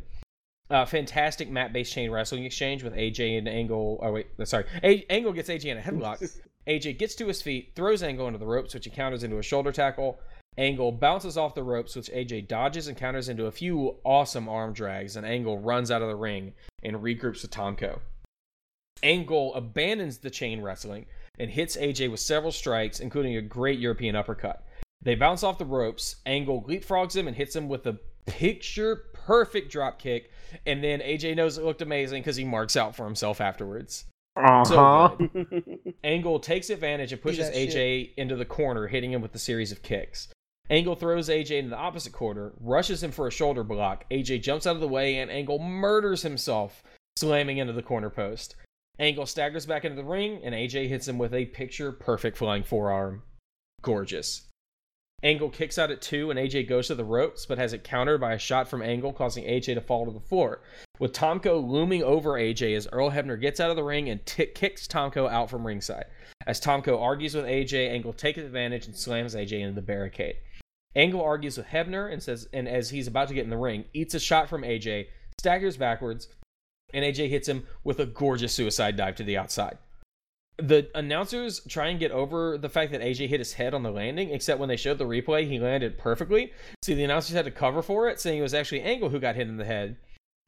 Uh, 0.71 0.85
fantastic 0.87 1.51
mat-based 1.51 1.93
chain 1.93 2.13
wrestling 2.13 2.45
exchange 2.45 2.85
with 2.85 2.95
AJ 2.95 3.37
and 3.39 3.49
Angle. 3.49 3.99
Oh 4.01 4.13
wait, 4.13 4.29
sorry. 4.45 4.67
A- 4.85 5.05
Angle 5.11 5.33
gets 5.33 5.49
AJ 5.49 5.65
in 5.65 5.79
a 5.79 5.81
headlock. 5.81 6.23
AJ 6.69 6.97
gets 6.99 7.17
to 7.17 7.27
his 7.27 7.43
feet, 7.43 7.73
throws 7.75 8.05
Angle 8.05 8.29
into 8.29 8.39
the 8.39 8.47
ropes, 8.47 8.73
which 8.73 8.85
he 8.85 8.91
counters 8.91 9.25
into 9.25 9.39
a 9.39 9.43
shoulder 9.43 9.73
tackle. 9.73 10.21
Angle 10.59 10.93
bounces 10.93 11.37
off 11.37 11.55
the 11.55 11.63
ropes, 11.63 11.97
which 11.97 12.11
AJ 12.11 12.49
dodges 12.49 12.89
and 12.89 12.97
counters 12.97 13.29
into 13.29 13.47
a 13.47 13.53
few 13.53 13.97
awesome 14.05 14.49
arm 14.49 14.73
drags, 14.73 15.17
and 15.17 15.25
Angle 15.25 15.59
runs 15.59 15.91
out 15.91 16.03
of 16.03 16.09
the 16.09 16.17
ring 16.17 16.53
and 16.83 16.97
regroups 16.97 17.43
with 17.43 17.51
Tomko. 17.51 18.01
Angle 19.03 19.55
abandons 19.55 20.19
the 20.19 20.31
chain 20.31 20.61
wrestling 20.61 21.07
and 21.39 21.51
hits 21.51 21.77
AJ 21.77 22.11
with 22.11 22.21
several 22.21 22.53
strikes, 22.53 23.01
including 23.01 23.37
a 23.37 23.43
great 23.43 23.79
European 23.79 24.17
uppercut. 24.17 24.67
They 25.03 25.15
bounce 25.15 25.43
off 25.43 25.59
the 25.59 25.65
ropes. 25.65 26.17
Angle 26.27 26.65
leapfrogs 26.69 27.17
him 27.17 27.27
and 27.27 27.37
hits 27.37 27.57
him 27.57 27.69
with 27.69 27.87
a 27.87 27.99
picture 28.27 29.05
perfect 29.15 29.71
drop 29.71 29.99
kick, 29.99 30.31
and 30.67 30.83
then 30.85 31.01
AJ 31.01 31.37
knows 31.37 31.57
it 31.57 31.65
looked 31.65 31.83
amazing 31.83 32.23
because 32.23 32.37
he 32.37 32.45
marks 32.45 32.77
out 32.77 32.95
for 32.95 33.05
himself 33.05 33.41
afterwards. 33.41 34.05
Uh-huh. 34.37 34.65
So. 34.65 35.31
Angle 36.05 36.41
takes 36.41 36.71
advantage 36.71 37.13
and 37.13 37.23
pushes 37.23 37.47
that 37.47 37.55
AJ 37.55 38.15
into 38.17 38.37
the 38.37 38.45
corner, 38.45 38.87
hitting 38.87 39.13
him 39.13 39.23
with 39.23 39.35
a 39.35 39.39
series 39.39 39.73
of 39.73 39.83
kicks. 39.83 40.29
Angle 40.71 40.95
throws 40.95 41.29
AJ 41.29 41.59
into 41.59 41.71
the 41.71 41.77
opposite 41.77 42.13
corner, 42.13 42.53
rushes 42.61 43.03
him 43.03 43.11
for 43.11 43.27
a 43.27 43.33
shoulder 43.33 43.65
block. 43.65 44.05
AJ 44.13 44.43
jumps 44.43 44.69
out 44.69 44.77
of 44.77 44.81
the 44.81 44.87
way, 44.87 45.17
and 45.17 45.29
Angle 45.29 45.59
murders 45.59 46.23
himself, 46.23 46.85
slamming 47.19 47.59
into 47.59 47.73
the 47.73 47.83
corner 47.83 48.09
post. 48.09 48.55
Angle 49.01 49.27
staggers 49.27 49.67
back 49.67 49.85
into 49.85 49.97
the 49.97 50.05
ring, 50.05 50.41
and 50.45 50.55
AJ 50.55 50.89
hits 50.89 51.09
him 51.09 51.19
with 51.19 51.35
a 51.35 51.47
picture 51.47 51.91
perfect 51.91 52.37
flying 52.37 52.63
forearm. 52.63 53.25
Gorgeous. 53.83 54.43
Angle 55.23 55.51
kicks 55.51 55.77
out 55.77 55.91
at 55.91 56.01
two, 56.01 56.31
and 56.31 56.39
AJ 56.39 56.69
goes 56.69 56.87
to 56.87 56.95
the 56.95 57.05
ropes, 57.05 57.47
but 57.47 57.59
has 57.59 57.73
it 57.73 57.83
countered 57.83 58.21
by 58.21 58.35
a 58.35 58.39
shot 58.39 58.69
from 58.69 58.81
Angle, 58.81 59.13
causing 59.13 59.45
AJ 59.45 59.75
to 59.75 59.81
fall 59.81 60.07
to 60.07 60.13
the 60.13 60.21
floor. 60.21 60.63
With 61.01 61.13
Tomko 61.13 61.67
looming 61.67 62.03
over 62.03 62.35
AJ 62.35 62.77
as 62.77 62.89
Earl 62.93 63.11
Hebner 63.11 63.41
gets 63.41 63.59
out 63.59 63.71
of 63.71 63.77
the 63.77 63.83
ring 63.83 64.09
and 64.09 64.25
t- 64.25 64.47
kicks 64.47 64.87
Tomko 64.87 65.29
out 65.29 65.51
from 65.51 65.67
ringside. 65.67 66.07
As 66.47 66.61
Tomko 66.61 67.01
argues 67.01 67.35
with 67.35 67.45
AJ, 67.45 67.91
Angle 67.91 68.13
takes 68.13 68.39
advantage 68.39 68.87
and 68.87 68.97
slams 68.97 69.35
AJ 69.35 69.61
into 69.61 69.75
the 69.75 69.83
barricade. 69.83 70.37
Angle 70.97 71.23
argues 71.23 71.57
with 71.57 71.67
Hebner 71.67 72.13
and 72.13 72.23
says, 72.23 72.49
and 72.53 72.69
as 72.69 72.91
he's 72.91 73.07
about 73.07 73.29
to 73.29 73.35
get 73.35 73.45
in 73.45 73.51
the 73.51 73.57
ring, 73.57 73.85
eats 73.93 74.15
a 74.15 74.21
shot 74.21 74.49
from 74.49 74.63
AJ, 74.63 75.07
staggers 75.39 75.77
backwards, 75.77 76.29
and 76.93 77.05
AJ 77.05 77.29
hits 77.29 77.49
him 77.49 77.67
with 77.85 78.01
a 78.01 78.07
gorgeous 78.07 78.53
suicide 78.53 78.97
dive 78.97 79.15
to 79.17 79.25
the 79.25 79.37
outside 79.37 79.79
the 80.61 80.89
announcers 80.95 81.61
try 81.69 81.89
and 81.89 81.99
get 81.99 82.11
over 82.11 82.59
the 82.59 82.69
fact 82.69 82.93
that 82.93 83.01
AJ 83.01 83.29
hit 83.29 83.41
his 83.41 83.55
head 83.55 83.75
on 83.75 83.83
the 83.83 83.91
landing, 83.91 84.31
except 84.31 84.61
when 84.61 84.69
they 84.69 84.77
showed 84.77 84.99
the 84.99 85.05
replay, 85.05 85.49
he 85.49 85.59
landed 85.59 85.99
perfectly. 85.99 86.53
See, 86.83 86.95
the 86.95 87.05
announcers 87.05 87.35
had 87.35 87.45
to 87.47 87.51
cover 87.51 87.83
for 87.83 88.09
it, 88.09 88.21
saying 88.21 88.39
it 88.39 88.43
was 88.43 88.55
actually 88.55 88.83
Angle 88.83 89.09
who 89.09 89.21
got 89.21 89.37
hit 89.37 89.49
in 89.49 89.57
the 89.57 89.65
head. 89.65 89.97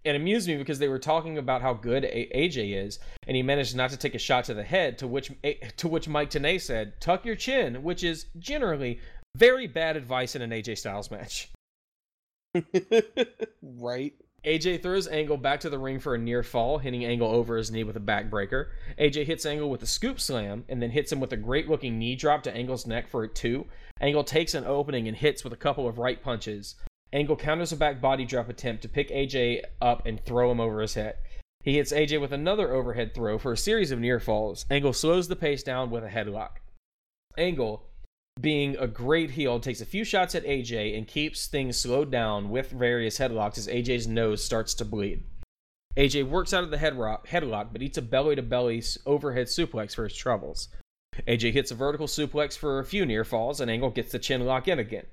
It 0.05 0.16
amused 0.16 0.49
me 0.49 0.57
because 0.57 0.80
they 0.80 0.88
were 0.88 0.99
talking 0.99 1.38
about 1.38 1.62
how 1.62 1.74
good 1.74 2.03
AJ 2.03 2.84
is, 2.84 2.99
and 3.26 3.36
he 3.36 3.43
managed 3.43 3.76
not 3.76 3.90
to 3.90 3.97
take 3.97 4.16
a 4.16 4.18
shot 4.18 4.45
to 4.45 4.55
the 4.55 4.64
head. 4.64 4.99
To 4.99 5.07
which 5.07 5.30
to 5.76 5.88
which 5.88 6.09
Mike 6.09 6.30
Tenay 6.30 6.61
said, 6.61 7.01
"Tuck 7.01 7.24
your 7.24 7.36
chin," 7.36 7.84
which 7.84 8.03
is 8.03 8.26
generally 8.38 8.99
very 9.37 9.66
bad 9.66 9.97
advice 9.97 10.35
in 10.37 10.43
an 10.43 10.51
AJ 10.51 10.78
Styles 10.78 11.11
match. 11.11 11.51
right. 13.62 14.12
AJ 14.45 14.83
throws 14.83 15.07
Angle 15.07 15.37
back 15.37 15.61
to 15.61 15.70
the 15.70 15.78
ring 15.78 16.01
for 16.01 16.16
a 16.16 16.18
near 16.18 16.43
fall, 16.43 16.78
hitting 16.78 17.05
Angle 17.05 17.28
over 17.28 17.57
his 17.57 17.70
knee 17.70 17.85
with 17.85 17.97
a 17.97 18.01
backbreaker. 18.01 18.70
AJ 18.99 19.24
hits 19.24 19.47
Angle 19.47 19.70
with 19.70 19.83
a 19.85 19.87
scoop 19.87 20.18
slam 20.18 20.64
and 20.68 20.83
then 20.83 20.91
hits 20.91 21.12
him 21.12 21.20
with 21.20 21.33
a 21.33 21.37
great 21.37 21.68
looking 21.68 21.99
knee 21.99 22.16
drop 22.16 22.43
to 22.43 22.55
Angle's 22.55 22.87
neck 22.87 23.09
for 23.09 23.22
a 23.22 23.28
two. 23.28 23.66
Angle 24.01 24.24
takes 24.24 24.55
an 24.55 24.64
opening 24.64 25.07
and 25.07 25.16
hits 25.16 25.45
with 25.45 25.53
a 25.53 25.57
couple 25.57 25.87
of 25.87 25.99
right 25.99 26.20
punches. 26.20 26.74
Angle 27.12 27.37
counters 27.37 27.72
a 27.72 27.76
back 27.76 28.01
body 28.01 28.24
drop 28.24 28.49
attempt 28.49 28.83
to 28.83 28.89
pick 28.89 29.11
AJ 29.11 29.62
up 29.80 30.07
and 30.07 30.24
throw 30.24 30.51
him 30.51 30.61
over 30.61 30.80
his 30.80 30.95
head. 30.95 31.16
He 31.62 31.76
hits 31.76 31.93
AJ 31.93 32.20
with 32.20 32.33
another 32.33 32.72
overhead 32.72 33.14
throw 33.14 33.39
for 33.39 33.53
a 33.53 33.57
series 33.57 33.93
of 33.93 34.01
near 34.01 34.18
falls. 34.18 34.66
Angle 34.70 34.93
slows 34.93 35.28
the 35.28 35.37
pace 35.37 35.62
down 35.62 35.91
with 35.91 36.03
a 36.03 36.09
headlock. 36.09 36.57
Angle 37.39 37.87
being 38.41 38.76
a 38.78 38.87
great 38.87 39.30
heel, 39.30 39.61
takes 39.61 39.80
a 39.80 39.87
few 39.87 40.05
shots 40.05 40.35
at 40.35 40.45
AJ 40.45 40.97
and 40.97 41.07
keeps 41.07 41.47
things 41.47 41.78
slowed 41.78 42.11
down 42.11 42.51
with 42.51 42.70
various 42.70 43.18
headlocks 43.18 43.59
as 43.59 43.68
AJ's 43.68 44.07
nose 44.07 44.43
starts 44.43 44.74
to 44.74 44.85
bleed. 44.85 45.22
AJ 45.97 46.28
works 46.28 46.55
out 46.55 46.64
of 46.64 46.70
the 46.70 46.78
headlock, 46.78 47.26
headlock 47.26 47.68
but 47.72 47.83
eats 47.83 47.99
a 47.99 48.03
belly 48.03 48.35
to 48.35 48.43
belly 48.43 48.83
overhead 49.05 49.47
suplex 49.47 49.95
for 49.95 50.05
his 50.05 50.16
troubles. 50.16 50.68
AJ 51.28 51.53
hits 51.53 51.70
a 51.70 51.74
vertical 51.74 52.07
suplex 52.07 52.57
for 52.57 52.78
a 52.78 52.85
few 52.85 53.05
near 53.05 53.24
falls, 53.24 53.61
and 53.61 53.70
Angle 53.70 53.91
gets 53.91 54.12
the 54.12 54.18
chin 54.18 54.45
lock 54.47 54.66
in 54.66 54.78
again. 54.78 55.05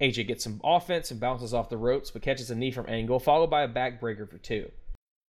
AJ 0.00 0.26
gets 0.26 0.44
some 0.44 0.60
offense 0.64 1.10
and 1.10 1.20
bounces 1.20 1.54
off 1.54 1.70
the 1.70 1.76
ropes, 1.76 2.10
but 2.10 2.22
catches 2.22 2.50
a 2.50 2.54
knee 2.56 2.72
from 2.72 2.88
Angle, 2.88 3.20
followed 3.20 3.48
by 3.48 3.62
a 3.62 3.68
backbreaker 3.68 4.28
for 4.28 4.38
two. 4.38 4.70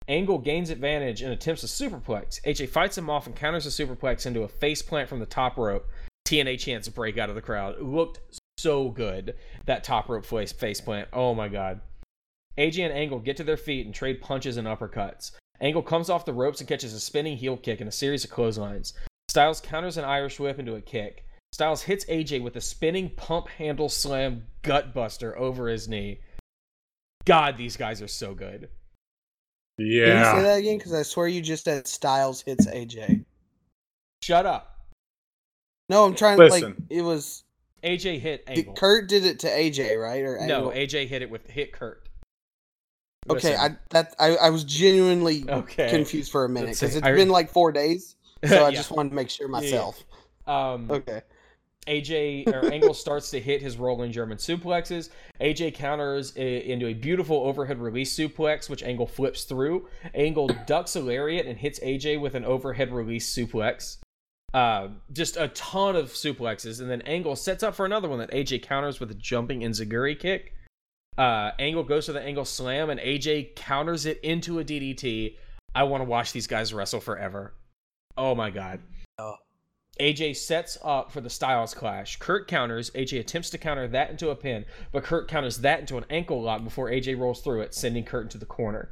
Angle 0.08 0.40
gains 0.40 0.70
advantage 0.70 1.22
and 1.22 1.32
attempts 1.32 1.64
a 1.64 1.68
superplex. 1.68 2.42
AJ 2.42 2.70
fights 2.70 2.98
him 2.98 3.10
off 3.10 3.28
and 3.28 3.36
counters 3.36 3.66
the 3.66 3.86
superplex 3.86 4.26
into 4.26 4.42
a 4.42 4.48
faceplant 4.48 5.08
from 5.08 5.20
the 5.20 5.26
top 5.26 5.58
rope, 5.58 5.86
TNA 6.28 6.60
chance 6.60 6.86
to 6.86 6.92
break 6.92 7.18
out 7.18 7.30
of 7.30 7.36
the 7.36 7.42
crowd. 7.42 7.76
It 7.76 7.84
looked 7.84 8.20
so 8.58 8.90
good. 8.90 9.36
That 9.66 9.84
top 9.84 10.10
rope 10.10 10.26
face 10.26 10.52
face 10.52 10.82
plant. 10.82 11.08
Oh 11.14 11.34
my 11.34 11.48
god. 11.48 11.80
AJ 12.58 12.86
and 12.86 12.94
Angle 12.94 13.20
get 13.20 13.38
to 13.38 13.44
their 13.44 13.58
feet 13.58 13.86
and 13.86 13.96
trade 13.96 14.22
punches 14.22 14.58
and 14.58 14.68
uppercuts. 14.68 15.32
Angle 15.62 15.84
comes 15.84 16.10
off 16.10 16.26
the 16.26 16.34
ropes 16.34 16.60
and 16.60 16.68
catches 16.68 16.94
a 16.94 17.00
spinning 17.00 17.38
heel 17.38 17.56
kick 17.56 17.80
and 17.80 17.88
a 17.88 17.92
series 17.92 18.24
of 18.26 18.30
clotheslines. 18.30 18.94
Styles 19.30 19.62
counters 19.62 19.98
an 19.98 20.04
Irish 20.04 20.40
whip 20.40 20.60
into 20.60 20.76
a 20.76 20.82
kick. 20.82 21.26
Styles 21.54 21.84
hits 21.84 22.06
AJ 22.06 22.44
with 22.44 22.56
a 22.58 22.62
spinning 22.62 23.10
pump 23.12 23.48
handle 23.48 23.90
slam 23.90 24.44
gutbuster 24.64 25.36
over 25.38 25.70
his 25.70 25.88
knee. 25.88 26.20
God, 27.26 27.58
these 27.58 27.78
guys 27.78 28.02
are 28.02 28.08
so 28.08 28.34
good. 28.34 28.70
Yeah. 29.78 30.06
Can 30.06 30.18
you 30.18 30.42
say 30.42 30.42
that 30.44 30.60
again? 30.60 30.78
Because 30.78 30.94
I 30.94 31.04
swear 31.04 31.28
you 31.28 31.42
just 31.42 31.64
said 31.64 31.88
Styles 31.88 32.42
hits 32.42 32.66
AJ. 32.68 33.24
Shut 34.24 34.46
up. 34.46 34.77
No, 35.90 36.06
I'm 36.06 36.16
trying 36.16 36.38
Listen. 36.38 36.64
like 36.64 36.76
it 36.90 37.02
was 37.02 37.44
AJ 37.84 38.20
hit 38.20 38.44
Angle. 38.48 38.74
Kurt 38.74 39.08
did 39.08 39.26
it 39.26 39.40
to 39.40 39.48
AJ, 39.48 40.02
right? 40.02 40.22
Or 40.24 40.38
no, 40.46 40.70
Angle? 40.70 40.72
AJ 40.72 41.08
hit 41.08 41.22
it 41.22 41.30
with 41.30 41.48
hit 41.50 41.72
Kurt. 41.72 42.04
Okay, 43.30 43.50
Listen. 43.52 43.60
I 43.60 43.78
that 43.92 44.16
I, 44.20 44.36
I 44.38 44.50
was 44.50 44.64
genuinely 44.64 45.44
Okay. 45.50 45.90
confused 45.90 46.32
for 46.32 46.46
a 46.46 46.50
minute 46.50 46.68
Let's 46.68 46.80
because 46.80 46.94
see. 46.94 46.98
it's 47.00 47.08
I- 47.08 47.14
been 47.14 47.30
like 47.30 47.50
four 47.50 47.72
days, 47.72 48.16
so 48.46 48.66
I 48.66 48.70
Yeah. 48.70 48.76
just 48.76 48.92
wanted 48.92 49.10
to 49.10 49.16
make 49.16 49.30
sure 49.30 49.48
Yeah, 49.50 49.60
yeah. 49.60 49.62
myself. 49.62 50.04
Um, 50.46 50.90
Okay. 50.92 51.22
AJ 51.88 52.48
or 52.54 52.70
Angle 52.70 52.94
starts 52.94 53.30
to 53.32 53.40
hit 53.40 53.62
his 53.62 53.78
rolling 53.78 54.12
German 54.12 54.38
suplexes. 54.38 55.10
AJ 55.40 55.74
counters 55.76 56.34
i- 56.36 56.42
into 56.42 56.88
a 56.88 56.94
beautiful 56.94 57.38
overhead 57.38 57.80
release 57.80 58.14
suplex, 58.14 58.70
which 58.70 58.84
Angle 58.84 59.08
flips 59.08 59.46
through. 59.46 59.88
Angle 60.14 60.50
ducks 60.66 60.98
a 60.98 61.02
lariat 61.02 61.46
and 61.46 61.58
hits 61.58 61.80
AJ 61.80 62.20
with 62.20 62.36
an 62.36 62.44
overhead 62.44 62.92
release 62.92 63.34
suplex. 63.34 64.00
Uh, 64.54 64.90
just 65.12 65.38
a 65.38 65.50
ton 65.50 65.96
of 65.96 66.14
suplexes, 66.14 66.80
and 66.80 66.90
then 66.90 67.02
Angle 67.02 67.36
sets 67.36 67.64
up 67.64 67.76
for 67.76 67.86
another 67.86 68.08
one 68.08 68.20
that 68.20 68.32
AJ 68.32 68.64
counters 68.64 69.00
with 69.00 69.12
a 69.12 69.16
jumping 69.16 69.62
enziguri 69.62 70.18
kick. 70.18 70.54
Uh, 71.18 71.52
Angle 71.60 71.84
goes 71.84 72.06
to 72.06 72.14
the 72.14 72.22
Angle 72.22 72.46
slam, 72.46 72.90
and 72.90 73.00
AJ 73.00 73.56
counters 73.56 74.06
it 74.06 74.20
into 74.22 74.60
a 74.60 74.64
DDT. 74.64 75.36
I 75.76 75.84
want 75.84 76.02
to 76.02 76.10
watch 76.10 76.32
these 76.32 76.48
guys 76.48 76.74
wrestle 76.74 77.02
forever. 77.02 77.54
Oh 78.16 78.34
my 78.36 78.50
god. 78.50 78.80
Oh. 79.20 79.36
AJ 80.00 80.38
sets 80.38 80.78
up 80.84 81.12
for 81.12 81.22
the 81.22 81.30
Styles 81.30 81.74
clash. 81.74 82.18
Kurt 82.18 82.48
counters. 82.48 82.92
AJ 82.92 83.20
attempts 83.20 83.50
to 83.50 83.58
counter 83.58 83.88
that 83.88 84.12
into 84.12 84.30
a 84.30 84.36
pin, 84.36 84.66
but 84.92 85.04
Kurt 85.04 85.28
counters 85.28 85.60
that 85.60 85.82
into 85.82 85.98
an 85.98 86.06
ankle 86.10 86.42
lock 86.42 86.64
before 86.64 86.90
AJ 86.90 87.20
rolls 87.20 87.42
through 87.42 87.62
it, 87.62 87.74
sending 87.74 88.06
Kurt 88.06 88.24
into 88.24 88.38
the 88.38 88.46
corner. 88.46 88.92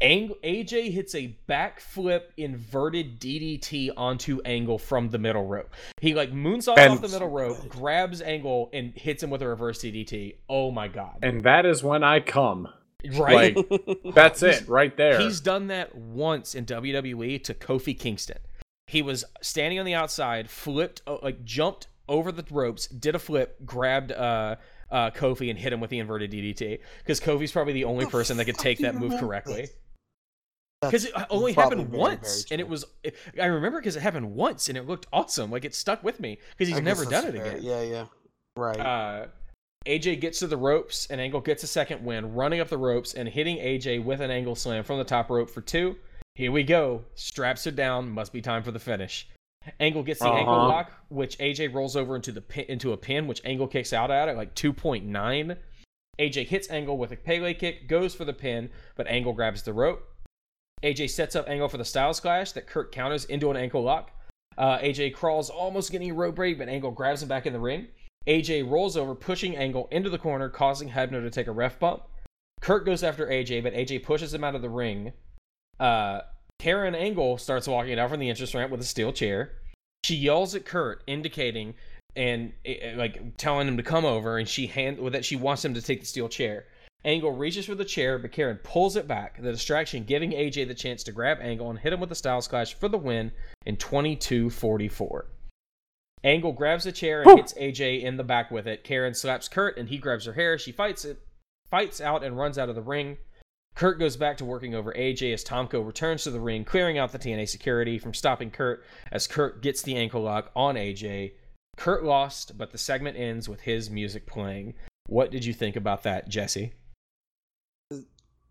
Ang- 0.00 0.34
AJ 0.44 0.90
hits 0.92 1.14
a 1.14 1.36
backflip 1.48 2.22
inverted 2.36 3.18
DDT 3.18 3.90
onto 3.96 4.40
Angle 4.44 4.78
from 4.78 5.08
the 5.08 5.18
middle 5.18 5.46
rope. 5.46 5.70
He 6.00 6.14
like 6.14 6.32
moonsaults 6.32 6.78
And- 6.78 6.92
off 6.94 7.00
the 7.00 7.08
middle 7.08 7.30
rope, 7.30 7.68
grabs 7.68 8.20
Angle, 8.20 8.68
and 8.72 8.92
hits 8.94 9.22
him 9.22 9.30
with 9.30 9.42
a 9.42 9.48
reverse 9.48 9.78
DDT. 9.82 10.36
Oh 10.48 10.70
my 10.70 10.88
god! 10.88 11.18
And 11.22 11.42
that 11.42 11.64
is 11.64 11.82
when 11.82 12.04
I 12.04 12.20
come. 12.20 12.68
right? 13.16 13.56
Like 13.56 14.14
that's 14.14 14.42
it 14.42 14.68
right 14.68 14.94
there. 14.96 15.18
He's 15.20 15.40
done 15.40 15.68
that 15.68 15.94
once 15.94 16.54
in 16.54 16.64
WWE 16.66 17.42
to 17.44 17.54
Kofi 17.54 17.98
Kingston. 17.98 18.38
He 18.88 19.00
was 19.02 19.24
standing 19.42 19.78
on 19.78 19.84
the 19.86 19.94
outside, 19.94 20.48
flipped, 20.50 21.02
uh, 21.06 21.18
like 21.22 21.44
jumped 21.44 21.88
over 22.08 22.30
the 22.30 22.44
ropes, 22.50 22.86
did 22.86 23.14
a 23.14 23.18
flip, 23.18 23.64
grabbed 23.64 24.12
uh, 24.12 24.56
uh, 24.90 25.10
Kofi, 25.10 25.50
and 25.50 25.58
hit 25.58 25.72
him 25.72 25.80
with 25.80 25.90
the 25.90 25.98
inverted 25.98 26.30
DDT. 26.30 26.78
Because 26.98 27.20
Kofi's 27.20 27.50
probably 27.50 27.72
the 27.72 27.84
only 27.84 28.04
The 28.04 28.10
person 28.12 28.36
that 28.36 28.44
could 28.44 28.58
take 28.58 28.78
that 28.80 28.94
move 28.94 29.18
correctly. 29.18 29.62
this? 29.62 29.70
Because 30.82 31.06
it 31.06 31.12
only 31.30 31.52
happened 31.52 31.88
very, 31.88 31.98
once, 32.00 32.44
very 32.44 32.54
and 32.54 32.60
it 32.60 32.64
true. 32.64 32.70
was. 32.70 32.84
I 33.40 33.46
remember 33.46 33.80
because 33.80 33.96
it 33.96 34.02
happened 34.02 34.34
once, 34.34 34.68
and 34.68 34.76
it 34.76 34.86
looked 34.86 35.06
awesome. 35.12 35.50
Like 35.50 35.64
it 35.64 35.74
stuck 35.74 36.02
with 36.04 36.20
me 36.20 36.38
because 36.56 36.68
he's 36.68 36.76
I 36.76 36.80
never 36.80 37.04
done 37.04 37.24
it 37.26 37.34
fair. 37.34 37.46
again. 37.46 37.62
Yeah, 37.62 37.82
yeah. 37.82 38.04
Right. 38.56 38.78
Uh, 38.78 39.26
AJ 39.86 40.20
gets 40.20 40.40
to 40.40 40.46
the 40.46 40.56
ropes, 40.56 41.06
and 41.10 41.20
Angle 41.20 41.40
gets 41.40 41.62
a 41.62 41.66
second 41.66 42.04
win, 42.04 42.34
running 42.34 42.60
up 42.60 42.68
the 42.68 42.76
ropes 42.78 43.14
and 43.14 43.28
hitting 43.28 43.56
AJ 43.58 44.04
with 44.04 44.20
an 44.20 44.30
angle 44.30 44.54
slam 44.54 44.82
from 44.84 44.98
the 44.98 45.04
top 45.04 45.30
rope 45.30 45.48
for 45.48 45.60
two. 45.60 45.96
Here 46.34 46.52
we 46.52 46.62
go. 46.64 47.04
Straps 47.14 47.64
her 47.64 47.70
down. 47.70 48.10
Must 48.10 48.32
be 48.32 48.42
time 48.42 48.62
for 48.62 48.70
the 48.72 48.78
finish. 48.78 49.28
Angle 49.80 50.02
gets 50.02 50.20
the 50.20 50.28
ankle 50.28 50.54
Uh-huh. 50.54 50.68
lock, 50.68 50.92
which 51.08 51.38
AJ 51.38 51.72
rolls 51.72 51.96
over 51.96 52.14
into 52.16 52.32
the 52.32 52.40
pin, 52.42 52.66
into 52.68 52.92
a 52.92 52.96
pin, 52.96 53.26
which 53.26 53.40
Angle 53.44 53.66
kicks 53.68 53.92
out 53.92 54.10
at 54.10 54.28
at 54.28 54.36
like 54.36 54.54
2.9. 54.54 55.56
AJ 56.18 56.46
hits 56.46 56.70
Angle 56.70 56.98
with 56.98 57.12
a 57.12 57.16
Pele 57.16 57.54
kick, 57.54 57.88
goes 57.88 58.14
for 58.14 58.24
the 58.24 58.32
pin, 58.32 58.70
but 58.96 59.06
Angle 59.06 59.32
grabs 59.32 59.62
the 59.62 59.72
rope. 59.72 60.06
AJ 60.82 61.10
sets 61.10 61.34
up 61.34 61.48
Angle 61.48 61.68
for 61.68 61.78
the 61.78 61.84
Styles 61.84 62.20
Clash 62.20 62.52
that 62.52 62.66
Kurt 62.66 62.92
counters 62.92 63.24
into 63.24 63.50
an 63.50 63.56
ankle 63.56 63.82
lock. 63.82 64.10
Uh, 64.58 64.78
AJ 64.78 65.14
crawls, 65.14 65.50
almost 65.50 65.90
getting 65.90 66.10
a 66.10 66.14
rope 66.14 66.36
break, 66.36 66.58
but 66.58 66.68
Angle 66.68 66.90
grabs 66.90 67.22
him 67.22 67.28
back 67.28 67.46
in 67.46 67.52
the 67.52 67.60
ring. 67.60 67.88
AJ 68.26 68.68
rolls 68.70 68.96
over, 68.96 69.14
pushing 69.14 69.56
Angle 69.56 69.88
into 69.90 70.10
the 70.10 70.18
corner, 70.18 70.48
causing 70.48 70.90
Hebner 70.90 71.22
to 71.22 71.30
take 71.30 71.46
a 71.46 71.52
ref 71.52 71.78
bump. 71.78 72.02
Kurt 72.60 72.84
goes 72.84 73.02
after 73.02 73.26
AJ, 73.26 73.62
but 73.62 73.74
AJ 73.74 74.02
pushes 74.02 74.32
him 74.32 74.44
out 74.44 74.54
of 74.54 74.62
the 74.62 74.70
ring. 74.70 75.12
Uh, 75.78 76.20
Karen 76.58 76.94
Angle 76.94 77.38
starts 77.38 77.68
walking 77.68 77.98
out 77.98 78.10
from 78.10 78.20
the 78.20 78.30
entrance 78.30 78.54
ramp 78.54 78.70
with 78.70 78.80
a 78.80 78.84
steel 78.84 79.12
chair. 79.12 79.52
She 80.04 80.16
yells 80.16 80.54
at 80.54 80.64
Kurt, 80.64 81.02
indicating 81.06 81.74
and 82.14 82.52
eh, 82.64 82.94
like 82.96 83.36
telling 83.36 83.68
him 83.68 83.76
to 83.76 83.82
come 83.82 84.04
over, 84.04 84.38
and 84.38 84.48
she 84.48 84.66
hand 84.66 84.98
that 85.12 85.24
she 85.24 85.36
wants 85.36 85.64
him 85.64 85.74
to 85.74 85.82
take 85.82 86.00
the 86.00 86.06
steel 86.06 86.28
chair. 86.28 86.64
Angle 87.06 87.30
reaches 87.30 87.66
for 87.66 87.76
the 87.76 87.84
chair, 87.84 88.18
but 88.18 88.32
Karen 88.32 88.58
pulls 88.64 88.96
it 88.96 89.06
back. 89.06 89.40
The 89.40 89.52
distraction 89.52 90.02
giving 90.02 90.32
AJ 90.32 90.66
the 90.66 90.74
chance 90.74 91.04
to 91.04 91.12
grab 91.12 91.38
Angle 91.40 91.70
and 91.70 91.78
hit 91.78 91.92
him 91.92 92.00
with 92.00 92.08
the 92.08 92.16
Styles 92.16 92.48
Clash 92.48 92.74
for 92.74 92.88
the 92.88 92.98
win 92.98 93.30
in 93.64 93.76
22-44. 93.76 95.26
Angle 96.24 96.52
grabs 96.52 96.82
the 96.82 96.90
chair 96.90 97.22
and 97.22 97.38
hits 97.38 97.54
AJ 97.54 98.02
in 98.02 98.16
the 98.16 98.24
back 98.24 98.50
with 98.50 98.66
it. 98.66 98.82
Karen 98.82 99.14
slaps 99.14 99.46
Kurt 99.46 99.78
and 99.78 99.88
he 99.88 99.98
grabs 99.98 100.24
her 100.24 100.32
hair. 100.32 100.58
She 100.58 100.72
fights 100.72 101.04
it, 101.04 101.20
fights 101.70 102.00
out 102.00 102.24
and 102.24 102.36
runs 102.36 102.58
out 102.58 102.68
of 102.68 102.74
the 102.74 102.82
ring. 102.82 103.18
Kurt 103.76 104.00
goes 104.00 104.16
back 104.16 104.36
to 104.38 104.44
working 104.44 104.74
over 104.74 104.92
AJ 104.94 105.32
as 105.32 105.44
Tomko 105.44 105.86
returns 105.86 106.24
to 106.24 106.32
the 106.32 106.40
ring, 106.40 106.64
clearing 106.64 106.98
out 106.98 107.12
the 107.12 107.20
TNA 107.20 107.48
security 107.48 108.00
from 108.00 108.14
stopping 108.14 108.50
Kurt 108.50 108.82
as 109.12 109.28
Kurt 109.28 109.62
gets 109.62 109.80
the 109.80 109.94
ankle 109.94 110.22
lock 110.22 110.50
on 110.56 110.74
AJ. 110.74 111.34
Kurt 111.76 112.02
lost, 112.02 112.58
but 112.58 112.72
the 112.72 112.78
segment 112.78 113.16
ends 113.16 113.48
with 113.48 113.60
his 113.60 113.90
music 113.90 114.26
playing. 114.26 114.74
What 115.06 115.30
did 115.30 115.44
you 115.44 115.52
think 115.52 115.76
about 115.76 116.02
that, 116.02 116.28
Jesse? 116.28 116.72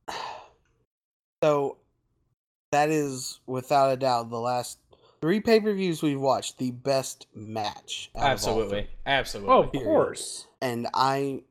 So 1.44 1.77
that 2.72 2.90
is 2.90 3.40
without 3.45 3.91
a 3.91 3.98
doubt 3.98 4.30
the 4.32 4.40
last 4.40 4.80
three 5.22 5.40
pay 5.40 5.60
per 5.60 5.73
views 5.73 6.03
we've 6.03 6.19
watched 6.19 6.57
the 6.57 6.72
best 6.72 7.27
match. 7.34 8.10
out 8.15 8.22
of 8.22 8.26
all 8.26 8.32
Absolutely. 8.32 8.90
Absolutely. 9.06 9.53
Oh, 9.53 9.64
of 9.64 9.72
Period. 9.72 9.86
course. 9.86 10.48
And 10.61 10.88
I, 10.94 11.41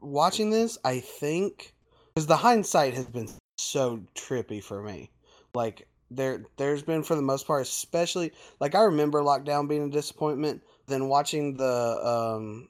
watching 0.00 0.50
this, 0.50 0.78
I 0.84 1.00
think 1.00 1.74
because 2.14 2.26
the 2.26 2.36
hindsight 2.36 2.94
has 2.94 3.06
been 3.06 3.28
so 3.58 4.00
trippy 4.14 4.62
for 4.62 4.82
me. 4.82 5.10
Like 5.54 5.86
there, 6.10 6.44
there's 6.56 6.82
been 6.82 7.02
for 7.02 7.16
the 7.16 7.22
most 7.22 7.46
part, 7.46 7.62
especially 7.62 8.32
like 8.60 8.74
I 8.74 8.82
remember 8.82 9.20
lockdown 9.20 9.68
being 9.68 9.84
a 9.84 9.90
disappointment. 9.90 10.62
Then 10.86 11.08
watching 11.08 11.56
the 11.56 12.36
um, 12.36 12.68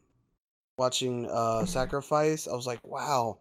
watching 0.78 1.28
uh 1.30 1.64
sacrifice, 1.66 2.48
I 2.48 2.54
was 2.54 2.66
like, 2.66 2.80
wow. 2.84 3.38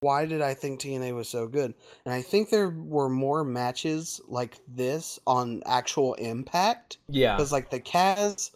Why 0.00 0.26
did 0.26 0.42
I 0.42 0.54
think 0.54 0.80
TNA 0.80 1.14
was 1.14 1.28
so 1.28 1.46
good? 1.46 1.74
And 2.04 2.14
I 2.14 2.22
think 2.22 2.50
there 2.50 2.70
were 2.70 3.08
more 3.08 3.44
matches 3.44 4.20
like 4.28 4.58
this 4.68 5.18
on 5.26 5.62
actual 5.66 6.14
Impact 6.14 6.98
yeah. 7.08 7.36
because 7.36 7.52
like 7.52 7.70
the 7.70 7.80
Kaz, 7.80 8.50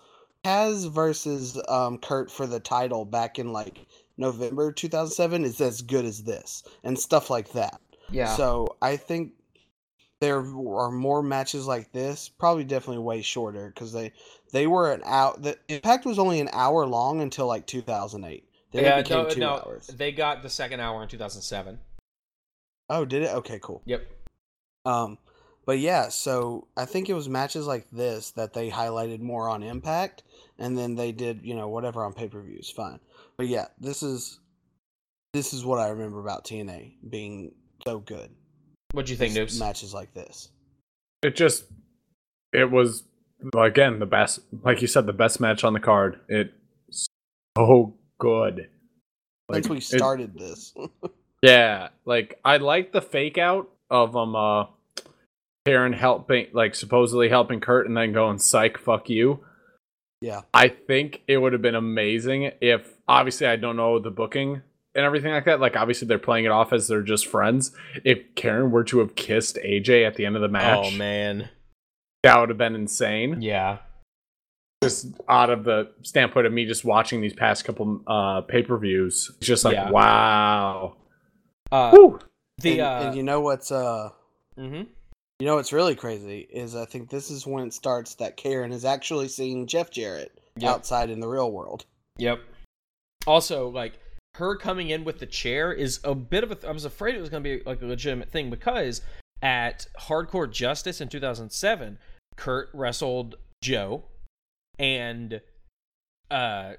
Kaz 0.44 0.90
versus 0.90 1.60
um 1.68 1.98
Kurt 1.98 2.30
for 2.30 2.46
the 2.46 2.60
title 2.60 3.04
back 3.04 3.38
in 3.38 3.52
like 3.52 3.86
November 4.18 4.70
2007 4.70 5.44
is 5.44 5.60
as 5.60 5.80
good 5.82 6.04
as 6.04 6.22
this 6.24 6.62
and 6.84 6.98
stuff 6.98 7.30
like 7.30 7.52
that. 7.52 7.80
Yeah. 8.10 8.34
So 8.36 8.76
I 8.82 8.96
think 8.96 9.32
there 10.20 10.38
are 10.38 10.90
more 10.90 11.22
matches 11.22 11.66
like 11.66 11.92
this, 11.92 12.28
probably 12.28 12.64
definitely 12.64 13.02
way 13.02 13.22
shorter 13.22 13.72
because 13.74 13.92
they 13.92 14.12
they 14.52 14.66
were 14.66 14.92
an 14.92 15.02
out. 15.04 15.42
The 15.42 15.58
Impact 15.68 16.04
was 16.04 16.18
only 16.18 16.40
an 16.40 16.50
hour 16.52 16.86
long 16.86 17.22
until 17.22 17.46
like 17.46 17.66
2008. 17.66 18.44
Then 18.72 18.84
yeah, 18.84 18.98
it 18.98 19.05
became 19.05 19.24
no, 19.24 19.28
two 19.28 19.40
no, 19.40 19.62
hours. 19.66 19.86
they 19.88 20.12
got 20.12 20.42
the 20.42 20.51
second 20.51 20.80
hour 20.80 21.02
in 21.02 21.09
2007. 21.09 21.78
Oh, 22.88 23.05
did 23.05 23.22
it? 23.22 23.30
Okay, 23.30 23.59
cool. 23.60 23.82
Yep. 23.84 24.06
Um, 24.84 25.18
but 25.66 25.78
yeah, 25.78 26.09
so 26.09 26.68
I 26.76 26.84
think 26.84 27.09
it 27.09 27.14
was 27.14 27.28
matches 27.28 27.66
like 27.66 27.90
this 27.90 28.30
that 28.32 28.52
they 28.52 28.70
highlighted 28.70 29.20
more 29.20 29.48
on 29.48 29.62
Impact, 29.62 30.22
and 30.59 30.76
then 30.76 30.94
they 30.97 31.12
did 31.12 31.40
you 31.42 31.55
know 31.55 31.68
whatever 31.68 32.05
on 32.05 32.12
pay 32.12 32.28
per 32.28 32.40
views. 32.40 32.70
Fine, 32.70 33.01
but 33.36 33.47
yeah, 33.47 33.66
this 33.78 34.02
is 34.02 34.40
this 35.32 35.52
is 35.52 35.64
what 35.64 35.78
I 35.78 35.88
remember 35.88 36.20
about 36.20 36.44
TNA 36.44 36.94
being 37.09 37.52
so 37.86 37.98
good. 37.98 38.30
What 38.92 39.06
do 39.06 39.12
you 39.12 39.18
think, 39.18 39.36
is 39.36 39.55
Noobs? 39.55 39.60
Matches 39.60 39.94
like 39.94 40.12
this. 40.14 40.48
It 41.22 41.36
just, 41.36 41.64
it 42.52 42.70
was 42.70 43.05
again 43.56 43.98
the 43.98 44.06
best. 44.06 44.40
Like 44.62 44.82
you 44.82 44.88
said, 44.88 45.06
the 45.06 45.12
best 45.12 45.40
match 45.40 45.62
on 45.62 45.72
the 45.72 45.80
card. 45.80 46.20
It 46.28 46.52
so 47.56 47.94
good. 48.20 48.68
Since 49.52 49.68
we 49.68 49.78
it- 49.78 49.82
started 49.82 50.34
this, 50.38 50.72
Yeah, 51.42 51.88
like 52.05 52.38
I 52.44 52.59
like 52.59 52.92
the 52.92 53.01
fake 53.02 53.38
out 53.38 53.68
of 53.90 54.14
um 54.16 54.36
uh 54.36 54.66
Karen 55.66 55.92
helping 55.92 56.47
like 56.52 56.74
supposedly 56.74 57.28
helping 57.28 57.60
Kurt 57.60 57.86
and 57.88 57.97
then 57.97 58.12
going 58.12 58.38
psych 58.38 58.78
fuck 58.78 59.10
you. 59.10 59.40
yeah, 60.20 60.42
I 60.55 60.68
think 60.68 61.22
it 61.26 61.38
would 61.38 61.52
have 61.52 61.62
been 61.62 61.74
amazing 61.74 62.52
if 62.60 62.94
obviously 63.09 63.47
I 63.47 63.56
don't 63.56 63.76
know 63.76 63.98
the 63.98 64.10
booking 64.10 64.62
and 64.94 65.05
everything 65.05 65.32
like 65.32 65.44
that. 65.47 65.60
Like 65.60 65.76
obviously 65.76 66.06
they're 66.09 66.18
playing 66.18 66.44
it 66.44 66.51
off 66.51 66.72
as 66.72 66.88
they're 66.88 67.02
just 67.02 67.26
friends. 67.26 67.72
If 68.05 68.34
Karen 68.34 68.70
were 68.70 68.84
to 68.84 68.98
have 69.01 69.14
kissed 69.16 69.56
AJ 69.56 70.06
at 70.06 70.14
the 70.16 70.26
end 70.26 70.36
of 70.36 70.42
the 70.42 70.48
match, 70.48 70.86
Oh 70.92 70.97
man. 70.97 71.48
that 72.22 72.38
would 72.38 72.48
have 72.51 72.59
been 72.59 72.74
insane. 72.74 73.40
Yeah. 73.42 73.78
Just 74.82 75.09
out 75.28 75.51
of 75.51 75.65
the 75.65 75.90
standpoint 76.02 76.47
of 76.47 76.52
me 76.52 76.65
just 76.65 76.85
watching 76.85 77.20
these 77.20 77.35
past 77.35 77.65
couple 77.65 78.01
uh 78.07 78.43
pay-per-views. 78.43 79.32
It's 79.36 79.47
just 79.47 79.65
like 79.65 79.74
Yeah. 79.74 79.90
wow. 79.90 80.97
Uh, 81.70 81.90
Woo! 81.93 82.19
the 82.59 82.73
and, 82.73 82.81
uh, 82.81 83.07
and 83.07 83.16
you 83.16 83.23
know 83.23 83.40
what's 83.40 83.70
uh 83.70 84.11
mm-hmm. 84.59 84.82
you 85.39 85.47
know 85.47 85.57
what's 85.57 85.73
really 85.73 85.94
crazy 85.94 86.40
is 86.51 86.74
I 86.74 86.85
think 86.85 87.11
this 87.11 87.31
is 87.31 87.47
when 87.47 87.66
it 87.66 87.74
starts 87.74 88.15
that 88.16 88.36
Karen 88.36 88.73
is 88.73 88.85
actually 88.85 89.28
seeing 89.28 89.66
Jeff 89.66 89.90
Jarrett 89.90 90.32
Yep. 90.57 90.70
outside 90.70 91.11
in 91.11 91.20
the 91.20 91.28
real 91.28 91.51
world. 91.51 91.86
Yep. 92.19 92.40
Also, 93.27 93.69
like 93.69 93.98
her 94.35 94.57
coming 94.57 94.90
in 94.90 95.05
with 95.05 95.19
the 95.19 95.27
chair 95.27 95.73
is 95.73 96.01
a 96.05 96.15
bit 96.15 96.44
of 96.44 96.52
a. 96.52 96.69
I 96.69 96.73
was 96.73 96.85
afraid 96.85 97.15
it 97.15 97.20
was 97.20 97.31
going 97.31 97.43
to 97.43 97.59
be 97.59 97.62
like 97.65 97.82
a 97.82 97.86
legitimate 97.86 98.31
thing 98.31 98.51
because 98.51 99.02
at 99.43 99.86
Hardcore 99.98 100.51
Justice 100.51 101.01
in 101.01 101.09
2007, 101.09 101.98
Kurt 102.36 102.69
wrestled 102.73 103.36
Joe, 103.62 104.05
and 104.81 105.43
uh, 106.31 106.73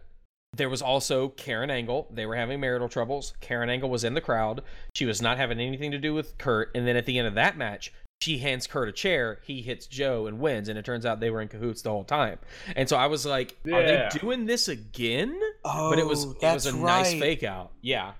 there 0.54 0.70
was 0.70 0.82
also 0.82 1.30
Karen 1.30 1.70
Angle. 1.70 2.08
They 2.12 2.26
were 2.26 2.36
having 2.36 2.60
marital 2.60 2.90
troubles. 2.90 3.34
Karen 3.40 3.70
Angle 3.70 3.90
was 3.90 4.04
in 4.04 4.16
the 4.16 4.22
crowd. 4.22 4.64
She 4.96 5.06
was 5.06 5.22
not 5.22 5.38
having 5.38 5.60
anything 5.60 5.92
to 5.92 5.98
do 5.98 6.14
with 6.14 6.38
Kurt. 6.38 6.72
And 6.76 6.86
then 6.86 6.98
at 6.98 7.06
the 7.06 7.18
end 7.20 7.28
of 7.28 7.36
that 7.36 7.58
match, 7.58 7.94
she 8.22 8.40
hands 8.40 8.68
Kurt 8.68 8.90
a 8.90 8.92
chair. 8.92 9.40
He 9.44 9.62
hits 9.62 9.86
Joe 9.86 10.26
and 10.26 10.40
wins. 10.40 10.68
And 10.68 10.78
it 10.78 10.84
turns 10.84 11.06
out 11.06 11.20
they 11.20 11.30
were 11.30 11.42
in 11.42 11.48
cahoots 11.48 11.84
the 11.84 11.92
whole 11.92 12.04
time. 12.04 12.40
And 12.76 12.90
so 12.90 12.98
I 12.98 13.06
was 13.06 13.26
like, 13.26 13.58
are 13.72 13.84
they 13.84 14.10
doing 14.20 14.46
this 14.46 14.68
again? 14.68 15.40
Oh, 15.64 15.92
but 15.92 16.00
it 16.00 16.06
was 16.06 16.26
it 16.26 16.42
was 16.42 16.66
a 16.66 16.74
right. 16.74 17.04
nice 17.04 17.14
fake 17.14 17.44
out. 17.44 17.72
Yeah. 17.82 18.14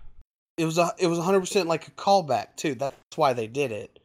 It 0.58 0.66
was 0.66 0.78
a 0.78 0.94
it 1.00 1.08
was 1.08 1.18
100 1.18 1.40
percent 1.40 1.68
like 1.68 1.88
a 1.88 1.92
callback 1.92 2.56
too. 2.56 2.76
That's 2.76 2.96
why 3.16 3.34
they 3.34 3.48
did 3.48 3.72
it. 3.72 4.00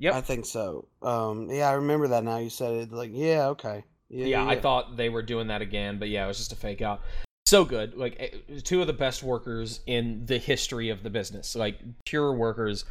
Yep. 0.00 0.14
I 0.14 0.20
think 0.20 0.46
so. 0.46 0.88
Um, 1.00 1.48
yeah, 1.48 1.68
I 1.68 1.74
remember 1.74 2.08
that 2.08 2.24
now. 2.24 2.38
You 2.38 2.50
said 2.50 2.72
it. 2.72 2.92
Like, 2.92 3.10
yeah, 3.12 3.48
okay. 3.48 3.84
Yeah, 4.12 4.46
I 4.46 4.60
thought 4.60 4.96
they 4.96 5.08
were 5.08 5.22
doing 5.22 5.48
that 5.48 5.62
again, 5.62 5.98
but 5.98 6.08
yeah, 6.08 6.24
it 6.24 6.28
was 6.28 6.38
just 6.38 6.52
a 6.52 6.56
fake 6.56 6.82
out. 6.82 7.00
So 7.46 7.64
good, 7.64 7.96
like 7.96 8.16
eh, 8.20 8.60
two 8.62 8.80
of 8.80 8.86
the 8.86 8.92
best 8.92 9.22
workers 9.22 9.80
in 9.86 10.24
the 10.26 10.38
history 10.38 10.90
of 10.90 11.02
the 11.02 11.10
business, 11.10 11.56
like 11.56 11.80
pure 12.06 12.32
workers. 12.32 12.84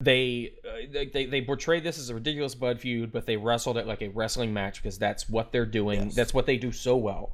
They 0.00 0.54
uh, 0.64 0.86
they 0.92 1.06
they, 1.06 1.26
they 1.26 1.42
portrayed 1.42 1.82
this 1.84 1.98
as 1.98 2.08
a 2.10 2.14
ridiculous 2.14 2.54
bud 2.54 2.80
feud, 2.80 3.12
but 3.12 3.26
they 3.26 3.36
wrestled 3.36 3.76
it 3.76 3.86
like 3.86 4.00
a 4.00 4.08
wrestling 4.08 4.52
match 4.54 4.82
because 4.82 4.98
that's 4.98 5.28
what 5.28 5.52
they're 5.52 5.66
doing. 5.66 6.04
Yes. 6.04 6.14
That's 6.14 6.32
what 6.34 6.46
they 6.46 6.56
do 6.56 6.72
so 6.72 6.96
well. 6.96 7.32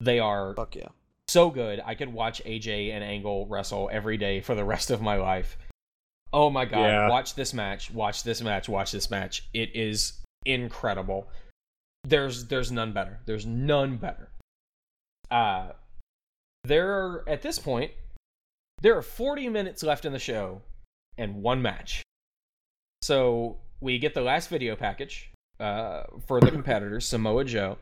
They 0.00 0.18
are 0.18 0.54
Fuck 0.54 0.76
yeah. 0.76 0.88
so 1.28 1.48
good. 1.50 1.80
I 1.84 1.94
could 1.94 2.12
watch 2.12 2.42
AJ 2.44 2.92
and 2.92 3.02
Angle 3.02 3.46
wrestle 3.46 3.88
every 3.92 4.16
day 4.18 4.40
for 4.42 4.54
the 4.54 4.64
rest 4.64 4.90
of 4.90 5.00
my 5.00 5.16
life. 5.16 5.56
Oh 6.32 6.50
my 6.50 6.64
god, 6.66 6.80
Yeah. 6.86 7.08
watch 7.08 7.34
this 7.34 7.52
match, 7.54 7.90
watch 7.90 8.22
this 8.24 8.40
match, 8.42 8.68
watch 8.68 8.92
this 8.92 9.10
match. 9.10 9.48
It 9.54 9.74
is 9.74 10.14
incredible. 10.44 11.28
There's 12.04 12.46
there's 12.46 12.72
none 12.72 12.92
better. 12.92 13.20
There's 13.26 13.46
none 13.46 13.96
better. 13.96 14.30
Uh 15.30 15.72
there 16.64 16.92
are 16.92 17.24
at 17.28 17.42
this 17.42 17.58
point 17.58 17.92
there 18.82 18.96
are 18.96 19.02
40 19.02 19.48
minutes 19.48 19.82
left 19.82 20.04
in 20.04 20.12
the 20.12 20.18
show 20.18 20.60
and 21.16 21.42
one 21.42 21.62
match. 21.62 22.02
So 23.02 23.58
we 23.80 23.98
get 23.98 24.14
the 24.14 24.20
last 24.20 24.48
video 24.48 24.74
package 24.76 25.30
uh, 25.60 26.04
for 26.26 26.40
the 26.40 26.50
competitors, 26.50 27.06
Samoa 27.06 27.44
Joe. 27.44 27.78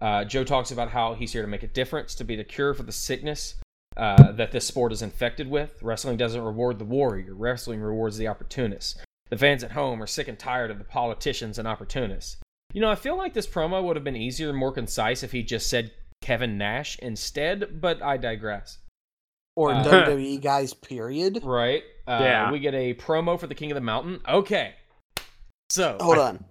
Uh, 0.00 0.24
Joe 0.24 0.44
talks 0.44 0.70
about 0.70 0.90
how 0.90 1.14
he's 1.14 1.32
here 1.32 1.42
to 1.42 1.48
make 1.48 1.62
a 1.62 1.68
difference, 1.68 2.14
to 2.16 2.24
be 2.24 2.36
the 2.36 2.44
cure 2.44 2.72
for 2.72 2.82
the 2.82 2.92
sickness 2.92 3.56
uh, 3.96 4.32
that 4.32 4.52
this 4.52 4.66
sport 4.66 4.92
is 4.92 5.02
infected 5.02 5.50
with. 5.50 5.82
Wrestling 5.82 6.16
doesn't 6.16 6.40
reward 6.40 6.78
the 6.78 6.84
warrior, 6.84 7.34
wrestling 7.34 7.80
rewards 7.80 8.16
the 8.16 8.28
opportunist. 8.28 9.00
The 9.28 9.36
fans 9.36 9.62
at 9.64 9.72
home 9.72 10.02
are 10.02 10.06
sick 10.06 10.28
and 10.28 10.38
tired 10.38 10.70
of 10.70 10.78
the 10.78 10.84
politicians 10.84 11.58
and 11.58 11.68
opportunists. 11.68 12.38
You 12.72 12.80
know, 12.82 12.90
I 12.90 12.94
feel 12.96 13.16
like 13.16 13.32
this 13.34 13.46
promo 13.46 13.82
would 13.82 13.96
have 13.96 14.04
been 14.04 14.16
easier 14.16 14.50
and 14.50 14.58
more 14.58 14.72
concise 14.72 15.22
if 15.22 15.32
he 15.32 15.42
just 15.42 15.68
said 15.68 15.90
Kevin 16.20 16.58
Nash 16.58 16.98
instead, 16.98 17.80
but 17.80 18.02
I 18.02 18.16
digress. 18.18 18.78
Or 19.56 19.72
Uh, 19.72 19.82
WWE 19.82 20.40
guys. 20.40 20.74
Period. 20.74 21.40
Right? 21.42 21.82
Uh, 22.06 22.18
Yeah. 22.22 22.52
We 22.52 22.58
get 22.58 22.74
a 22.74 22.94
promo 22.94 23.38
for 23.40 23.46
the 23.46 23.54
King 23.54 23.70
of 23.70 23.74
the 23.74 23.80
Mountain. 23.80 24.20
Okay. 24.28 24.74
So, 25.70 25.96
Hold 26.00 26.18
on. 26.18 26.44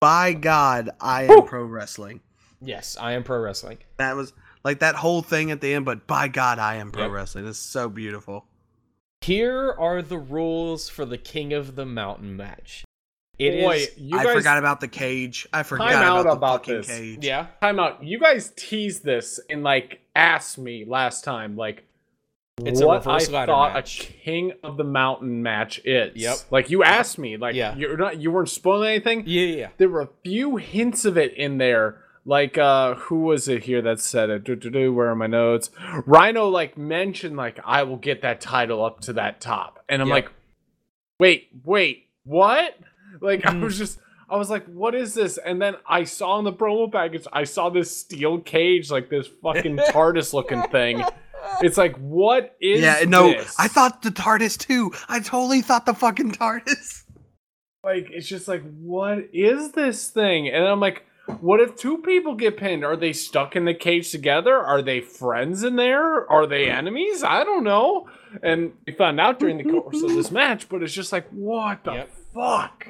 By 0.00 0.32
God, 0.32 0.90
I 1.00 1.24
am 1.24 1.28
Whew. 1.28 1.42
pro 1.42 1.64
wrestling. 1.64 2.20
yes, 2.60 2.96
I 2.98 3.12
am 3.12 3.22
pro 3.24 3.38
wrestling. 3.40 3.78
That 3.98 4.16
was 4.16 4.32
like 4.64 4.80
that 4.80 4.94
whole 4.96 5.22
thing 5.22 5.50
at 5.50 5.60
the 5.60 5.72
end. 5.74 5.84
But 5.84 6.06
by 6.06 6.28
God, 6.28 6.58
I 6.58 6.76
am 6.76 6.90
pro 6.92 7.04
Yep. 7.04 7.12
wrestling. 7.12 7.46
It's 7.46 7.58
so 7.58 7.88
beautiful. 7.88 8.46
Here 9.22 9.72
are 9.78 10.00
the 10.02 10.18
rules 10.18 10.88
for 10.88 11.04
the 11.04 11.18
King 11.18 11.52
of 11.52 11.74
the 11.76 11.84
Mountain 11.86 12.36
match. 12.36 12.84
It 13.40 13.54
is. 13.54 13.64
Boy, 13.64 13.86
you 13.96 14.18
I 14.18 14.24
guys 14.24 14.34
forgot 14.34 14.58
about 14.58 14.80
the 14.80 14.88
cage. 14.88 15.48
I 15.52 15.62
forgot 15.62 15.90
Time 15.92 16.02
out 16.02 16.20
about 16.20 16.24
the 16.24 16.30
about 16.36 16.60
fucking 16.60 16.74
this. 16.76 16.86
cage. 16.88 17.24
Yeah. 17.24 17.46
time 17.62 17.80
out. 17.80 18.04
You 18.04 18.18
guys 18.20 18.52
teased 18.56 19.02
this 19.04 19.40
and 19.48 19.62
like 19.62 20.00
asked 20.14 20.58
me 20.58 20.84
last 20.86 21.24
time, 21.24 21.56
like 21.56 21.84
It's 22.62 22.80
a 22.82 22.86
what 22.86 23.06
I 23.06 23.18
thought 23.24 23.72
match. 23.74 24.00
a 24.00 24.12
King 24.12 24.52
of 24.62 24.76
the 24.76 24.84
Mountain 24.84 25.42
match 25.42 25.80
is. 25.84 26.14
Yep. 26.16 26.36
Like 26.50 26.68
you 26.70 26.82
asked 26.84 27.18
me, 27.18 27.36
like 27.38 27.54
Yeah. 27.54 27.74
you're 27.76 27.96
not 27.96 28.20
you 28.20 28.30
weren't 28.30 28.50
spoiling 28.50 28.88
anything. 28.90 29.22
Yeah, 29.26 29.42
yeah, 29.46 29.56
yeah. 29.56 29.68
There 29.78 29.88
were 29.88 30.02
a 30.02 30.08
few 30.22 30.56
hints 30.56 31.04
of 31.06 31.16
it 31.16 31.32
in 31.34 31.56
there. 31.58 32.02
Like 32.26 32.58
uh 32.58 32.96
who 32.96 33.20
was 33.20 33.48
it 33.48 33.62
here 33.62 33.80
that 33.80 34.00
said 34.00 34.28
it? 34.28 34.44
Do, 34.44 34.54
do, 34.54 34.68
do, 34.68 34.92
where 34.92 35.08
are 35.08 35.16
my 35.16 35.26
notes? 35.26 35.70
Rhino 36.04 36.46
like 36.48 36.76
mentioned 36.76 37.38
like 37.38 37.58
I 37.64 37.84
will 37.84 37.96
get 37.96 38.20
that 38.20 38.42
title 38.42 38.84
up 38.84 39.00
to 39.02 39.14
that 39.14 39.40
top. 39.40 39.82
And 39.88 40.02
I'm 40.02 40.08
Yep. 40.08 40.14
like, 40.14 40.32
wait, 41.18 41.48
wait, 41.64 42.08
what? 42.24 42.74
Like 43.20 43.44
I 43.46 43.50
Mm. 43.52 43.62
was 43.62 43.76
just 43.78 43.98
I 44.28 44.36
was 44.36 44.48
like, 44.50 44.64
what 44.66 44.94
is 44.94 45.14
this? 45.14 45.38
And 45.38 45.60
then 45.60 45.74
I 45.88 46.04
saw 46.04 46.38
in 46.38 46.44
the 46.44 46.52
promo 46.52 46.90
package, 46.90 47.26
I 47.32 47.42
saw 47.44 47.68
this 47.68 47.90
steel 47.96 48.38
cage, 48.40 48.88
like 48.90 49.10
this 49.10 49.26
fucking 49.42 49.76
TARDIS 49.90 50.32
looking 50.32 50.62
thing. 50.70 51.02
It's 51.62 51.76
like, 51.76 51.96
what 51.96 52.54
is 52.60 52.80
yeah, 52.80 53.04
no, 53.08 53.32
this? 53.32 53.56
I 53.58 53.66
thought 53.66 54.02
the 54.02 54.10
TARDIS 54.10 54.56
too. 54.56 54.92
I 55.08 55.18
totally 55.18 55.62
thought 55.62 55.84
the 55.84 55.94
fucking 55.94 56.30
TARDIS. 56.32 57.02
like 57.82 58.08
it's 58.10 58.28
just 58.28 58.46
like, 58.46 58.62
what 58.80 59.18
is 59.32 59.72
this 59.72 60.10
thing? 60.10 60.48
And 60.48 60.64
I'm 60.64 60.78
like, 60.80 61.04
what 61.40 61.60
if 61.60 61.74
two 61.76 61.98
people 61.98 62.34
get 62.34 62.56
pinned? 62.56 62.84
Are 62.84 62.96
they 62.96 63.12
stuck 63.12 63.56
in 63.56 63.64
the 63.64 63.74
cage 63.74 64.10
together? 64.10 64.56
Are 64.56 64.82
they 64.82 65.00
friends 65.00 65.64
in 65.64 65.74
there? 65.76 66.30
Are 66.30 66.46
they 66.46 66.70
enemies? 66.70 67.22
I 67.24 67.42
don't 67.44 67.64
know. 67.64 68.08
And 68.44 68.72
we 68.86 68.92
found 68.92 69.18
out 69.20 69.38
during 69.40 69.58
the 69.58 69.64
course 69.64 70.02
of 70.02 70.10
this 70.14 70.30
match, 70.40 70.68
but 70.68 70.82
it's 70.84 70.92
just 70.92 71.12
like, 71.12 71.28
what 71.30 71.82
the 71.84 71.92
Yep. 71.94 72.10
fuck? 72.34 72.86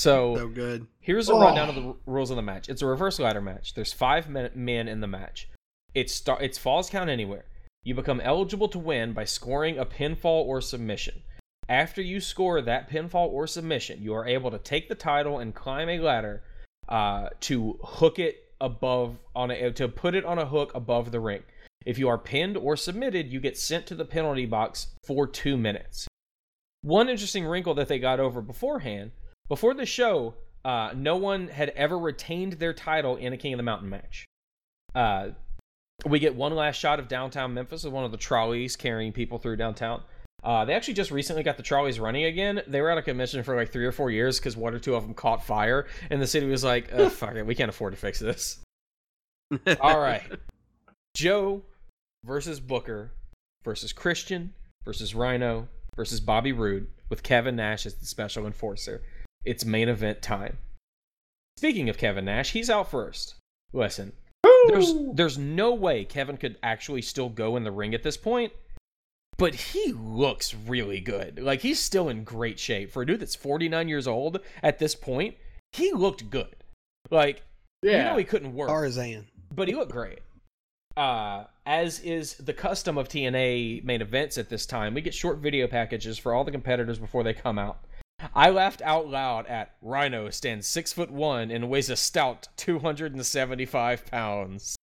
So 0.00 0.36
So 0.36 0.48
good. 0.48 0.86
Here's 1.00 1.28
a 1.28 1.34
Oh. 1.34 1.40
rundown 1.40 1.68
of 1.68 1.74
the 1.74 1.94
rules 2.06 2.30
of 2.30 2.36
the 2.36 2.42
match. 2.42 2.68
It's 2.68 2.82
a 2.82 2.86
reverse 2.86 3.18
ladder 3.18 3.40
match. 3.40 3.74
There's 3.74 3.92
five 3.92 4.28
men, 4.28 4.50
men 4.54 4.88
in 4.88 5.00
the 5.00 5.06
match. 5.06 5.48
It's 5.94 6.14
start. 6.14 6.42
It's 6.42 6.58
falls 6.58 6.88
count 6.88 7.10
anywhere. 7.10 7.44
You 7.82 7.94
become 7.94 8.20
eligible 8.20 8.68
to 8.68 8.78
win 8.78 9.12
by 9.12 9.24
scoring 9.24 9.78
a 9.78 9.84
pinfall 9.86 10.44
or 10.46 10.60
submission. 10.60 11.22
After 11.68 12.02
you 12.02 12.20
score 12.20 12.60
that 12.60 12.90
pinfall 12.90 13.28
or 13.28 13.46
submission, 13.46 14.02
you 14.02 14.14
are 14.14 14.26
able 14.26 14.50
to 14.50 14.58
take 14.58 14.88
the 14.88 14.94
title 14.94 15.38
and 15.38 15.54
climb 15.54 15.88
a 15.88 15.98
ladder 15.98 16.42
uh, 16.88 17.28
to 17.40 17.78
hook 17.82 18.18
it 18.18 18.52
above 18.60 19.16
on 19.34 19.50
a 19.50 19.70
to 19.72 19.88
put 19.88 20.14
it 20.14 20.24
on 20.24 20.38
a 20.38 20.46
hook 20.46 20.72
above 20.74 21.12
the 21.12 21.20
ring. 21.20 21.42
If 21.86 21.98
you 21.98 22.08
are 22.08 22.18
pinned 22.18 22.56
or 22.56 22.76
submitted, 22.76 23.32
you 23.32 23.40
get 23.40 23.56
sent 23.56 23.86
to 23.86 23.94
the 23.94 24.04
penalty 24.04 24.46
box 24.46 24.88
for 25.06 25.26
two 25.26 25.56
minutes. 25.56 26.06
One 26.82 27.08
interesting 27.08 27.46
wrinkle 27.46 27.74
that 27.74 27.88
they 27.88 27.98
got 27.98 28.20
over 28.20 28.42
beforehand 28.42 29.12
before 29.50 29.74
the 29.74 29.84
show, 29.84 30.34
uh, 30.64 30.92
no 30.94 31.16
one 31.16 31.48
had 31.48 31.70
ever 31.70 31.98
retained 31.98 32.54
their 32.54 32.72
title 32.72 33.16
in 33.16 33.32
a 33.32 33.36
King 33.36 33.52
of 33.52 33.56
the 33.58 33.64
Mountain 33.64 33.90
match. 33.90 34.24
Uh, 34.94 35.30
we 36.06 36.20
get 36.20 36.34
one 36.34 36.54
last 36.54 36.76
shot 36.76 37.00
of 37.00 37.08
downtown 37.08 37.52
Memphis 37.52 37.84
with 37.84 37.92
one 37.92 38.04
of 38.04 38.12
the 38.12 38.16
trolleys 38.16 38.76
carrying 38.76 39.12
people 39.12 39.38
through 39.38 39.56
downtown. 39.56 40.02
Uh, 40.42 40.64
they 40.64 40.72
actually 40.72 40.94
just 40.94 41.10
recently 41.10 41.42
got 41.42 41.56
the 41.56 41.62
trolleys 41.62 41.98
running 41.98 42.24
again. 42.24 42.62
They 42.66 42.80
were 42.80 42.90
out 42.90 42.96
of 42.96 43.04
commission 43.04 43.42
for 43.42 43.56
like 43.56 43.72
three 43.72 43.84
or 43.84 43.92
four 43.92 44.10
years 44.10 44.38
because 44.38 44.56
one 44.56 44.72
or 44.72 44.78
two 44.78 44.94
of 44.94 45.02
them 45.02 45.14
caught 45.14 45.44
fire, 45.44 45.86
and 46.08 46.22
the 46.22 46.26
city 46.26 46.46
was 46.46 46.64
like, 46.64 46.90
uh, 46.92 47.08
"Fuck 47.10 47.34
it, 47.34 47.44
we 47.44 47.54
can't 47.54 47.68
afford 47.68 47.92
to 47.92 47.98
fix 47.98 48.20
this." 48.20 48.60
All 49.80 50.00
right, 50.00 50.22
Joe 51.14 51.62
versus 52.24 52.58
Booker 52.60 53.10
versus 53.64 53.92
Christian 53.92 54.54
versus 54.84 55.14
Rhino 55.14 55.68
versus 55.96 56.20
Bobby 56.20 56.52
Roode 56.52 56.86
with 57.10 57.22
Kevin 57.22 57.56
Nash 57.56 57.84
as 57.84 57.94
the 57.96 58.06
special 58.06 58.46
enforcer. 58.46 59.02
It's 59.44 59.64
main 59.64 59.88
event 59.88 60.22
time. 60.22 60.58
Speaking 61.56 61.88
of 61.88 61.98
Kevin 61.98 62.24
Nash, 62.24 62.52
he's 62.52 62.70
out 62.70 62.90
first. 62.90 63.34
Listen, 63.72 64.12
there's 64.68 64.92
there's 65.14 65.38
no 65.38 65.74
way 65.74 66.04
Kevin 66.04 66.36
could 66.36 66.56
actually 66.62 67.02
still 67.02 67.28
go 67.28 67.56
in 67.56 67.64
the 67.64 67.70
ring 67.70 67.94
at 67.94 68.02
this 68.02 68.16
point, 68.16 68.52
but 69.38 69.54
he 69.54 69.92
looks 69.92 70.54
really 70.54 71.00
good. 71.00 71.38
Like 71.40 71.60
he's 71.60 71.78
still 71.78 72.08
in 72.08 72.24
great 72.24 72.58
shape 72.58 72.90
for 72.90 73.02
a 73.02 73.06
dude 73.06 73.20
that's 73.20 73.34
49 73.36 73.88
years 73.88 74.06
old 74.06 74.40
at 74.62 74.78
this 74.78 74.94
point. 74.94 75.36
He 75.72 75.92
looked 75.92 76.30
good. 76.30 76.56
Like 77.10 77.42
Yeah. 77.82 77.98
you 77.98 78.04
know 78.10 78.16
he 78.16 78.24
couldn't 78.24 78.54
work 78.54 78.68
Tarzan. 78.68 79.26
but 79.54 79.68
he 79.68 79.74
looked 79.74 79.92
great. 79.92 80.20
Uh, 80.96 81.44
as 81.66 82.00
is 82.00 82.34
the 82.34 82.52
custom 82.52 82.98
of 82.98 83.08
TNA 83.08 83.84
main 83.84 84.02
events 84.02 84.36
at 84.38 84.48
this 84.48 84.66
time, 84.66 84.92
we 84.92 85.00
get 85.00 85.14
short 85.14 85.38
video 85.38 85.66
packages 85.68 86.18
for 86.18 86.34
all 86.34 86.44
the 86.44 86.50
competitors 86.50 86.98
before 86.98 87.22
they 87.22 87.32
come 87.32 87.58
out. 87.58 87.78
I 88.34 88.50
laughed 88.50 88.82
out 88.82 89.08
loud 89.08 89.46
at 89.46 89.74
Rhino 89.82 90.30
stands 90.30 90.66
six 90.66 90.92
foot 90.92 91.10
one 91.10 91.50
and 91.50 91.68
weighs 91.70 91.90
a 91.90 91.96
stout 91.96 92.48
two 92.56 92.78
hundred 92.78 93.14
and 93.14 93.24
seventy 93.24 93.66
five 93.66 94.06
pounds. 94.06 94.76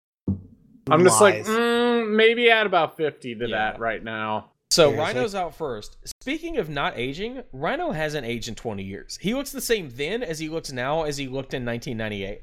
I'm 0.88 1.02
just 1.02 1.20
like, 1.20 1.44
mm, 1.44 2.14
maybe 2.14 2.48
add 2.48 2.64
about 2.66 2.96
50 2.96 3.34
to 3.34 3.48
Yeah. 3.48 3.56
that 3.72 3.80
right 3.80 4.02
now. 4.04 4.50
So 4.70 4.90
Seriously? 4.90 4.98
Rhino's 5.04 5.34
out 5.34 5.54
first. 5.56 5.96
Speaking 6.22 6.58
of 6.58 6.68
not 6.68 6.96
aging, 6.96 7.42
Rhino 7.52 7.90
hasn't 7.92 8.26
aged 8.26 8.48
in 8.48 8.54
twenty 8.54 8.82
years. 8.84 9.18
He 9.20 9.34
looks 9.34 9.50
the 9.52 9.60
same 9.60 9.90
then 9.94 10.22
as 10.22 10.38
he 10.38 10.48
looks 10.48 10.70
now 10.72 11.02
as 11.04 11.16
he 11.16 11.28
looked 11.28 11.54
in 11.54 11.64
nineteen 11.64 11.96
ninety 11.96 12.24
eight. 12.24 12.42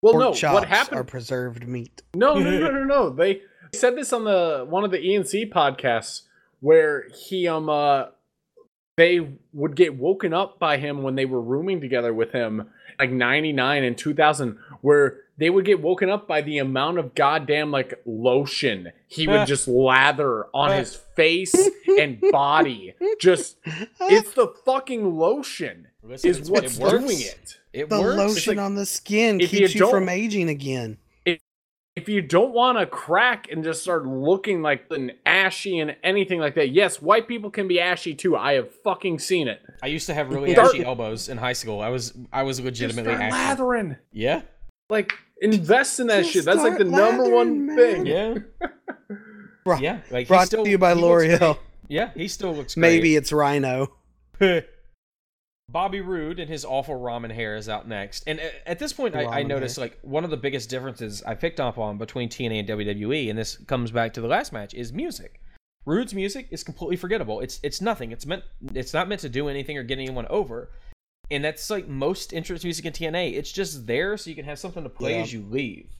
Well, 0.00 0.12
Pork 0.12 0.22
no, 0.24 0.34
chops 0.34 0.54
what 0.54 0.68
happened? 0.68 1.00
are 1.00 1.04
preserved 1.04 1.66
meat. 1.66 2.02
No, 2.14 2.34
no, 2.38 2.50
no, 2.58 2.70
no, 2.70 2.84
no. 2.84 3.10
They 3.10 3.40
said 3.74 3.96
this 3.96 4.12
on 4.12 4.24
the 4.24 4.64
one 4.68 4.84
of 4.84 4.90
the 4.90 4.98
ENC 4.98 5.50
podcasts 5.52 6.22
where 6.60 7.08
he 7.08 7.48
um 7.48 7.68
uh 7.68 8.06
they 8.98 9.20
would 9.52 9.74
get 9.76 9.96
woken 9.96 10.34
up 10.34 10.58
by 10.58 10.76
him 10.76 11.02
when 11.02 11.14
they 11.14 11.24
were 11.24 11.40
rooming 11.40 11.80
together 11.80 12.12
with 12.12 12.32
him 12.32 12.68
like 12.98 13.10
99 13.12 13.84
and 13.84 13.96
2000 13.96 14.58
where 14.80 15.18
they 15.38 15.48
would 15.48 15.64
get 15.64 15.80
woken 15.80 16.10
up 16.10 16.26
by 16.26 16.40
the 16.42 16.58
amount 16.58 16.98
of 16.98 17.14
goddamn 17.14 17.70
like 17.70 17.94
lotion 18.04 18.90
he 19.06 19.28
would 19.28 19.46
just 19.54 19.68
lather 19.68 20.46
on 20.52 20.72
his 20.76 20.96
face 21.14 21.54
and 21.98 22.20
body 22.32 22.94
just 23.20 23.56
it's 24.00 24.32
the 24.34 24.48
fucking 24.64 25.16
lotion 25.16 25.86
Listen, 26.02 26.30
is 26.30 26.36
it's- 26.38 26.50
what's 26.50 26.76
it 26.76 26.80
doing 26.90 27.20
it 27.20 27.58
It 27.72 27.88
the 27.88 28.00
works. 28.00 28.16
lotion 28.18 28.56
like- 28.56 28.64
on 28.64 28.74
the 28.74 28.84
skin 28.86 29.40
if 29.40 29.52
you 29.52 29.60
keeps 29.60 29.74
you, 29.76 29.88
from 29.90 30.08
aging 30.08 30.48
again. 30.48 30.98
If 32.02 32.08
you 32.08 32.22
don't 32.22 32.52
want 32.52 32.78
to 32.78 32.86
crack 32.86 33.50
and 33.50 33.62
just 33.64 33.82
start 33.82 34.06
looking 34.06 34.62
like 34.62 34.84
an 34.90 35.12
ashy 35.26 35.78
and 35.80 35.96
anything 36.02 36.38
like 36.40 36.54
that, 36.54 36.70
yes, 36.70 37.02
white 37.02 37.26
people 37.28 37.50
can 37.50 37.66
be 37.68 37.80
ashy 37.80 38.14
too. 38.14 38.36
I 38.36 38.54
have 38.54 38.72
fucking 38.82 39.18
seen 39.18 39.48
it. 39.48 39.60
I 39.82 39.88
used 39.88 40.06
to 40.06 40.14
have 40.14 40.28
really 40.34 40.52
Start- 40.52 40.68
ashy 40.74 40.84
elbows 40.84 41.28
in 41.28 41.38
high 41.38 41.52
school. 41.54 41.80
I 41.80 41.88
was 41.88 42.14
I 42.32 42.42
was 42.44 42.58
Just 42.58 42.64
legitimately 42.64 43.14
start 43.14 43.32
ashy. 43.32 43.36
lathering. 43.62 43.96
Yeah, 44.12 44.42
Like 44.90 45.12
invest 45.40 46.00
in 46.00 46.06
that 46.08 46.20
Just 46.22 46.32
shit. 46.32 46.44
That's 46.44 46.62
like 46.62 46.78
the 46.78 46.84
number 46.84 47.28
one 47.30 47.66
man. 47.66 47.76
thing. 47.76 48.06
yeah, 48.06 48.34
Bro- 49.64 49.78
yeah. 49.78 50.00
Like 50.10 50.28
Brought 50.28 50.46
still, 50.46 50.64
to 50.64 50.70
you 50.70 50.78
by 50.78 50.94
he 50.94 51.00
looks 51.00 51.24
L'Oreal. 51.40 51.58
Yeah, 51.88 52.10
he 52.14 52.28
still 52.28 52.54
looks 52.54 52.74
great. 52.74 52.80
Maybe 52.82 53.16
it's 53.16 53.32
Rhino. 53.32 53.94
Bobby 55.70 56.00
Roode 56.00 56.38
and 56.40 56.48
his 56.48 56.64
awful 56.64 56.98
ramen 56.98 57.30
hair 57.30 57.56
is 57.56 57.68
out 57.68 57.86
next. 57.86 58.24
And 58.26 58.40
at 58.66 58.78
this 58.78 58.92
point, 58.92 59.14
I, 59.14 59.24
I 59.24 59.42
noticed 59.42 59.76
like 59.76 59.98
one 60.02 60.24
of 60.24 60.30
the 60.30 60.36
biggest 60.36 60.70
differences 60.70 61.22
I 61.24 61.34
picked 61.34 61.60
up 61.60 61.76
on 61.78 61.98
between 61.98 62.28
TNA 62.30 62.60
and 62.60 62.68
WWE, 62.68 63.28
and 63.28 63.38
this 63.38 63.56
comes 63.66 63.90
back 63.90 64.14
to 64.14 64.20
the 64.22 64.28
last 64.28 64.52
match, 64.52 64.72
is 64.72 64.92
music. 64.92 65.40
Roode's 65.84 66.14
music 66.14 66.48
is 66.50 66.64
completely 66.64 66.96
forgettable. 66.96 67.40
It's 67.40 67.60
it's 67.62 67.80
nothing. 67.80 68.12
It's 68.12 68.26
meant 68.26 68.42
it's 68.74 68.92
not 68.94 69.08
meant 69.08 69.20
to 69.22 69.28
do 69.28 69.48
anything 69.48 69.76
or 69.78 69.82
get 69.82 69.98
anyone 69.98 70.26
over. 70.28 70.70
And 71.30 71.44
that's 71.44 71.68
like 71.68 71.86
most 71.86 72.32
entrance 72.32 72.64
music 72.64 72.86
in 72.86 72.92
TNA. 72.92 73.34
It's 73.34 73.52
just 73.52 73.86
there 73.86 74.16
so 74.16 74.30
you 74.30 74.36
can 74.36 74.46
have 74.46 74.58
something 74.58 74.82
to 74.82 74.88
play 74.88 75.16
Yeah. 75.16 75.22
as 75.22 75.32
you 75.32 75.42
leave. 75.48 75.90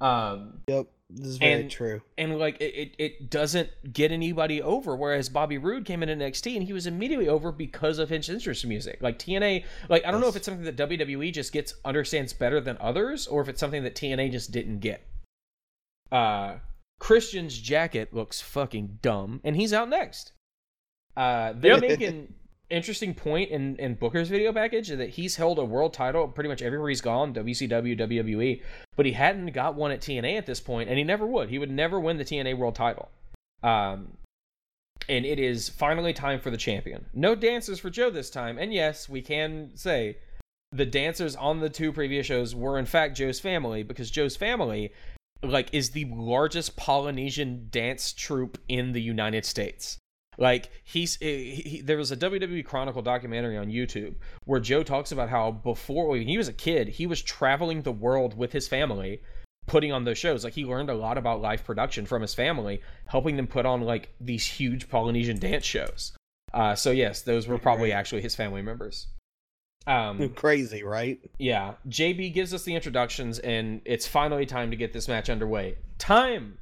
Um, 0.00 0.60
Yep, 0.68 0.86
this 1.12 1.26
is 1.26 1.36
very 1.38 1.62
And- 1.62 1.70
true. 1.70 2.02
and 2.16 2.38
like 2.38 2.60
it, 2.60 2.74
it, 2.74 2.94
it 2.98 3.30
doesn't 3.30 3.68
get 3.92 4.12
anybody 4.12 4.62
over 4.62 4.94
whereas 4.96 5.28
bobby 5.28 5.58
Roode 5.58 5.84
came 5.84 6.02
in 6.02 6.08
NXT 6.18 6.56
and 6.56 6.64
he 6.66 6.72
was 6.72 6.86
immediately 6.86 7.28
over 7.28 7.50
because 7.52 7.98
of 7.98 8.08
his 8.10 8.28
interest 8.28 8.64
music 8.66 8.98
like 9.00 9.18
tna 9.18 9.64
like 9.88 10.04
i 10.04 10.10
don't 10.10 10.20
know 10.20 10.28
if 10.28 10.36
it's 10.36 10.44
something 10.46 10.64
that 10.64 10.76
wwe 10.76 11.32
just 11.32 11.52
gets 11.52 11.74
understands 11.84 12.32
better 12.32 12.60
than 12.60 12.76
others 12.80 13.26
or 13.26 13.40
if 13.42 13.48
it's 13.48 13.60
something 13.60 13.82
that 13.82 13.94
tna 13.94 14.30
just 14.30 14.52
didn't 14.52 14.78
get 14.80 15.06
uh 16.12 16.56
christian's 16.98 17.58
jacket 17.58 18.12
looks 18.12 18.40
fucking 18.40 18.98
dumb 19.02 19.40
and 19.44 19.56
he's 19.56 19.72
out 19.72 19.88
next 19.88 20.32
uh 21.16 21.52
they 21.54 21.68
Yep. 21.68 21.80
make 21.80 22.00
an 22.02 22.34
interesting 22.70 23.14
point 23.14 23.50
in 23.50 23.76
in 23.76 23.94
booker's 23.94 24.28
video 24.28 24.52
package 24.52 24.88
that 24.88 25.10
he's 25.10 25.36
held 25.36 25.58
a 25.58 25.64
world 25.64 25.92
title 25.92 26.28
pretty 26.28 26.48
much 26.48 26.62
everywhere 26.62 26.88
he's 26.88 27.00
gone 27.00 27.34
wcw 27.34 27.98
wwe 27.98 28.62
but 29.00 29.06
he 29.06 29.12
hadn't 29.12 29.52
got 29.52 29.76
one 29.76 29.92
at 29.92 30.02
TNA 30.02 30.36
at 30.36 30.44
this 30.44 30.60
point, 30.60 30.90
and 30.90 30.98
he 30.98 31.04
never 31.04 31.26
would. 31.26 31.48
He 31.48 31.58
would 31.58 31.70
never 31.70 31.98
win 31.98 32.18
the 32.18 32.24
TNA 32.24 32.58
World 32.58 32.74
Title. 32.74 33.08
Um, 33.62 34.18
and 35.08 35.24
it 35.24 35.38
is 35.38 35.70
finally 35.70 36.12
time 36.12 36.38
for 36.38 36.50
the 36.50 36.58
champion. 36.58 37.06
No 37.14 37.34
dancers 37.34 37.80
for 37.80 37.88
Joe 37.88 38.10
this 38.10 38.28
time, 38.28 38.58
and 38.58 38.74
yes, 38.74 39.08
we 39.08 39.22
can 39.22 39.70
say 39.74 40.18
the 40.72 40.84
dancers 40.84 41.34
on 41.34 41.60
the 41.60 41.70
two 41.70 41.94
previous 41.94 42.26
shows 42.26 42.54
were 42.54 42.78
in 42.78 42.84
fact 42.84 43.16
Joe's 43.16 43.40
family 43.40 43.82
because 43.82 44.10
Joe's 44.10 44.36
family, 44.36 44.92
like, 45.42 45.72
is 45.72 45.92
the 45.92 46.04
largest 46.04 46.76
Polynesian 46.76 47.68
dance 47.70 48.12
troupe 48.12 48.58
in 48.68 48.92
the 48.92 49.00
United 49.00 49.46
States. 49.46 49.96
Like 50.40 50.70
he's 50.84 51.16
he, 51.16 51.54
he, 51.54 51.80
there 51.82 51.98
was 51.98 52.10
a 52.10 52.16
WWE 52.16 52.64
Chronicle 52.64 53.02
documentary 53.02 53.58
on 53.58 53.68
YouTube 53.68 54.14
where 54.46 54.58
Joe 54.58 54.82
talks 54.82 55.12
about 55.12 55.28
how 55.28 55.52
before 55.52 56.08
when 56.08 56.26
he 56.26 56.38
was 56.38 56.48
a 56.48 56.52
kid, 56.52 56.88
he 56.88 57.06
was 57.06 57.20
traveling 57.20 57.82
the 57.82 57.92
world 57.92 58.36
with 58.36 58.50
his 58.50 58.66
family, 58.66 59.20
putting 59.66 59.92
on 59.92 60.04
those 60.04 60.16
shows. 60.16 60.42
Like 60.42 60.54
he 60.54 60.64
learned 60.64 60.88
a 60.88 60.94
lot 60.94 61.18
about 61.18 61.42
live 61.42 61.62
production 61.62 62.06
from 62.06 62.22
his 62.22 62.34
family, 62.34 62.80
helping 63.06 63.36
them 63.36 63.46
put 63.46 63.66
on 63.66 63.82
like 63.82 64.14
these 64.18 64.46
huge 64.46 64.88
Polynesian 64.88 65.38
dance 65.38 65.66
shows. 65.66 66.12
Uh, 66.54 66.74
so 66.74 66.90
yes, 66.90 67.20
those 67.20 67.46
were 67.46 67.58
probably 67.58 67.92
actually 67.92 68.22
his 68.22 68.34
family 68.34 68.62
members. 68.62 69.08
Um, 69.86 70.30
Crazy, 70.30 70.82
right? 70.82 71.18
yeah, 71.38 71.74
JB 71.88 72.32
gives 72.32 72.54
us 72.54 72.64
the 72.64 72.74
introductions, 72.74 73.38
and 73.38 73.80
it's 73.84 74.06
finally 74.06 74.46
time 74.46 74.70
to 74.70 74.76
get 74.76 74.92
this 74.92 75.08
match 75.08 75.30
underway. 75.30 75.76
Time 75.98 76.58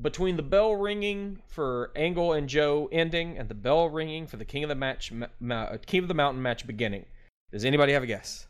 between 0.00 0.36
the 0.36 0.42
bell 0.42 0.74
ringing 0.76 1.40
for 1.48 1.90
Angle 1.96 2.32
and 2.32 2.48
Joe 2.48 2.88
ending 2.92 3.36
and 3.38 3.48
the 3.48 3.54
bell 3.54 3.88
ringing 3.88 4.26
for 4.26 4.36
the 4.36 4.44
King 4.44 4.62
of 4.64 4.68
the 4.68 4.74
Match, 4.74 5.10
ma- 5.12 5.26
ma- 5.40 5.76
King 5.86 6.02
of 6.02 6.08
the 6.08 6.14
Mountain 6.14 6.40
match 6.42 6.66
beginning, 6.66 7.04
does 7.50 7.64
anybody 7.64 7.92
have 7.92 8.02
a 8.02 8.06
guess? 8.06 8.46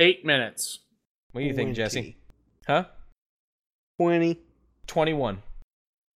Eight 0.00 0.24
minutes. 0.24 0.80
What 1.32 1.40
do 1.40 1.46
you 1.46 1.54
think, 1.54 1.74
Jesse? 1.74 2.16
Huh? 2.66 2.84
20. 4.00 4.38
21. 4.86 5.42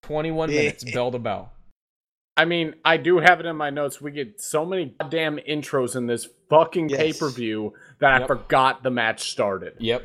21 0.04 0.50
minutes, 0.50 0.84
bell 0.92 1.12
to 1.12 1.20
bell. 1.20 1.52
I 2.36 2.46
mean, 2.46 2.76
I 2.86 2.98
do 2.98 3.18
have 3.18 3.40
it 3.40 3.46
in 3.48 3.56
my 3.56 3.72
notes. 3.72 4.00
We 4.00 4.12
get 4.12 4.40
so 4.40 4.64
many 4.66 4.94
goddamn 5.00 5.38
intros 5.38 5.96
in 5.96 6.06
this 6.06 6.28
fucking 6.50 6.90
Yes. 6.90 7.00
pay 7.00 7.14
per 7.14 7.30
view 7.30 7.74
that 8.00 8.22
I 8.22 8.28
forgot 8.28 8.84
the 8.84 8.92
match 8.92 9.32
started. 9.32 9.74
Yep. 9.80 10.04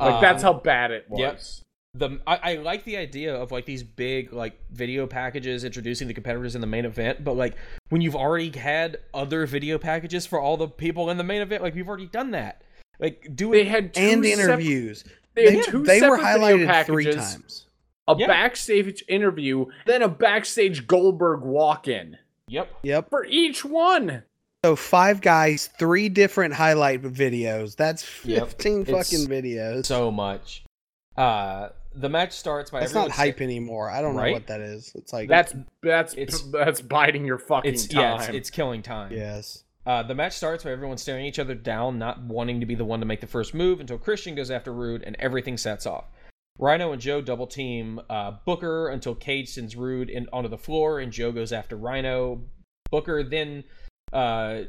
Like 0.00 0.20
that's 0.20 0.42
Um, 0.42 0.54
how 0.54 0.60
bad 0.60 0.90
it 0.90 1.06
was. 1.08 1.20
yep. 1.20 1.40
The 1.94 2.18
I, 2.26 2.36
I 2.42 2.54
like 2.56 2.84
the 2.84 2.96
idea 2.96 3.34
of 3.34 3.52
like 3.52 3.66
these 3.66 3.82
big 3.82 4.32
like 4.32 4.58
video 4.72 5.06
packages 5.06 5.62
introducing 5.64 6.08
the 6.08 6.14
competitors 6.14 6.54
in 6.54 6.60
the 6.60 6.66
main 6.66 6.84
event, 6.84 7.22
but 7.24 7.34
like 7.34 7.54
when 7.90 8.00
you've 8.00 8.16
already 8.16 8.50
had 8.56 8.98
other 9.12 9.46
video 9.46 9.78
packages 9.78 10.26
for 10.26 10.40
all 10.40 10.56
the 10.56 10.66
people 10.68 11.10
in 11.10 11.16
the 11.18 11.24
main 11.24 11.40
event, 11.42 11.62
like 11.62 11.74
we've 11.74 11.88
already 11.88 12.06
done 12.06 12.32
that. 12.32 12.62
Like 12.98 13.28
do 13.34 13.52
They 13.52 13.62
it. 13.62 13.68
had 13.68 13.94
two 13.94 14.00
And 14.00 14.24
sep- 14.24 14.38
interviews. 14.38 15.04
they, 15.34 15.46
They, 15.46 15.56
had 15.56 15.64
two 15.66 15.82
they 15.84 16.00
were 16.00 16.16
separate 16.18 16.40
video 16.48 16.66
highlighted 16.66 16.86
three 16.86 17.12
times. 17.12 17.66
A 18.08 18.14
Yeah. 18.18 18.26
backstage 18.26 19.02
interview, 19.08 19.66
then 19.86 20.02
a 20.02 20.08
backstage 20.08 20.86
Goldberg 20.86 21.40
walk-in 21.42 22.18
Yep. 22.48 22.68
Yep. 22.82 23.08
for 23.10 23.24
each 23.24 23.64
one. 23.64 24.22
So 24.64 24.76
five 24.76 25.20
guys, 25.20 25.68
three 25.78 26.08
different 26.08 26.54
highlight 26.54 27.02
videos. 27.02 27.76
That's 27.76 28.24
Yep. 28.24 28.48
15 28.48 28.80
It's 28.82 28.90
fucking 28.90 29.26
videos. 29.28 29.86
So 29.86 30.10
much. 30.10 30.64
Uh, 31.16 31.68
the 31.94 32.08
match 32.08 32.32
starts 32.32 32.70
by 32.70 32.80
That's 32.80 32.94
not 32.94 33.10
hype 33.10 33.40
anymore. 33.40 33.90
I 33.90 34.00
don't 34.02 34.16
know 34.16 34.32
what 34.32 34.46
that 34.48 34.60
is. 34.60 34.92
It's 34.94 35.12
like 35.12 35.28
That's 35.28 35.54
that's 35.82 36.14
It's- 36.14 36.40
that's 36.52 36.80
biding 36.80 37.24
your 37.24 37.38
fucking 37.38 37.72
It's 37.72 37.86
time. 37.86 38.00
yeah, 38.02 38.24
it's, 38.26 38.34
it's 38.34 38.50
killing 38.50 38.82
time. 38.82 39.12
yes. 39.12 39.62
Uh, 39.86 40.02
the 40.02 40.14
match 40.14 40.32
starts 40.32 40.64
by 40.64 40.70
everyone 40.70 40.96
staring 40.96 41.26
each 41.26 41.38
other 41.38 41.54
down, 41.54 41.98
not 41.98 42.18
wanting 42.22 42.58
to 42.60 42.64
be 42.66 42.74
the 42.74 42.84
one 42.86 43.00
to 43.00 43.06
make 43.06 43.20
the 43.20 43.26
first 43.26 43.52
move 43.52 43.80
until 43.80 43.98
Christian 43.98 44.34
goes 44.34 44.50
after 44.50 44.72
Roode 44.72 45.02
and 45.02 45.14
everything 45.18 45.58
sets 45.58 45.84
off. 45.84 46.04
Rhino 46.58 46.92
and 46.92 47.02
Joe 47.02 47.20
double 47.20 47.46
team 47.46 48.00
uh, 48.08 48.32
Booker 48.46 48.88
until 48.88 49.14
Cage 49.14 49.50
sends 49.50 49.76
Roode 49.76 50.08
in, 50.08 50.26
onto 50.32 50.48
the 50.48 50.56
floor 50.56 51.00
and 51.00 51.12
Joe 51.12 51.32
goes 51.32 51.52
after 51.52 51.76
Rhino. 51.76 52.40
Booker 52.90 53.22
then 53.22 53.64
uh, 54.12 54.60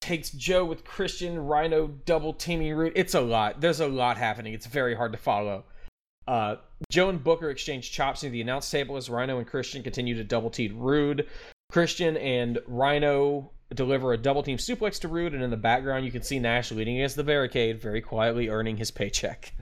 takes 0.00 0.30
Joe 0.30 0.64
with 0.64 0.84
Christian, 0.84 1.38
Rhino 1.38 1.88
double 1.88 2.32
teaming 2.32 2.72
Roode. 2.74 2.92
It's 2.96 3.14
a 3.14 3.20
lot. 3.20 3.60
There's 3.60 3.80
a 3.80 3.88
lot 3.88 4.16
happening. 4.16 4.54
It's 4.54 4.66
very 4.66 4.94
hard 4.94 5.12
to 5.12 5.18
follow. 5.18 5.64
Uh, 6.26 6.56
Joe 6.90 7.08
and 7.08 7.22
Booker 7.22 7.50
exchange 7.50 7.90
chops 7.92 8.22
near 8.22 8.32
the 8.32 8.40
announce 8.40 8.70
table 8.70 8.96
as 8.96 9.10
Rhino 9.10 9.38
and 9.38 9.46
Christian 9.46 9.82
continue 9.82 10.14
to 10.16 10.24
double 10.24 10.50
team 10.50 10.78
Roode. 10.78 11.28
Christian 11.70 12.16
and 12.16 12.58
Rhino 12.66 13.50
deliver 13.74 14.12
a 14.12 14.18
double 14.18 14.42
team 14.42 14.58
suplex 14.58 15.00
to 15.00 15.08
Roode, 15.08 15.34
and 15.34 15.42
in 15.42 15.50
the 15.50 15.56
background 15.56 16.04
you 16.04 16.12
can 16.12 16.22
see 16.22 16.38
Nash 16.38 16.70
leaning 16.70 16.96
against 16.96 17.16
the 17.16 17.24
barricade, 17.24 17.80
very 17.80 18.00
quietly 18.00 18.48
earning 18.48 18.76
his 18.76 18.90
paycheck. 18.90 19.52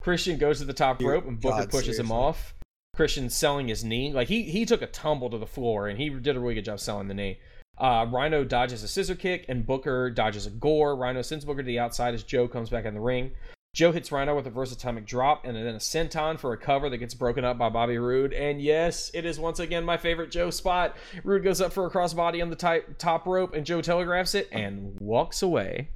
Christian 0.00 0.38
goes 0.38 0.58
to 0.58 0.64
the 0.64 0.72
top 0.72 0.98
Dear 0.98 1.12
rope 1.12 1.26
and 1.26 1.40
Booker 1.40 1.62
God, 1.62 1.70
pushes 1.70 1.98
him 1.98 2.12
off. 2.12 2.54
Christian's 2.94 3.34
selling 3.34 3.68
his 3.68 3.84
knee. 3.84 4.12
Like 4.12 4.28
he 4.28 4.42
he 4.44 4.64
took 4.64 4.82
a 4.82 4.86
tumble 4.86 5.30
to 5.30 5.38
the 5.38 5.46
floor 5.46 5.88
and 5.88 5.98
he 5.98 6.08
did 6.08 6.36
a 6.36 6.40
really 6.40 6.54
good 6.54 6.64
job 6.64 6.80
selling 6.80 7.08
the 7.08 7.14
knee. 7.14 7.38
Uh, 7.78 8.06
Rhino 8.10 8.42
dodges 8.42 8.82
a 8.82 8.88
scissor 8.88 9.14
kick 9.14 9.44
and 9.48 9.66
Booker 9.66 10.10
dodges 10.10 10.46
a 10.46 10.50
gore. 10.50 10.96
Rhino 10.96 11.22
sends 11.22 11.44
Booker 11.44 11.62
to 11.62 11.66
the 11.66 11.78
outside 11.78 12.14
as 12.14 12.22
Joe 12.22 12.48
comes 12.48 12.70
back 12.70 12.86
in 12.86 12.94
the 12.94 13.00
ring. 13.00 13.32
Joe 13.76 13.92
hits 13.92 14.10
Rhino 14.10 14.34
with 14.34 14.46
a 14.46 14.48
reverse 14.48 14.72
atomic 14.72 15.04
drop 15.04 15.44
and 15.44 15.54
then 15.54 15.66
a 15.66 15.72
senton 15.78 16.38
for 16.40 16.54
a 16.54 16.56
cover 16.56 16.88
that 16.88 16.96
gets 16.96 17.12
broken 17.12 17.44
up 17.44 17.58
by 17.58 17.68
Bobby 17.68 17.98
Roode. 17.98 18.32
And 18.32 18.58
yes, 18.58 19.10
it 19.12 19.26
is 19.26 19.38
once 19.38 19.60
again 19.60 19.84
my 19.84 19.98
favorite 19.98 20.30
Joe 20.30 20.48
spot. 20.48 20.96
Roode 21.24 21.44
goes 21.44 21.60
up 21.60 21.74
for 21.74 21.84
a 21.84 21.90
crossbody 21.90 22.40
on 22.40 22.48
the 22.48 22.56
type, 22.56 22.96
top 22.96 23.26
rope 23.26 23.52
and 23.54 23.66
Joe 23.66 23.82
telegraphs 23.82 24.34
it 24.34 24.48
and 24.50 24.98
walks 24.98 25.42
away. 25.42 25.90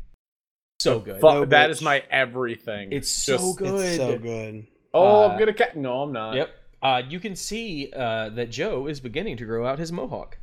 So 0.78 0.98
good. 1.01 1.23
Fu- 1.23 1.27
No, 1.27 1.44
that 1.47 1.81
my 1.81 2.02
everything. 2.11 2.93
It's 2.93 3.09
so 3.09 3.55
good. 3.55 3.81
It's 3.86 3.97
so 3.97 4.19
good. 4.19 4.66
Oh, 4.93 5.23
Uh, 5.23 5.28
I'm 5.28 5.39
gonna 5.39 5.55
ca- 5.55 5.70
No, 5.74 6.02
I'm 6.02 6.12
not. 6.12 6.36
Yep. 6.36 6.51
Uh, 6.82 7.02
you 7.09 7.19
can 7.19 7.35
see 7.35 7.90
uh, 7.97 8.28
that 8.28 8.51
Joe 8.51 8.89
is 8.89 9.01
beginning 9.01 9.39
to 9.39 9.47
grow 9.47 9.66
out 9.66 9.78
his 9.78 9.90
mohawk. 9.90 10.36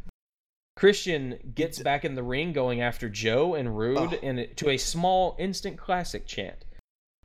Christian 0.76 1.38
gets 1.54 1.78
back 1.80 2.04
in 2.04 2.16
the 2.16 2.24
ring 2.24 2.52
going 2.54 2.82
after 2.82 3.10
Joe 3.10 3.54
and 3.54 3.78
Roode 3.78 4.16
Oh. 4.16 4.20
and 4.24 4.48
to 4.58 4.70
a 4.70 4.78
small 4.78 5.36
instant 5.38 5.78
classic 5.78 6.26
chant. 6.26 6.66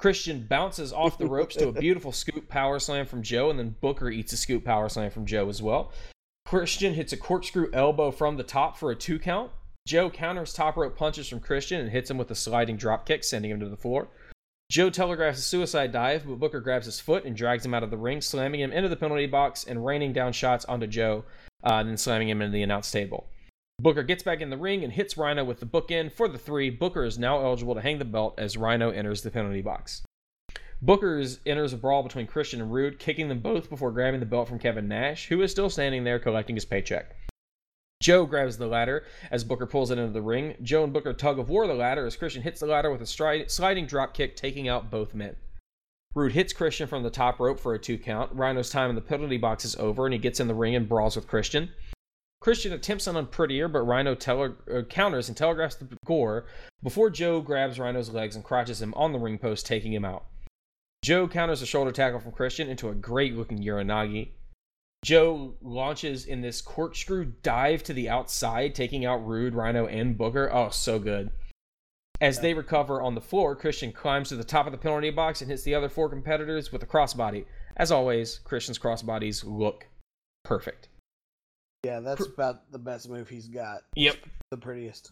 Christian 0.03 0.45
bounces 0.49 0.93
off 0.93 1.16
the 1.16 1.29
ropes 1.29 1.55
to 1.55 1.69
a 1.69 1.73
beautiful 1.81 2.11
scoop 2.11 2.49
power 2.49 2.81
slam 2.81 3.07
from 3.07 3.23
Joe, 3.23 3.51
and 3.51 3.59
then 3.59 3.77
Booker 3.81 4.11
eats 4.11 4.33
a 4.33 4.37
scoop 4.37 4.65
power 4.65 4.89
slam 4.89 5.12
from 5.12 5.27
Joe 5.27 5.49
as 5.49 5.62
well. 5.62 5.93
Christian 6.45 6.93
hits 6.93 7.12
a 7.12 7.16
corkscrew 7.16 7.70
elbow 7.73 8.11
from 8.11 8.37
the 8.37 8.43
top 8.43 8.77
for 8.77 8.91
a 8.91 8.97
two 8.97 9.20
count. 9.20 9.53
Joe 9.87 10.11
counters 10.11 10.53
top 10.53 10.77
rope 10.77 10.97
punches 10.97 11.29
from 11.29 11.39
Christian 11.39 11.81
and 11.81 11.89
hits 11.89 12.11
him 12.11 12.19
with 12.19 12.33
a 12.33 12.35
sliding 12.35 12.77
drop 12.77 13.07
kick, 13.07 13.23
sending 13.23 13.53
him 13.53 13.61
to 13.61 13.69
the 13.69 13.77
floor. 13.77 14.09
Joe 14.73 14.91
telegraphs 14.91 15.39
a 15.39 15.43
suicide 15.43 15.93
dive, 15.93 16.24
but 16.27 16.41
Booker 16.41 16.61
grabs 16.61 16.87
his 16.87 16.99
foot 16.99 17.24
and 17.24 17.37
drags 17.37 17.65
him 17.65 17.73
out 17.73 17.85
of 17.85 17.93
the 17.93 17.97
ring, 17.97 18.20
slamming 18.20 18.61
him 18.61 18.73
into 18.73 18.89
the 18.89 18.97
penalty 18.97 19.27
box 19.27 19.62
and 19.62 19.87
raining 19.87 20.12
down 20.12 20.33
shots 20.33 20.65
onto 20.65 20.89
Joe, 20.89 21.24
uh, 21.62 21.74
and 21.74 21.89
then 21.89 21.97
slamming 21.97 22.29
him 22.29 22.43
into 22.43 22.53
the 22.53 22.65
announce 22.65 22.91
table. 22.91 23.29
Booker 23.83 24.05
gets 24.05 24.23
back 24.23 24.41
in 24.41 24.49
the 24.49 24.57
ring 24.57 24.85
and 24.85 24.93
hits 24.93 25.17
Rhino 25.17 25.43
with 25.43 25.59
the 25.59 25.67
bookend 25.67 26.13
for 26.13 26.29
the 26.29 26.39
three. 26.39 26.71
Booker 26.71 27.05
is 27.05 27.19
now 27.19 27.41
eligible 27.41 27.75
to 27.75 27.81
hang 27.81 27.99
the 27.99 28.05
belt 28.05 28.35
as 28.39 28.57
Rhino 28.57 28.91
enters 28.91 29.23
the 29.23 29.31
penalty 29.31 29.61
box. 29.61 30.03
Booker 30.81 31.21
enters 31.45 31.73
a 31.73 31.77
brawl 31.77 32.05
between 32.05 32.29
Christian 32.29 32.61
and 32.61 32.73
Roode, 32.73 33.01
kicking 33.01 33.29
them 33.29 33.41
both 33.41 33.69
before 33.69 33.91
grabbing 33.91 34.21
the 34.21 34.27
belt 34.27 34.47
from 34.47 34.61
Kevin 34.61 34.87
Nash, 34.87 35.27
who 35.27 35.43
is 35.43 35.51
still 35.51 35.69
standing 35.69 36.05
there 36.05 36.21
collecting 36.21 36.55
his 36.55 36.65
paycheck. 36.65 37.17
Joe 38.01 38.25
grabs 38.25 38.57
the 38.57 38.69
ladder 38.69 39.05
as 39.33 39.43
Booker 39.43 39.67
pulls 39.67 39.91
it 39.91 39.99
into 39.99 40.13
the 40.13 40.23
ring. 40.23 40.55
Joe 40.63 40.85
and 40.85 40.93
Booker 40.93 41.13
tug 41.13 41.41
of 41.41 41.49
war 41.49 41.67
the 41.67 41.75
ladder 41.75 42.07
as 42.07 42.15
Christian 42.15 42.43
hits 42.43 42.61
the 42.61 42.67
ladder 42.67 42.91
with 42.93 43.03
a 43.03 43.47
sliding 43.49 43.87
drop 43.87 44.15
kick, 44.15 44.37
taking 44.37 44.69
out 44.69 44.93
both 44.93 45.13
men. 45.13 45.35
Roode 46.15 46.33
hits 46.33 46.53
Christian 46.53 46.87
from 46.87 47.03
the 47.03 47.11
top 47.11 47.41
rope 47.41 47.59
for 47.59 47.75
a 47.75 47.81
two 47.81 47.99
count. 47.99 48.31
Rhino's 48.33 48.71
time 48.71 48.91
in 48.91 48.95
the 48.95 49.01
penalty 49.01 49.39
box 49.39 49.65
is 49.65 49.75
over, 49.77 50.07
and 50.07 50.13
he 50.13 50.21
gets 50.21 50.39
in 50.39 50.47
the 50.47 50.55
ring 50.55 50.77
and 50.77 50.89
brawls 50.89 51.17
with 51.17 51.27
Christian. 51.27 51.71
Christian 52.43 52.73
attempts 52.73 53.06
an 53.06 53.14
unprettier, 53.14 53.69
but 53.69 53.82
Rhino 53.82 54.16
tele- 54.16 54.56
uh, 54.69 54.82
counters 54.82 55.28
and 55.28 55.36
telegraphs 55.36 55.77
the 55.77 55.86
gore 56.05 56.47
before 56.82 57.09
Joe 57.09 57.40
grabs 57.40 57.78
Rhino's 57.78 58.10
legs 58.10 58.35
and 58.35 58.44
crotches 58.44 58.82
him 58.82 58.93
on 58.94 59.12
the 59.12 59.19
ring 59.20 59.39
post, 59.39 59.64
taking 59.64 59.93
him 59.93 60.05
out. 60.05 60.24
Joe 61.05 61.28
counters 61.28 61.62
a 61.62 61.66
shoulder 61.66 61.93
tackle 61.93 62.19
from 62.19 62.32
Christian 62.32 62.69
into 62.69 62.89
a 62.89 62.97
great 62.97 63.36
looking 63.36 63.62
uranage. 63.62 64.31
Joe 65.05 65.55
launches 65.62 66.27
in 66.27 66.40
this 66.40 66.60
corkscrew 66.60 67.27
dive 67.44 67.85
to 67.85 67.93
the 67.93 68.09
outside, 68.09 68.74
taking 68.74 69.05
out 69.05 69.24
Roode, 69.24 69.55
Rhino, 69.55 69.86
and 69.86 70.19
Booker. 70.19 70.51
Oh, 70.52 70.70
so 70.70 70.98
good. 70.98 71.31
As 72.20 72.40
they 72.40 72.55
recover 72.55 73.01
on 73.01 73.14
the 73.14 73.20
floor, 73.20 73.55
Christian 73.55 73.93
climbs 73.93 74.31
to 74.31 74.36
the 74.36 74.43
top 74.43 74.66
of 74.66 74.73
the 74.73 74.78
penalty 74.78 75.10
box 75.10 75.43
and 75.43 75.48
hits 75.51 75.62
the 75.62 75.77
other 75.77 75.89
four 75.89 76.09
competitors 76.09 76.73
with 76.73 76.82
a 76.82 76.86
crossbody. 76.86 77.44
As 77.77 77.93
always, 77.93 78.40
Christian's 78.40 78.81
crossbodies 78.81 79.44
look 79.47 79.86
perfect. 80.44 80.89
Yeah, 81.85 82.01
that's 82.01 82.27
about 82.27 82.71
the 82.71 82.79
best 82.79 83.11
move 83.11 83.29
he's 83.29 83.49
got. 83.49 83.83
Yep. 83.97 84.17
The 84.51 84.57
prettiest. 84.57 85.11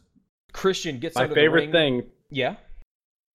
Christian 0.52 0.98
gets 0.98 1.16
My 1.16 1.22
under 1.22 1.34
the 1.34 1.40
favorite 1.40 1.60
ring. 1.62 1.72
thing. 1.72 2.02
Yeah. 2.30 2.56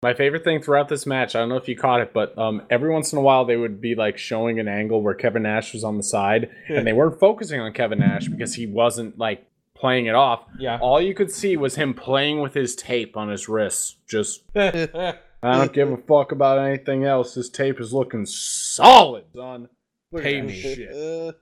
My 0.02 0.14
favorite 0.14 0.44
thing 0.44 0.62
throughout 0.62 0.88
this 0.88 1.06
match, 1.06 1.36
I 1.36 1.40
don't 1.40 1.50
know 1.50 1.58
if 1.58 1.68
you 1.68 1.76
caught 1.76 2.00
it, 2.00 2.14
but 2.14 2.38
um, 2.38 2.62
every 2.70 2.92
once 2.92 3.12
in 3.12 3.18
a 3.18 3.22
while 3.22 3.44
they 3.44 3.58
would 3.58 3.82
be 3.82 3.96
like 3.96 4.18
showing 4.18 4.60
an 4.60 4.68
angle 4.68 5.02
where 5.02 5.16
Kevin 5.16 5.44
Nash 5.44 5.74
was 5.74 5.84
on 5.84 5.98
the 5.98 6.04
side, 6.04 6.50
and 6.70 6.86
they 6.86 6.94
weren't 7.00 7.20
focusing 7.20 7.60
on 7.60 7.74
Kevin 7.74 8.00
Nash 8.00 8.28
because 8.28 8.54
he 8.54 8.68
wasn't 8.68 9.18
like 9.18 9.46
playing 9.74 10.06
it 10.06 10.16
off. 10.16 10.46
Yeah. 10.60 10.78
All 10.80 11.02
you 11.02 11.14
could 11.14 11.32
see 11.32 11.58
was 11.58 11.76
him 11.76 11.94
playing 11.94 12.40
with 12.40 12.54
his 12.54 12.76
tape 12.76 13.18
on 13.18 13.30
his 13.30 13.50
wrists. 13.50 13.96
Just 14.08 14.44
I 14.56 15.18
don't 15.42 15.74
give 15.74 15.92
a 15.92 15.98
fuck 15.98 16.32
about 16.32 16.60
anything 16.60 17.04
else. 17.04 17.34
This 17.34 17.50
tape 17.50 17.80
is 17.82 17.92
looking 17.92 18.26
solid, 18.26 19.26
son. 19.36 19.70
Look 20.12 20.24
Pay 20.24 20.42
me. 20.42 20.54
Shit. 20.54 21.36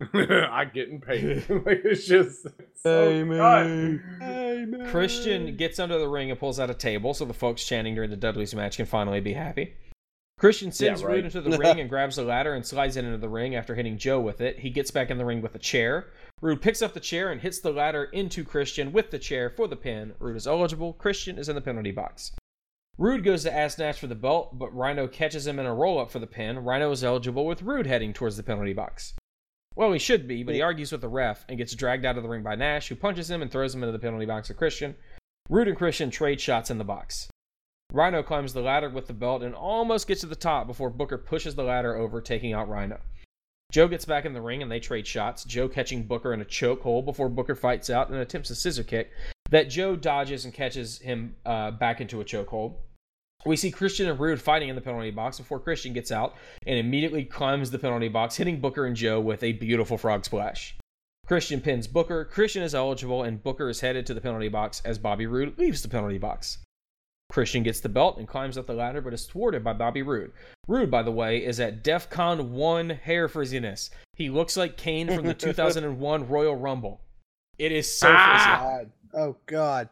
I'm 0.12 0.70
getting 0.74 1.00
paid. 1.00 1.44
like 1.48 1.82
it's 1.84 2.06
just 2.06 2.46
it's 2.58 2.82
so 2.82 3.08
Hey, 3.10 3.18
good. 3.20 3.28
man. 3.28 4.18
Hey, 4.20 4.64
man. 4.66 4.90
Christian 4.90 5.56
gets 5.56 5.78
under 5.78 5.98
the 5.98 6.08
ring 6.08 6.30
and 6.30 6.38
pulls 6.38 6.58
out 6.60 6.70
a 6.70 6.74
table 6.74 7.14
so 7.14 7.24
the 7.24 7.34
folks 7.34 7.64
chanting 7.64 7.94
during 7.94 8.10
the 8.10 8.16
Dudley's 8.16 8.54
match 8.54 8.76
can 8.76 8.86
finally 8.86 9.20
be 9.20 9.32
happy. 9.32 9.74
Christian 10.36 10.72
sends 10.72 11.00
Yeah, 11.00 11.06
right. 11.06 11.14
Roode 11.16 11.24
into 11.26 11.40
the 11.40 11.56
ring 11.58 11.78
and 11.80 11.88
grabs 11.88 12.16
the 12.16 12.24
ladder 12.24 12.54
and 12.54 12.66
slides 12.66 12.96
it 12.96 13.04
into 13.04 13.18
the 13.18 13.28
ring 13.28 13.54
after 13.54 13.74
hitting 13.76 13.96
Joe 13.96 14.20
with 14.20 14.40
it. 14.40 14.58
He 14.58 14.68
gets 14.70 14.90
back 14.90 15.10
in 15.10 15.16
the 15.18 15.24
ring 15.24 15.40
with 15.40 15.54
a 15.54 15.60
chair. 15.60 16.08
Roode 16.42 16.60
picks 16.60 16.82
up 16.82 16.92
the 16.92 17.00
chair 17.00 17.30
and 17.30 17.40
hits 17.40 17.60
the 17.60 17.70
ladder 17.72 18.04
into 18.04 18.44
Christian 18.44 18.92
with 18.92 19.10
the 19.12 19.18
chair 19.20 19.48
for 19.48 19.68
the 19.68 19.76
pin. 19.76 20.12
Roode 20.18 20.36
is 20.36 20.46
eligible. 20.48 20.92
Christian 20.94 21.38
is 21.38 21.48
in 21.48 21.54
the 21.54 21.60
penalty 21.60 21.92
box. 21.92 22.32
Roode 22.98 23.24
goes 23.24 23.42
to 23.44 23.52
ask 23.56 23.78
Nash 23.78 23.98
for 23.98 24.06
the 24.08 24.14
belt, 24.14 24.58
but 24.58 24.74
Rhino 24.74 25.06
catches 25.06 25.46
him 25.46 25.58
in 25.58 25.66
a 25.66 25.74
roll 25.74 26.00
up 26.00 26.10
for 26.10 26.18
the 26.18 26.26
pin. 26.26 26.58
Rhino 26.58 26.90
is 26.90 27.02
eligible 27.04 27.46
with 27.46 27.62
Roode 27.62 27.86
heading 27.86 28.12
towards 28.12 28.36
the 28.36 28.42
penalty 28.42 28.72
box. 28.72 29.14
Well, 29.76 29.92
he 29.92 29.98
should 29.98 30.28
be, 30.28 30.42
but 30.42 30.54
he 30.54 30.62
argues 30.62 30.92
with 30.92 31.00
the 31.00 31.08
ref 31.08 31.44
and 31.48 31.58
gets 31.58 31.74
dragged 31.74 32.04
out 32.04 32.16
of 32.16 32.22
the 32.22 32.28
ring 32.28 32.42
by 32.42 32.54
Nash, 32.54 32.88
who 32.88 32.94
punches 32.94 33.30
him 33.30 33.42
and 33.42 33.50
throws 33.50 33.74
him 33.74 33.82
into 33.82 33.92
the 33.92 33.98
penalty 33.98 34.26
box 34.26 34.50
of 34.50 34.56
Christian. 34.56 34.94
Roode 35.48 35.68
and 35.68 35.76
Christian 35.76 36.10
trade 36.10 36.40
shots 36.40 36.70
in 36.70 36.78
the 36.78 36.84
box. 36.84 37.28
Rhino 37.92 38.22
climbs 38.22 38.52
the 38.52 38.60
ladder 38.60 38.88
with 38.88 39.06
the 39.06 39.12
belt 39.12 39.42
and 39.42 39.54
almost 39.54 40.08
gets 40.08 40.22
to 40.22 40.26
the 40.26 40.34
top 40.34 40.66
before 40.66 40.90
Booker 40.90 41.18
pushes 41.18 41.54
the 41.54 41.62
ladder 41.62 41.94
over, 41.94 42.20
taking 42.20 42.52
out 42.52 42.68
Rhino. 42.68 43.00
Joe 43.72 43.88
gets 43.88 44.04
back 44.04 44.24
in 44.24 44.32
the 44.32 44.40
ring 44.40 44.62
and 44.62 44.70
they 44.70 44.80
trade 44.80 45.06
shots. 45.06 45.44
Joe 45.44 45.68
catching 45.68 46.04
Booker 46.04 46.32
in 46.32 46.40
a 46.40 46.44
chokehold 46.44 47.04
before 47.04 47.28
Booker 47.28 47.54
fights 47.54 47.90
out 47.90 48.08
and 48.08 48.18
attempts 48.18 48.50
a 48.50 48.54
scissor 48.54 48.84
kick 48.84 49.10
that 49.50 49.68
Joe 49.68 49.96
dodges 49.96 50.44
and 50.44 50.54
catches 50.54 51.00
him 51.00 51.36
uh, 51.44 51.72
back 51.72 52.00
into 52.00 52.20
a 52.20 52.24
chokehold. 52.24 52.76
We 53.46 53.56
see 53.56 53.70
Christian 53.70 54.08
and 54.08 54.18
Roode 54.18 54.40
fighting 54.40 54.68
in 54.70 54.74
the 54.74 54.80
penalty 54.80 55.10
box 55.10 55.38
before 55.38 55.60
Christian 55.60 55.92
gets 55.92 56.10
out 56.10 56.34
and 56.66 56.78
immediately 56.78 57.24
climbs 57.24 57.70
the 57.70 57.78
penalty 57.78 58.08
box, 58.08 58.36
hitting 58.36 58.60
Booker 58.60 58.86
and 58.86 58.96
Joe 58.96 59.20
with 59.20 59.42
a 59.42 59.52
beautiful 59.52 59.98
frog 59.98 60.24
splash. 60.24 60.74
Christian 61.26 61.60
pins 61.60 61.86
Booker. 61.86 62.24
Christian 62.24 62.62
is 62.62 62.74
eligible, 62.74 63.22
and 63.22 63.42
Booker 63.42 63.68
is 63.68 63.80
headed 63.80 64.06
to 64.06 64.14
the 64.14 64.20
penalty 64.20 64.48
box 64.48 64.80
as 64.84 64.98
Bobby 64.98 65.26
Roode 65.26 65.58
leaves 65.58 65.82
the 65.82 65.88
penalty 65.88 66.18
box. 66.18 66.58
Christian 67.30 67.62
gets 67.62 67.80
the 67.80 67.88
belt 67.88 68.18
and 68.18 68.28
climbs 68.28 68.56
up 68.58 68.66
the 68.66 68.74
ladder, 68.74 69.00
but 69.00 69.14
is 69.14 69.26
thwarted 69.26 69.64
by 69.64 69.72
Bobby 69.72 70.02
Roode. 70.02 70.32
Roode, 70.68 70.90
by 70.90 71.02
the 71.02 71.10
way, 71.10 71.44
is 71.44 71.58
at 71.60 71.82
DEF 71.82 72.08
CON 72.10 72.52
1 72.52 72.90
hair 72.90 73.28
frizziness. 73.28 73.90
He 74.14 74.28
looks 74.30 74.56
like 74.56 74.76
Kane 74.76 75.08
from 75.14 75.26
the 75.26 75.34
2001 75.34 76.28
Royal 76.28 76.54
Rumble. 76.56 77.00
It 77.58 77.72
is 77.72 77.92
so 77.92 78.08
Ah! 78.10 78.36
frizzy. 78.36 78.60
God. 78.76 78.90
Oh 79.14 79.36
God. 79.46 79.88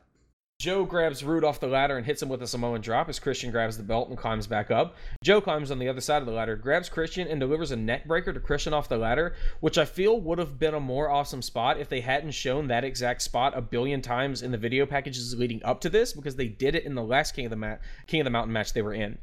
Joe 0.63 0.85
grabs 0.85 1.25
Roode 1.25 1.43
off 1.43 1.59
the 1.59 1.67
ladder 1.67 1.97
and 1.97 2.07
hits 2.07 2.23
him 2.23 2.29
with 2.29 2.41
a 2.41 2.47
Samoan 2.47 2.81
drop 2.81 3.09
as 3.09 3.19
Christian 3.19 3.51
grabs 3.51 3.77
the 3.77 3.83
belt 3.83 4.11
and 4.11 4.17
climbs 4.17 4.47
back 4.47 4.71
up. 4.71 4.95
Joe 5.25 5.41
climbs 5.41 5.73
on 5.73 5.81
the 5.81 5.89
other 5.89 6.01
side 6.01 6.23
of 6.23 6.27
the 6.27 6.33
ladder, 6.33 6.55
grabs 6.55 6.89
Christian, 6.89 7.27
and 7.27 7.41
delivers 7.41 7.73
a 7.73 7.77
neck 7.77 8.07
breaker 8.07 8.33
to 8.33 8.39
Christian 8.39 8.73
off 8.73 8.89
the 8.89 8.97
ladder, 8.97 9.35
which 9.59 9.77
I 9.77 9.85
feel 9.85 10.21
would 10.21 10.39
have 10.39 10.61
been 10.61 10.75
a 10.75 10.79
more 10.79 11.11
awesome 11.11 11.43
spot 11.43 11.81
if 11.81 11.89
they 11.89 12.01
hadn't 12.01 12.31
shown 12.31 12.69
that 12.69 12.85
exact 12.85 13.23
spot 13.23 13.59
a 13.59 13.61
billion 13.61 14.03
times 14.03 14.41
in 14.41 14.53
the 14.53 14.57
video 14.57 14.87
packages 14.87 15.35
leading 15.37 15.61
up 15.65 15.81
to 15.81 15.91
this, 15.91 16.13
because 16.13 16.37
they 16.37 16.47
did 16.47 16.77
it 16.77 16.85
in 16.85 16.95
the 16.95 17.03
last 17.03 17.35
King 17.35 17.47
of 17.47 17.51
the 17.51 17.57
Ma- 17.57 17.79
King 18.07 18.21
of 18.21 18.25
the 18.27 18.31
Mountain 18.31 18.53
match 18.53 18.73
they 18.73 18.83
were 18.83 18.95
in. 18.95 19.19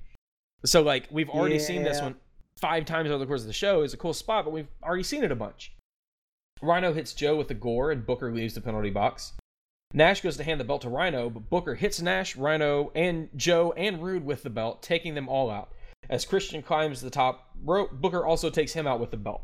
So 0.66 0.82
like 0.82 1.07
we've 1.10 1.30
already 1.30 1.60
seen 1.60 1.84
this 1.84 2.02
one 2.02 2.16
five 2.60 2.84
times 2.84 3.10
over 3.11 3.20
the 3.20 3.26
course 3.26 3.44
of 3.44 3.48
the 3.48 3.53
show. 3.53 3.84
It's 3.84 3.94
a 3.94 3.98
cool 3.98 4.14
spot, 4.14 4.44
but 4.44 4.52
we've 4.52 4.68
already 4.84 5.03
seen 5.03 5.24
it 5.24 5.32
a 5.32 5.38
bunch. 5.38 5.72
Rhino 6.61 6.91
hits 6.91 7.14
Joe 7.14 7.38
with 7.38 7.48
the 7.48 7.53
gore, 7.53 7.91
and 7.91 8.06
Booker 8.06 8.30
leaves 8.30 8.56
the 8.56 8.60
penalty 8.60 8.90
box. 8.90 9.32
Nash 9.94 10.22
goes 10.22 10.38
to 10.38 10.44
hand 10.44 10.60
the 10.60 10.66
belt 10.66 10.82
to 10.84 10.90
Rhino, 10.90 11.30
but 11.30 11.49
Booker 11.49 11.76
hits 11.76 12.02
Nash, 12.02 12.36
Rhino, 12.36 12.91
and 12.94 13.30
Joe 13.36 13.74
and 13.76 14.03
Roode 14.03 14.24
with 14.24 14.44
the 14.44 14.49
belt, 14.49 14.84
taking 14.84 15.16
them 15.16 15.28
all 15.28 15.49
out. 15.49 15.72
As 16.10 16.26
Christian 16.26 16.61
climbs 16.61 17.02
the 17.02 17.10
top 17.10 17.52
rope, 17.64 17.91
Booker 17.94 18.26
also 18.26 18.49
takes 18.49 18.74
him 18.74 18.86
out 18.86 18.99
with 18.99 19.11
the 19.11 19.18
belt. 19.18 19.41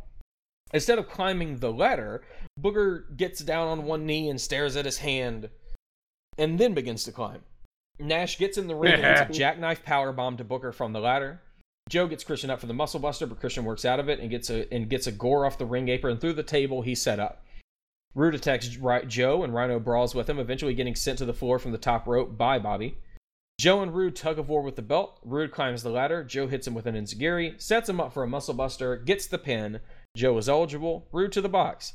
Instead 0.73 0.99
of 0.99 1.09
climbing 1.09 1.57
the 1.57 1.71
ladder, 1.71 2.23
Booker 2.57 3.07
gets 3.15 3.39
down 3.39 3.67
on 3.67 3.85
one 3.85 4.05
knee 4.05 4.29
and 4.29 4.39
stares 4.39 4.75
at 4.75 4.85
his 4.85 4.99
hand, 4.99 5.49
and 6.37 6.59
then 6.59 6.73
begins 6.73 7.03
to 7.05 7.11
climb. 7.11 7.41
Nash 7.99 8.37
gets 8.37 8.57
in 8.57 8.67
the 8.67 8.75
ring 8.75 8.93
and 8.93 9.03
hits 9.03 9.21
a 9.21 9.33
jackknife 9.39 9.83
powerbomb 9.83 10.37
to 10.37 10.43
Booker 10.43 10.71
from 10.71 10.93
the 10.93 10.99
ladder. 10.99 11.41
Joe 11.89 12.07
gets 12.07 12.23
Christian 12.23 12.49
up 12.49 12.59
for 12.59 12.65
the 12.65 12.73
muscle 12.73 12.99
buster, 12.99 13.25
but 13.27 13.39
Christian 13.39 13.63
works 13.63 13.85
out 13.85 13.99
of 13.99 14.09
it 14.09 14.19
and 14.19 14.29
gets 14.29 14.49
a 14.49 14.71
and 14.73 14.89
gets 14.89 15.05
a 15.05 15.11
gore 15.11 15.45
off 15.45 15.59
the 15.59 15.67
ring 15.67 15.87
apron 15.87 16.17
through 16.17 16.33
the 16.33 16.43
table 16.43 16.81
he 16.81 16.95
set 16.95 17.19
up. 17.19 17.44
Roode 18.15 18.35
attacks 18.35 18.69
Joe 19.07 19.43
and 19.43 19.53
Rhino 19.53 19.77
brawls 19.77 20.15
with 20.15 20.29
him, 20.29 20.39
eventually 20.39 20.73
getting 20.73 20.95
sent 20.95 21.17
to 21.17 21.25
the 21.25 21.33
floor 21.33 21.59
from 21.59 21.73
the 21.73 21.77
top 21.77 22.07
rope 22.07 22.37
by 22.37 22.57
Bobby. 22.57 22.97
Joe 23.59 23.81
and 23.81 23.93
Roode 23.93 24.15
tug 24.15 24.39
of 24.39 24.47
war 24.47 24.61
with 24.61 24.77
the 24.77 24.81
belt. 24.81 25.19
Roode 25.23 25.51
climbs 25.51 25.83
the 25.83 25.89
ladder. 25.89 26.23
Joe 26.23 26.47
hits 26.47 26.65
him 26.65 26.73
with 26.73 26.85
an 26.85 26.95
enziguri, 26.95 27.61
sets 27.61 27.89
him 27.89 27.99
up 27.99 28.13
for 28.13 28.23
a 28.23 28.27
muscle 28.27 28.53
buster, 28.53 28.95
gets 28.95 29.27
the 29.27 29.37
pin. 29.37 29.81
Joe 30.15 30.37
is 30.37 30.47
eligible. 30.47 31.07
Roode 31.11 31.33
to 31.33 31.41
the 31.41 31.49
box. 31.49 31.93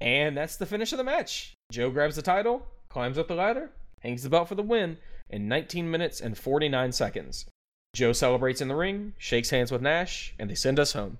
And 0.00 0.36
that's 0.36 0.56
the 0.56 0.66
finish 0.66 0.92
of 0.92 0.98
the 0.98 1.04
match. 1.04 1.54
Joe 1.72 1.90
grabs 1.90 2.16
the 2.16 2.22
title, 2.22 2.64
climbs 2.88 3.18
up 3.18 3.26
the 3.26 3.34
ladder, 3.34 3.70
hangs 4.00 4.22
the 4.22 4.30
belt 4.30 4.48
for 4.48 4.54
the 4.54 4.62
win 4.62 4.98
in 5.28 5.48
19 5.48 5.90
minutes 5.90 6.20
and 6.20 6.38
49 6.38 6.92
seconds. 6.92 7.46
Joe 7.94 8.12
celebrates 8.12 8.60
in 8.60 8.68
the 8.68 8.76
ring, 8.76 9.14
shakes 9.18 9.50
hands 9.50 9.72
with 9.72 9.82
Nash, 9.82 10.34
and 10.38 10.48
they 10.48 10.54
send 10.54 10.78
us 10.78 10.92
home. 10.92 11.18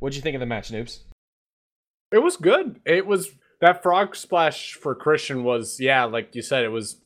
What'd 0.00 0.16
you 0.16 0.22
think 0.22 0.34
of 0.34 0.40
the 0.40 0.46
match, 0.46 0.70
noobs? 0.70 1.00
It 2.10 2.18
was 2.18 2.36
good. 2.36 2.80
It 2.84 3.06
was 3.06 3.30
that 3.60 3.82
frog 3.82 4.14
splash 4.16 4.74
for 4.74 4.94
Christian 4.94 5.44
was 5.44 5.80
yeah, 5.80 6.04
like 6.04 6.34
you 6.34 6.42
said, 6.42 6.64
it 6.64 6.68
was. 6.68 6.96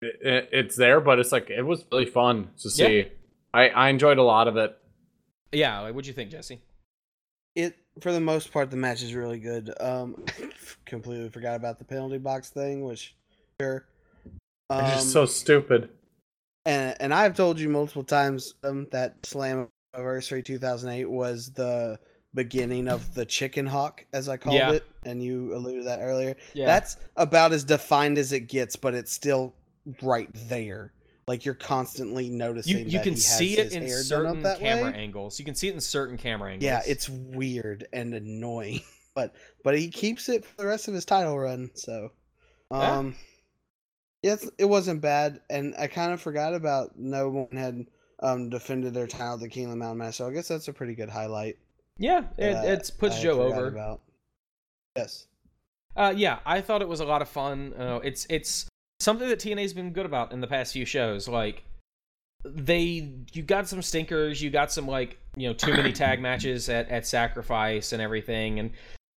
It, 0.00 0.48
it's 0.52 0.76
there, 0.76 1.00
but 1.00 1.18
it's 1.18 1.32
like 1.32 1.50
it 1.50 1.62
was 1.62 1.84
really 1.90 2.06
fun 2.06 2.50
to 2.58 2.70
see. 2.70 3.08
I 3.52 3.68
I 3.70 3.88
enjoyed 3.88 4.18
a 4.18 4.22
lot 4.22 4.46
of 4.46 4.56
it. 4.56 4.76
Yeah, 5.52 5.80
like, 5.80 5.94
what'd 5.94 6.06
you 6.06 6.12
think, 6.12 6.30
Jesse? 6.30 6.60
It 7.56 7.76
for 8.00 8.12
the 8.12 8.20
most 8.20 8.52
part 8.52 8.70
the 8.70 8.76
match 8.76 9.02
is 9.02 9.14
really 9.14 9.38
good. 9.40 9.72
Um, 9.80 10.24
completely 10.86 11.28
forgot 11.30 11.56
about 11.56 11.78
the 11.78 11.84
penalty 11.84 12.18
box 12.18 12.50
thing, 12.50 12.84
which 12.84 13.16
sure. 13.60 13.86
Um, 14.70 14.84
It's 14.84 14.94
just 14.94 15.12
so 15.12 15.26
stupid. 15.26 15.88
and 16.64 16.94
and 17.00 17.12
I've 17.12 17.34
told 17.34 17.58
you 17.58 17.68
multiple 17.68 18.04
times 18.04 18.54
um, 18.62 18.86
that 18.92 19.20
Slammiversary 19.22 20.44
2008 20.44 21.06
was 21.06 21.50
the 21.52 21.98
beginning 22.34 22.88
of 22.88 23.14
the 23.14 23.24
chicken 23.24 23.66
hawk, 23.66 24.04
as 24.12 24.28
I 24.28 24.36
called 24.36 24.56
Yeah. 24.56 24.72
it, 24.72 24.84
and 25.04 25.22
you 25.22 25.54
alluded 25.54 25.82
to 25.82 25.84
that 25.86 26.00
earlier. 26.00 26.36
Yeah. 26.54 26.66
That's 26.66 26.96
about 27.16 27.52
as 27.52 27.64
defined 27.64 28.18
as 28.18 28.32
it 28.32 28.40
gets, 28.48 28.76
but 28.76 28.94
it's 28.94 29.12
still 29.12 29.54
right 30.02 30.28
there. 30.48 30.92
Like 31.26 31.44
you're 31.44 31.54
constantly 31.54 32.30
noticing. 32.30 32.78
you 32.78 32.84
you 32.98 33.00
can 33.00 33.14
see 33.16 33.58
it 33.58 33.72
in 33.72 33.86
hair 33.86 34.02
done 34.08 34.26
up 34.26 34.42
certain 34.42 34.60
camera 34.60 34.90
way. 34.92 34.96
angles. 34.98 35.38
You 35.38 35.44
can 35.44 35.54
see 35.54 35.68
it 35.68 35.74
in 35.74 35.80
certain 35.80 36.16
camera 36.16 36.52
angles. 36.52 36.64
Yeah, 36.64 36.80
it's 36.86 37.08
weird 37.08 37.86
and 37.92 38.14
annoying, 38.14 38.80
but 39.14 39.34
but 39.62 39.78
he 39.78 39.88
keeps 39.88 40.28
it 40.30 40.44
for 40.44 40.56
the 40.56 40.66
rest 40.66 40.88
of 40.88 40.94
his 40.94 41.04
title 41.04 41.38
run. 41.38 41.70
So, 41.74 42.12
um, 42.70 43.14
yeah, 44.22 44.34
it's, 44.34 44.48
it 44.58 44.64
wasn't 44.64 45.02
bad, 45.02 45.40
and 45.50 45.74
I 45.78 45.86
kind 45.86 46.12
of 46.12 46.20
forgot 46.22 46.54
about 46.54 46.98
no 46.98 47.28
one 47.28 47.48
had 47.52 47.86
um 48.20 48.48
defended 48.48 48.94
their 48.94 49.06
title 49.06 49.36
the 49.36 49.48
King 49.50 49.64
of 49.66 49.70
the 49.70 49.76
Mountain 49.76 49.98
match. 49.98 50.14
So 50.16 50.28
I 50.28 50.32
guess 50.32 50.48
that's 50.48 50.68
a 50.68 50.72
pretty 50.72 50.94
good 50.94 51.10
highlight. 51.10 51.58
Yeah. 51.98 52.24
It 52.36 52.54
it's 52.64 52.90
puts 52.90 53.16
I 53.16 53.22
Joe 53.22 53.42
over. 53.42 53.68
About. 53.68 54.00
Yes. 54.96 55.26
Uh, 55.96 56.14
yeah, 56.16 56.38
I 56.46 56.60
thought 56.60 56.80
it 56.80 56.88
was 56.88 57.00
a 57.00 57.04
lot 57.04 57.22
of 57.22 57.28
fun. 57.28 57.74
Uh, 57.76 58.00
it's 58.04 58.26
it's 58.30 58.68
something 59.00 59.28
that 59.28 59.40
TNA's 59.40 59.72
been 59.72 59.92
good 59.92 60.06
about 60.06 60.32
in 60.32 60.40
the 60.40 60.46
past 60.46 60.72
few 60.72 60.84
shows. 60.84 61.28
Like 61.28 61.64
they, 62.44 63.10
you 63.32 63.42
got 63.42 63.68
some 63.68 63.82
stinkers, 63.82 64.40
you 64.40 64.50
got 64.50 64.70
some 64.70 64.86
like 64.86 65.18
you 65.36 65.48
know 65.48 65.54
too 65.54 65.72
many 65.72 65.92
tag 65.92 66.20
matches 66.22 66.68
at 66.68 66.88
at 66.88 67.06
Sacrifice 67.06 67.92
and 67.92 68.00
everything, 68.00 68.60
and 68.60 68.70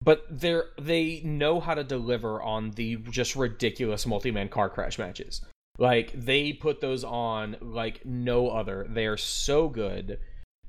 but 0.03 0.26
they're 0.30 0.66
they 0.80 1.22
know 1.24 1.60
how 1.60 1.76
to 1.76 1.84
deliver 1.84 2.41
on 2.41 2.72
the 2.72 2.95
just 3.12 3.36
ridiculous 3.36 4.08
multi-man 4.08 4.49
car 4.49 4.70
crash 4.70 4.98
matches. 4.98 5.41
Like 5.78 6.12
they 6.14 6.53
put 6.53 6.82
those 6.82 7.03
on 7.03 7.58
like 7.62 8.06
no 8.06 8.49
other. 8.49 8.88
They 8.90 9.06
are 9.06 9.18
so 9.18 9.68
good. 9.68 10.20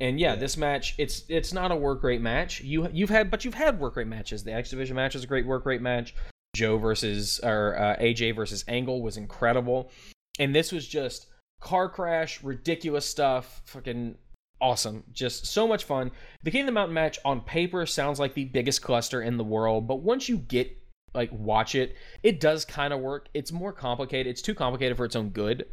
And 0.02 0.18
yeah, 0.18 0.34
this 0.34 0.56
match 0.56 0.96
it's 0.98 1.22
it's 1.28 1.52
not 1.52 1.70
a 1.70 1.76
work 1.76 2.02
rate 2.02 2.20
match. 2.20 2.60
You 2.60 2.88
you've 2.92 3.08
had 3.08 3.30
but 3.30 3.44
you've 3.44 3.54
had 3.54 3.78
work 3.78 3.94
rate 3.94 4.08
matches. 4.08 4.42
The 4.42 4.52
X 4.52 4.70
Division 4.70 4.96
match 4.96 5.14
is 5.14 5.22
a 5.22 5.28
great 5.28 5.46
work 5.46 5.64
rate 5.64 5.80
match. 5.80 6.12
Joe 6.56 6.76
versus 6.76 7.38
or 7.44 7.78
uh, 7.78 7.96
AJ 8.02 8.34
versus 8.34 8.64
Angle 8.66 9.00
was 9.00 9.16
incredible. 9.16 9.92
And 10.40 10.52
this 10.52 10.72
was 10.72 10.88
just 10.88 11.28
car 11.60 11.88
crash, 11.88 12.42
ridiculous 12.42 13.06
stuff, 13.06 13.62
fucking 13.66 14.16
awesome. 14.60 15.04
Just 15.12 15.46
so 15.46 15.68
much 15.68 15.84
fun. 15.84 16.10
The 16.42 16.50
King 16.50 16.62
of 16.62 16.66
the 16.66 16.72
Mountain 16.72 16.94
match 16.94 17.20
on 17.24 17.40
paper 17.40 17.86
sounds 17.86 18.18
like 18.18 18.34
the 18.34 18.46
biggest 18.46 18.82
cluster 18.82 19.22
in 19.22 19.36
the 19.36 19.44
world, 19.44 19.86
but 19.86 20.02
once 20.02 20.28
you 20.28 20.36
get 20.36 20.76
like 21.14 21.30
watch 21.32 21.76
it, 21.76 21.94
it 22.24 22.40
does 22.40 22.64
kind 22.64 22.92
of 22.92 22.98
work. 22.98 23.28
It's 23.34 23.52
more 23.52 23.72
complicated. 23.72 24.28
It's 24.28 24.42
too 24.42 24.54
complicated 24.54 24.96
for 24.96 25.04
its 25.04 25.14
own 25.14 25.28
good. 25.28 25.66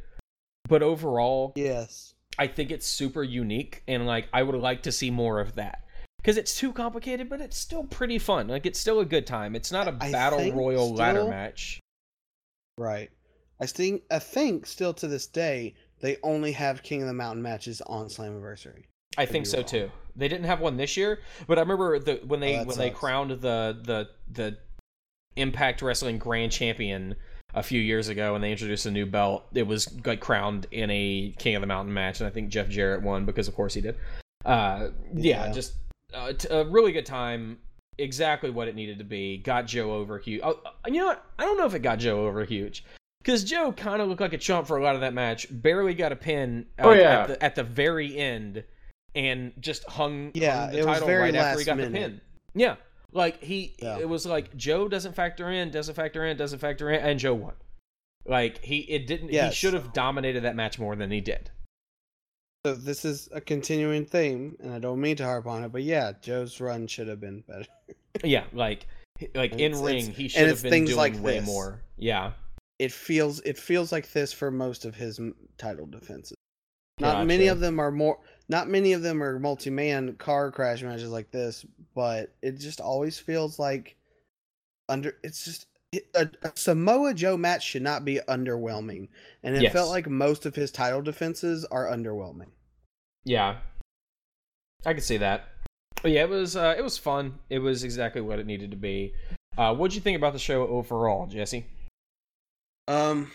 But 0.68 0.84
overall, 0.84 1.53
Yes. 1.56 2.14
I 2.40 2.48
think 2.48 2.72
it's 2.72 2.88
super 2.88 3.22
unique 3.22 3.84
and 3.88 4.07
like 4.07 4.30
I 4.34 4.41
would 4.44 4.56
like 4.56 4.82
to 4.84 4.91
see 4.91 5.11
more 5.11 5.40
of 5.40 5.56
that. 5.56 5.86
Cuz 6.24 6.38
it's 6.38 6.57
too 6.57 6.74
complicated, 6.74 7.30
but 7.30 7.41
it's 7.41 7.57
still 7.57 7.84
pretty 7.84 8.18
fun. 8.18 8.48
Like 8.48 8.66
it's 8.66 8.80
still 8.80 8.99
a 9.02 9.06
good 9.06 9.28
time. 9.28 9.56
It's 9.56 9.72
not 9.72 9.88
a 9.88 9.98
I 9.99 10.11
battle 10.11 10.52
royal 10.53 10.94
ladder 10.95 11.26
match. 11.26 11.80
Right. 12.78 13.11
I 13.60 13.66
think 13.66 14.03
I 14.10 14.20
think 14.20 14.66
still 14.66 14.94
to 14.95 15.07
this 15.07 15.28
day 15.28 15.76
they 15.99 16.18
only 16.24 16.53
have 16.53 16.82
King 16.82 17.02
of 17.02 17.07
the 17.10 17.14
Mountain 17.14 17.44
matches 17.44 17.82
on 17.82 18.07
Slammiversary. 18.07 18.86
I 19.18 19.26
think 19.26 19.45
so 19.45 19.57
wrong. 19.57 19.66
too. 19.68 19.91
They 20.16 20.28
didn't 20.30 20.45
have 20.45 20.61
one 20.61 20.78
this 20.78 20.95
year, 20.95 21.20
but 21.45 21.57
I 21.57 21.61
remember 21.61 21.99
the 21.99 22.22
when 22.26 22.40
they 22.40 22.57
Oh, 22.57 22.64
when 22.64 22.78
they 22.78 22.90
crowned 22.90 23.32
the 23.32 23.80
the 23.84 24.10
the 24.32 24.57
Impact 25.36 25.82
Wrestling 25.82 26.18
Grand 26.18 26.52
Champion 26.52 27.16
a 27.53 27.63
few 27.63 27.81
years 27.81 28.09
ago 28.09 28.35
and 28.35 28.43
they 28.43 28.51
introduced 28.51 28.85
a 28.85 28.91
new 28.91 29.05
belt. 29.05 29.45
It 29.53 29.63
was 29.67 29.88
like 30.05 30.19
crowned 30.19 30.67
in 30.71 30.89
a 30.91 31.34
King 31.39 31.55
of 31.55 31.61
the 31.61 31.67
Mountain 31.67 31.93
match, 31.93 32.19
and 32.19 32.27
I 32.27 32.30
think 32.31 32.49
Jeff 32.49 32.69
Jarrett 32.69 33.01
won 33.01 33.26
because 33.26 33.47
of 33.47 33.55
course 33.55 33.73
he 33.73 33.81
did. 33.81 33.95
Uh, 34.45 34.89
yeah, 35.13 35.45
Yeah. 35.47 35.51
just 35.51 35.73
uh, 36.13 36.34
t- 36.34 36.47
a 36.49 36.63
really 36.65 36.91
good 36.91 37.05
time. 37.05 37.57
Exactly 37.97 38.49
what 38.49 38.67
it 38.69 38.76
needed 38.76 38.97
to 38.99 39.03
be. 39.03 39.38
Got 39.38 39.67
Joe 39.67 39.91
over 39.93 40.17
huge. 40.19 40.41
Oh, 40.43 40.59
uh, 40.65 40.69
you 40.88 40.99
know 40.99 41.07
what? 41.07 41.23
I 41.38 41.43
don't 41.43 41.57
know 41.57 41.65
if 41.65 41.73
it 41.73 41.80
got 41.80 41.99
Joe 41.99 42.26
over 42.27 42.45
huge. 42.45 42.85
Because 43.21 43.43
Joe 43.43 43.73
kind 43.73 44.01
of 44.01 44.07
looked 44.07 44.21
like 44.21 44.31
a 44.31 44.38
chump 44.38 44.65
for 44.67 44.77
a 44.77 44.84
lot 44.84 44.95
of 44.95 45.01
that 45.01 45.13
match. 45.13 45.47
Barely 45.51 45.93
got 45.93 46.13
a 46.13 46.15
pin 46.15 46.65
Oh, 46.80 46.93
yeah. 46.93 47.23
at, 47.23 47.27
the, 47.27 47.43
at 47.43 47.55
the 47.55 47.63
very 47.63 48.15
end 48.17 48.63
and 49.13 49.51
just 49.59 49.84
hung, 49.89 50.31
Yeah, 50.34 50.61
hung 50.61 50.71
the 50.71 50.77
it 50.80 50.85
was 50.85 50.93
title 50.93 51.07
very 51.07 51.21
right 51.23 51.35
after 51.35 51.49
he 51.51 51.55
last 51.57 51.65
got 51.65 51.77
minute. 51.77 51.91
the 51.91 51.99
pin. 51.99 52.21
Yeah. 52.55 52.76
Like 53.11 53.41
he 53.44 53.76
Yeah. 53.80 53.98
it 53.99 54.07
was 54.07 54.26
like 54.26 54.56
Joe 54.56 54.88
doesn't 54.88 55.14
factor 55.15 55.49
in, 55.49 55.72
doesn't 55.72 55.95
factor 55.95 56.26
in, 56.26 56.38
doesn't 56.38 56.60
factor 56.60 56.90
in, 56.90 57.02
and 57.02 57.19
Joe 57.19 57.34
won. 57.34 57.53
Like 58.26 58.64
he 58.64 58.80
it 58.80 59.07
didn't 59.07 59.30
he 59.30 59.52
should 59.52 59.73
have 59.73 59.94
dominated 59.94 60.44
that 60.44 60.56
match 60.56 60.77
more 60.80 60.95
than 60.95 61.10
he 61.11 61.22
did. 61.22 61.49
So 62.65 62.76
this 62.76 63.06
is 63.06 63.30
a 63.31 63.40
continuing 63.40 64.06
theme, 64.06 64.57
and 64.60 64.73
I 64.73 64.80
don't 64.80 64.99
mean 64.99 65.15
to 65.15 65.23
harp 65.23 65.48
on 65.48 65.64
it, 65.64 65.72
but 65.72 65.81
yeah, 65.81 66.11
Joe's 66.22 66.60
run 66.60 66.88
should 66.88 67.07
have 67.07 67.19
been 67.22 67.41
better. 67.48 67.65
Yeah, 68.23 68.44
like 68.53 68.86
like 69.36 69.52
And 69.53 69.61
in 69.61 69.81
ring, 69.81 70.11
he 70.11 70.27
should 70.27 70.48
have 70.48 70.61
been 70.61 70.72
things 70.72 70.90
doing 70.90 70.98
like 70.98 71.19
way 71.22 71.40
this. 71.40 71.45
more. 71.45 71.80
Yeah, 71.95 72.31
It 72.80 72.91
feels 72.91 73.40
it 73.41 73.57
feels 73.57 73.91
like 73.91 74.11
this 74.11 74.34
for 74.34 74.52
most 74.52 74.84
of 74.84 74.95
his 74.95 75.19
title 75.57 75.86
defenses. 75.86 76.36
Not 76.99 77.26
many 77.27 77.47
of 77.47 77.59
them 77.59 77.80
are 77.80 77.91
more. 77.91 78.19
Not 78.49 78.67
many 78.67 78.93
of 78.93 79.01
them 79.01 79.21
are 79.21 79.39
multi-man 79.39 80.15
car 80.15 80.51
crash 80.51 80.81
matches 80.81 81.09
like 81.11 81.31
this, 81.31 81.65
but 81.95 82.34
it 82.41 82.57
just 82.59 82.81
always 82.81 83.17
feels 83.19 83.59
like 83.59 83.95
under. 84.89 85.15
It's 85.23 85.45
just 85.45 85.67
a, 86.15 86.30
a 86.43 86.51
Samoa 86.55 87.13
Joe 87.13 87.38
match 87.38 87.63
should 87.63 87.81
not 87.84 88.05
be 88.05 88.19
underwhelming, 88.27 89.07
and 89.43 89.55
it 89.55 89.61
Yes. 89.63 89.73
felt 89.73 89.89
like 89.89 90.07
most 90.09 90.45
of 90.45 90.55
his 90.55 90.71
title 90.71 91.01
defenses 91.01 91.63
are 91.65 91.85
underwhelming. 91.88 92.49
yeah, 93.23 93.57
I 94.85 94.93
could 94.93 95.03
see 95.03 95.17
that. 95.17 95.45
But 96.01 96.11
yeah, 96.11 96.23
it 96.23 96.30
was 96.30 96.55
uh, 96.55 96.76
it 96.77 96.81
was 96.84 96.97
fun. 96.97 97.38
It 97.49 97.59
was 97.59 97.84
exactly 97.84 98.21
what 98.21 98.39
it 98.39 98.45
needed 98.47 98.71
to 98.71 98.77
be. 98.77 99.13
Uh, 99.57 99.76
what'd 99.76 99.93
you 99.93 100.01
think 100.01 100.15
about 100.17 100.34
the 100.34 100.39
show 100.39 100.65
overall, 100.67 101.27
Jesse? 101.27 101.65
Um, 102.88 103.30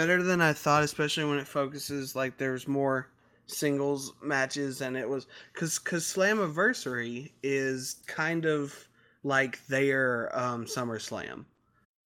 better 0.00 0.22
than 0.22 0.40
I 0.40 0.54
thought, 0.54 0.82
especially 0.82 1.26
when 1.26 1.38
it 1.38 1.46
focuses 1.46 2.16
like 2.16 2.38
there's 2.38 2.66
more 2.66 3.08
singles 3.46 4.14
matches, 4.22 4.80
and 4.80 4.96
it 4.96 5.06
was 5.06 5.26
because 5.52 5.78
because 5.78 6.04
Slammiversary 6.04 7.32
is 7.42 7.96
kind 8.06 8.46
of 8.46 8.74
like 9.24 9.64
their 9.66 10.30
um 10.32 10.64
SummerSlam. 10.64 11.44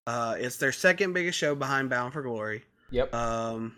Uh, 0.09 0.35
it's 0.37 0.57
their 0.57 0.73
second 0.73 1.13
biggest 1.13 1.39
show 1.39 1.55
behind 1.55 1.89
Bound 1.89 2.13
for 2.13 2.23
Glory. 2.23 2.65
Yep. 2.91 3.15
Um, 3.15 3.77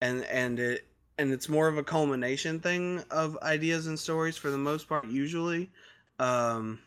and 0.00 0.22
and 0.26 0.60
it 0.60 0.86
and 1.18 1.32
it's 1.32 1.48
more 1.48 1.66
of 1.66 1.78
a 1.78 1.82
culmination 1.82 2.60
thing 2.60 3.02
of 3.10 3.36
ideas 3.42 3.88
and 3.88 3.98
stories 3.98 4.36
for 4.36 4.52
the 4.52 4.58
most 4.58 4.88
part, 4.88 5.04
usually. 5.08 5.68
Um, 6.20 6.78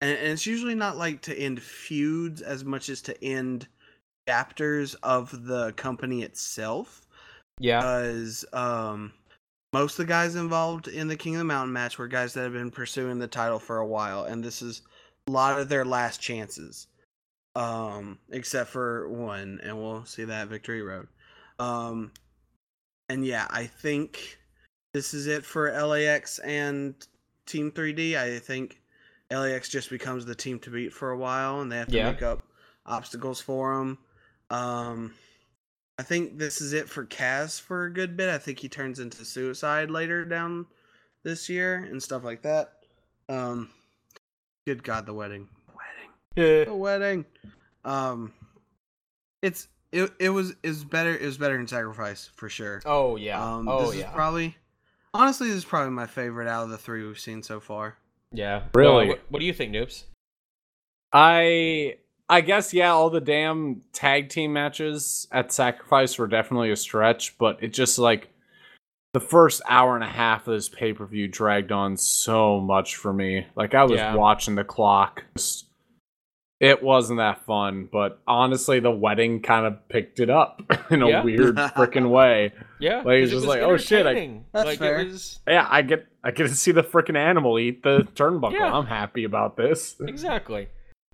and, 0.00 0.16
and 0.16 0.28
it's 0.28 0.46
usually 0.46 0.74
not 0.74 0.96
like 0.96 1.20
to 1.22 1.38
end 1.38 1.60
feuds 1.60 2.40
as 2.40 2.64
much 2.64 2.88
as 2.88 3.02
to 3.02 3.22
end 3.22 3.68
chapters 4.28 4.94
of 4.96 5.46
the 5.46 5.72
company 5.72 6.22
itself 6.22 7.06
yeah. 7.58 7.78
because 7.80 8.44
um 8.52 9.12
most 9.72 9.92
of 9.98 10.06
the 10.06 10.08
guys 10.08 10.34
involved 10.34 10.86
in 10.88 11.08
the 11.08 11.16
King 11.16 11.34
of 11.34 11.38
the 11.40 11.44
Mountain 11.44 11.72
match 11.72 11.98
were 11.98 12.08
guys 12.08 12.32
that 12.34 12.42
have 12.42 12.52
been 12.52 12.70
pursuing 12.70 13.18
the 13.18 13.26
title 13.26 13.58
for 13.58 13.78
a 13.78 13.86
while, 13.86 14.24
and 14.24 14.42
this 14.42 14.62
is 14.62 14.80
a 15.26 15.30
lot 15.30 15.60
of 15.60 15.68
their 15.68 15.84
last 15.84 16.20
chances. 16.22 16.86
Um, 17.54 18.18
except 18.30 18.70
for 18.70 19.08
one, 19.10 19.60
and 19.62 19.76
we'll 19.76 20.04
see 20.06 20.24
that 20.24 20.48
Victory 20.48 20.80
Road. 20.80 21.08
Um, 21.58 22.12
and 23.10 23.26
yeah, 23.26 23.46
I 23.50 23.66
think 23.66 24.38
this 24.94 25.12
is 25.12 25.26
it 25.26 25.44
for 25.44 25.70
LAX 25.70 26.38
and 26.38 26.94
Team 27.46 27.70
3D. 27.70 28.16
I 28.16 28.38
think 28.38 28.80
LAX 29.30 29.68
just 29.68 29.90
becomes 29.90 30.24
the 30.24 30.34
team 30.34 30.58
to 30.60 30.70
beat 30.70 30.92
for 30.94 31.10
a 31.10 31.18
while, 31.18 31.60
and 31.60 31.70
they 31.70 31.76
have 31.76 31.88
to 31.88 31.96
Yeah. 31.96 32.10
make 32.12 32.22
up 32.22 32.42
obstacles 32.86 33.40
for 33.40 33.76
them. 33.76 33.98
Um, 34.50 35.14
I 35.98 36.02
think 36.02 36.38
this 36.38 36.60
is 36.60 36.72
it 36.72 36.88
for 36.88 37.04
Kaz 37.04 37.60
for 37.60 37.84
a 37.84 37.92
good 37.92 38.16
bit. 38.16 38.28
I 38.28 38.38
think 38.38 38.60
he 38.60 38.68
turns 38.68 38.98
into 38.98 39.24
suicide 39.24 39.90
later 39.90 40.24
down 40.24 40.66
this 41.24 41.48
year 41.48 41.76
and 41.76 42.02
stuff 42.02 42.24
like 42.24 42.42
that. 42.42 42.74
Um, 43.28 43.70
good 44.66 44.82
God, 44.84 45.06
the 45.06 45.14
wedding, 45.14 45.48
wedding, 45.68 46.10
yeah. 46.36 46.64
the 46.64 46.74
wedding. 46.74 47.24
Um, 47.84 48.32
it's 49.42 49.68
it 49.92 50.12
it 50.18 50.30
was 50.30 50.54
is 50.62 50.84
better 50.84 51.16
it 51.16 51.24
was 51.24 51.38
better 51.38 51.56
than 51.56 51.66
Sacrifice 51.66 52.30
for 52.34 52.48
sure. 52.48 52.80
oh 52.86 53.16
yeah. 53.16 53.42
Um, 53.42 53.68
oh 53.68 53.86
this 53.86 53.96
yeah. 53.96 54.08
is 54.08 54.14
probably 54.14 54.56
honestly 55.12 55.48
this 55.48 55.56
is 55.56 55.64
probably 55.64 55.90
my 55.90 56.06
favorite 56.06 56.48
out 56.48 56.64
of 56.64 56.70
the 56.70 56.78
three 56.78 57.06
we've 57.06 57.18
seen 57.18 57.42
so 57.42 57.60
far. 57.60 57.96
yeah. 58.32 58.64
Really? 58.74 59.06
Uh, 59.06 59.08
what, 59.08 59.22
what 59.30 59.40
do 59.40 59.46
you 59.46 59.52
think, 59.52 59.72
Noobs? 59.72 60.04
I 61.12 61.96
I 62.28 62.42
guess 62.42 62.74
yeah, 62.74 62.90
all 62.90 63.08
the 63.10 63.20
damn 63.20 63.82
tag 63.92 64.28
team 64.28 64.52
matches 64.52 65.26
at 65.32 65.52
Sacrifice 65.52 66.18
were 66.18 66.26
definitely 66.26 66.70
a 66.70 66.76
stretch, 66.76 67.38
but 67.38 67.62
it 67.62 67.72
just 67.72 67.98
like 67.98 68.28
the 69.14 69.20
first 69.20 69.62
hour 69.68 69.94
and 69.94 70.04
a 70.04 70.08
half 70.08 70.46
of 70.46 70.52
this 70.54 70.68
pay 70.68 70.92
per 70.92 71.06
view 71.06 71.26
dragged 71.28 71.72
on 71.72 71.96
so 71.96 72.60
much 72.60 72.96
for 72.96 73.12
me. 73.12 73.46
Like 73.56 73.74
I 73.74 73.84
was 73.84 73.98
Yeah. 73.98 74.14
watching 74.14 74.56
the 74.56 74.64
clock. 74.64 75.24
It 76.60 76.82
wasn't 76.82 77.18
that 77.18 77.44
fun, 77.46 77.88
but 77.90 78.20
honestly, 78.26 78.80
the 78.80 78.90
wedding 78.90 79.40
kind 79.42 79.64
of 79.64 79.88
picked 79.88 80.18
it 80.18 80.28
up 80.28 80.60
in 80.90 81.02
a 81.02 81.08
Yeah. 81.08 81.22
weird 81.22 81.54
freaking 81.56 82.10
way. 82.10 82.52
Yeah. 82.80 83.02
like 83.02 83.18
it's 83.22 83.30
it 83.30 83.36
just 83.36 83.46
like, 83.46 83.60
oh, 83.60 83.76
shit, 83.76 84.06
I-. 84.06 84.40
That's 84.52 84.66
like 84.66 84.78
fair. 84.80 85.04
was 85.04 85.38
Yeah, 85.46 85.66
I 85.70 85.82
get 85.82 86.06
I 86.24 86.32
get 86.32 86.48
to 86.48 86.54
see 86.54 86.72
the 86.72 86.82
freaking 86.82 87.16
animal 87.16 87.58
eat 87.60 87.82
the 87.84 88.00
turnbuckle. 88.14 88.52
Yeah. 88.52 88.72
I'm 88.74 88.86
happy 88.86 89.24
about 89.24 89.56
this. 89.56 89.94
exactly. 90.00 90.68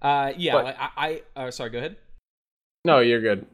Uh, 0.05 0.33
yeah. 0.37 0.53
But- 0.53 0.65
like, 0.67 0.77
I, 0.79 1.23
I 1.35 1.45
uh, 1.47 1.51
sorry. 1.51 1.71
Go 1.71 1.79
ahead. 1.79 1.97
No, 2.85 3.01
you're 3.01 3.21
good. 3.21 3.47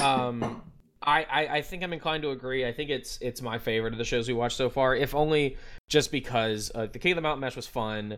um 0.00 0.60
I, 1.02 1.24
I 1.24 1.46
i 1.56 1.62
think 1.62 1.82
i'm 1.82 1.92
inclined 1.92 2.22
to 2.22 2.30
agree 2.30 2.64
i 2.66 2.72
think 2.72 2.88
it's 2.88 3.18
it's 3.20 3.42
my 3.42 3.58
favorite 3.58 3.92
of 3.92 3.98
the 3.98 4.04
shows 4.04 4.26
we 4.28 4.34
watched 4.34 4.56
so 4.56 4.70
far 4.70 4.94
if 4.96 5.14
only 5.14 5.56
just 5.88 6.10
because 6.10 6.70
uh, 6.74 6.86
the 6.86 6.98
king 6.98 7.12
of 7.12 7.16
the 7.16 7.22
mountain 7.22 7.40
match 7.40 7.56
was 7.56 7.66
fun 7.66 8.16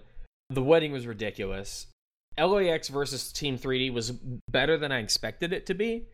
the 0.50 0.62
wedding 0.62 0.92
was 0.92 1.06
ridiculous 1.06 1.86
lax 2.38 2.88
versus 2.88 3.32
team 3.32 3.58
3d 3.58 3.92
was 3.92 4.12
better 4.50 4.76
than 4.76 4.92
i 4.92 4.98
expected 4.98 5.52
it 5.52 5.66
to 5.66 5.74
be 5.74 6.06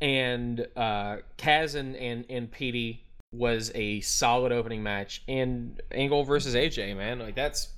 and 0.00 0.66
uh 0.76 1.16
kaz 1.36 1.74
and 1.74 1.96
and, 1.96 2.24
and 2.30 2.50
Petey 2.50 3.02
was 3.34 3.70
a 3.74 4.00
solid 4.00 4.52
opening 4.52 4.82
match 4.82 5.22
and 5.28 5.82
angle 5.92 6.24
versus 6.24 6.54
aj 6.54 6.96
man 6.96 7.18
like 7.18 7.34
that's 7.34 7.68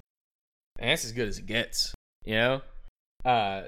that's 0.79 1.05
as 1.05 1.13
good 1.13 1.27
as 1.29 1.39
it 1.39 1.47
gets 1.47 1.95
you 2.25 2.35
know 2.35 2.61
uh 3.27 3.63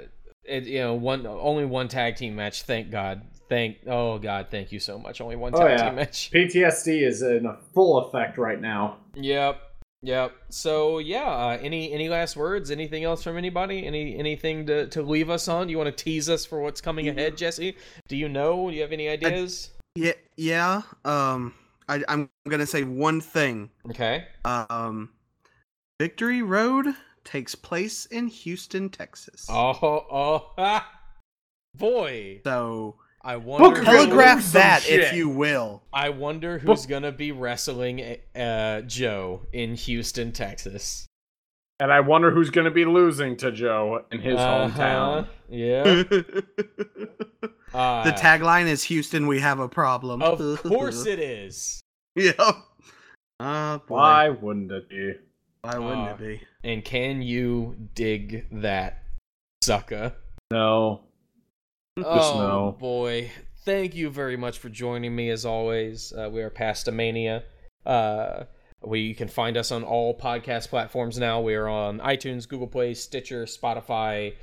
it, 0.44 0.64
you 0.64 0.80
know 0.80 0.94
one 0.94 1.26
only 1.26 1.64
one 1.64 1.89
tag 1.89 2.16
team 2.16 2.36
match 2.36 2.62
thank 2.62 2.90
god. 2.90 3.22
Thank 3.48 3.78
oh 3.86 4.18
god 4.18 4.48
thank 4.51 4.72
you 4.72 4.80
so 4.80 4.98
much. 4.98 5.20
Only 5.20 5.36
one 5.36 5.52
tag 5.52 5.78
yeah. 5.78 5.85
team 5.86 5.94
match 5.97 6.30
PTSD 6.35 7.06
is 7.06 7.22
in 7.22 7.47
a 7.47 7.59
full 7.74 7.98
effect 7.98 8.39
right 8.39 8.60
now. 8.60 8.98
yep 9.14 9.60
yep. 10.02 10.32
So 10.51 10.98
yeah 10.98 11.28
uh, 11.28 11.59
any 11.60 11.93
any 11.93 12.09
last 12.09 12.36
words? 12.36 12.70
Anything 12.70 13.05
else 13.05 13.22
from 13.22 13.36
anybody? 13.36 13.86
Any 13.86 14.18
anything 14.18 14.66
to 14.66 14.86
to 14.89 15.02
leave 15.02 15.30
us 15.30 15.48
on? 15.48 15.68
You 15.68 15.78
want 15.78 15.94
to 15.97 16.05
tease 16.05 16.28
us 16.28 16.44
for 16.44 16.60
what's 16.60 16.80
coming 16.80 17.09
ahead 17.09 17.36
jesse? 17.36 17.76
Do 18.06 18.16
you 18.16 18.28
know? 18.28 18.70
Do 18.70 18.76
you 18.76 18.82
have 18.82 18.93
any 18.93 19.09
ideas? 19.09 19.70
Yeah, 19.94 20.12
yeah. 20.36 20.82
Um, 21.05 21.55
I, 21.89 22.05
I'm 22.09 22.30
gonna 22.48 22.66
say 22.66 22.85
one 22.85 23.20
thing. 23.20 23.70
okay. 23.90 24.26
Um, 24.44 25.10
Victory 25.98 26.43
Road 26.43 26.94
takes 27.28 27.55
place 27.55 28.06
in 28.06 28.26
Houston, 28.28 28.88
Texas. 28.88 29.46
oh 29.50 29.76
oh 29.82 30.50
ha. 30.56 30.88
boy 31.74 32.40
So 32.44 32.96
i 33.22 33.36
wonder 33.36 33.84
telegraph 33.84 34.40
some 34.42 34.60
that 34.62 34.82
shit. 34.82 35.00
if 35.00 35.12
you 35.12 35.28
will. 35.28 35.82
I 35.92 36.09
wonder 36.09 36.59
who's 36.59 36.86
gonna 36.86 37.12
be 37.12 37.30
wrestling 37.32 38.16
uh, 38.34 38.80
Joe 38.82 39.42
in 39.52 39.74
Houston, 39.74 40.32
Texas. 40.32 41.06
And 41.80 41.92
I 41.92 42.00
wonder 42.00 42.32
who's 42.32 42.50
going 42.50 42.64
to 42.64 42.72
be 42.72 42.84
losing 42.84 43.36
to 43.36 43.52
Joe 43.52 44.05
in 44.10 44.20
his 44.20 44.34
Uh-huh. 44.36 44.68
hometown. 44.68 45.28
Yeah. 45.48 45.82
the 46.02 47.14
Uh, 47.72 48.16
tagline 48.16 48.66
is 48.66 48.82
Houston, 48.84 49.28
we 49.28 49.38
have 49.38 49.60
a 49.60 49.68
problem. 49.68 50.20
Of 50.20 50.60
course 50.64 51.06
it 51.14 51.20
is. 51.20 51.80
Yep. 52.16 52.36
Uh. 53.38 53.78
Why 53.86 54.28
wouldn't 54.30 54.72
it 54.72 54.88
be? 54.88 55.12
Why 55.62 55.78
wouldn't 55.78 56.09
Uh, 56.09 56.14
it 56.14 56.18
be? 56.18 56.40
And 56.64 56.85
can 56.85 57.22
you 57.22 57.76
dig 57.94 58.47
that, 58.60 59.02
sucker? 59.62 60.12
No. 60.51 61.01
oh 61.98 62.39
no. 62.39 62.76
boy! 62.78 63.30
Thank 63.64 63.94
you 63.94 64.09
very 64.10 64.36
much 64.36 64.59
for 64.59 64.68
joining 64.68 65.14
me. 65.14 65.30
As 65.30 65.44
always, 65.44 66.12
uh, 66.12 66.30
we 66.32 66.43
are 66.43 66.51
Pastamania. 66.51 67.43
Uh, 67.85 68.44
we 68.82 69.01
you 69.01 69.14
can 69.14 69.28
find 69.28 69.56
us 69.56 69.72
on 69.72 69.82
all 69.85 70.16
podcast 70.16 70.68
platforms 70.68 71.18
now. 71.18 71.40
We 71.40 71.55
are 71.55 71.68
on 71.68 71.98
iTunes, 72.01 72.48
Google 72.48 72.68
Play, 72.68 72.94
Stitcher, 72.94 73.44
Spotify. 73.44 74.35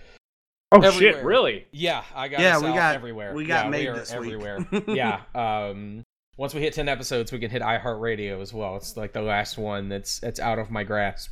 Oh 0.71 0.81
Everywhere. 0.81 1.13
shit, 1.13 1.23
really? 1.23 1.65
Yeah, 1.71 2.03
I 2.13 2.27
got 2.27 2.39
Yeah, 2.41 2.57
us 2.57 2.63
we 2.63 2.69
out 2.69 2.75
got- 2.75 2.95
everywhere. 2.95 3.33
we 3.33 3.45
got 3.45 3.65
yeah, 3.65 3.69
made 3.71 3.81
we 3.81 3.87
are 3.87 3.95
this 3.95 4.11
week. 4.11 4.19
everywhere. 4.33 4.67
yeah. 4.87 5.21
Um, 5.33 6.03
once 6.37 6.53
we 6.53 6.61
hit 6.61 6.73
ten 6.73 6.87
episodes, 6.89 7.31
we 7.31 7.39
can 7.39 7.49
hit 7.49 7.61
iHeartRadio 7.61 8.41
as 8.41 8.53
well. 8.53 8.75
It's 8.77 8.97
like 8.97 9.13
the 9.13 9.21
last 9.21 9.57
one 9.57 9.89
that's 9.89 10.19
that's 10.19 10.39
out 10.39 10.59
of 10.59 10.69
my 10.71 10.83
grasp. 10.83 11.31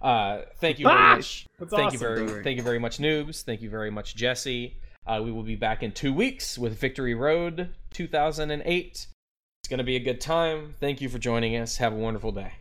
Uh, 0.00 0.42
thank 0.60 0.78
you 0.78 0.86
very 0.86 0.98
Ah! 0.98 1.16
much. 1.16 1.46
That's 1.58 1.70
thank 1.72 1.92
you 1.92 1.98
very, 1.98 2.42
thank 2.42 2.56
you 2.56 2.62
very 2.62 2.78
much, 2.78 2.98
noobs. 2.98 3.42
Thank 3.42 3.60
you 3.62 3.70
very 3.70 3.90
much, 3.90 4.16
Jesse. 4.16 4.76
Uh, 5.06 5.20
we 5.22 5.32
will 5.32 5.42
be 5.42 5.56
back 5.56 5.82
in 5.82 5.92
two 5.92 6.12
weeks 6.12 6.58
with 6.58 6.78
Victory 6.78 7.14
Road 7.14 7.70
2008. 7.92 9.06
It's 9.62 9.68
gonna 9.68 9.84
be 9.84 9.96
a 9.96 10.00
good 10.00 10.20
time. 10.20 10.74
Thank 10.80 11.00
you 11.00 11.08
for 11.08 11.18
joining 11.18 11.56
us. 11.56 11.76
Have 11.76 11.92
a 11.92 11.96
wonderful 11.96 12.32
day. 12.32 12.52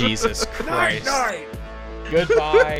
Wendy! 0.00 0.08
Jesus 0.16 0.46
Night, 0.66 1.02
Christ. 1.02 1.06
night. 1.06 1.46
Goodbye. 2.10 2.74